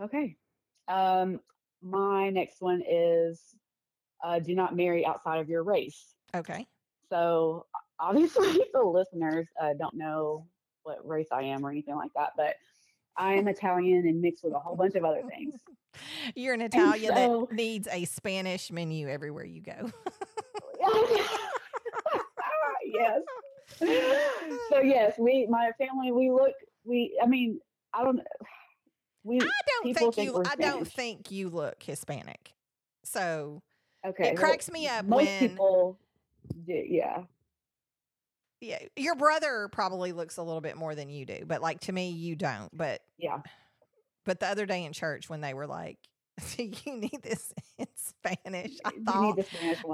Okay. 0.00 0.36
Um 0.88 1.40
my 1.82 2.30
next 2.30 2.60
one 2.60 2.82
is 2.88 3.40
uh, 4.24 4.38
do 4.38 4.54
not 4.54 4.74
marry 4.74 5.04
outside 5.04 5.38
of 5.40 5.48
your 5.48 5.62
race. 5.62 6.14
Okay. 6.34 6.66
So 7.10 7.66
obviously 7.98 8.60
the 8.72 8.82
listeners 8.82 9.46
uh, 9.60 9.74
don't 9.78 9.94
know 9.94 10.46
what 10.82 11.06
race 11.06 11.28
I 11.32 11.42
am 11.42 11.64
or 11.64 11.70
anything 11.70 11.96
like 11.96 12.12
that, 12.14 12.32
but 12.36 12.54
I 13.16 13.34
am 13.34 13.48
Italian 13.48 14.06
and 14.06 14.20
mixed 14.20 14.44
with 14.44 14.52
a 14.52 14.58
whole 14.58 14.76
bunch 14.76 14.94
of 14.94 15.04
other 15.04 15.22
things. 15.28 15.54
You're 16.34 16.54
an 16.54 16.60
Italian 16.60 17.14
so, 17.14 17.46
that 17.48 17.56
needs 17.56 17.88
a 17.90 18.04
Spanish 18.04 18.70
menu 18.70 19.08
everywhere 19.08 19.44
you 19.44 19.62
go. 19.62 19.72
yes. 22.84 23.22
So 24.68 24.80
yes, 24.80 25.14
we 25.18 25.46
my 25.48 25.70
family 25.78 26.12
we 26.12 26.30
look 26.30 26.52
we 26.84 27.18
I 27.22 27.26
mean 27.26 27.60
I 27.94 28.04
don't 28.04 28.20
we 29.24 29.40
I 29.40 29.44
don't 29.66 29.94
think, 29.94 30.14
think 30.14 30.26
you 30.26 30.42
I 30.44 30.54
don't 30.56 30.86
think 30.86 31.30
you 31.30 31.48
look 31.48 31.82
Hispanic. 31.82 32.52
So 33.04 33.62
okay, 34.06 34.30
it 34.30 34.36
cracks 34.36 34.70
me 34.70 34.86
up 34.86 35.06
most 35.06 35.24
when 35.24 35.38
people 35.38 35.98
do, 36.66 36.74
yeah. 36.74 37.22
Yeah, 38.60 38.78
your 38.96 39.14
brother 39.14 39.68
probably 39.70 40.12
looks 40.12 40.38
a 40.38 40.42
little 40.42 40.62
bit 40.62 40.76
more 40.76 40.94
than 40.94 41.10
you 41.10 41.26
do, 41.26 41.44
but 41.46 41.60
like 41.60 41.80
to 41.80 41.92
me, 41.92 42.10
you 42.10 42.36
don't. 42.36 42.74
But 42.76 43.02
yeah, 43.18 43.40
but 44.24 44.40
the 44.40 44.46
other 44.46 44.66
day 44.66 44.84
in 44.84 44.92
church 44.92 45.28
when 45.28 45.42
they 45.42 45.52
were 45.52 45.66
like, 45.66 45.98
"You 46.58 46.96
need 46.96 47.20
this 47.22 47.52
in 47.78 47.86
Spanish," 47.94 48.72
I 48.84 48.92
thought 49.04 49.38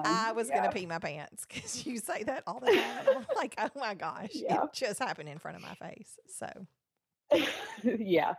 I 0.04 0.32
was 0.32 0.48
yeah. 0.48 0.56
gonna 0.56 0.72
pee 0.72 0.86
my 0.86 1.00
pants 1.00 1.44
because 1.46 1.84
you 1.84 1.98
say 1.98 2.22
that 2.24 2.44
all 2.46 2.60
the 2.60 2.72
time. 2.72 3.26
Like, 3.36 3.54
oh 3.58 3.70
my 3.78 3.94
gosh, 3.94 4.30
yeah. 4.32 4.64
it 4.64 4.72
just 4.72 5.00
happened 5.00 5.28
in 5.28 5.38
front 5.38 5.56
of 5.56 5.62
my 5.62 5.74
face. 5.74 6.16
So 6.28 7.46
yeah, 7.82 8.34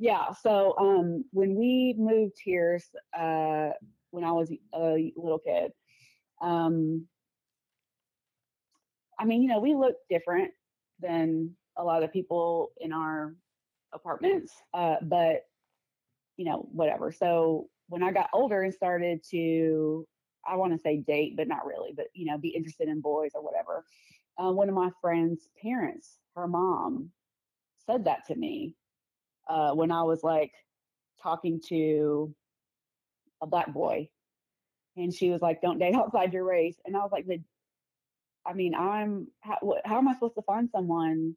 yeah. 0.00 0.32
So 0.42 0.74
um, 0.78 1.24
when 1.30 1.54
we 1.54 1.94
moved 1.96 2.38
here, 2.42 2.80
uh, 3.16 3.70
when 4.10 4.24
I 4.24 4.32
was 4.32 4.50
a 4.74 5.12
little 5.16 5.38
kid, 5.38 5.72
um, 6.40 7.06
I 9.20 9.24
mean, 9.26 9.42
you 9.42 9.48
know, 9.48 9.60
we 9.60 9.74
look 9.74 9.96
different 10.08 10.50
than 10.98 11.54
a 11.76 11.84
lot 11.84 12.02
of 12.02 12.12
people 12.12 12.72
in 12.80 12.90
our 12.92 13.34
apartments, 13.92 14.52
uh, 14.72 14.96
but 15.02 15.42
you 16.38 16.46
know, 16.46 16.66
whatever. 16.72 17.12
So 17.12 17.68
when 17.88 18.02
I 18.02 18.12
got 18.12 18.30
older 18.32 18.62
and 18.62 18.72
started 18.72 19.22
to, 19.30 20.06
I 20.48 20.56
want 20.56 20.72
to 20.72 20.78
say 20.78 20.96
date, 20.96 21.36
but 21.36 21.48
not 21.48 21.66
really, 21.66 21.92
but 21.94 22.06
you 22.14 22.24
know, 22.24 22.38
be 22.38 22.48
interested 22.48 22.88
in 22.88 23.02
boys 23.02 23.32
or 23.34 23.42
whatever. 23.42 23.84
Uh, 24.38 24.50
one 24.52 24.70
of 24.70 24.74
my 24.74 24.88
friend's 25.02 25.48
parents, 25.60 26.18
her 26.34 26.48
mom, 26.48 27.10
said 27.86 28.06
that 28.06 28.26
to 28.28 28.34
me 28.34 28.74
uh, 29.50 29.72
when 29.72 29.92
I 29.92 30.02
was 30.02 30.22
like 30.22 30.52
talking 31.22 31.60
to 31.68 32.34
a 33.42 33.46
black 33.46 33.70
boy, 33.74 34.08
and 34.96 35.12
she 35.12 35.28
was 35.28 35.42
like, 35.42 35.60
"Don't 35.60 35.78
date 35.78 35.94
outside 35.96 36.32
your 36.32 36.44
race," 36.44 36.80
and 36.86 36.96
I 36.96 37.00
was 37.00 37.12
like, 37.12 37.26
I 38.46 38.52
mean, 38.52 38.74
I'm 38.74 39.28
how, 39.40 39.58
how 39.84 39.98
am 39.98 40.08
I 40.08 40.14
supposed 40.14 40.34
to 40.36 40.42
find 40.42 40.68
someone 40.70 41.36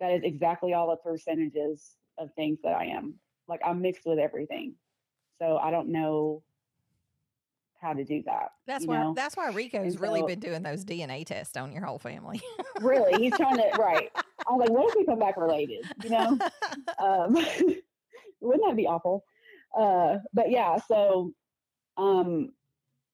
that 0.00 0.12
is 0.12 0.22
exactly 0.24 0.72
all 0.72 0.90
the 0.90 0.96
percentages 0.96 1.96
of 2.18 2.30
things 2.34 2.58
that 2.64 2.74
I 2.74 2.86
am? 2.86 3.14
Like 3.48 3.60
I'm 3.64 3.82
mixed 3.82 4.06
with 4.06 4.18
everything, 4.18 4.74
so 5.38 5.58
I 5.58 5.70
don't 5.70 5.88
know 5.88 6.42
how 7.82 7.92
to 7.92 8.04
do 8.04 8.22
that. 8.24 8.52
That's 8.66 8.86
why 8.86 8.98
know? 8.98 9.12
that's 9.14 9.36
why 9.36 9.50
Rico's 9.50 9.94
so, 9.94 10.00
really 10.00 10.22
been 10.22 10.38
doing 10.38 10.62
those 10.62 10.84
DNA 10.84 11.26
tests 11.26 11.56
on 11.56 11.72
your 11.72 11.84
whole 11.84 11.98
family. 11.98 12.40
really, 12.80 13.20
he's 13.22 13.36
trying 13.36 13.56
to 13.56 13.70
right. 13.78 14.10
I 14.48 14.52
was 14.52 14.60
like, 14.60 14.70
what 14.70 14.88
if 14.88 14.94
we 14.96 15.04
come 15.04 15.18
back 15.18 15.36
related? 15.36 15.84
You 16.02 16.10
know, 16.10 16.38
um, 16.98 17.34
wouldn't 18.40 18.64
that 18.66 18.76
be 18.76 18.86
awful? 18.86 19.24
Uh, 19.76 20.18
but 20.32 20.50
yeah, 20.50 20.78
so 20.88 21.32
um, 21.96 22.52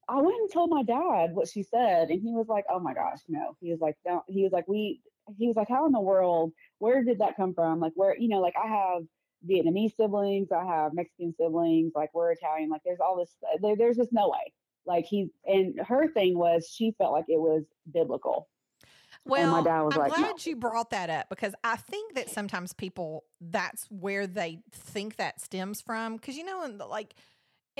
I 0.09 0.21
went 0.21 0.39
and 0.39 0.51
told 0.51 0.69
my 0.69 0.83
dad 0.83 1.33
what 1.33 1.47
she 1.47 1.63
said, 1.63 2.09
and 2.09 2.21
he 2.21 2.33
was 2.33 2.47
like, 2.47 2.65
"Oh 2.69 2.79
my 2.79 2.93
gosh, 2.93 3.19
no." 3.27 3.55
He 3.61 3.71
was 3.71 3.79
like, 3.79 3.95
"Don't." 4.05 4.23
He 4.27 4.43
was 4.43 4.51
like, 4.51 4.67
"We." 4.67 5.01
He 5.37 5.47
was 5.47 5.55
like, 5.55 5.69
"How 5.69 5.85
in 5.85 5.91
the 5.91 5.99
world? 5.99 6.51
Where 6.79 7.03
did 7.03 7.19
that 7.19 7.37
come 7.37 7.53
from? 7.53 7.79
Like, 7.79 7.93
where? 7.95 8.17
You 8.17 8.29
know, 8.29 8.39
like 8.39 8.55
I 8.61 8.67
have 8.67 9.03
Vietnamese 9.47 9.95
siblings, 9.95 10.51
I 10.51 10.65
have 10.65 10.93
Mexican 10.93 11.33
siblings, 11.39 11.93
like 11.95 12.09
we're 12.13 12.31
Italian. 12.31 12.69
Like, 12.69 12.81
there's 12.83 12.99
all 12.99 13.17
this. 13.17 13.31
Uh, 13.43 13.57
there, 13.61 13.75
there's 13.75 13.97
just 13.97 14.11
no 14.11 14.29
way. 14.29 14.53
Like 14.85 15.05
he 15.05 15.29
and 15.45 15.79
her 15.87 16.07
thing 16.07 16.37
was 16.37 16.67
she 16.67 16.95
felt 16.97 17.11
like 17.11 17.25
it 17.27 17.39
was 17.39 17.63
biblical. 17.91 18.49
Well, 19.25 19.61
my 19.61 19.69
I'm 19.69 19.89
like, 19.89 20.13
glad 20.13 20.21
no. 20.21 20.35
you 20.39 20.55
brought 20.55 20.89
that 20.91 21.09
up 21.09 21.29
because 21.29 21.53
I 21.63 21.75
think 21.75 22.15
that 22.15 22.29
sometimes 22.29 22.73
people 22.73 23.25
that's 23.39 23.85
where 23.89 24.25
they 24.25 24.59
think 24.71 25.17
that 25.17 25.41
stems 25.41 25.81
from. 25.81 26.15
Because 26.15 26.37
you 26.37 26.43
know, 26.43 26.65
like 26.89 27.13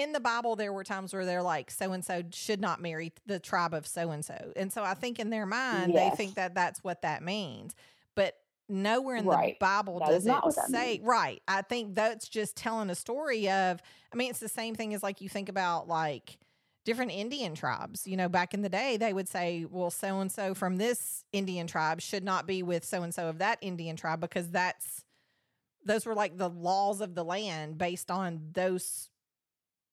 in 0.02 0.14
the 0.14 0.20
Bible, 0.20 0.56
there 0.56 0.74
were 0.74 0.84
times 0.84 1.14
where 1.14 1.26
they're 1.26 1.44
like, 1.44 1.72
so 1.72 1.92
and 1.92 2.04
so 2.04 2.24
should 2.32 2.60
not 2.60 2.82
marry 2.82 3.14
the 3.26 3.40
tribe 3.40 3.74
of 3.74 3.86
so 3.86 4.12
and 4.12 4.24
so. 4.24 4.52
And 4.56 4.72
so 4.72 4.84
I 4.84 4.94
think 4.94 5.20
in 5.20 5.30
their 5.30 5.46
mind, 5.46 5.94
yes. 5.94 6.12
they 6.12 6.16
think 6.16 6.36
that 6.36 6.56
that's 6.56 6.84
what 6.84 7.02
that 7.04 7.24
means. 7.24 7.74
But 8.16 8.36
nowhere 8.68 9.18
in 9.18 9.26
right. 9.26 9.56
the 9.60 9.66
Bible 9.66 10.00
that 10.00 10.10
does 10.10 10.26
it 10.26 10.54
say, 10.70 11.00
right. 11.04 11.42
I 11.48 11.62
think 11.62 11.96
that's 11.96 12.28
just 12.28 12.56
telling 12.56 12.90
a 12.90 12.96
story 12.96 13.50
of, 13.50 13.82
I 14.12 14.16
mean, 14.16 14.30
it's 14.30 14.40
the 14.40 14.50
same 14.50 14.76
thing 14.76 14.94
as 14.94 15.04
like 15.04 15.22
you 15.22 15.30
think 15.30 15.50
about 15.50 15.88
like, 15.88 16.38
different 16.86 17.12
Indian 17.12 17.54
tribes. 17.54 18.08
You 18.08 18.18
know, 18.18 18.30
back 18.30 18.56
in 18.56 18.64
the 18.64 18.70
day, 18.70 18.98
they 18.98 19.14
would 19.14 19.28
say, 19.28 19.66
well, 19.70 19.92
so 19.92 20.22
and 20.22 20.32
so 20.32 20.56
from 20.56 20.78
this 20.78 21.24
Indian 21.32 21.68
tribe 21.68 22.02
should 22.02 22.24
not 22.24 22.48
be 22.48 22.64
with 22.64 22.84
so 22.84 23.04
and 23.04 23.14
so 23.14 23.28
of 23.28 23.40
that 23.40 23.60
Indian 23.62 23.96
tribe 23.96 24.20
because 24.20 24.50
that's, 24.50 25.04
those 25.86 26.06
were 26.06 26.16
like 26.16 26.38
the 26.38 26.50
laws 26.50 27.02
of 27.02 27.14
the 27.14 27.24
land 27.24 27.78
based 27.78 28.10
on 28.10 28.40
those 28.54 29.10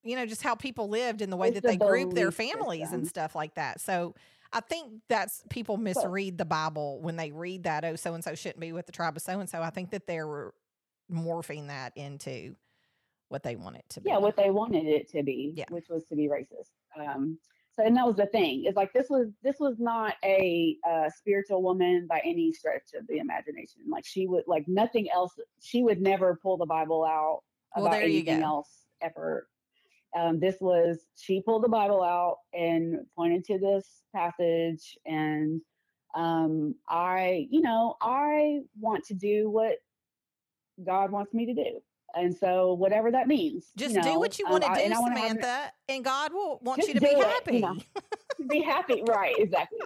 you 0.07 0.15
know, 0.15 0.25
just 0.25 0.41
how 0.41 0.55
people 0.55 0.89
lived 0.89 1.21
and 1.21 1.31
the 1.31 1.37
way 1.37 1.51
that 1.51 1.63
they 1.63 1.77
grouped 1.77 2.15
their 2.15 2.31
families 2.31 2.81
system. 2.81 2.99
and 2.99 3.07
stuff 3.07 3.35
like 3.35 3.55
that. 3.55 3.81
So 3.81 4.15
I 4.53 4.61
think 4.61 5.01
that's 5.09 5.43
people 5.49 5.77
misread 5.77 6.37
the 6.37 6.45
Bible 6.45 7.01
when 7.01 7.15
they 7.15 7.31
read 7.31 7.63
that, 7.63 7.83
oh, 7.83 7.95
so 7.95 8.13
and 8.13 8.23
so 8.23 8.35
shouldn't 8.35 8.59
be 8.59 8.71
with 8.71 8.85
the 8.85 8.91
tribe 8.91 9.15
of 9.15 9.21
so 9.21 9.39
and 9.39 9.49
so. 9.49 9.61
I 9.61 9.69
think 9.69 9.91
that 9.91 10.07
they're 10.07 10.53
morphing 11.11 11.67
that 11.67 11.93
into 11.95 12.55
what 13.29 13.43
they 13.43 13.55
want 13.55 13.75
it 13.75 13.85
to 13.89 14.01
be. 14.01 14.09
Yeah, 14.09 14.17
what 14.17 14.37
they 14.37 14.49
wanted 14.49 14.85
it 14.85 15.09
to 15.11 15.23
be, 15.23 15.53
yeah. 15.55 15.65
which 15.69 15.89
was 15.89 16.05
to 16.05 16.15
be 16.15 16.29
racist. 16.29 16.71
Um, 16.97 17.37
so, 17.73 17.83
and 17.83 17.95
that 17.97 18.07
was 18.07 18.15
the 18.15 18.25
thing. 18.27 18.63
It's 18.65 18.77
like 18.77 18.93
this 18.93 19.07
was 19.09 19.27
this 19.43 19.57
was 19.59 19.75
not 19.79 20.15
a 20.23 20.77
uh, 20.87 21.09
spiritual 21.09 21.61
woman 21.61 22.07
by 22.09 22.21
any 22.23 22.53
stretch 22.53 22.93
of 22.97 23.05
the 23.07 23.17
imagination. 23.17 23.81
Like 23.87 24.05
she 24.05 24.27
would 24.27 24.45
like 24.47 24.67
nothing 24.67 25.07
else. 25.13 25.33
She 25.61 25.83
would 25.83 26.01
never 26.01 26.39
pull 26.41 26.57
the 26.57 26.65
Bible 26.65 27.03
out 27.03 27.41
well, 27.75 27.87
about 27.87 28.01
anything 28.01 28.41
else 28.41 28.69
ever 29.01 29.47
um, 30.15 30.39
this 30.39 30.55
was 30.61 31.05
she 31.15 31.41
pulled 31.41 31.63
the 31.63 31.69
Bible 31.69 32.03
out 32.03 32.37
and 32.53 32.99
pointed 33.15 33.43
to 33.45 33.59
this 33.59 34.01
passage, 34.15 34.97
and 35.05 35.61
um, 36.15 36.75
I, 36.87 37.47
you 37.49 37.61
know, 37.61 37.95
I 38.01 38.59
want 38.79 39.05
to 39.05 39.13
do 39.13 39.49
what 39.49 39.75
God 40.85 41.11
wants 41.11 41.33
me 41.33 41.45
to 41.47 41.53
do. 41.53 41.81
And 42.15 42.35
so, 42.35 42.73
whatever 42.73 43.11
that 43.11 43.27
means, 43.27 43.67
just 43.75 43.93
you 43.93 44.01
know, 44.01 44.13
do 44.13 44.19
what 44.19 44.39
you 44.39 44.47
want 44.47 44.63
to 44.63 44.71
um, 44.71 44.75
do, 44.75 44.95
Samantha, 44.95 45.45
have, 45.45 45.71
and 45.89 46.03
God 46.03 46.33
will 46.33 46.59
want 46.61 46.87
you 46.87 46.93
to 46.93 47.01
be 47.01 47.13
happy. 47.13 47.51
It, 47.51 47.53
you 47.55 47.59
know, 47.61 47.77
be 48.49 48.61
happy, 48.61 49.03
right? 49.05 49.35
Exactly. 49.37 49.79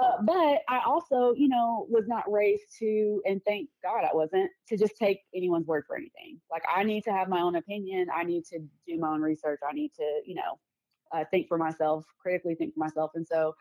Uh, 0.00 0.22
but 0.22 0.60
I 0.68 0.80
also, 0.86 1.34
you 1.36 1.48
know, 1.48 1.86
was 1.90 2.06
not 2.06 2.30
raised 2.30 2.62
to, 2.78 3.20
and 3.26 3.40
thank 3.44 3.68
God 3.82 4.04
I 4.04 4.14
wasn't, 4.14 4.50
to 4.68 4.76
just 4.76 4.96
take 4.96 5.22
anyone's 5.34 5.66
word 5.66 5.84
for 5.86 5.96
anything. 5.96 6.40
Like 6.50 6.62
I 6.72 6.84
need 6.84 7.02
to 7.04 7.12
have 7.12 7.28
my 7.28 7.40
own 7.40 7.56
opinion. 7.56 8.06
I 8.14 8.22
need 8.22 8.44
to 8.46 8.60
do 8.86 8.98
my 8.98 9.08
own 9.08 9.22
research. 9.22 9.58
I 9.68 9.72
need 9.72 9.92
to, 9.96 10.20
you 10.24 10.36
know, 10.36 10.58
uh, 11.12 11.24
think 11.32 11.48
for 11.48 11.58
myself, 11.58 12.04
critically 12.20 12.54
think 12.54 12.74
for 12.74 12.80
myself. 12.80 13.10
And 13.16 13.26
so 13.26 13.54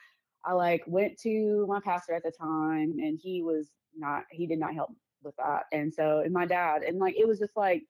I 0.46 0.54
like 0.54 0.84
went 0.86 1.18
to 1.22 1.66
my 1.68 1.80
pastor 1.80 2.14
at 2.14 2.24
the 2.24 2.32
time, 2.32 2.98
and 3.00 3.20
he 3.22 3.42
was 3.42 3.70
not, 3.98 4.26
he 4.30 4.46
did 4.46 4.60
not 4.60 4.76
help 4.76 4.92
with 5.24 5.36
that. 5.38 5.64
And 5.72 5.92
so, 5.92 6.20
and 6.20 6.32
my 6.32 6.46
dad, 6.46 6.84
and 6.84 7.00
like 7.00 7.16
it 7.18 7.28
was 7.28 7.40
just 7.40 7.58
like 7.58 7.84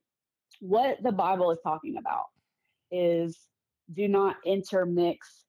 what 0.62 1.04
the 1.04 1.12
Bible 1.12 1.52
is 1.52 1.60
talking 1.62 1.98
about 1.98 2.26
is 2.92 3.38
do 3.94 4.08
not 4.08 4.38
intermix 4.46 5.44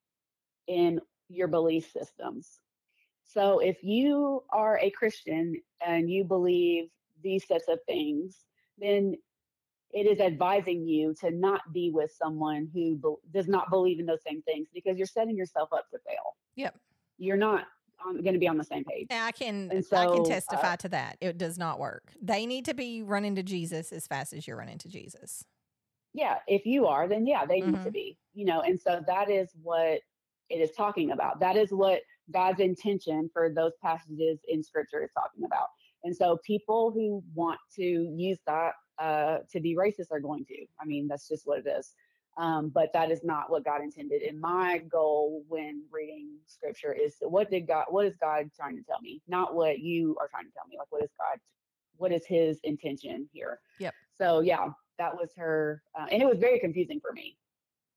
in 0.66 1.00
your 1.28 1.46
belief 1.46 1.90
systems 1.92 2.58
so 3.28 3.58
if 3.60 3.82
you 3.84 4.42
are 4.50 4.78
a 4.80 4.90
Christian 4.90 5.54
and 5.86 6.10
you 6.10 6.24
believe 6.24 6.88
these 7.22 7.46
sets 7.46 7.68
of 7.68 7.78
things, 7.86 8.38
then 8.78 9.14
it 9.92 10.06
is 10.06 10.18
advising 10.20 10.86
you 10.86 11.14
to 11.20 11.30
not 11.30 11.60
be 11.72 11.90
with 11.90 12.10
someone 12.12 12.68
who 12.74 12.96
be- 12.96 13.30
does 13.38 13.46
not 13.48 13.70
believe 13.70 14.00
in 14.00 14.06
those 14.06 14.22
same 14.26 14.42
things 14.42 14.68
because 14.72 14.96
you're 14.98 15.06
setting 15.06 15.36
yourself 15.36 15.68
up 15.72 15.88
to 15.90 15.98
fail. 16.06 16.36
Yep. 16.56 16.76
you're 17.18 17.36
not 17.36 17.66
going 18.04 18.32
to 18.32 18.38
be 18.38 18.48
on 18.48 18.56
the 18.58 18.64
same 18.64 18.84
page. 18.84 19.06
And 19.10 19.24
I 19.24 19.32
can 19.32 19.70
And 19.70 19.78
I 19.78 19.80
can 19.80 19.82
so, 19.82 19.98
uh, 20.22 20.28
testify 20.28 20.76
to 20.76 20.88
that. 20.90 21.18
It 21.20 21.36
does 21.36 21.58
not 21.58 21.78
work. 21.78 22.12
They 22.22 22.46
need 22.46 22.64
to 22.66 22.74
be 22.74 23.02
running 23.02 23.34
to 23.36 23.42
Jesus 23.42 23.92
as 23.92 24.06
fast 24.06 24.32
as 24.32 24.46
you're 24.46 24.56
running 24.56 24.78
to 24.78 24.88
Jesus. 24.88 25.44
yeah, 26.14 26.38
if 26.48 26.64
you 26.66 26.86
are, 26.86 27.06
then 27.08 27.26
yeah, 27.26 27.44
they 27.44 27.60
need 27.60 27.82
to 27.82 27.90
Mhm. 27.90 27.92
be, 27.92 28.18
you 28.34 28.44
know, 28.44 28.60
and 28.62 28.80
so 28.80 29.02
that 29.06 29.28
is 29.30 29.50
what 29.62 30.00
it 30.48 30.60
is 30.60 30.70
talking 30.72 31.10
about. 31.10 31.38
That 31.40 31.56
is 31.56 31.70
what 31.72 32.02
God's 32.32 32.60
intention 32.60 33.30
for 33.32 33.50
those 33.50 33.72
passages 33.82 34.38
in 34.48 34.62
scripture 34.62 35.02
is 35.02 35.10
talking 35.12 35.44
about. 35.44 35.68
And 36.04 36.14
so 36.14 36.38
people 36.46 36.90
who 36.90 37.22
want 37.34 37.58
to 37.76 37.82
use 37.82 38.38
that 38.46 38.72
uh, 38.98 39.38
to 39.50 39.60
be 39.60 39.76
racist 39.76 40.10
are 40.10 40.20
going 40.20 40.44
to. 40.46 40.66
I 40.80 40.84
mean, 40.84 41.08
that's 41.08 41.28
just 41.28 41.46
what 41.46 41.60
it 41.60 41.66
is. 41.66 41.92
Um, 42.36 42.68
but 42.68 42.90
that 42.92 43.10
is 43.10 43.24
not 43.24 43.50
what 43.50 43.64
God 43.64 43.82
intended. 43.82 44.22
And 44.22 44.40
my 44.40 44.78
goal 44.90 45.44
when 45.48 45.82
reading 45.90 46.28
scripture 46.46 46.92
is 46.92 47.16
what 47.20 47.50
did 47.50 47.66
God, 47.66 47.86
what 47.88 48.06
is 48.06 48.14
God 48.20 48.48
trying 48.54 48.76
to 48.76 48.82
tell 48.84 49.00
me? 49.00 49.20
Not 49.26 49.56
what 49.56 49.80
you 49.80 50.16
are 50.20 50.28
trying 50.28 50.44
to 50.44 50.52
tell 50.52 50.62
me. 50.68 50.76
Like, 50.78 50.86
what 50.90 51.02
is 51.02 51.10
God, 51.18 51.38
what 51.96 52.12
is 52.12 52.24
his 52.26 52.60
intention 52.62 53.28
here? 53.32 53.58
Yep. 53.80 53.92
So, 54.16 54.40
yeah, 54.40 54.68
that 54.98 55.14
was 55.16 55.30
her. 55.36 55.82
Uh, 55.98 56.06
and 56.12 56.22
it 56.22 56.26
was 56.26 56.38
very 56.38 56.60
confusing 56.60 57.00
for 57.00 57.12
me 57.12 57.36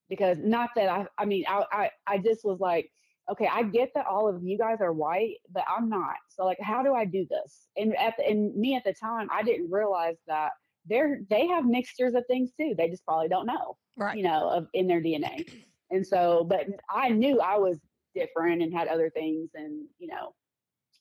because 0.10 0.38
not 0.40 0.72
that 0.76 0.90
I, 0.90 1.06
I 1.20 1.26
mean, 1.26 1.46
I, 1.48 1.64
I, 1.72 1.92
I 2.08 2.18
just 2.18 2.44
was 2.44 2.60
like, 2.60 2.92
okay, 3.32 3.50
I 3.52 3.64
get 3.64 3.92
that 3.96 4.06
all 4.06 4.28
of 4.28 4.44
you 4.44 4.58
guys 4.58 4.78
are 4.82 4.92
white, 4.94 5.36
but 5.52 5.64
I'm 5.68 5.90
not. 5.90 6.16
So 6.30 6.46
like, 6.46 6.60
how 6.62 6.84
do 6.84 6.94
I 6.94 7.06
do 7.06 7.26
this? 7.30 7.68
And 7.78 7.96
at 7.98 8.16
the, 8.18 8.28
and 8.28 8.56
me 8.56 8.76
at 8.76 8.84
the 8.84 8.94
time, 8.94 9.30
I 9.32 9.44
didn't 9.44 9.72
realize 9.72 10.18
that 10.28 10.52
they're 10.86 11.22
they 11.30 11.48
have 11.48 11.66
mixtures 11.66 12.14
of 12.16 12.26
things 12.28 12.52
too. 12.60 12.74
They 12.78 12.90
just 12.90 13.06
probably 13.06 13.30
don't 13.30 13.46
know, 13.46 13.78
Right. 13.98 14.18
you 14.18 14.24
know, 14.24 14.50
of 14.50 14.68
in 14.74 14.88
their 14.88 15.02
DNA. 15.02 15.48
And 15.94 16.08
so, 16.08 16.46
but 16.46 16.68
I 16.90 17.10
knew 17.10 17.42
I 17.42 17.58
was 17.58 17.78
different 18.16 18.62
and 18.62 18.74
had 18.74 18.88
other 18.88 19.10
things, 19.10 19.50
and 19.56 19.86
you 20.00 20.08
know, 20.08 20.34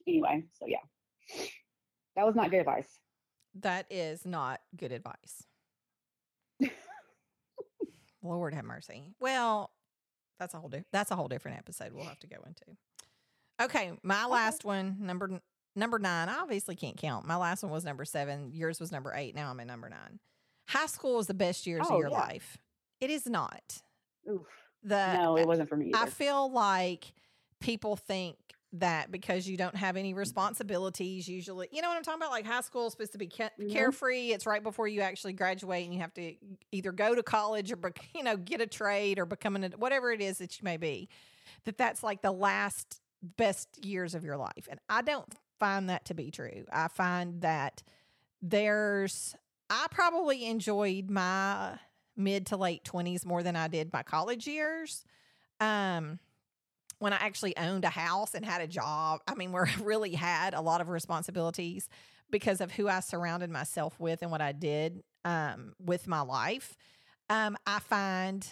anyway. 0.09 0.43
So 0.59 0.67
yeah, 0.67 0.83
that 2.17 2.27
was 2.27 2.35
not 2.35 2.51
good 2.51 2.59
advice. 2.59 2.89
That 3.61 3.87
is 3.89 4.27
not 4.27 4.61
good 4.77 4.91
advice. 4.91 5.45
Lord 8.23 8.53
have 8.55 8.65
mercy. 8.65 9.15
Well, 9.21 9.71
that's 10.41 10.55
a 10.55 10.59
whole 10.59 10.69
di- 10.69 10.85
that's 10.93 11.13
a 11.13 11.17
whole 11.17 11.29
different 11.29 11.59
episode 11.59 11.93
we'll 11.93 12.05
have 12.07 12.19
to 12.21 12.27
go 12.27 12.39
into. 12.47 12.77
Okay, 13.63 13.93
my 14.03 14.25
last 14.27 14.65
one, 14.65 14.97
number 14.99 15.41
number 15.77 15.99
9. 16.01 16.29
I 16.29 16.39
obviously 16.39 16.75
can't 16.75 16.97
count. 16.97 17.27
My 17.27 17.37
last 17.37 17.63
one 17.63 17.71
was 17.71 17.85
number 17.85 18.05
7, 18.05 18.51
yours 18.53 18.81
was 18.81 18.91
number 18.91 19.13
8. 19.15 19.37
Now 19.37 19.51
I'm 19.51 19.61
at 19.61 19.67
number 19.69 19.89
9. 19.89 19.99
High 20.69 20.87
school 20.87 21.19
is 21.21 21.27
the 21.27 21.35
best 21.35 21.67
years 21.67 21.87
Oh, 21.89 21.95
of 21.95 22.01
your 22.01 22.09
yeah. 22.11 22.19
life. 22.19 22.59
It 23.01 23.11
is 23.11 23.27
not. 23.27 23.83
Oof. 24.29 24.47
The 24.83 25.13
no, 25.15 25.37
it 25.37 25.47
wasn't 25.47 25.69
for 25.69 25.77
me. 25.77 25.93
Either. 25.95 26.05
I 26.05 26.07
feel 26.09 26.51
like 26.51 27.13
people 27.61 27.97
think 27.97 28.37
that 28.75 29.11
because 29.11 29.49
you 29.49 29.57
don't 29.57 29.75
have 29.75 29.97
any 29.97 30.15
responsibilities, 30.15 31.29
usually, 31.29 31.69
you 31.73 31.83
know 31.83 31.89
what 31.89 31.97
I'm 31.97 32.03
talking 32.05 32.21
about? 32.21 32.31
Like 32.31 32.47
high 32.47 32.61
school 32.61 32.87
is 32.87 32.93
supposed 32.93 33.13
to 33.13 33.19
be 33.19 33.27
ca- 33.27 33.51
Mhm. 33.59 33.73
carefree. 33.73 34.33
It's 34.33 34.47
right 34.47 34.63
before 34.63 34.87
you 34.87 35.01
actually 35.01 35.33
graduate, 35.33 35.85
and 35.85 35.93
you 35.95 36.01
have 36.01 36.15
to 36.15 36.35
either 36.71 36.93
go 36.93 37.15
to 37.15 37.23
college 37.23 37.73
or, 37.73 37.79
you 38.15 38.23
know, 38.23 38.37
get 38.37 38.61
a 38.61 38.67
trade 38.67 39.19
or 39.19 39.27
become 39.27 39.57
an 39.57 39.73
whatever 39.79 40.13
it 40.13 40.21
is 40.21 40.39
that 40.39 40.59
you 40.59 40.65
may 40.65 40.77
be. 40.77 41.09
That 41.65 41.79
that's 41.79 42.03
like 42.05 42.23
the 42.23 42.31
last 42.33 43.01
best 43.23 43.85
years 43.85 44.15
of 44.15 44.25
your 44.25 44.37
life, 44.37 44.69
and 44.71 44.79
I 44.89 45.03
don't 45.03 45.35
find 45.59 45.91
that 45.91 46.05
to 46.07 46.15
be 46.15 46.31
true. 46.31 46.65
I 46.73 46.89
find 46.89 47.41
that 47.43 47.83
there's 48.41 49.35
I 49.69 49.87
probably 49.91 50.47
enjoyed 50.47 51.11
my 51.11 51.79
mid 52.17 52.47
to 52.47 52.57
late 52.57 52.85
20s 52.85 53.25
more 53.25 53.43
than 53.43 53.57
I 53.57 53.69
did 53.69 53.93
my 53.93 54.03
college 54.03 54.47
years. 54.47 55.05
Um, 55.61 56.19
when 57.01 57.13
I 57.13 57.17
actually 57.17 57.57
owned 57.57 57.85
a 57.85 57.91
house 57.91 58.35
and 58.35 58.45
had 58.45 58.61
a 58.61 58.69
job, 58.69 59.21
I 59.27 59.35
mean, 59.35 59.51
where 59.51 59.67
I 59.79 59.83
really 59.83 60.13
had 60.13 60.55
a 60.55 60.61
lot 60.61 60.81
of 60.81 60.89
responsibilities 60.89 61.89
because 62.31 62.61
of 62.61 62.71
who 62.71 62.87
I 62.89 63.01
surrounded 63.01 63.51
myself 63.51 63.99
with 63.99 64.23
and 64.23 64.31
what 64.31 64.41
I 64.41 64.53
did 64.53 65.03
um, 65.25 65.73
with 65.85 66.07
my 66.07 66.21
life. 66.21 66.77
Um, 67.29 67.57
I 67.67 67.81
find, 67.81 68.47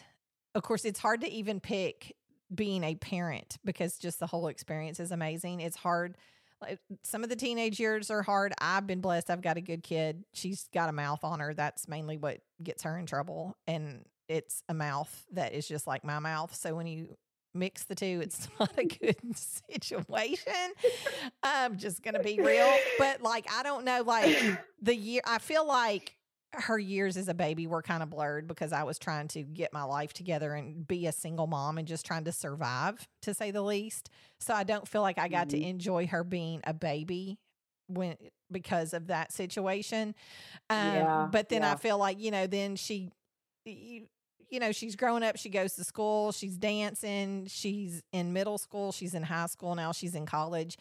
of 0.55 0.62
course, 0.62 0.85
it's 0.85 0.99
hard 0.99 1.20
to 1.20 1.31
even 1.31 1.61
pick 1.61 2.16
being 2.53 2.83
a 2.83 2.95
parent 2.97 3.59
because 3.65 3.99
just 3.99 4.19
the 4.19 4.27
whole 4.27 4.49
experience 4.49 4.99
is 4.99 5.12
amazing. 5.12 5.61
It's 5.61 5.77
hard. 5.77 6.16
Like 6.61 6.81
some 7.05 7.23
of 7.23 7.29
the 7.29 7.37
teenage 7.37 7.79
years 7.79 8.11
are 8.11 8.23
hard. 8.23 8.53
I've 8.61 8.87
been 8.87 9.01
blessed. 9.01 9.31
I've 9.31 9.43
got 9.43 9.59
a 9.59 9.61
good 9.61 9.83
kid. 9.83 10.25
She's 10.33 10.69
got 10.73 10.89
a 10.89 10.93
mouth 10.93 11.23
on 11.23 11.39
her. 11.41 11.55
That's 11.55 11.87
mainly 11.87 12.16
what 12.16 12.41
gets 12.62 12.83
her 12.83 12.99
in 12.99 13.07
trouble. 13.07 13.57
And 13.66 14.05
it's 14.29 14.62
a 14.69 14.75
mouth 14.75 15.27
that 15.33 15.53
is 15.55 15.69
just 15.69 15.87
like 15.87 16.03
my 16.03 16.19
mouth. 16.19 16.55
So 16.55 16.75
when 16.75 16.87
you 16.87 17.16
mix 17.59 17.85
the 17.85 17.94
two, 17.94 18.20
it's 18.22 18.48
not 18.60 18.72
a 18.78 18.85
good 18.85 19.16
situation. 19.36 20.72
I'm 21.43 21.76
just 21.78 22.02
going 22.02 22.14
to 22.14 22.20
be 22.20 22.40
real. 22.40 22.85
But 22.97 23.22
like, 23.22 23.47
I 23.52 23.62
don't 23.62 23.85
know, 23.85 24.02
like 24.02 24.43
the 24.80 24.94
year, 24.94 25.22
I 25.26 25.39
feel 25.39 25.66
like 25.66 26.14
her 26.55 26.78
years 26.78 27.16
as 27.18 27.28
a 27.28 27.35
baby 27.35 27.66
were 27.66 27.82
kind 27.82 28.02
of 28.02 28.09
blurred 28.10 28.47
because 28.48 28.72
I 28.72 28.82
was 28.85 28.98
trying 28.98 29.28
to 29.28 29.43
get 29.43 29.72
my 29.72 29.82
life 29.82 30.14
together 30.14 30.55
and 30.55 30.86
be 30.86 31.06
a 31.06 31.12
single 31.12 31.47
mom 31.47 31.76
and 31.78 31.86
just 31.86 32.06
trying 32.06 32.24
to 32.24 32.32
survive, 32.32 33.06
to 33.22 33.35
say 33.35 33.51
the 33.51 33.62
least. 33.62 34.09
So 34.40 34.55
I 34.55 34.64
don't 34.64 34.89
feel 34.89 35.02
like 35.02 35.18
I 35.18 35.28
got 35.28 35.51
to 35.51 35.59
Mhm. 35.59 35.68
enjoy 35.68 36.06
her 36.06 36.24
being 36.24 36.60
a 36.64 36.72
baby 36.72 37.39
when 37.89 38.16
because 38.51 38.94
of 38.94 39.09
that 39.09 39.32
situation. 39.32 40.14
Um, 40.70 40.93
Yeah, 40.93 41.28
but 41.30 41.48
then 41.51 41.62
I 41.64 41.74
feel 41.76 41.98
like 41.98 42.18
you 42.18 42.30
know, 42.30 42.47
then 42.47 42.76
she, 42.76 43.10
you, 44.51 44.61
know, 44.61 44.73
she's 44.73 44.97
growing 44.97 45.23
up. 45.23 45.37
She 45.37 45.49
goes 45.49 45.75
to 45.75 45.85
school. 45.85 46.33
She's 46.33 46.57
dancing. 46.57 47.47
She's 47.49 48.03
in 48.12 48.33
middle 48.33 48.59
school. 48.59 48.93
She's 48.93 49.15
in 49.15 49.23
high 49.23 49.47
school 49.47 49.75
now. 49.75 49.93
She's 49.93 50.15
in 50.15 50.27
college 50.27 50.77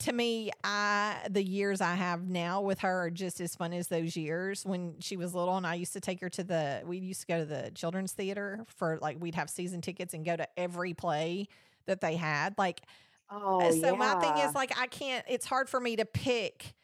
to 0.00 0.12
me, 0.12 0.50
I 0.64 1.16
the 1.30 1.42
years 1.42 1.80
I 1.80 1.94
have 1.94 2.28
now 2.28 2.60
with 2.60 2.80
her 2.80 3.04
are 3.04 3.10
just 3.10 3.40
as 3.40 3.54
fun 3.54 3.72
as 3.72 3.88
those 3.88 4.16
years 4.16 4.64
when 4.64 4.96
she 5.00 5.16
was 5.16 5.34
little 5.34 5.56
and 5.56 5.66
I 5.66 5.74
used 5.74 5.92
to 5.94 6.00
take 6.00 6.20
her 6.20 6.28
to 6.30 6.44
the 6.44 6.82
we 6.84 6.98
used 6.98 7.22
to 7.22 7.26
go 7.26 7.38
to 7.38 7.44
the 7.44 7.70
children's 7.74 8.12
theater 8.12 8.64
for 8.68 8.98
like 9.00 9.20
we'd 9.20 9.34
have 9.34 9.50
season 9.50 9.80
tickets 9.80 10.14
and 10.14 10.24
go 10.24 10.36
to 10.36 10.46
every 10.56 10.94
play 10.94 11.48
that 11.86 12.00
they 12.00 12.16
had. 12.16 12.56
Like 12.58 12.82
Oh, 13.30 13.70
so 13.80 13.96
my 13.96 14.14
thing 14.16 14.36
is 14.46 14.54
like 14.54 14.78
I 14.78 14.86
can't 14.86 15.24
it's 15.28 15.46
hard 15.46 15.68
for 15.68 15.80
me 15.80 15.96
to 15.96 16.04
pick 16.04 16.74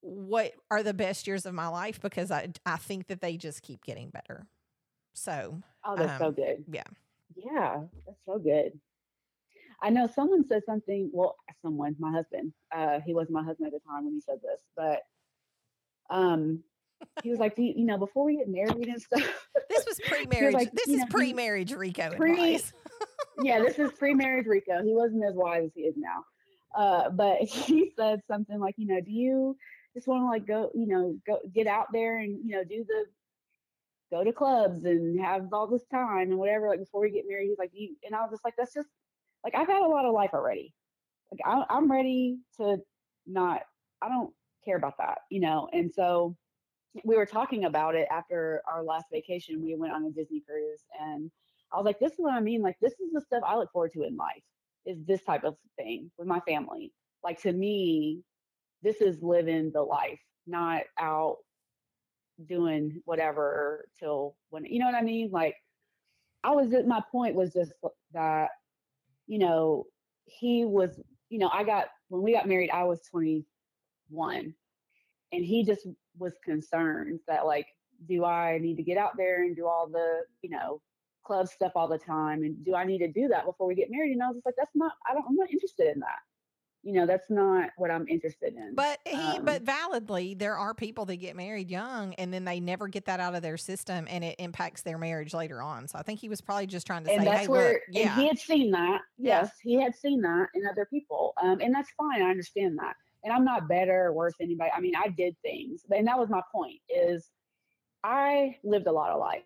what 0.00 0.52
are 0.70 0.82
the 0.82 0.94
best 0.94 1.26
years 1.26 1.46
of 1.46 1.54
my 1.54 1.68
life 1.68 2.00
because 2.00 2.30
I 2.30 2.48
I 2.66 2.76
think 2.76 3.06
that 3.08 3.20
they 3.20 3.36
just 3.36 3.62
keep 3.62 3.84
getting 3.84 4.10
better. 4.10 4.46
So 5.18 5.60
Oh, 5.84 5.96
that's 5.96 6.18
so 6.18 6.26
um, 6.26 6.34
good. 6.34 6.64
yeah. 6.70 6.84
Yeah, 7.36 7.82
that's 8.06 8.18
so 8.26 8.38
good. 8.38 8.72
I 9.80 9.90
know 9.90 10.08
someone 10.08 10.44
said 10.46 10.62
something. 10.66 11.10
Well, 11.12 11.36
someone, 11.62 11.94
my 11.98 12.10
husband. 12.10 12.52
Uh, 12.74 13.00
he 13.04 13.14
was 13.14 13.28
my 13.30 13.42
husband 13.42 13.68
at 13.68 13.72
the 13.72 13.88
time 13.88 14.04
when 14.04 14.14
he 14.14 14.20
said 14.20 14.38
this, 14.42 14.60
but 14.76 15.00
um, 16.10 16.62
he 17.22 17.30
was 17.30 17.38
like, 17.38 17.54
Do 17.54 17.62
you, 17.62 17.74
you 17.76 17.84
know, 17.84 17.96
before 17.96 18.24
we 18.24 18.38
get 18.38 18.48
married 18.48 18.88
and 18.88 19.00
stuff. 19.00 19.22
this 19.70 19.86
was 19.86 20.00
pre-marriage. 20.08 20.54
like, 20.54 20.72
this 20.72 20.88
is 20.88 21.00
know, 21.00 21.06
pre-marriage 21.10 21.72
Rico 21.72 22.10
pre- 22.16 22.60
yeah, 23.42 23.60
this 23.60 23.78
is 23.78 23.92
pre-marriage 23.92 24.46
Rico. 24.46 24.82
He 24.82 24.92
wasn't 24.92 25.24
as 25.24 25.34
wise 25.34 25.64
as 25.66 25.70
he 25.74 25.82
is 25.82 25.94
now. 25.96 26.24
Uh, 26.76 27.10
but 27.10 27.38
he 27.42 27.92
said 27.96 28.20
something 28.28 28.58
like, 28.58 28.74
you 28.78 28.86
know, 28.86 29.00
do 29.00 29.12
you 29.12 29.56
just 29.94 30.08
want 30.08 30.22
to 30.22 30.26
like 30.26 30.46
go, 30.46 30.70
you 30.74 30.86
know, 30.86 31.16
go 31.26 31.38
get 31.54 31.66
out 31.66 31.86
there 31.92 32.18
and 32.18 32.38
you 32.44 32.56
know 32.56 32.64
do 32.64 32.84
the 32.86 33.04
go 34.10 34.24
to 34.24 34.32
clubs 34.32 34.84
and 34.84 35.20
have 35.20 35.52
all 35.52 35.66
this 35.66 35.84
time 35.90 36.30
and 36.30 36.38
whatever 36.38 36.68
like 36.68 36.80
before 36.80 37.02
we 37.02 37.10
get 37.10 37.24
married? 37.28 37.48
He's 37.48 37.58
like, 37.58 37.70
you 37.72 37.94
and 38.04 38.14
I 38.14 38.20
was 38.22 38.30
just 38.30 38.44
like, 38.44 38.54
that's 38.56 38.74
just 38.74 38.88
like 39.44 39.54
I've 39.54 39.68
had 39.68 39.82
a 39.82 39.88
lot 39.88 40.04
of 40.04 40.14
life 40.14 40.30
already. 40.34 40.74
Like 41.30 41.40
I, 41.44 41.64
I'm 41.68 41.90
ready 41.90 42.38
to 42.58 42.78
not. 43.26 43.62
I 44.00 44.08
don't 44.08 44.32
care 44.64 44.76
about 44.76 44.98
that, 44.98 45.18
you 45.30 45.40
know. 45.40 45.68
And 45.72 45.92
so 45.92 46.36
we 47.04 47.16
were 47.16 47.26
talking 47.26 47.64
about 47.64 47.94
it 47.94 48.08
after 48.10 48.62
our 48.66 48.82
last 48.82 49.06
vacation. 49.12 49.62
We 49.62 49.76
went 49.76 49.92
on 49.92 50.04
a 50.04 50.10
Disney 50.10 50.40
cruise, 50.40 50.82
and 51.00 51.30
I 51.72 51.76
was 51.76 51.84
like, 51.84 51.98
"This 51.98 52.12
is 52.12 52.18
what 52.18 52.32
I 52.32 52.40
mean. 52.40 52.62
Like, 52.62 52.76
this 52.80 52.92
is 52.92 53.12
the 53.12 53.20
stuff 53.20 53.42
I 53.46 53.56
look 53.56 53.70
forward 53.72 53.92
to 53.94 54.04
in 54.04 54.16
life. 54.16 54.42
Is 54.86 54.98
this 55.04 55.22
type 55.22 55.44
of 55.44 55.56
thing 55.76 56.10
with 56.18 56.26
my 56.26 56.40
family? 56.40 56.92
Like, 57.22 57.40
to 57.42 57.52
me, 57.52 58.22
this 58.82 59.00
is 59.00 59.22
living 59.22 59.70
the 59.72 59.82
life, 59.82 60.20
not 60.46 60.82
out 60.98 61.38
doing 62.46 63.02
whatever 63.04 63.88
till 63.98 64.36
when 64.50 64.64
you 64.64 64.78
know 64.78 64.86
what 64.86 64.94
I 64.94 65.02
mean. 65.02 65.30
Like, 65.30 65.56
I 66.44 66.52
was 66.52 66.70
just 66.70 66.86
my 66.86 67.02
point 67.10 67.34
was 67.34 67.52
just 67.52 67.72
that, 68.12 68.50
you 69.26 69.38
know, 69.38 69.84
he 70.24 70.64
was, 70.64 71.00
you 71.28 71.38
know, 71.38 71.50
I 71.52 71.64
got 71.64 71.86
when 72.08 72.22
we 72.22 72.32
got 72.32 72.48
married, 72.48 72.70
I 72.70 72.84
was 72.84 73.00
21, 73.10 74.54
and 75.32 75.44
he 75.44 75.64
just 75.64 75.86
was 76.18 76.34
concerned 76.44 77.20
that 77.26 77.46
like, 77.46 77.66
do 78.08 78.24
I 78.24 78.58
need 78.58 78.76
to 78.76 78.82
get 78.82 78.98
out 78.98 79.16
there 79.16 79.44
and 79.44 79.56
do 79.56 79.66
all 79.66 79.88
the, 79.88 80.20
you 80.42 80.50
know, 80.50 80.80
club 81.24 81.48
stuff 81.48 81.72
all 81.74 81.88
the 81.88 81.98
time, 81.98 82.42
and 82.42 82.64
do 82.64 82.74
I 82.74 82.84
need 82.84 82.98
to 82.98 83.12
do 83.12 83.28
that 83.28 83.44
before 83.44 83.66
we 83.66 83.74
get 83.74 83.90
married? 83.90 84.12
And 84.12 84.22
I 84.22 84.28
was 84.28 84.36
just 84.36 84.46
like, 84.46 84.54
that's 84.56 84.74
not, 84.74 84.92
I 85.08 85.14
don't, 85.14 85.24
I'm 85.28 85.36
not 85.36 85.50
interested 85.50 85.92
in 85.92 86.00
that. 86.00 86.20
You 86.88 86.94
know, 86.94 87.06
that's 87.06 87.28
not 87.28 87.68
what 87.76 87.90
I'm 87.90 88.08
interested 88.08 88.54
in. 88.54 88.74
But 88.74 88.98
he, 89.04 89.12
Um, 89.12 89.44
but 89.44 89.60
validly, 89.60 90.32
there 90.32 90.56
are 90.56 90.72
people 90.72 91.04
that 91.04 91.16
get 91.16 91.36
married 91.36 91.70
young 91.70 92.14
and 92.14 92.32
then 92.32 92.46
they 92.46 92.60
never 92.60 92.88
get 92.88 93.04
that 93.04 93.20
out 93.20 93.34
of 93.34 93.42
their 93.42 93.58
system, 93.58 94.06
and 94.08 94.24
it 94.24 94.36
impacts 94.38 94.80
their 94.80 94.96
marriage 94.96 95.34
later 95.34 95.60
on. 95.60 95.86
So 95.86 95.98
I 95.98 96.02
think 96.02 96.18
he 96.18 96.30
was 96.30 96.40
probably 96.40 96.66
just 96.66 96.86
trying 96.86 97.04
to 97.04 97.12
and 97.12 97.20
say, 97.20 97.24
that's 97.26 97.40
"Hey, 97.42 97.48
where 97.48 97.72
look, 97.74 97.82
and 97.88 97.94
yeah, 97.94 98.16
he 98.16 98.26
had 98.26 98.38
seen 98.38 98.70
that. 98.70 99.02
Yeah. 99.18 99.42
Yes, 99.42 99.50
he 99.62 99.74
had 99.74 99.94
seen 99.94 100.22
that 100.22 100.48
in 100.54 100.66
other 100.66 100.86
people, 100.86 101.34
um, 101.42 101.60
and 101.60 101.74
that's 101.74 101.90
fine. 101.90 102.22
I 102.22 102.30
understand 102.30 102.78
that, 102.78 102.96
and 103.22 103.34
I'm 103.34 103.44
not 103.44 103.68
better 103.68 104.06
or 104.06 104.12
worse 104.14 104.32
than 104.40 104.46
anybody. 104.46 104.70
I 104.74 104.80
mean, 104.80 104.94
I 104.96 105.08
did 105.08 105.36
things, 105.42 105.82
and 105.90 106.06
that 106.06 106.18
was 106.18 106.30
my 106.30 106.40
point. 106.50 106.80
Is 106.88 107.28
I 108.02 108.56
lived 108.64 108.86
a 108.86 108.92
lot 108.92 109.10
of 109.10 109.20
life 109.20 109.42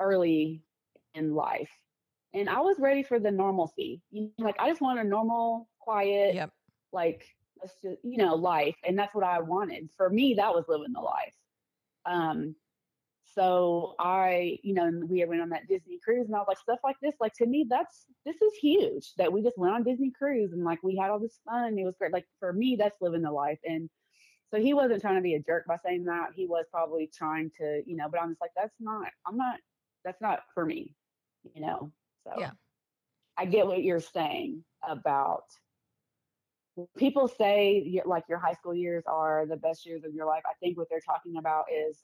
early 0.00 0.62
in 1.14 1.34
life, 1.34 1.70
and 2.34 2.50
I 2.50 2.60
was 2.60 2.78
ready 2.78 3.02
for 3.02 3.18
the 3.18 3.30
normalcy. 3.30 4.02
You 4.10 4.30
know, 4.38 4.44
like 4.44 4.56
I 4.58 4.68
just 4.68 4.82
want 4.82 4.98
a 4.98 5.04
normal, 5.04 5.68
quiet, 5.82 6.34
yep, 6.34 6.50
like 6.92 7.24
let's 7.60 7.74
just 7.82 7.98
you 8.04 8.16
know 8.18 8.34
life 8.34 8.76
and 8.84 8.98
that's 8.98 9.14
what 9.14 9.24
i 9.24 9.40
wanted. 9.40 9.88
For 9.96 10.08
me 10.10 10.34
that 10.34 10.54
was 10.54 10.64
living 10.68 10.92
the 10.92 11.00
life. 11.00 11.34
Um 12.06 12.54
so 13.34 13.94
i 13.98 14.58
you 14.62 14.74
know 14.74 14.90
we 15.08 15.24
went 15.24 15.40
on 15.40 15.48
that 15.50 15.66
disney 15.68 15.98
cruise 16.04 16.26
and 16.26 16.34
i 16.36 16.38
was 16.38 16.48
like 16.48 16.58
stuff 16.58 16.80
like 16.84 16.96
this 17.00 17.14
like 17.20 17.32
to 17.32 17.46
me 17.46 17.64
that's 17.68 18.04
this 18.26 18.36
is 18.42 18.52
huge 18.60 19.12
that 19.16 19.32
we 19.32 19.42
just 19.42 19.56
went 19.56 19.72
on 19.72 19.82
disney 19.82 20.10
cruise 20.10 20.52
and 20.52 20.64
like 20.64 20.82
we 20.82 20.96
had 20.96 21.10
all 21.10 21.18
this 21.18 21.38
fun 21.44 21.78
it 21.78 21.84
was 21.84 21.94
great. 21.98 22.12
Like 22.12 22.26
for 22.40 22.52
me 22.52 22.76
that's 22.76 23.00
living 23.00 23.22
the 23.22 23.30
life 23.30 23.60
and 23.64 23.88
so 24.50 24.60
he 24.60 24.74
wasn't 24.74 25.00
trying 25.00 25.16
to 25.16 25.22
be 25.22 25.34
a 25.34 25.40
jerk 25.40 25.64
by 25.66 25.78
saying 25.82 26.04
that. 26.04 26.32
He 26.34 26.46
was 26.46 26.66
probably 26.70 27.10
trying 27.16 27.50
to 27.58 27.82
you 27.86 27.96
know 27.96 28.08
but 28.10 28.20
i'm 28.20 28.30
just 28.30 28.40
like 28.40 28.50
that's 28.56 28.74
not 28.80 29.08
i'm 29.26 29.36
not 29.36 29.56
that's 30.04 30.20
not 30.20 30.40
for 30.54 30.66
me 30.66 30.94
you 31.54 31.62
know 31.62 31.90
so 32.24 32.32
Yeah. 32.38 32.50
i 33.38 33.46
get 33.46 33.66
what 33.66 33.82
you're 33.82 34.00
saying 34.00 34.64
about 34.86 35.44
people 36.96 37.28
say 37.28 38.00
like 38.04 38.24
your 38.28 38.38
high 38.38 38.54
school 38.54 38.74
years 38.74 39.04
are 39.06 39.46
the 39.46 39.56
best 39.56 39.84
years 39.86 40.04
of 40.04 40.14
your 40.14 40.26
life. 40.26 40.42
I 40.46 40.54
think 40.60 40.78
what 40.78 40.88
they're 40.88 41.00
talking 41.00 41.36
about 41.36 41.64
is 41.70 42.02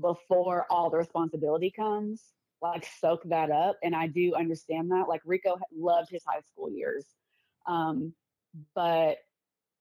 before 0.00 0.66
all 0.70 0.90
the 0.90 0.96
responsibility 0.96 1.70
comes 1.70 2.22
like 2.62 2.86
soak 3.00 3.22
that 3.24 3.50
up 3.50 3.76
and 3.82 3.94
i 3.94 4.06
do 4.06 4.34
understand 4.34 4.90
that 4.90 5.08
like 5.08 5.20
rico 5.24 5.58
loved 5.76 6.08
his 6.10 6.22
high 6.26 6.40
school 6.52 6.70
years 6.70 7.04
um 7.66 8.12
but 8.74 9.18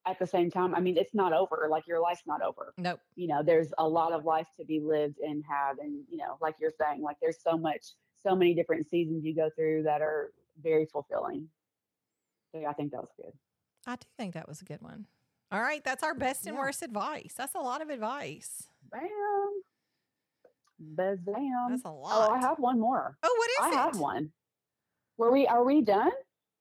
at 0.05 0.17
the 0.19 0.27
same 0.27 0.49
time 0.49 0.75
i 0.75 0.79
mean 0.79 0.97
it's 0.97 1.13
not 1.13 1.31
over 1.31 1.67
like 1.69 1.87
your 1.87 2.01
life's 2.01 2.23
not 2.25 2.41
over. 2.41 2.73
Nope, 2.77 2.99
you 3.15 3.27
know 3.27 3.43
there's 3.43 3.71
a 3.77 3.87
lot 3.87 4.11
of 4.11 4.25
life 4.25 4.47
to 4.59 4.65
be 4.65 4.79
lived 4.79 5.19
and 5.19 5.43
had 5.47 5.77
and 5.79 6.03
you 6.09 6.17
know 6.17 6.37
like 6.41 6.55
you're 6.59 6.73
saying 6.77 7.01
like 7.01 7.17
there's 7.21 7.41
so 7.41 7.57
much 7.57 7.85
so 8.21 8.35
many 8.35 8.53
different 8.53 8.89
seasons 8.89 9.23
you 9.23 9.35
go 9.35 9.49
through 9.55 9.83
that 9.83 10.01
are 10.01 10.31
very 10.61 10.85
fulfilling. 10.85 11.47
So 12.51 12.59
yeah, 12.59 12.69
i 12.69 12.73
think 12.73 12.91
that 12.91 13.01
was 13.01 13.11
good 13.15 13.31
I 13.87 13.95
do 13.95 14.07
think 14.17 14.33
that 14.33 14.47
was 14.47 14.61
a 14.61 14.65
good 14.65 14.81
one. 14.81 15.07
All 15.51 15.61
right, 15.61 15.83
that's 15.83 16.03
our 16.03 16.13
best 16.13 16.45
and 16.45 16.55
Yeah. 16.55 16.61
worst 16.61 16.81
advice. 16.81 17.33
That's 17.35 17.55
a 17.55 17.59
lot 17.59 17.81
of 17.81 17.89
advice. 17.89 18.67
Bam. 18.89 19.61
Bazam. 20.95 21.69
That's 21.69 21.85
a 21.85 21.89
lot. 21.89 22.29
Oh. 22.29 22.33
I 22.33 22.39
have 22.39 22.57
one 22.59 22.79
more. 22.79 23.17
Oh, 23.21 23.35
what 23.37 23.49
is 23.49 23.57
I 23.61 23.67
it? 23.67 23.79
I 23.79 23.83
have 23.85 23.99
one. 23.99 24.31
Were 25.17 25.31
we? 25.31 25.45
Are 25.47 25.63
we 25.63 25.81
done? 25.81 26.11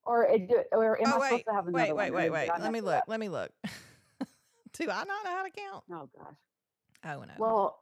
Or, 0.04 0.26
or 0.72 1.00
am 1.00 1.12
oh, 1.12 1.16
I 1.16 1.18
wait, 1.18 1.28
supposed 1.28 1.44
to 1.46 1.52
have 1.52 1.68
another 1.68 1.94
one? 1.94 1.96
wait, 1.96 2.12
wait, 2.12 2.30
wait, 2.30 2.48
wait. 2.48 2.60
Let 2.60 2.72
me 2.72 2.80
look. 2.80 3.04
Let 3.06 3.20
me 3.20 3.28
look. 3.28 3.52
do 4.72 4.90
I 4.90 5.04
not 5.04 5.24
know 5.24 5.30
how 5.30 5.42
to 5.42 5.50
count? 5.50 5.84
Oh 5.92 6.08
gosh. 6.16 6.34
Oh 7.04 7.20
no. 7.20 7.32
Well, 7.38 7.78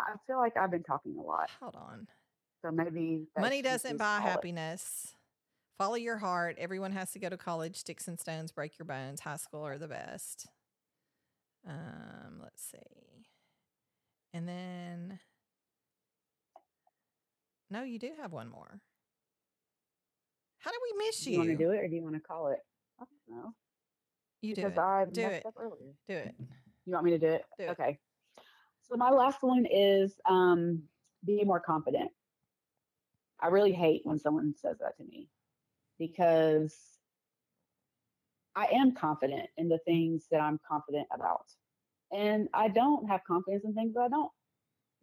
I 0.00 0.14
feel 0.26 0.38
like 0.38 0.56
I've 0.56 0.70
been 0.70 0.82
talking 0.82 1.16
a 1.18 1.22
lot, 1.22 1.50
hold 1.60 1.76
on. 1.76 2.08
so 2.62 2.70
maybe 2.70 3.26
Money 3.38 3.62
doesn't 3.62 3.96
buy 3.96 4.18
it. 4.18 4.42
Follow 5.78 5.96
your 5.96 6.18
heart. 6.18 6.56
Everyone 6.58 6.92
has 6.92 7.10
to 7.12 7.18
go 7.18 7.28
to 7.28 7.36
college. 7.36 7.76
Sticks 7.76 8.06
and 8.06 8.18
stones 8.18 8.52
break 8.52 8.78
your 8.78 8.86
bones. 8.86 9.20
High 9.20 9.36
school 9.36 9.62
are 9.66 9.78
the 9.78 9.88
best. 9.88 10.46
Um, 11.68 12.40
let's 12.42 12.62
see. 12.62 13.26
And 14.32 14.48
then 14.48 15.18
No, 17.70 17.82
you 17.82 17.98
do 17.98 18.10
have 18.20 18.32
one 18.32 18.48
more. 18.50 18.80
How 20.58 20.70
do 20.70 20.76
we 20.82 21.06
miss 21.06 21.20
Do 21.24 21.30
you? 21.30 21.32
you 21.34 21.38
want 21.46 21.50
to 21.58 21.64
do 21.64 21.70
it, 21.72 21.78
or 21.78 21.88
do 21.88 21.94
you 21.96 22.02
want 22.02 22.14
to 22.14 22.20
call 22.20 22.48
it? 22.48 22.58
I 23.00 23.04
don't 23.04 23.36
know. 23.36 23.54
You 24.42 24.54
do 24.54 24.62
because 24.62 24.72
it. 24.76 24.78
I 24.78 25.04
Do 25.10 25.22
messed 25.22 25.34
it. 25.40 25.46
up 25.46 25.54
earlier. 25.58 25.92
Do 26.08 26.14
it. 26.14 26.34
You 26.86 26.92
want 26.92 27.04
me 27.04 27.10
to 27.12 27.18
do 27.18 27.26
it? 27.26 27.44
Do 27.58 27.64
it. 27.64 27.70
Okay. 27.70 27.98
So 28.82 28.96
my 28.96 29.10
last 29.10 29.38
one 29.42 29.66
is 29.70 30.20
um, 30.28 30.82
be 31.26 31.42
more 31.44 31.60
confident. 31.60 32.10
I 33.40 33.48
really 33.48 33.72
hate 33.72 34.02
when 34.04 34.18
someone 34.18 34.54
says 34.56 34.76
that 34.80 34.96
to 34.98 35.04
me 35.04 35.28
because 35.98 36.74
I 38.56 38.66
am 38.66 38.92
confident 38.92 39.48
in 39.56 39.68
the 39.68 39.78
things 39.78 40.26
that 40.30 40.40
I'm 40.40 40.60
confident 40.66 41.08
about. 41.12 41.46
And 42.12 42.48
I 42.54 42.68
don't 42.68 43.08
have 43.08 43.24
confidence 43.24 43.64
in 43.64 43.74
things 43.74 43.94
that 43.94 44.02
I 44.02 44.08
don't 44.08 44.30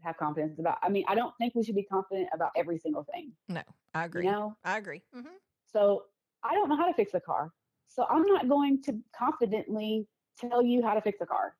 have 0.04 0.18
confidence 0.18 0.60
about. 0.60 0.78
I 0.82 0.90
mean, 0.90 1.04
I 1.08 1.16
don't 1.16 1.34
think 1.38 1.54
we 1.56 1.64
should 1.64 1.76
be 1.76 1.84
confident 1.84 2.30
about 2.34 2.52
every 2.56 2.78
single 2.78 3.04
thing. 3.04 3.32
No, 3.50 3.62
I 3.94 4.06
agree. 4.06 4.26
You 4.26 4.32
know? 4.32 4.56
I 4.64 4.78
agree. 4.78 5.02
hmm 5.14 5.28
So 5.72 6.04
I 6.44 6.54
don't 6.54 6.70
know 6.70 6.78
how 6.78 6.88
to 6.88 6.94
fix 6.94 7.14
a 7.14 7.20
car. 7.20 7.52
So 7.88 8.06
I'm 8.10 8.24
not 8.24 8.48
going 8.48 8.82
to 8.84 8.98
confidently 9.18 10.08
tell 10.40 10.64
you 10.64 10.82
how 10.82 10.94
to 10.94 11.02
fix 11.02 11.20
a 11.22 11.26
car. 11.26 11.56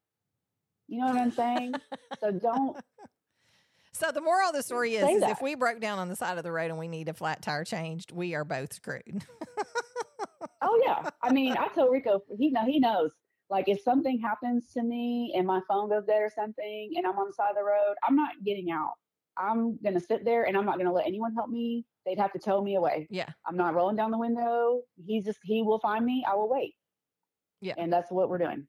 You 0.88 1.00
know 1.00 1.08
what 1.08 1.18
I'm 1.18 1.32
saying? 1.32 1.74
so 2.20 2.32
don't 2.32 2.78
So 3.94 4.12
the 4.12 4.22
moral 4.22 4.50
of 4.50 4.56
the 4.56 4.64
story 4.64 4.96
is, 4.96 5.08
is 5.18 5.24
if 5.24 5.42
we 5.42 5.56
broke 5.56 5.80
down 5.80 6.00
on 6.00 6.08
the 6.10 6.16
side 6.16 6.38
of 6.38 6.44
the 6.44 6.52
road 6.52 6.70
and 6.70 6.80
we 6.80 6.88
need 6.88 7.10
a 7.10 7.14
flat 7.14 7.42
tire 7.42 7.64
changed, 7.66 8.12
we 8.12 8.36
are 8.36 8.46
both 8.46 8.74
screwed. 8.74 9.24
Oh 10.64 10.80
yeah. 10.86 11.10
I 11.24 11.32
mean, 11.34 11.58
I 11.58 11.68
told 11.70 11.92
Rico 11.92 12.22
he 12.38 12.52
know 12.52 12.64
he 12.66 12.80
knows. 12.80 13.12
Like 13.50 13.68
if 13.68 13.82
something 13.82 14.20
happens 14.20 14.72
to 14.74 14.84
me 14.84 15.34
and 15.36 15.46
my 15.46 15.60
phone 15.68 15.90
goes 15.90 16.06
dead 16.06 16.22
or 16.22 16.30
something 16.34 16.94
and 16.96 17.06
I'm 17.06 17.18
on 17.18 17.28
the 17.28 17.34
side 17.34 17.50
of 17.50 17.56
the 17.56 17.64
road, 17.64 17.96
I'm 18.08 18.16
not 18.16 18.30
getting 18.46 18.70
out. 18.72 18.94
I'm 19.38 19.80
gonna 19.84 20.00
sit 20.00 20.24
there 20.24 20.44
and 20.44 20.56
I'm 20.56 20.66
not 20.66 20.78
gonna 20.78 20.94
let 20.94 21.08
anyone 21.08 21.34
help 21.34 21.50
me. 21.50 21.84
They'd 22.06 22.20
have 22.20 22.32
to 22.34 22.40
tow 22.40 22.62
me 22.62 22.76
away. 22.76 23.08
yeah. 23.10 23.30
I'm 23.46 23.58
not 23.58 23.74
rolling 23.74 23.96
down 23.96 24.12
the 24.12 24.18
window. 24.20 24.82
He's 25.04 25.26
just 25.26 25.40
he 25.44 25.64
will 25.64 25.80
find 25.80 26.06
me. 26.06 26.24
I 26.30 26.36
will 26.36 26.48
wait. 26.50 26.76
Yeah. 27.60 27.74
And 27.78 27.92
that's 27.92 28.12
what 28.12 28.30
we're 28.30 28.38
doing. 28.38 28.68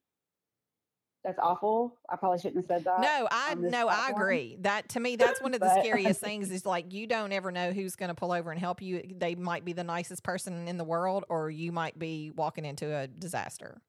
That's 1.24 1.38
awful. 1.40 1.96
I 2.10 2.16
probably 2.16 2.38
shouldn't 2.40 2.56
have 2.56 2.66
said 2.66 2.84
that. 2.84 3.00
No, 3.00 3.28
I 3.30 3.54
no, 3.54 3.86
I 3.86 4.10
agree. 4.10 4.56
That 4.62 4.88
to 4.90 5.00
me, 5.00 5.14
that's 5.14 5.40
one 5.40 5.54
of 5.54 5.60
the 5.60 5.66
But- 5.66 5.80
scariest 5.84 6.20
things. 6.22 6.50
Is 6.50 6.66
like 6.66 6.92
you 6.92 7.06
don't 7.06 7.32
ever 7.32 7.52
know 7.52 7.70
who's 7.70 7.94
going 7.94 8.08
to 8.08 8.14
pull 8.14 8.32
over 8.32 8.50
and 8.50 8.58
help 8.58 8.82
you. 8.82 9.02
They 9.16 9.36
might 9.36 9.64
be 9.64 9.72
the 9.72 9.84
nicest 9.84 10.24
person 10.24 10.66
in 10.66 10.78
the 10.78 10.84
world, 10.84 11.24
or 11.28 11.48
you 11.48 11.70
might 11.70 11.96
be 11.98 12.30
walking 12.34 12.64
into 12.64 12.92
a 12.94 13.06
disaster. 13.06 13.80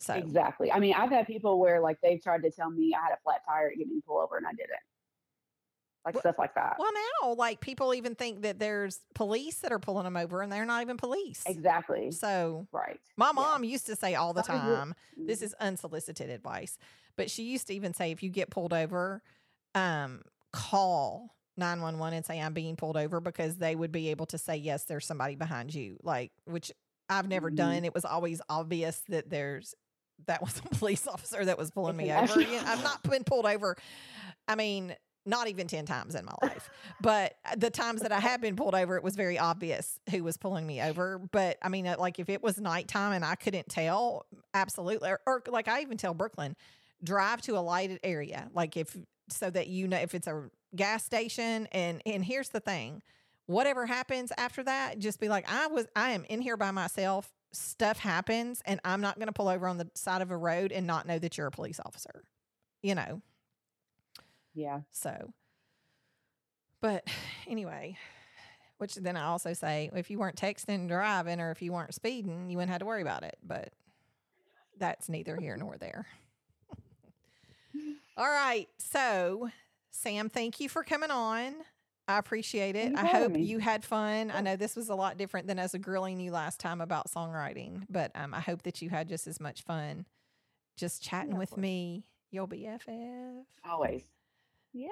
So 0.00 0.12
Exactly. 0.14 0.70
I 0.70 0.80
mean, 0.80 0.92
I've 0.94 1.08
had 1.10 1.26
people 1.26 1.58
where 1.58 1.80
like 1.80 1.96
they've 2.02 2.22
tried 2.22 2.42
to 2.42 2.50
tell 2.50 2.68
me 2.70 2.92
I 2.94 3.02
had 3.02 3.12
a 3.14 3.18
flat 3.24 3.40
tire 3.48 3.70
get 3.70 3.86
me 3.86 3.94
to 3.96 4.02
pull 4.06 4.18
over 4.18 4.36
and 4.36 4.46
I 4.46 4.50
didn't. 4.50 4.70
Like 6.04 6.14
Well- 6.14 6.20
stuff 6.22 6.38
like 6.38 6.54
that. 6.54 6.76
well, 6.78 6.90
now 7.22 7.32
like 7.34 7.60
people 7.60 7.94
even 7.94 8.14
think 8.14 8.42
that 8.42 8.58
there's 8.58 9.00
police 9.14 9.58
that 9.60 9.72
are 9.72 9.78
pulling 9.78 10.04
them 10.04 10.16
over, 10.16 10.42
and 10.42 10.52
they're 10.52 10.66
not 10.66 10.82
even 10.82 10.96
police. 10.98 11.42
Exactly. 11.46 12.10
So 12.10 12.66
Right. 12.72 13.00
my 13.16 13.28
Yeah. 13.28 13.32
mom 13.32 13.64
used 13.64 13.86
to 13.86 13.96
say 13.96 14.14
all 14.14 14.32
the 14.34 14.42
That 14.42 14.52
was 14.52 14.72
it. 14.72 14.76
time, 14.76 14.94
this 15.16 15.40
Mhm. 15.40 15.42
is 15.44 15.54
unsolicited 15.54 16.30
advice 16.30 16.76
but 17.16 17.30
she 17.30 17.44
used 17.44 17.68
to 17.68 17.74
even 17.74 17.94
say 17.94 18.10
if 18.10 18.24
you 18.24 18.28
get 18.28 18.50
pulled 18.50 18.72
over 18.72 19.22
um 19.76 20.20
call 20.52 21.34
911 21.56 22.12
and 22.16 22.26
say 22.26 22.40
i'm 22.40 22.52
being 22.52 22.74
pulled 22.74 22.96
over 22.96 23.20
because 23.20 23.56
they 23.58 23.76
would 23.76 23.92
be 23.92 24.08
able 24.08 24.26
to 24.26 24.36
say 24.36 24.56
yes 24.56 24.82
there's 24.84 25.06
somebody 25.06 25.36
behind 25.36 25.72
you 25.72 25.96
like 26.02 26.32
which 26.44 26.72
i've 27.08 27.28
never 27.28 27.50
Mhm. 27.52 27.56
done 27.56 27.84
it 27.84 27.94
was 27.94 28.04
always 28.04 28.40
obvious 28.48 29.00
that 29.08 29.30
there's 29.30 29.74
that 30.26 30.40
was 30.42 30.58
a 30.58 30.62
police 30.80 31.06
officer 31.06 31.44
that 31.44 31.56
was 31.56 31.70
pulling 31.70 31.96
me 31.96 32.10
over 32.10 32.22
actual- 32.24 32.42
You 32.42 32.60
know, 32.60 32.64
i've 32.66 32.82
not 32.82 33.02
been 33.04 33.22
pulled 33.22 33.46
over 33.46 33.76
i 34.48 34.56
mean 34.56 34.96
not 35.26 35.48
even 35.48 35.66
10 35.66 35.86
times 35.86 36.14
in 36.14 36.24
my 36.24 36.34
life. 36.42 36.68
But 37.00 37.34
the 37.56 37.70
times 37.70 38.02
that 38.02 38.12
i 38.12 38.20
have 38.20 38.40
been 38.40 38.56
pulled 38.56 38.74
over 38.74 38.96
it 38.96 39.02
was 39.02 39.16
very 39.16 39.38
obvious 39.38 39.98
who 40.10 40.22
was 40.22 40.36
pulling 40.36 40.66
me 40.66 40.80
over. 40.80 41.18
But 41.18 41.58
i 41.62 41.68
mean 41.68 41.86
uh, 41.86 41.96
like 41.98 42.18
if 42.18 42.28
it 42.28 42.42
was 42.42 42.58
nighttime 42.58 43.12
and 43.12 43.24
i 43.24 43.34
couldn't 43.34 43.68
tell 43.68 44.26
absolutely 44.52 45.10
or, 45.10 45.20
or 45.26 45.42
like 45.48 45.68
i 45.68 45.80
even 45.80 45.96
tell 45.96 46.14
brooklyn 46.14 46.56
drive 47.02 47.42
to 47.42 47.56
a 47.56 47.60
lighted 47.60 48.00
area 48.02 48.48
like 48.54 48.76
if 48.76 48.96
so 49.28 49.50
that 49.50 49.68
you 49.68 49.88
know 49.88 49.98
if 49.98 50.14
it's 50.14 50.26
a 50.26 50.48
gas 50.74 51.04
station 51.04 51.68
and 51.72 52.02
and 52.06 52.24
here's 52.24 52.48
the 52.48 52.60
thing 52.60 53.02
whatever 53.46 53.86
happens 53.86 54.32
after 54.38 54.62
that 54.62 54.98
just 54.98 55.20
be 55.20 55.28
like 55.28 55.50
i 55.50 55.66
was 55.66 55.86
i 55.94 56.10
am 56.10 56.24
in 56.28 56.40
here 56.40 56.56
by 56.56 56.70
myself 56.70 57.30
stuff 57.52 57.98
happens 57.98 58.62
and 58.64 58.80
i'm 58.84 59.00
not 59.00 59.16
going 59.16 59.26
to 59.26 59.32
pull 59.32 59.48
over 59.48 59.68
on 59.68 59.78
the 59.78 59.88
side 59.94 60.22
of 60.22 60.30
a 60.30 60.36
road 60.36 60.72
and 60.72 60.86
not 60.86 61.06
know 61.06 61.18
that 61.18 61.36
you're 61.36 61.46
a 61.46 61.52
police 61.52 61.80
officer 61.84 62.24
you 62.82 62.94
know 62.94 63.20
Yeah. 64.54 64.80
so 64.90 65.32
but 66.80 67.06
anyway 67.48 67.96
which 68.78 68.94
then 68.94 69.16
i 69.16 69.24
also 69.24 69.52
say 69.52 69.90
if 69.94 70.10
you 70.10 70.18
weren't 70.18 70.36
texting 70.36 70.74
and 70.74 70.88
driving 70.88 71.40
or 71.40 71.50
if 71.50 71.62
you 71.62 71.72
weren't 71.72 71.94
speeding 71.94 72.50
you 72.50 72.56
wouldn't 72.56 72.70
have 72.70 72.80
to 72.80 72.86
worry 72.86 73.02
about 73.02 73.22
it 73.22 73.36
but 73.42 73.72
that's 74.78 75.08
neither 75.08 75.36
here 75.36 75.56
nor 75.56 75.76
there 75.76 76.06
all 78.16 78.26
right 78.26 78.68
so 78.78 79.48
sam 79.90 80.28
thank 80.28 80.60
you 80.60 80.68
for 80.68 80.82
coming 80.82 81.10
on 81.10 81.54
I 82.06 82.18
appreciate 82.18 82.76
it. 82.76 82.92
You 82.92 82.98
I 82.98 83.06
hope 83.06 83.32
me. 83.32 83.42
you 83.42 83.58
had 83.58 83.82
fun. 83.82 84.30
I 84.30 84.42
know 84.42 84.56
this 84.56 84.76
was 84.76 84.90
a 84.90 84.94
lot 84.94 85.16
different 85.16 85.46
than 85.46 85.58
us 85.58 85.74
grilling 85.80 86.20
you 86.20 86.32
last 86.32 86.60
time 86.60 86.82
about 86.82 87.10
songwriting, 87.10 87.84
but 87.88 88.10
um, 88.14 88.34
I 88.34 88.40
hope 88.40 88.62
that 88.64 88.82
you 88.82 88.90
had 88.90 89.08
just 89.08 89.26
as 89.26 89.40
much 89.40 89.62
fun 89.62 90.04
just 90.76 91.02
chatting 91.02 91.38
with 91.38 91.56
me. 91.56 92.04
You'll 92.30 92.46
be 92.46 92.68
FF. 92.78 93.46
Always. 93.68 94.02
Yeah. 94.74 94.88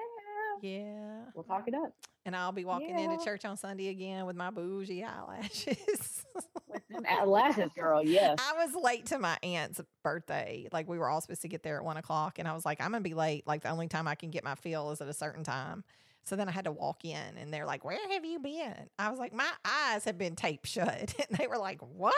Yeah. 0.61 1.25
We'll 1.35 1.43
talk 1.43 1.67
it 1.67 1.75
up. 1.75 1.93
And 2.25 2.35
I'll 2.35 2.53
be 2.53 2.63
walking 2.63 2.97
into 2.97 3.23
church 3.23 3.43
on 3.43 3.57
Sunday 3.57 3.89
again 3.89 4.25
with 4.25 4.37
my 4.37 4.49
bougie 4.49 5.03
eyelashes. 5.03 6.25
With 6.67 6.87
them 6.87 7.05
eyelashes, 7.07 7.69
girl. 7.77 8.03
Yes. 8.03 8.39
I 8.41 8.65
was 8.65 8.73
late 8.73 9.05
to 9.07 9.19
my 9.19 9.37
aunt's 9.43 9.79
birthday. 10.03 10.67
Like 10.71 10.89
we 10.89 10.97
were 10.97 11.07
all 11.07 11.21
supposed 11.21 11.43
to 11.43 11.47
get 11.47 11.61
there 11.61 11.77
at 11.77 11.83
one 11.83 11.97
o'clock, 11.97 12.39
and 12.39 12.47
I 12.47 12.53
was 12.53 12.65
like, 12.65 12.81
I'm 12.81 12.91
gonna 12.91 13.01
be 13.01 13.13
late. 13.13 13.45
Like 13.45 13.61
the 13.61 13.69
only 13.69 13.87
time 13.87 14.07
I 14.07 14.15
can 14.15 14.31
get 14.31 14.43
my 14.43 14.55
fill 14.55 14.89
is 14.89 14.99
at 14.99 15.07
a 15.07 15.13
certain 15.13 15.43
time. 15.43 15.83
So 16.23 16.35
then 16.35 16.47
I 16.47 16.51
had 16.51 16.65
to 16.65 16.71
walk 16.71 17.05
in, 17.05 17.37
and 17.37 17.53
they're 17.53 17.67
like, 17.67 17.85
"Where 17.85 17.99
have 18.09 18.25
you 18.25 18.39
been?" 18.39 18.89
I 18.97 19.11
was 19.11 19.19
like, 19.19 19.33
"My 19.33 19.49
eyes 19.63 20.05
have 20.05 20.17
been 20.17 20.35
taped 20.35 20.65
shut," 20.65 21.13
and 21.29 21.37
they 21.37 21.45
were 21.45 21.59
like, 21.59 21.81
"What?" 21.81 22.15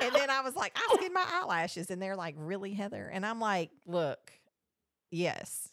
and 0.00 0.14
then 0.14 0.30
I 0.30 0.40
was 0.40 0.56
like, 0.56 0.72
"I 0.76 0.94
skinned 0.96 1.12
my 1.12 1.26
eyelashes," 1.28 1.90
and 1.90 2.00
they're 2.00 2.16
like, 2.16 2.36
"Really, 2.38 2.72
Heather?" 2.72 3.10
And 3.12 3.26
I'm 3.26 3.40
like, 3.40 3.70
"Look, 3.84 4.32
yes." 5.10 5.68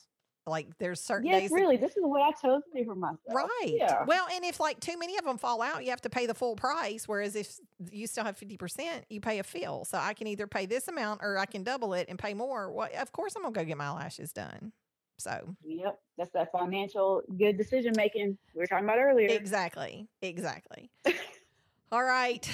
Like 0.45 0.77
there's 0.77 0.99
certain 0.99 1.27
yes, 1.27 1.41
days 1.43 1.49
that- 1.51 1.55
really. 1.55 1.77
This 1.77 1.91
is 1.91 2.03
what 2.03 2.21
I 2.21 2.31
chose 2.31 2.61
to 2.73 2.79
do 2.79 2.85
for 2.85 2.95
myself. 2.95 3.19
Right. 3.33 3.47
Yeah. 3.77 4.03
Well, 4.05 4.27
and 4.33 4.43
if 4.43 4.59
like 4.59 4.79
too 4.81 4.97
many 4.99 5.17
of 5.17 5.23
them 5.23 5.37
fall 5.37 5.61
out, 5.61 5.83
you 5.85 5.89
have 5.91 6.01
to 6.01 6.09
pay 6.09 6.25
the 6.25 6.33
full 6.33 6.55
price. 6.55 7.07
Whereas 7.07 7.35
if 7.37 7.57
you 7.91 8.07
still 8.07 8.25
have 8.25 8.37
50%, 8.37 9.03
you 9.09 9.21
pay 9.21 9.39
a 9.39 9.43
fill. 9.43 9.85
So 9.85 9.97
I 9.97 10.13
can 10.13 10.27
either 10.27 10.45
pay 10.45 10.65
this 10.65 10.87
amount 10.89 11.21
or 11.23 11.37
I 11.37 11.45
can 11.45 11.63
double 11.63 11.93
it 11.93 12.07
and 12.09 12.19
pay 12.19 12.33
more. 12.33 12.69
Well, 12.71 12.89
of 12.99 13.11
course, 13.13 13.35
I'm 13.37 13.43
going 13.43 13.53
to 13.53 13.59
go 13.61 13.65
get 13.65 13.77
my 13.77 13.91
lashes 13.91 14.33
done. 14.33 14.73
So 15.17 15.55
Yep. 15.63 15.99
That's 16.17 16.31
that 16.31 16.51
financial 16.51 17.21
good 17.37 17.57
decision 17.57 17.93
making 17.95 18.37
we 18.53 18.59
were 18.59 18.67
talking 18.67 18.83
about 18.83 18.99
earlier. 18.99 19.27
exactly. 19.29 20.07
Exactly. 20.21 20.89
All 21.91 22.03
right. 22.03 22.45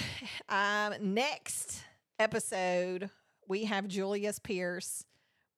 Um, 0.47 0.93
next 1.01 1.81
episode, 2.19 3.09
we 3.47 3.63
have 3.65 3.87
Julius 3.87 4.37
Pierce, 4.37 5.05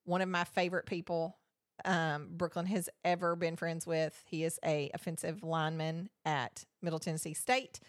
one 0.05 0.21
of 0.21 0.29
my 0.29 0.43
favorite 0.45 0.85
people 0.85 1.37
um, 1.85 2.27
Brooklyn 2.31 2.65
has 2.67 2.89
ever 3.03 3.35
been 3.35 3.55
friends 3.55 3.87
with. 3.87 4.21
He 4.25 4.43
is 4.43 4.59
a 4.65 4.89
offensive 4.93 5.43
lineman 5.43 6.09
at 6.25 6.65
Middle 6.81 6.99
Tennessee 6.99 7.33
State. 7.33 7.79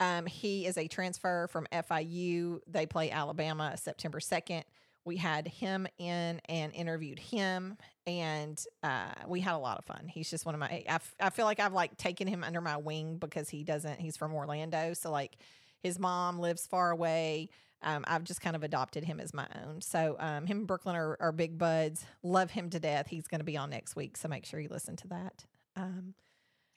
Um, 0.00 0.26
he 0.26 0.66
is 0.66 0.78
a 0.78 0.88
transfer 0.88 1.46
from 1.48 1.66
FIU. 1.72 2.60
They 2.66 2.86
play 2.86 3.10
Alabama 3.10 3.76
September 3.76 4.18
2nd. 4.18 4.62
We 5.04 5.16
had 5.16 5.48
him 5.48 5.86
in 5.98 6.40
and 6.48 6.74
interviewed 6.74 7.18
him, 7.18 7.76
and 8.06 8.62
uh, 8.82 9.12
we 9.26 9.40
had 9.40 9.54
a 9.54 9.58
lot 9.58 9.78
of 9.78 9.84
fun. 9.84 10.08
He's 10.08 10.28
just 10.28 10.44
one 10.44 10.54
of 10.54 10.58
my. 10.58 10.66
I, 10.66 10.84
f- 10.88 11.14
I 11.18 11.30
feel 11.30 11.46
like 11.46 11.58
I've 11.58 11.72
like 11.72 11.96
taken 11.96 12.28
him 12.28 12.44
under 12.44 12.60
my 12.60 12.76
wing 12.76 13.16
because 13.16 13.48
he 13.48 13.64
doesn't. 13.64 13.98
He's 13.98 14.16
from 14.16 14.34
Orlando, 14.34 14.92
so 14.92 15.10
like 15.10 15.36
his 15.82 15.98
mom 15.98 16.38
lives 16.38 16.66
far 16.66 16.90
away. 16.90 17.48
Um, 17.82 18.04
I've 18.06 18.24
just 18.24 18.40
kind 18.40 18.54
of 18.56 18.62
adopted 18.62 19.04
him 19.04 19.20
as 19.20 19.32
my 19.32 19.46
own. 19.66 19.80
So 19.80 20.16
um, 20.18 20.46
him 20.46 20.58
and 20.58 20.66
Brooklyn 20.66 20.96
are, 20.96 21.16
are 21.20 21.32
big 21.32 21.56
buds. 21.58 22.04
Love 22.22 22.50
him 22.50 22.68
to 22.70 22.78
death. 22.80 23.06
He's 23.08 23.26
going 23.26 23.38
to 23.40 23.44
be 23.44 23.56
on 23.56 23.70
next 23.70 23.96
week, 23.96 24.16
so 24.16 24.28
make 24.28 24.44
sure 24.44 24.60
you 24.60 24.68
listen 24.70 24.96
to 24.96 25.08
that. 25.08 25.44
Um, 25.76 26.14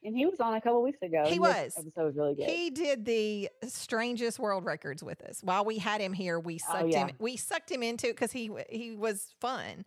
And 0.04 0.16
he 0.16 0.26
was 0.26 0.40
on 0.40 0.54
a 0.54 0.62
couple 0.62 0.82
weeks 0.82 1.02
ago. 1.02 1.24
He 1.26 1.40
was. 1.40 1.74
Episode 1.78 2.06
was 2.06 2.16
really 2.16 2.36
good. 2.36 2.50
he 2.50 2.70
did 2.70 3.04
the 3.06 3.50
strangest 3.68 4.40
world 4.40 4.64
records 4.66 5.04
with 5.04 5.22
us. 5.24 5.40
While 5.44 5.66
we 5.66 5.78
had 5.78 6.00
him 6.00 6.14
here, 6.14 6.40
we 6.40 6.60
Oh, 6.70 6.74
sucked 6.74 6.90
yeah. 6.90 7.08
him. 7.08 7.16
We 7.20 7.36
sucked 7.38 7.70
him 7.72 7.84
into 7.84 8.08
it 8.08 8.14
because 8.14 8.32
he 8.32 8.50
he 8.70 8.96
was 8.96 9.34
fun. 9.42 9.86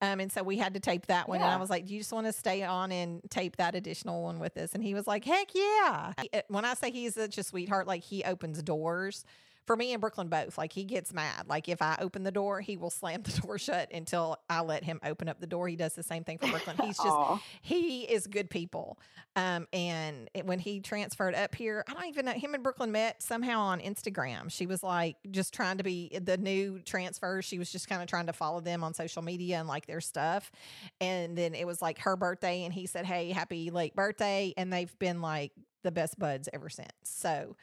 Um, 0.00 0.18
and 0.18 0.32
so 0.32 0.42
we 0.42 0.58
had 0.58 0.74
to 0.74 0.80
tape 0.80 1.06
that 1.06 1.28
one. 1.28 1.40
And 1.40 1.48
I 1.48 1.56
was 1.58 1.70
like, 1.70 1.86
"Do 1.86 1.94
you 1.94 2.00
just 2.00 2.12
want 2.12 2.26
to 2.26 2.32
stay 2.32 2.64
on 2.64 2.90
and 2.90 3.20
tape 3.30 3.56
that 3.58 3.76
additional 3.76 4.22
one 4.24 4.40
with 4.40 4.56
us?" 4.56 4.74
And 4.74 4.82
he 4.82 4.94
was 4.94 5.06
like, 5.06 5.24
"Heck 5.24 5.54
yeah!" 5.54 6.12
He- 6.20 6.30
uh, 6.32 6.42
When 6.48 6.64
I 6.64 6.74
say 6.74 6.90
he's 6.90 7.14
such 7.14 7.38
a 7.38 7.44
sweetheart, 7.44 7.86
like 7.86 8.02
he 8.02 8.24
opens 8.24 8.60
doors 8.64 9.24
for 9.66 9.76
me 9.76 9.92
and 9.92 10.00
Brooklyn 10.00 10.28
both. 10.28 10.58
Like 10.58 10.72
he 10.72 10.84
gets 10.84 11.12
mad. 11.12 11.48
Like 11.48 11.68
if 11.68 11.80
I 11.82 11.96
open 12.00 12.24
the 12.24 12.32
door, 12.32 12.60
he 12.60 12.76
will 12.76 12.90
slam 12.90 13.22
the 13.22 13.40
door 13.46 13.58
shut 13.58 13.92
until 13.92 14.36
I 14.50 14.60
let 14.62 14.84
him 14.84 14.98
open 15.04 15.28
up 15.28 15.40
the 15.40 15.46
door. 15.46 15.68
He 15.68 15.76
does 15.76 15.94
the 15.94 16.02
same 16.02 16.24
thing 16.24 16.38
for 16.38 16.48
Brooklyn. 16.48 16.76
He's 16.84 16.96
just 16.96 17.08
he 17.62 18.02
is 18.02 18.26
good 18.26 18.50
people. 18.50 18.98
Um, 19.36 19.66
and 19.72 20.28
it- 20.34 20.44
when 20.46 20.58
he 20.58 20.80
transferred 20.80 21.34
up 21.34 21.54
here, 21.54 21.84
I 21.88 21.94
don't 21.94 22.06
even 22.06 22.24
know 22.26 22.32
him 22.32 22.54
and 22.54 22.62
Brooklyn 22.62 22.92
met 22.92 23.22
somehow 23.22 23.60
on 23.60 23.80
Instagram. 23.80 24.50
She 24.50 24.66
was 24.66 24.82
like 24.82 25.16
just 25.30 25.54
trying 25.54 25.78
to 25.78 25.84
be 25.84 26.18
the 26.22 26.36
new 26.36 26.80
transfer. 26.80 27.40
She 27.42 27.58
was 27.58 27.70
just 27.70 27.88
kind 27.88 28.02
of 28.02 28.08
trying 28.08 28.26
to 28.26 28.32
follow 28.32 28.60
them 28.60 28.82
on 28.84 28.94
social 28.94 29.22
media 29.22 29.58
and 29.58 29.68
like 29.68 29.86
their 29.86 30.00
stuff. 30.00 30.50
And 31.00 31.38
then 31.38 31.54
it 31.54 31.66
was 31.66 31.80
like 31.80 31.98
her 32.00 32.16
birthday, 32.16 32.64
and 32.64 32.74
he 32.74 32.86
said, 32.86 33.06
"Hey, 33.06 33.30
happy 33.30 33.70
late 33.70 33.94
birthday!" 33.94 34.52
And 34.56 34.72
they've 34.72 34.96
been 34.98 35.20
like 35.22 35.52
the 35.82 35.92
best 35.92 36.18
buds 36.18 36.48
ever 36.52 36.68
since. 36.68 36.90
So, 37.04 37.56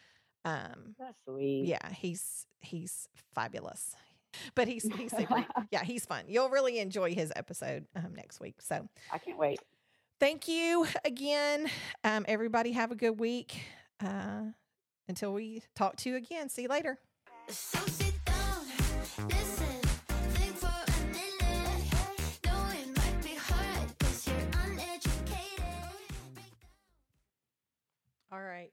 um, 0.46 0.96
That's 0.98 1.18
sweet. 1.26 1.66
yeah, 1.66 1.92
he's 1.92 2.46
he's 2.62 3.08
fabulous. 3.36 3.96
But 4.56 4.68
he's 4.68 4.84
he's 4.96 5.16
super. 5.16 5.46
yeah, 5.72 5.84
he's 5.84 6.06
fun. 6.06 6.24
You'll 6.28 6.50
really 6.50 6.80
enjoy 6.80 7.14
his 7.14 7.32
episode 7.36 7.86
um, 7.96 8.14
next 8.16 8.40
week. 8.40 8.62
So 8.62 8.88
I 9.12 9.18
can't 9.18 9.38
wait. 9.38 9.60
thank 10.20 10.48
you 10.48 10.86
again. 11.04 11.68
Um, 12.04 12.26
everybody 12.28 12.72
have 12.74 12.92
a 12.92 12.96
good 12.96 13.20
week. 13.20 13.60
Uh, 14.04 14.44
until 15.08 15.34
we 15.34 15.64
talk 15.76 15.96
to 15.98 16.10
you 16.10 16.16
again. 16.16 16.48
See 16.50 16.62
you 16.64 16.68
later. 16.70 17.00
So 17.50 17.80
sit 17.88 18.14
down, 18.26 18.66
listen, 19.28 19.66
think 20.36 20.56
for 20.56 20.68
a 20.68 21.06
minute. 21.08 21.84
Know 22.46 22.70
it 22.80 22.96
might 22.96 23.24
be 23.24 23.34
hard 23.36 23.98
'cause 24.00 24.28
you're 24.28 24.38
uneducated. 24.64 25.64
All 28.32 28.40
right. 28.42 28.72